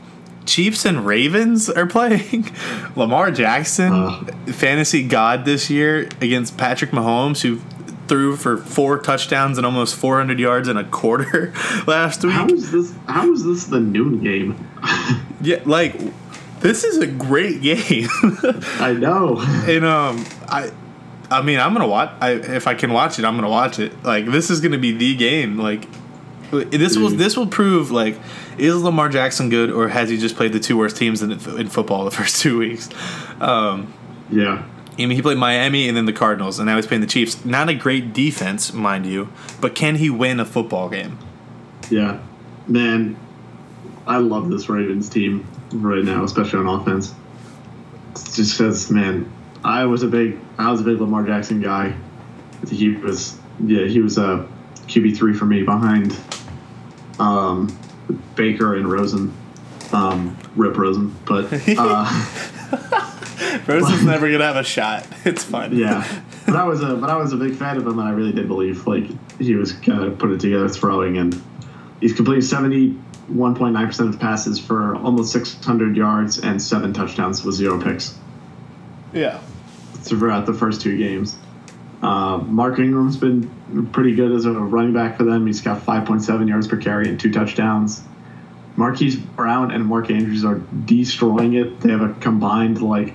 Chiefs 0.46 0.86
and 0.86 1.06
Ravens 1.06 1.70
are 1.70 1.86
playing. 1.88 2.52
Lamar 2.96 3.32
Jackson, 3.32 3.92
uh, 3.94 4.26
fantasy 4.48 5.04
god 5.08 5.46
this 5.46 5.70
year 5.70 6.10
against 6.22 6.58
Patrick 6.58 6.92
Mahomes, 6.92 7.42
who 7.42 7.62
threw 8.10 8.36
for 8.36 8.58
four 8.58 9.00
touchdowns 9.00 9.58
and 9.58 9.66
almost 9.66 9.96
400 9.96 10.40
yards 10.40 10.68
in 10.68 10.76
a 10.76 10.84
quarter 10.84 11.54
last 11.88 12.24
week. 12.24 12.34
How 12.34 12.48
is 12.48 12.72
this? 12.72 12.94
How 13.08 13.32
is 13.32 13.46
this 13.46 13.66
the 13.66 13.80
noon 13.80 14.22
game? 14.22 14.68
yeah, 15.42 15.62
like 15.66 15.96
this 16.60 16.84
is 16.84 16.98
a 16.98 17.08
great 17.08 17.62
game. 17.62 18.10
I 18.80 18.96
know. 19.00 19.38
And 19.40 19.86
um, 19.86 20.26
I 20.48 20.72
I 21.32 21.42
mean, 21.42 21.60
I'm 21.60 21.74
gonna 21.74 21.88
watch. 21.88 22.12
I, 22.20 22.32
if 22.32 22.68
I 22.68 22.74
can 22.74 22.92
watch 22.92 23.20
it, 23.20 23.26
I'm 23.26 23.36
gonna 23.36 23.50
watch 23.50 23.80
it. 23.80 24.04
Like 24.04 24.26
this 24.26 24.50
is 24.50 24.60
gonna 24.60 24.78
be 24.78 24.92
the 24.92 25.16
game. 25.16 25.58
Like 25.58 25.86
this 26.52 26.98
will 26.98 27.10
this 27.10 27.38
will 27.38 27.48
prove 27.48 27.92
like 27.92 28.18
is 28.58 28.76
Lamar 28.82 29.10
Jackson 29.10 29.50
good 29.50 29.70
or 29.70 29.88
has 29.88 30.10
he 30.10 30.18
just 30.18 30.36
played 30.36 30.52
the 30.52 30.60
two 30.60 30.78
worst 30.78 30.98
teams 30.98 31.22
in, 31.22 31.32
in 31.32 31.70
football 31.70 32.06
the 32.06 32.12
first 32.12 32.42
two 32.42 32.58
weeks? 32.58 32.90
Um, 33.40 33.94
yeah. 34.32 34.66
I 35.00 35.08
mean, 35.08 35.16
he 35.16 35.22
played 35.22 35.38
Miami 35.38 35.88
and 35.88 35.96
then 35.96 36.06
the 36.06 36.14
Cardinals, 36.14 36.60
and 36.60 36.66
now 36.66 36.76
he's 36.76 36.86
playing 36.86 37.02
the 37.02 37.08
Chiefs. 37.08 37.46
Not 37.46 37.70
a 37.70 37.74
great 37.74 38.14
defense, 38.14 38.74
mind 38.74 39.06
you, 39.06 39.30
but 39.62 39.74
can 39.74 39.96
he 39.96 40.10
win 40.10 40.40
a 40.40 40.46
football 40.46 40.90
game? 40.90 41.18
Yeah, 41.90 42.20
man, 42.68 43.18
I 44.06 44.18
love 44.18 44.50
this 44.50 44.68
Ravens 44.68 45.08
team 45.08 45.48
right 45.72 46.04
now, 46.04 46.24
especially 46.24 46.60
on 46.60 46.68
offense. 46.68 47.14
It's 48.12 48.36
just 48.36 48.58
because, 48.58 48.92
man, 48.92 49.32
I 49.64 49.86
was 49.86 50.04
a 50.04 50.08
big 50.08 50.38
I 50.58 50.72
was 50.72 50.82
a 50.82 50.84
big 50.84 51.00
Lamar 51.00 51.24
Jackson 51.24 51.62
guy. 51.62 51.96
He 52.70 52.90
was 52.90 53.38
yeah 53.64 53.86
he 53.86 54.02
was 54.02 54.18
a 54.18 54.48
QB 54.88 55.16
three 55.16 55.34
for 55.34 55.46
me 55.46 55.64
behind 55.64 56.18
um, 57.20 57.78
Baker 58.36 58.76
and 58.76 58.90
Rosen, 58.90 59.34
um, 59.94 60.38
Rip 60.56 60.78
Rosen, 60.78 61.16
but 61.26 61.46
uh, 61.78 62.50
Rosen's 63.68 64.04
never 64.04 64.32
gonna 64.32 64.46
have 64.46 64.56
a 64.56 64.64
shot. 64.64 65.08
It's 65.26 65.44
fine. 65.44 65.76
Yeah, 65.76 66.22
but 66.46 66.56
I 66.56 66.64
was 66.64 66.82
a 66.82 66.96
but 66.96 67.10
I 67.10 67.18
was 67.18 67.34
a 67.34 67.38
big 67.38 67.56
fan 67.56 67.78
of 67.78 67.86
him, 67.86 68.00
and 68.00 68.08
I 68.08 68.12
really 68.12 68.32
did 68.32 68.48
believe 68.48 68.88
like 68.88 69.06
he 69.40 69.56
was 69.56 69.74
kind 69.74 70.04
of 70.04 70.18
put 70.18 70.32
it 70.32 70.40
together 70.40 70.70
throwing, 70.70 71.18
and 71.18 71.40
he's 72.02 72.14
completed 72.14 72.44
seventy 72.44 72.92
one 73.28 73.56
point 73.56 73.74
nine 73.74 73.88
percent 73.88 74.10
of 74.10 74.20
passes 74.20 74.60
for 74.60 74.96
almost 74.96 75.32
six 75.32 75.54
hundred 75.64 75.96
yards 75.96 76.40
and 76.40 76.62
seven 76.62 76.94
touchdowns 76.94 77.44
with 77.44 77.56
zero 77.56 77.82
picks. 77.82 78.18
Yeah 79.14 79.40
throughout 80.02 80.46
the 80.46 80.54
first 80.54 80.82
two 80.82 80.98
games. 80.98 81.38
Uh, 82.02 82.38
Mark 82.38 82.80
Ingram's 82.80 83.18
been 83.18 83.88
pretty 83.92 84.16
good 84.16 84.32
as 84.32 84.46
a 84.46 84.52
running 84.52 84.94
back 84.94 85.18
for 85.18 85.24
them. 85.24 85.46
He's 85.46 85.62
got 85.62 85.86
5.7 85.86 86.48
yards 86.48 86.68
per 86.68 86.78
carry 86.78 87.10
and 87.10 87.20
two 87.20 87.32
touchdowns. 87.32 88.02
Marquise 88.80 89.18
Brown 89.18 89.72
and 89.72 89.86
Mark 89.86 90.10
Andrews 90.10 90.46
are 90.46 90.62
destroying 90.86 91.54
it. 91.54 91.82
They 91.82 91.92
have 91.92 92.02
a 92.02 92.14
combined 92.22 92.82
like 92.82 93.14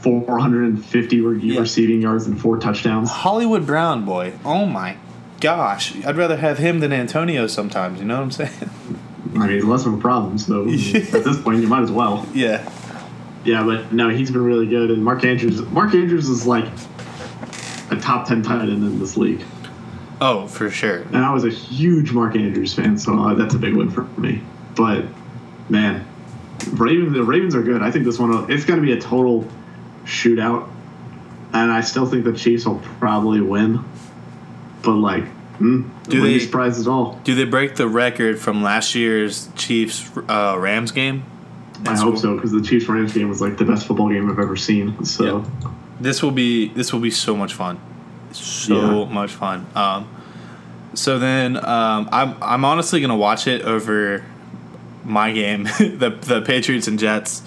450 0.00 1.16
yeah. 1.16 1.60
receiving 1.60 2.02
yards 2.02 2.26
and 2.26 2.38
four 2.38 2.58
touchdowns. 2.58 3.08
Hollywood 3.08 3.64
Brown, 3.64 4.04
boy. 4.04 4.32
Oh 4.44 4.66
my 4.66 4.96
gosh. 5.38 5.94
I'd 6.04 6.16
rather 6.16 6.36
have 6.36 6.58
him 6.58 6.80
than 6.80 6.92
Antonio 6.92 7.46
sometimes. 7.46 8.00
You 8.00 8.04
know 8.04 8.16
what 8.16 8.24
I'm 8.24 8.30
saying? 8.32 8.70
I 9.36 9.46
mean, 9.46 9.68
less 9.68 9.86
of 9.86 9.94
a 9.94 9.98
problem, 9.98 10.38
so 10.38 10.62
at 10.64 10.68
this 10.72 11.40
point, 11.40 11.62
you 11.62 11.68
might 11.68 11.84
as 11.84 11.92
well. 11.92 12.26
Yeah. 12.34 12.68
Yeah, 13.44 13.62
but 13.62 13.92
no, 13.92 14.08
he's 14.08 14.32
been 14.32 14.42
really 14.42 14.66
good. 14.66 14.90
And 14.90 15.04
Mark 15.04 15.24
Andrews, 15.24 15.62
Mark 15.66 15.94
Andrews 15.94 16.28
is 16.28 16.48
like 16.48 16.66
a 17.92 17.96
top 17.96 18.26
ten 18.26 18.42
tight 18.42 18.62
end 18.62 18.82
in 18.82 18.98
this 18.98 19.16
league. 19.16 19.44
Oh, 20.20 20.46
for 20.46 20.70
sure. 20.70 20.98
and 21.02 21.16
I 21.18 21.32
was 21.32 21.44
a 21.44 21.50
huge 21.50 22.12
Mark 22.12 22.36
Andrews 22.36 22.74
fan, 22.74 22.98
so 22.98 23.18
uh, 23.18 23.34
that's 23.34 23.54
a 23.54 23.58
big 23.58 23.74
win 23.74 23.90
for 23.90 24.02
me. 24.20 24.42
But 24.76 25.04
man, 25.68 26.06
Ravens 26.72 27.12
the 27.14 27.22
Ravens 27.24 27.54
are 27.54 27.62
good. 27.62 27.82
I 27.82 27.90
think 27.90 28.04
this 28.04 28.18
one 28.18 28.50
it's 28.50 28.64
going 28.64 28.78
to 28.80 28.84
be 28.86 28.92
a 28.92 29.00
total 29.00 29.46
shootout, 30.04 30.68
and 31.52 31.70
I 31.70 31.80
still 31.80 32.06
think 32.06 32.24
the 32.24 32.32
Chiefs 32.34 32.66
will 32.66 32.80
probably 32.98 33.40
win. 33.40 33.82
But 34.82 34.92
like, 34.96 35.24
mm, 35.58 35.88
Do 36.08 36.20
they- 36.22 36.38
surprised 36.38 36.80
at 36.80 36.86
all? 36.86 37.18
Do 37.24 37.34
they 37.34 37.44
break 37.44 37.76
the 37.76 37.88
record 37.88 38.38
from 38.38 38.62
last 38.62 38.94
year's 38.94 39.48
Chiefs 39.56 40.10
uh, 40.28 40.56
Rams 40.58 40.90
game? 40.92 41.24
I 41.86 41.96
hope 41.96 42.18
so 42.18 42.34
because 42.34 42.52
the 42.52 42.60
Chiefs 42.60 42.86
Rams 42.90 43.14
game 43.14 43.30
was 43.30 43.40
like 43.40 43.56
the 43.56 43.64
best 43.64 43.86
football 43.86 44.10
game 44.10 44.30
I've 44.30 44.38
ever 44.38 44.56
seen. 44.56 45.02
So 45.06 45.44
This 45.98 46.22
will 46.22 46.30
be 46.30 46.68
this 46.68 46.92
will 46.92 47.00
be 47.00 47.10
so 47.10 47.34
much 47.34 47.54
fun, 47.54 47.80
so 48.32 49.04
Yeah. 49.06 49.12
much 49.12 49.32
fun. 49.32 49.66
Um, 49.74 50.08
so 50.94 51.18
then 51.18 51.56
um, 51.56 52.08
I'm 52.12 52.34
I'm 52.42 52.64
honestly 52.64 53.00
gonna 53.00 53.16
watch 53.16 53.46
it 53.46 53.62
over 53.62 54.24
my 55.04 55.32
game, 55.32 55.64
the 55.78 56.16
the 56.20 56.42
Patriots 56.42 56.86
and 56.88 56.98
Jets. 56.98 57.42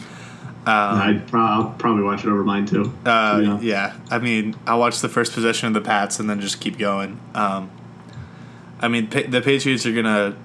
Um, 0.66 0.70
I'd 1.02 1.28
pro- 1.28 1.42
I'll 1.42 1.70
probably 1.78 2.04
watch 2.04 2.24
it 2.24 2.30
over 2.30 2.44
mine 2.44 2.66
too. 2.66 2.94
Uh, 3.06 3.42
Yeah. 3.44 3.60
yeah. 3.62 3.94
I 4.10 4.20
mean, 4.20 4.56
I'll 4.66 4.80
watch 4.80 5.00
the 5.02 5.10
first 5.10 5.34
possession 5.34 5.68
of 5.68 5.74
the 5.74 5.82
Pats 5.82 6.20
and 6.22 6.30
then 6.30 6.40
just 6.40 6.62
keep 6.62 6.78
going. 6.78 7.20
Um, 7.36 7.70
I 8.80 8.88
mean, 8.88 9.08
pa- 9.08 9.28
the 9.28 9.42
Patriots 9.42 9.86
are 9.86 9.92
gonna. 9.94 10.36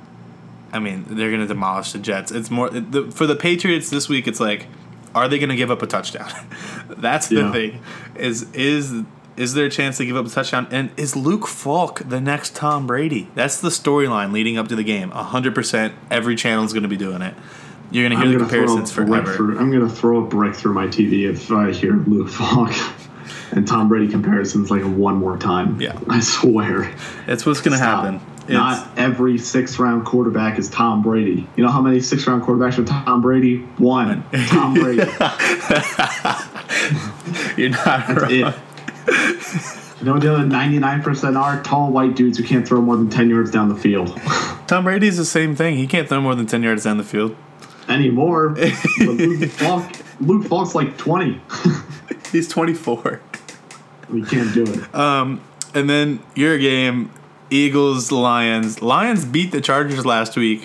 I 0.73 0.81
mean, 0.81 1.05
they're 1.09 1.31
gonna 1.31 1.47
demolish 1.47 1.93
the 1.93 1.99
Jets. 2.01 2.33
It's 2.33 2.51
more 2.51 2.69
the, 2.69 3.11
for 3.13 3.27
the 3.29 3.37
Patriots 3.37 3.91
this 3.91 4.09
week. 4.09 4.27
It's 4.27 4.41
like, 4.41 4.67
are 5.15 5.29
they 5.29 5.39
gonna 5.39 5.57
give 5.57 5.71
up 5.71 5.83
a 5.83 5.87
touchdown? 5.87 6.31
That's 6.89 7.29
the 7.29 7.37
Yeah. 7.37 7.53
thing. 7.53 7.81
Is 8.17 8.53
is 8.55 8.93
is 9.39 9.55
there 9.55 9.67
a 9.67 9.71
chance 9.71 9.97
to 9.99 10.05
give 10.07 10.17
up 10.17 10.27
a 10.27 10.29
touchdown? 10.29 10.67
And 10.71 10.91
is 10.97 11.15
Luke 11.17 11.47
Falk 11.47 12.03
the 12.09 12.21
next 12.21 12.55
Tom 12.57 12.87
Brady? 12.87 13.29
That's 13.35 13.61
the 13.61 13.69
storyline 13.69 14.33
leading 14.33 14.59
up 14.59 14.69
to 14.69 14.77
the 14.77 14.85
game. 14.85 15.11
hundred 15.11 15.55
percent. 15.55 15.95
Every 16.11 16.37
channel 16.37 16.65
is 16.65 16.73
gonna 16.73 16.89
be 16.89 16.97
doing 16.97 17.23
it. 17.23 17.35
You're 17.91 18.09
gonna 18.09 18.21
hear 18.21 18.33
the 18.33 18.39
gonna 18.39 18.49
throw 18.51 18.59
a 18.59 18.67
comparisons 18.67 18.93
forever. 18.93 19.59
I'm 19.59 19.71
gonna 19.71 19.89
throw 19.89 20.25
a 20.25 20.27
brick 20.27 20.55
through 20.55 20.75
my 20.75 20.87
TV 20.89 21.31
if 21.31 21.51
I 21.51 21.73
hear 21.73 21.95
Luke 21.95 22.29
Falk 22.29 22.73
and 23.53 23.67
Tom 23.67 23.89
Brady 23.89 24.09
comparisons 24.09 24.71
like 24.71 24.83
one 24.83 25.17
more 25.17 25.37
time. 25.39 25.81
Yeah. 25.81 25.99
I 26.09 26.21
swear. 26.21 26.95
That's 27.27 27.47
what's 27.47 27.61
gonna 27.61 27.79
happen. 27.79 28.21
It's, 28.43 28.55
Not 28.55 28.89
every 28.99 29.37
sixth 29.37 29.79
round 29.79 30.07
quarterback 30.07 30.59
is 30.59 30.71
Tom 30.71 31.03
Brady. 31.03 31.47
You 31.57 31.65
know 31.65 31.71
how 31.71 31.83
many 31.83 32.01
sixth 32.01 32.27
round 32.27 32.43
quarterbacks 32.43 32.79
are 32.79 32.85
Tom 32.85 33.21
Brady? 33.21 33.59
One. 33.77 34.25
Tom 34.47 34.73
Brady. 34.75 35.05
you're 37.57 37.69
not 37.71 38.07
That's 38.09 38.23
wrong. 38.23 38.31
it. 38.33 38.55
You 40.01 40.05
know 40.05 40.19
the 40.19 40.33
other 40.33 40.45
99% 40.45 41.37
are? 41.37 41.61
Tall 41.65 41.91
white 41.91 42.15
dudes 42.15 42.39
who 42.39 42.45
can't 42.45 42.67
throw 42.67 42.81
more 42.81 42.97
than 42.97 43.11
10 43.11 43.31
yards 43.31 43.51
down 43.51 43.69
the 43.69 43.75
field. 43.75 44.17
Tom 44.69 44.85
Brady's 44.85 45.17
the 45.17 45.25
same 45.25 45.57
thing. 45.57 45.77
He 45.77 45.89
can't 45.89 46.09
throw 46.09 46.21
more 46.21 46.37
than 46.37 46.47
10 46.47 46.63
yards 46.63 46.85
down 46.85 46.99
the 46.99 47.05
field. 47.05 47.35
Anymore. 47.89 48.55
But 48.99 49.07
Luke, 49.07 49.51
Falk, 49.51 49.93
Luke 50.21 50.47
Falk's 50.47 50.75
like 50.77 50.97
20. 50.99 51.41
He's 52.33 52.47
24. 52.49 53.21
we 54.11 54.23
can't 54.23 54.55
do 54.55 54.63
it. 54.65 54.95
Um, 54.95 55.41
and 55.75 55.91
then 55.91 56.21
your 56.37 56.59
game, 56.59 57.11
Eagles, 57.51 58.13
Lions. 58.13 58.81
Lions 58.83 59.25
beat 59.25 59.51
the 59.51 59.61
Chargers 59.61 60.07
last 60.07 60.37
week. 60.37 60.63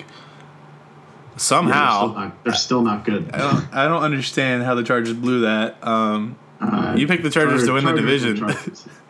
They're 1.30 1.38
Somehow. 1.40 1.98
still 1.98 2.14
not, 2.14 2.44
they're 2.44 2.54
still 2.54 2.82
not 2.82 3.04
good. 3.04 3.30
I 3.32 3.38
don't, 3.38 3.74
I 3.74 3.88
don't 3.88 4.02
understand 4.04 4.62
how 4.62 4.76
the 4.76 4.84
Chargers 4.84 5.14
blew 5.14 5.40
that. 5.40 5.84
Um, 5.84 6.36
Uh, 6.72 6.94
You 6.96 7.06
picked 7.06 7.22
the 7.22 7.30
Chargers 7.30 7.64
to 7.66 7.72
win 7.72 7.84
the 7.84 7.92
Chargers 7.92 8.24
are 8.24 8.34
division. 8.36 8.74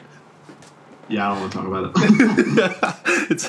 Yeah, 1.07 1.31
I 1.31 1.35
don't 1.35 1.41
want 1.43 1.53
to 1.53 1.59
talk 1.59 1.67
about 1.67 1.93
it. 1.95 3.31
it's, 3.31 3.47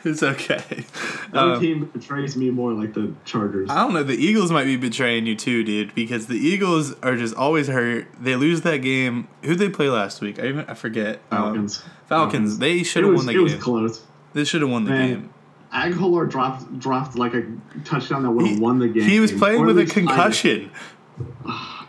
it's 0.06 0.22
okay. 0.22 0.86
No 1.34 1.52
Um, 1.52 1.60
team 1.60 1.84
betrays 1.92 2.38
me 2.38 2.48
more 2.50 2.72
like 2.72 2.94
the 2.94 3.12
Chargers. 3.26 3.68
I 3.68 3.74
don't 3.82 3.92
know. 3.92 4.02
The 4.02 4.14
Eagles 4.16 4.50
might 4.50 4.64
be 4.64 4.76
betraying 4.78 5.26
you 5.26 5.36
too, 5.36 5.62
dude, 5.62 5.94
because 5.94 6.26
the 6.26 6.38
Eagles 6.38 6.94
are 7.02 7.16
just 7.16 7.34
always 7.34 7.68
hurt. 7.68 8.08
They 8.18 8.34
lose 8.34 8.62
that 8.62 8.78
game. 8.78 9.28
Who'd 9.42 9.58
they 9.58 9.68
play 9.68 9.90
last 9.90 10.22
week? 10.22 10.38
I 10.38 10.46
even 10.46 10.64
I 10.66 10.72
forget. 10.72 11.20
Um, 11.30 11.42
Falcons. 11.68 11.82
Falcons. 12.08 12.58
They 12.60 12.82
should 12.82 13.04
It 13.04 13.08
have 13.08 13.12
was, 13.16 13.26
won 13.26 13.34
it 13.34 13.36
the 13.36 13.42
was 13.42 13.52
game. 13.52 13.60
close. 13.60 14.02
They 14.32 14.44
should 14.44 14.62
have 14.62 14.70
won 14.70 14.84
the 14.84 14.92
Man, 14.92 15.08
game. 15.10 15.30
Agholor 15.70 16.30
dropped 16.30 16.78
dropped 16.78 17.16
like 17.16 17.34
a 17.34 17.44
touchdown 17.84 18.22
that 18.22 18.30
would 18.30 18.46
have 18.46 18.58
won 18.58 18.78
the 18.78 18.88
game. 18.88 19.02
he 19.06 19.20
was 19.20 19.32
playing 19.32 19.60
Or 19.60 19.66
with 19.66 19.76
a 19.78 19.82
it. 19.82 19.90
concussion. 19.90 20.70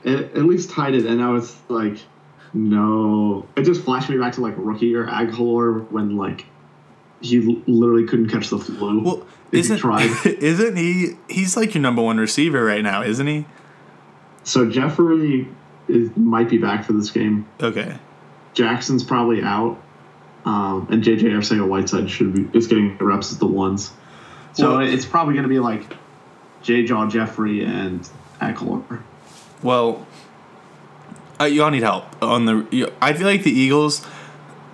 It, 0.08 0.38
at 0.38 0.46
least 0.46 0.70
tied 0.70 0.96
it, 0.96 1.06
and 1.06 1.22
I 1.22 1.30
was 1.30 1.56
like, 1.68 1.98
no. 2.54 3.46
It 3.58 3.64
just 3.64 3.84
flashed 3.84 4.10
me 4.10 4.18
back 4.18 4.34
to 4.34 4.42
like 4.42 4.54
rookie 4.58 4.96
or 4.96 5.06
Agholor 5.06 5.90
when 5.92 6.16
like 6.16 6.46
he 7.22 7.62
literally 7.68 8.06
couldn't 8.08 8.30
catch 8.30 8.50
the 8.50 8.58
flu. 8.58 9.02
Well, 9.04 9.28
isn't 9.52 9.78
tried. 9.80 10.10
isn't 10.26 10.78
he? 10.78 11.16
He's 11.30 11.58
like 11.58 11.74
your 11.74 11.82
number 11.82 12.02
one 12.02 12.18
receiver 12.18 12.64
right 12.64 12.82
now, 12.84 13.04
isn't 13.04 13.28
he? 13.28 13.46
So 14.44 14.70
Jeffery 14.70 15.48
is, 15.90 16.16
might 16.16 16.50
be 16.50 16.58
back 16.58 16.86
for 16.86 16.94
this 16.94 17.12
game. 17.12 17.46
Okay. 17.62 17.98
Jackson's 18.54 19.04
probably 19.04 19.44
out, 19.44 19.78
um, 20.46 20.88
and 20.90 21.04
JJ 21.04 21.24
Arcega 21.24 21.68
Whiteside 21.68 22.10
should 22.10 22.34
be 22.34 22.58
is 22.58 22.68
getting 22.68 22.98
the 22.98 23.04
reps 23.04 23.32
as 23.32 23.40
the 23.40 23.46
ones. 23.46 23.92
So 24.54 24.78
Well- 24.78 24.88
it's 24.88 25.06
probably 25.06 25.34
going 25.34 25.44
to 25.44 25.50
be 25.50 25.60
like 25.60 25.96
J. 26.62 26.84
Jaw 26.86 27.08
Jeffery 27.08 27.64
and 27.66 28.08
Agholor. 28.42 29.02
Well, 29.64 30.06
uh, 31.40 31.46
y'all 31.46 31.70
need 31.72 31.84
help 31.84 32.06
on 32.22 32.46
the. 32.46 32.92
I 33.02 33.14
feel 33.14 33.28
like 33.28 33.44
the 33.44 33.52
Eagles 33.52 34.06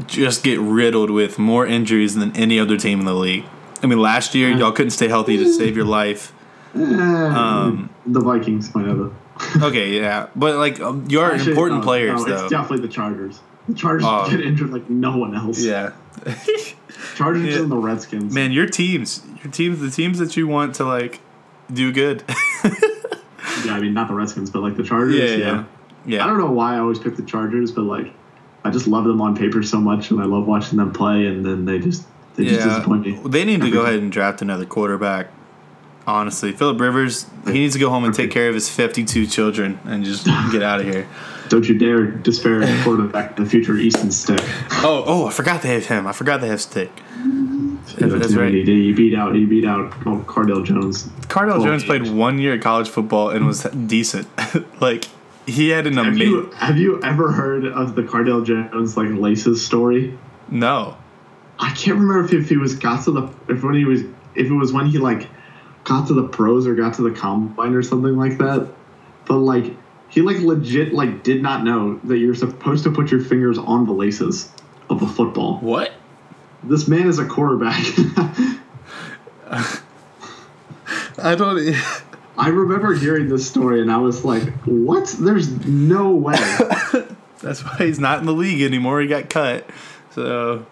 just 0.08 0.44
get 0.44 0.60
riddled 0.60 1.10
with 1.10 1.38
more 1.40 1.66
injuries 1.66 2.16
than 2.16 2.36
any 2.36 2.60
other 2.60 2.78
team 2.78 3.00
in 3.00 3.06
the 3.06 3.14
league. 3.14 3.46
I 3.82 3.88
mean, 3.88 4.00
last 4.00 4.34
year 4.36 4.50
y'all 4.50 4.72
couldn't 4.72 4.92
stay 4.92 5.08
healthy 5.08 5.38
to 5.38 5.52
save 5.54 5.76
your 5.76 5.86
life. 5.86 6.34
Um, 6.74 7.90
the 8.06 8.20
Vikings 8.22 8.74
might 8.76 8.86
have 8.88 9.00
a. 9.00 9.12
Okay, 9.64 9.98
yeah, 10.00 10.28
but 10.36 10.56
like 10.58 10.80
um, 10.80 11.06
you 11.10 11.20
are 11.20 11.32
Actually, 11.34 11.52
important 11.52 11.80
no, 11.82 11.86
players 11.86 12.22
no, 12.22 12.30
though. 12.30 12.44
It's 12.46 12.52
definitely 12.52 12.86
the 12.88 12.94
Chargers. 12.94 13.40
The 13.68 13.74
Chargers 13.74 14.04
Oh. 14.08 14.30
get 14.30 14.42
injured 14.42 14.70
like 14.72 14.90
no 14.90 15.18
one 15.18 15.36
else. 15.36 15.60
yeah, 15.64 15.92
Chargers 17.16 17.54
Yeah. 17.56 17.62
and 17.64 17.72
the 17.72 17.78
Redskins. 17.78 18.34
man, 18.34 18.52
your 18.52 18.68
teams, 18.68 19.24
your 19.44 19.52
teams, 19.52 19.80
the 19.80 19.90
teams 19.90 20.20
that 20.20 20.38
you 20.38 20.48
want 20.48 20.76
to 20.76 20.86
like 20.86 21.20
do 21.74 21.92
good. 21.92 22.24
Yeah, 23.66 23.76
I 23.76 23.80
mean 23.80 23.94
not 23.94 24.08
the 24.08 24.14
Redskins, 24.14 24.50
but 24.50 24.62
like 24.62 24.76
the 24.76 24.84
Chargers. 24.84 25.16
yeah, 25.16 25.36
yeah. 25.36 25.64
yeah. 26.06 26.24
I 26.24 26.28
don't 26.28 26.40
know 26.40 26.52
why 26.52 26.76
I 26.76 26.80
always 26.80 27.00
pick 27.00 27.16
the 27.16 27.24
Chargers, 27.24 27.72
but 27.72 27.84
like 27.84 28.14
I 28.64 28.72
just 28.72 28.88
love 28.88 29.04
them 29.06 29.22
on 29.22 29.36
paper 29.36 29.64
so 29.64 29.80
much, 29.80 30.12
and 30.12 30.22
I 30.22 30.26
love 30.26 30.48
watching 30.48 30.78
them 30.78 30.94
play, 30.94 31.26
and 31.28 31.46
then 31.46 31.66
they 31.66 31.80
just 31.80 32.06
they 32.36 32.46
just 32.46 32.68
disappoint 32.68 33.06
me. 33.06 33.20
they 33.26 33.46
need 33.46 33.62
to 33.62 33.72
go 33.72 33.82
ahead 33.84 34.00
and 34.00 34.12
draft 34.12 34.42
another 34.42 34.66
quarterback. 34.66 35.28
Honestly, 36.06 36.52
Philip 36.52 36.82
Rivers, 36.82 37.28
he 37.46 37.54
needs 37.54 37.74
to 37.74 37.80
go 37.80 37.90
home 37.90 38.04
and 38.04 38.14
take 38.14 38.30
care 38.30 38.50
of 38.50 38.56
his 38.56 38.70
fifty-two 38.70 39.26
children 39.28 39.80
and 39.86 40.04
just 40.04 40.26
get 40.52 40.62
out 40.62 40.82
of 40.82 40.86
here. 40.86 41.08
Don't 41.50 41.68
you 41.68 41.78
dare 41.78 42.08
the 42.08 42.82
quarterback 42.84 43.36
the 43.36 43.46
future, 43.46 43.76
Easton 43.76 44.12
Stick. 44.12 44.40
Oh, 44.72 45.04
oh, 45.06 45.28
I 45.28 45.32
forgot 45.32 45.62
they 45.62 45.74
have 45.74 45.86
him. 45.86 46.08
I 46.08 46.12
forgot 46.14 46.42
they 46.42 46.48
have 46.48 46.62
Stick. 46.62 46.90
That's 47.98 48.34
right. 48.34 48.54
He, 48.54 48.64
he 48.64 48.94
beat 48.94 49.16
out 49.16 49.36
he 49.36 49.46
beat 49.46 49.66
out 49.66 49.94
oh, 50.06 50.24
Cardale 50.28 50.66
Jones. 50.66 51.08
Cardale 51.28 51.60
Oh, 51.60 51.64
Jones 51.66 51.84
played 51.84 52.08
one 52.10 52.40
year 52.40 52.56
of 52.56 52.62
college 52.62 52.90
football 52.90 53.30
and 53.30 53.46
was 53.46 53.64
decent. 53.64 54.28
like 54.82 55.06
he 55.46 55.70
had 55.70 55.88
an 55.88 55.98
Have 55.98 56.08
amazing. 56.08 56.28
you 56.28 56.52
have 56.52 56.78
you 56.78 57.02
ever 57.04 57.32
heard 57.32 57.66
of 57.66 57.96
the 57.96 58.04
Cardale 58.04 58.46
Jones 58.46 58.96
like 58.98 59.10
laces 59.10 59.66
story? 59.66 60.18
No. 60.50 60.98
I 61.60 61.70
can't 61.72 61.98
remember 62.00 62.26
if, 62.26 62.34
if 62.34 62.50
he 62.50 62.58
was 62.58 62.76
got 62.76 63.04
to 63.06 63.12
the 63.12 63.34
if 63.48 63.64
when 63.64 63.76
he 63.76 63.86
was 63.86 64.02
if 64.36 64.48
it 64.48 64.54
was 64.54 64.74
when 64.74 64.88
he 64.88 64.98
like 64.98 65.30
got 65.84 66.08
to 66.08 66.14
the 66.14 66.28
pros 66.28 66.66
or 66.66 66.76
got 66.76 66.94
to 66.96 67.02
the 67.02 67.12
combine 67.12 67.74
or 67.74 67.84
something 67.84 68.16
like 68.16 68.38
that. 68.38 68.70
But 69.26 69.38
like 69.38 69.76
he 70.10 70.22
like 70.22 70.38
legit 70.40 70.94
like 70.94 71.24
did 71.24 71.42
not 71.42 71.64
know 71.64 72.00
that 72.06 72.18
you're 72.18 72.36
supposed 72.36 72.84
to 72.86 72.92
put 72.92 73.12
your 73.12 73.22
fingers 73.22 73.58
on 73.58 73.86
the 73.86 73.94
laces 73.94 74.50
of 74.90 75.02
a 75.02 75.08
football. 75.08 75.60
What? 75.60 75.94
This 76.64 76.88
man 76.88 77.08
is 77.08 77.20
a 77.20 77.26
quarterback. 77.26 77.84
I 81.18 81.36
don't. 81.36 81.76
I 82.38 82.48
remember 82.50 82.94
hearing 82.96 83.30
this 83.30 83.48
story 83.48 83.82
and 83.82 83.92
I 83.92 83.98
was 83.98 84.26
like, 84.26 84.44
"What? 84.66 85.08
There's 85.20 85.50
no 85.66 86.12
way." 86.12 86.34
That's 87.42 87.64
why 87.64 87.76
he's 87.78 88.00
not 88.00 88.20
in 88.20 88.26
the 88.26 88.34
league 88.34 88.62
anymore. 88.62 89.02
He 89.02 89.08
got 89.08 89.30
cut. 89.30 89.70
So, 90.12 90.66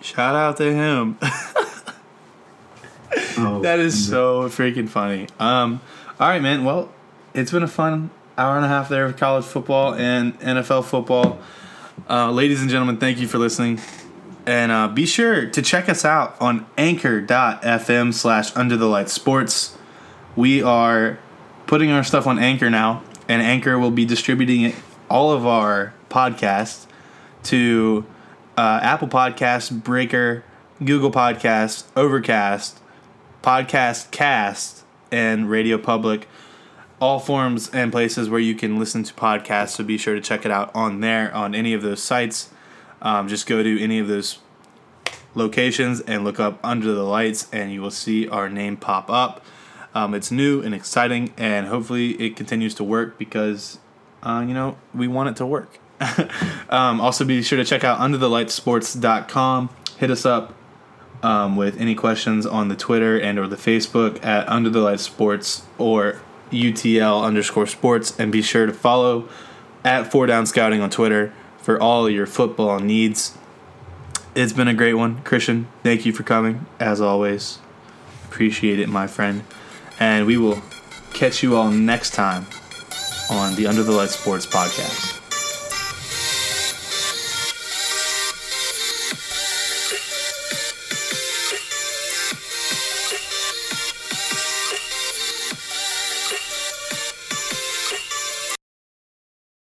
shout 0.00 0.34
out 0.34 0.56
to 0.58 0.72
him. 0.72 1.18
Oh, 3.36 3.60
that 3.62 3.78
is 3.78 4.08
so 4.08 4.48
freaking 4.48 4.88
funny. 4.88 5.28
Um, 5.38 5.80
all 6.20 6.28
right, 6.28 6.42
man. 6.42 6.64
Well, 6.64 6.92
it's 7.32 7.50
been 7.50 7.62
a 7.62 7.68
fun 7.68 8.10
hour 8.38 8.56
and 8.56 8.64
a 8.64 8.68
half 8.68 8.88
there 8.88 9.06
of 9.06 9.16
college 9.16 9.44
football 9.44 9.94
and 9.94 10.38
NFL 10.40 10.84
football. 10.84 11.38
Uh, 12.08 12.30
ladies 12.30 12.60
and 12.60 12.70
gentlemen, 12.70 12.96
thank 12.96 13.18
you 13.18 13.28
for 13.28 13.38
listening. 13.38 13.80
And 14.46 14.70
uh, 14.70 14.88
be 14.88 15.06
sure 15.06 15.46
to 15.46 15.62
check 15.62 15.88
us 15.88 16.04
out 16.04 16.36
on 16.40 16.66
anchor.fm 16.76 18.12
slash 18.12 18.54
under 18.54 18.76
the 18.76 18.86
light 18.86 19.08
sports. 19.08 19.76
We 20.36 20.62
are 20.62 21.18
putting 21.66 21.90
our 21.90 22.04
stuff 22.04 22.26
on 22.26 22.38
Anchor 22.38 22.68
now, 22.68 23.02
and 23.28 23.40
Anchor 23.40 23.78
will 23.78 23.90
be 23.90 24.04
distributing 24.04 24.74
all 25.08 25.32
of 25.32 25.46
our 25.46 25.94
podcasts 26.10 26.86
to 27.44 28.04
uh, 28.56 28.80
Apple 28.82 29.08
Podcasts, 29.08 29.70
Breaker, 29.70 30.44
Google 30.84 31.10
Podcasts, 31.10 31.84
Overcast, 31.96 32.80
Podcast 33.42 34.10
Cast, 34.10 34.84
and 35.10 35.48
Radio 35.48 35.78
Public. 35.78 36.28
All 37.00 37.18
forms 37.18 37.68
and 37.70 37.90
places 37.92 38.28
where 38.28 38.40
you 38.40 38.54
can 38.54 38.78
listen 38.78 39.02
to 39.04 39.14
podcasts, 39.14 39.70
so 39.70 39.84
be 39.84 39.98
sure 39.98 40.14
to 40.14 40.20
check 40.20 40.44
it 40.44 40.50
out 40.50 40.74
on 40.74 41.00
there 41.00 41.34
on 41.34 41.54
any 41.54 41.74
of 41.74 41.82
those 41.82 42.02
sites. 42.02 42.50
Um, 43.04 43.28
just 43.28 43.46
go 43.46 43.62
to 43.62 43.82
any 43.82 43.98
of 43.98 44.08
those 44.08 44.38
locations 45.34 46.00
and 46.00 46.24
look 46.24 46.40
up 46.40 46.58
Under 46.64 46.92
the 46.92 47.02
Lights, 47.02 47.48
and 47.52 47.70
you 47.70 47.82
will 47.82 47.90
see 47.90 48.26
our 48.28 48.48
name 48.48 48.76
pop 48.76 49.10
up. 49.10 49.44
Um, 49.94 50.14
it's 50.14 50.30
new 50.30 50.60
and 50.62 50.74
exciting, 50.74 51.32
and 51.36 51.68
hopefully 51.68 52.12
it 52.12 52.34
continues 52.34 52.74
to 52.76 52.84
work 52.84 53.18
because, 53.18 53.78
uh, 54.22 54.44
you 54.46 54.54
know, 54.54 54.76
we 54.94 55.06
want 55.06 55.28
it 55.28 55.36
to 55.36 55.46
work. 55.46 55.78
um, 56.70 57.00
also, 57.00 57.24
be 57.24 57.42
sure 57.42 57.58
to 57.58 57.64
check 57.64 57.84
out 57.84 58.00
underthelightsports.com. 58.00 59.70
Hit 59.98 60.10
us 60.10 60.26
up 60.26 60.54
um, 61.22 61.56
with 61.56 61.80
any 61.80 61.94
questions 61.94 62.44
on 62.46 62.68
the 62.68 62.74
Twitter 62.74 63.20
and 63.20 63.38
or 63.38 63.46
the 63.46 63.56
Facebook 63.56 64.24
at 64.24 64.48
Under 64.48 64.68
the 64.68 64.80
Light 64.80 65.00
Sports 65.00 65.62
or 65.78 66.20
UTL 66.50 67.22
underscore 67.22 67.66
sports, 67.66 68.18
and 68.18 68.32
be 68.32 68.42
sure 68.42 68.66
to 68.66 68.72
follow 68.72 69.28
at 69.84 70.10
Four 70.10 70.26
Down 70.26 70.46
Scouting 70.46 70.80
on 70.80 70.90
Twitter 70.90 71.32
for 71.64 71.82
all 71.82 72.10
your 72.10 72.26
football 72.26 72.78
needs. 72.78 73.38
It's 74.34 74.52
been 74.52 74.68
a 74.68 74.74
great 74.74 74.94
one, 74.94 75.22
Christian. 75.22 75.66
Thank 75.82 76.04
you 76.04 76.12
for 76.12 76.22
coming, 76.22 76.66
as 76.78 77.00
always. 77.00 77.58
Appreciate 78.26 78.78
it, 78.78 78.88
my 78.90 79.06
friend. 79.06 79.44
And 79.98 80.26
we 80.26 80.36
will 80.36 80.60
catch 81.14 81.42
you 81.42 81.56
all 81.56 81.70
next 81.70 82.10
time 82.12 82.46
on 83.30 83.54
the 83.54 83.66
Under 83.66 83.82
the 83.82 83.92
Light 83.92 84.10
Sports 84.10 84.44
podcast. 84.44 85.13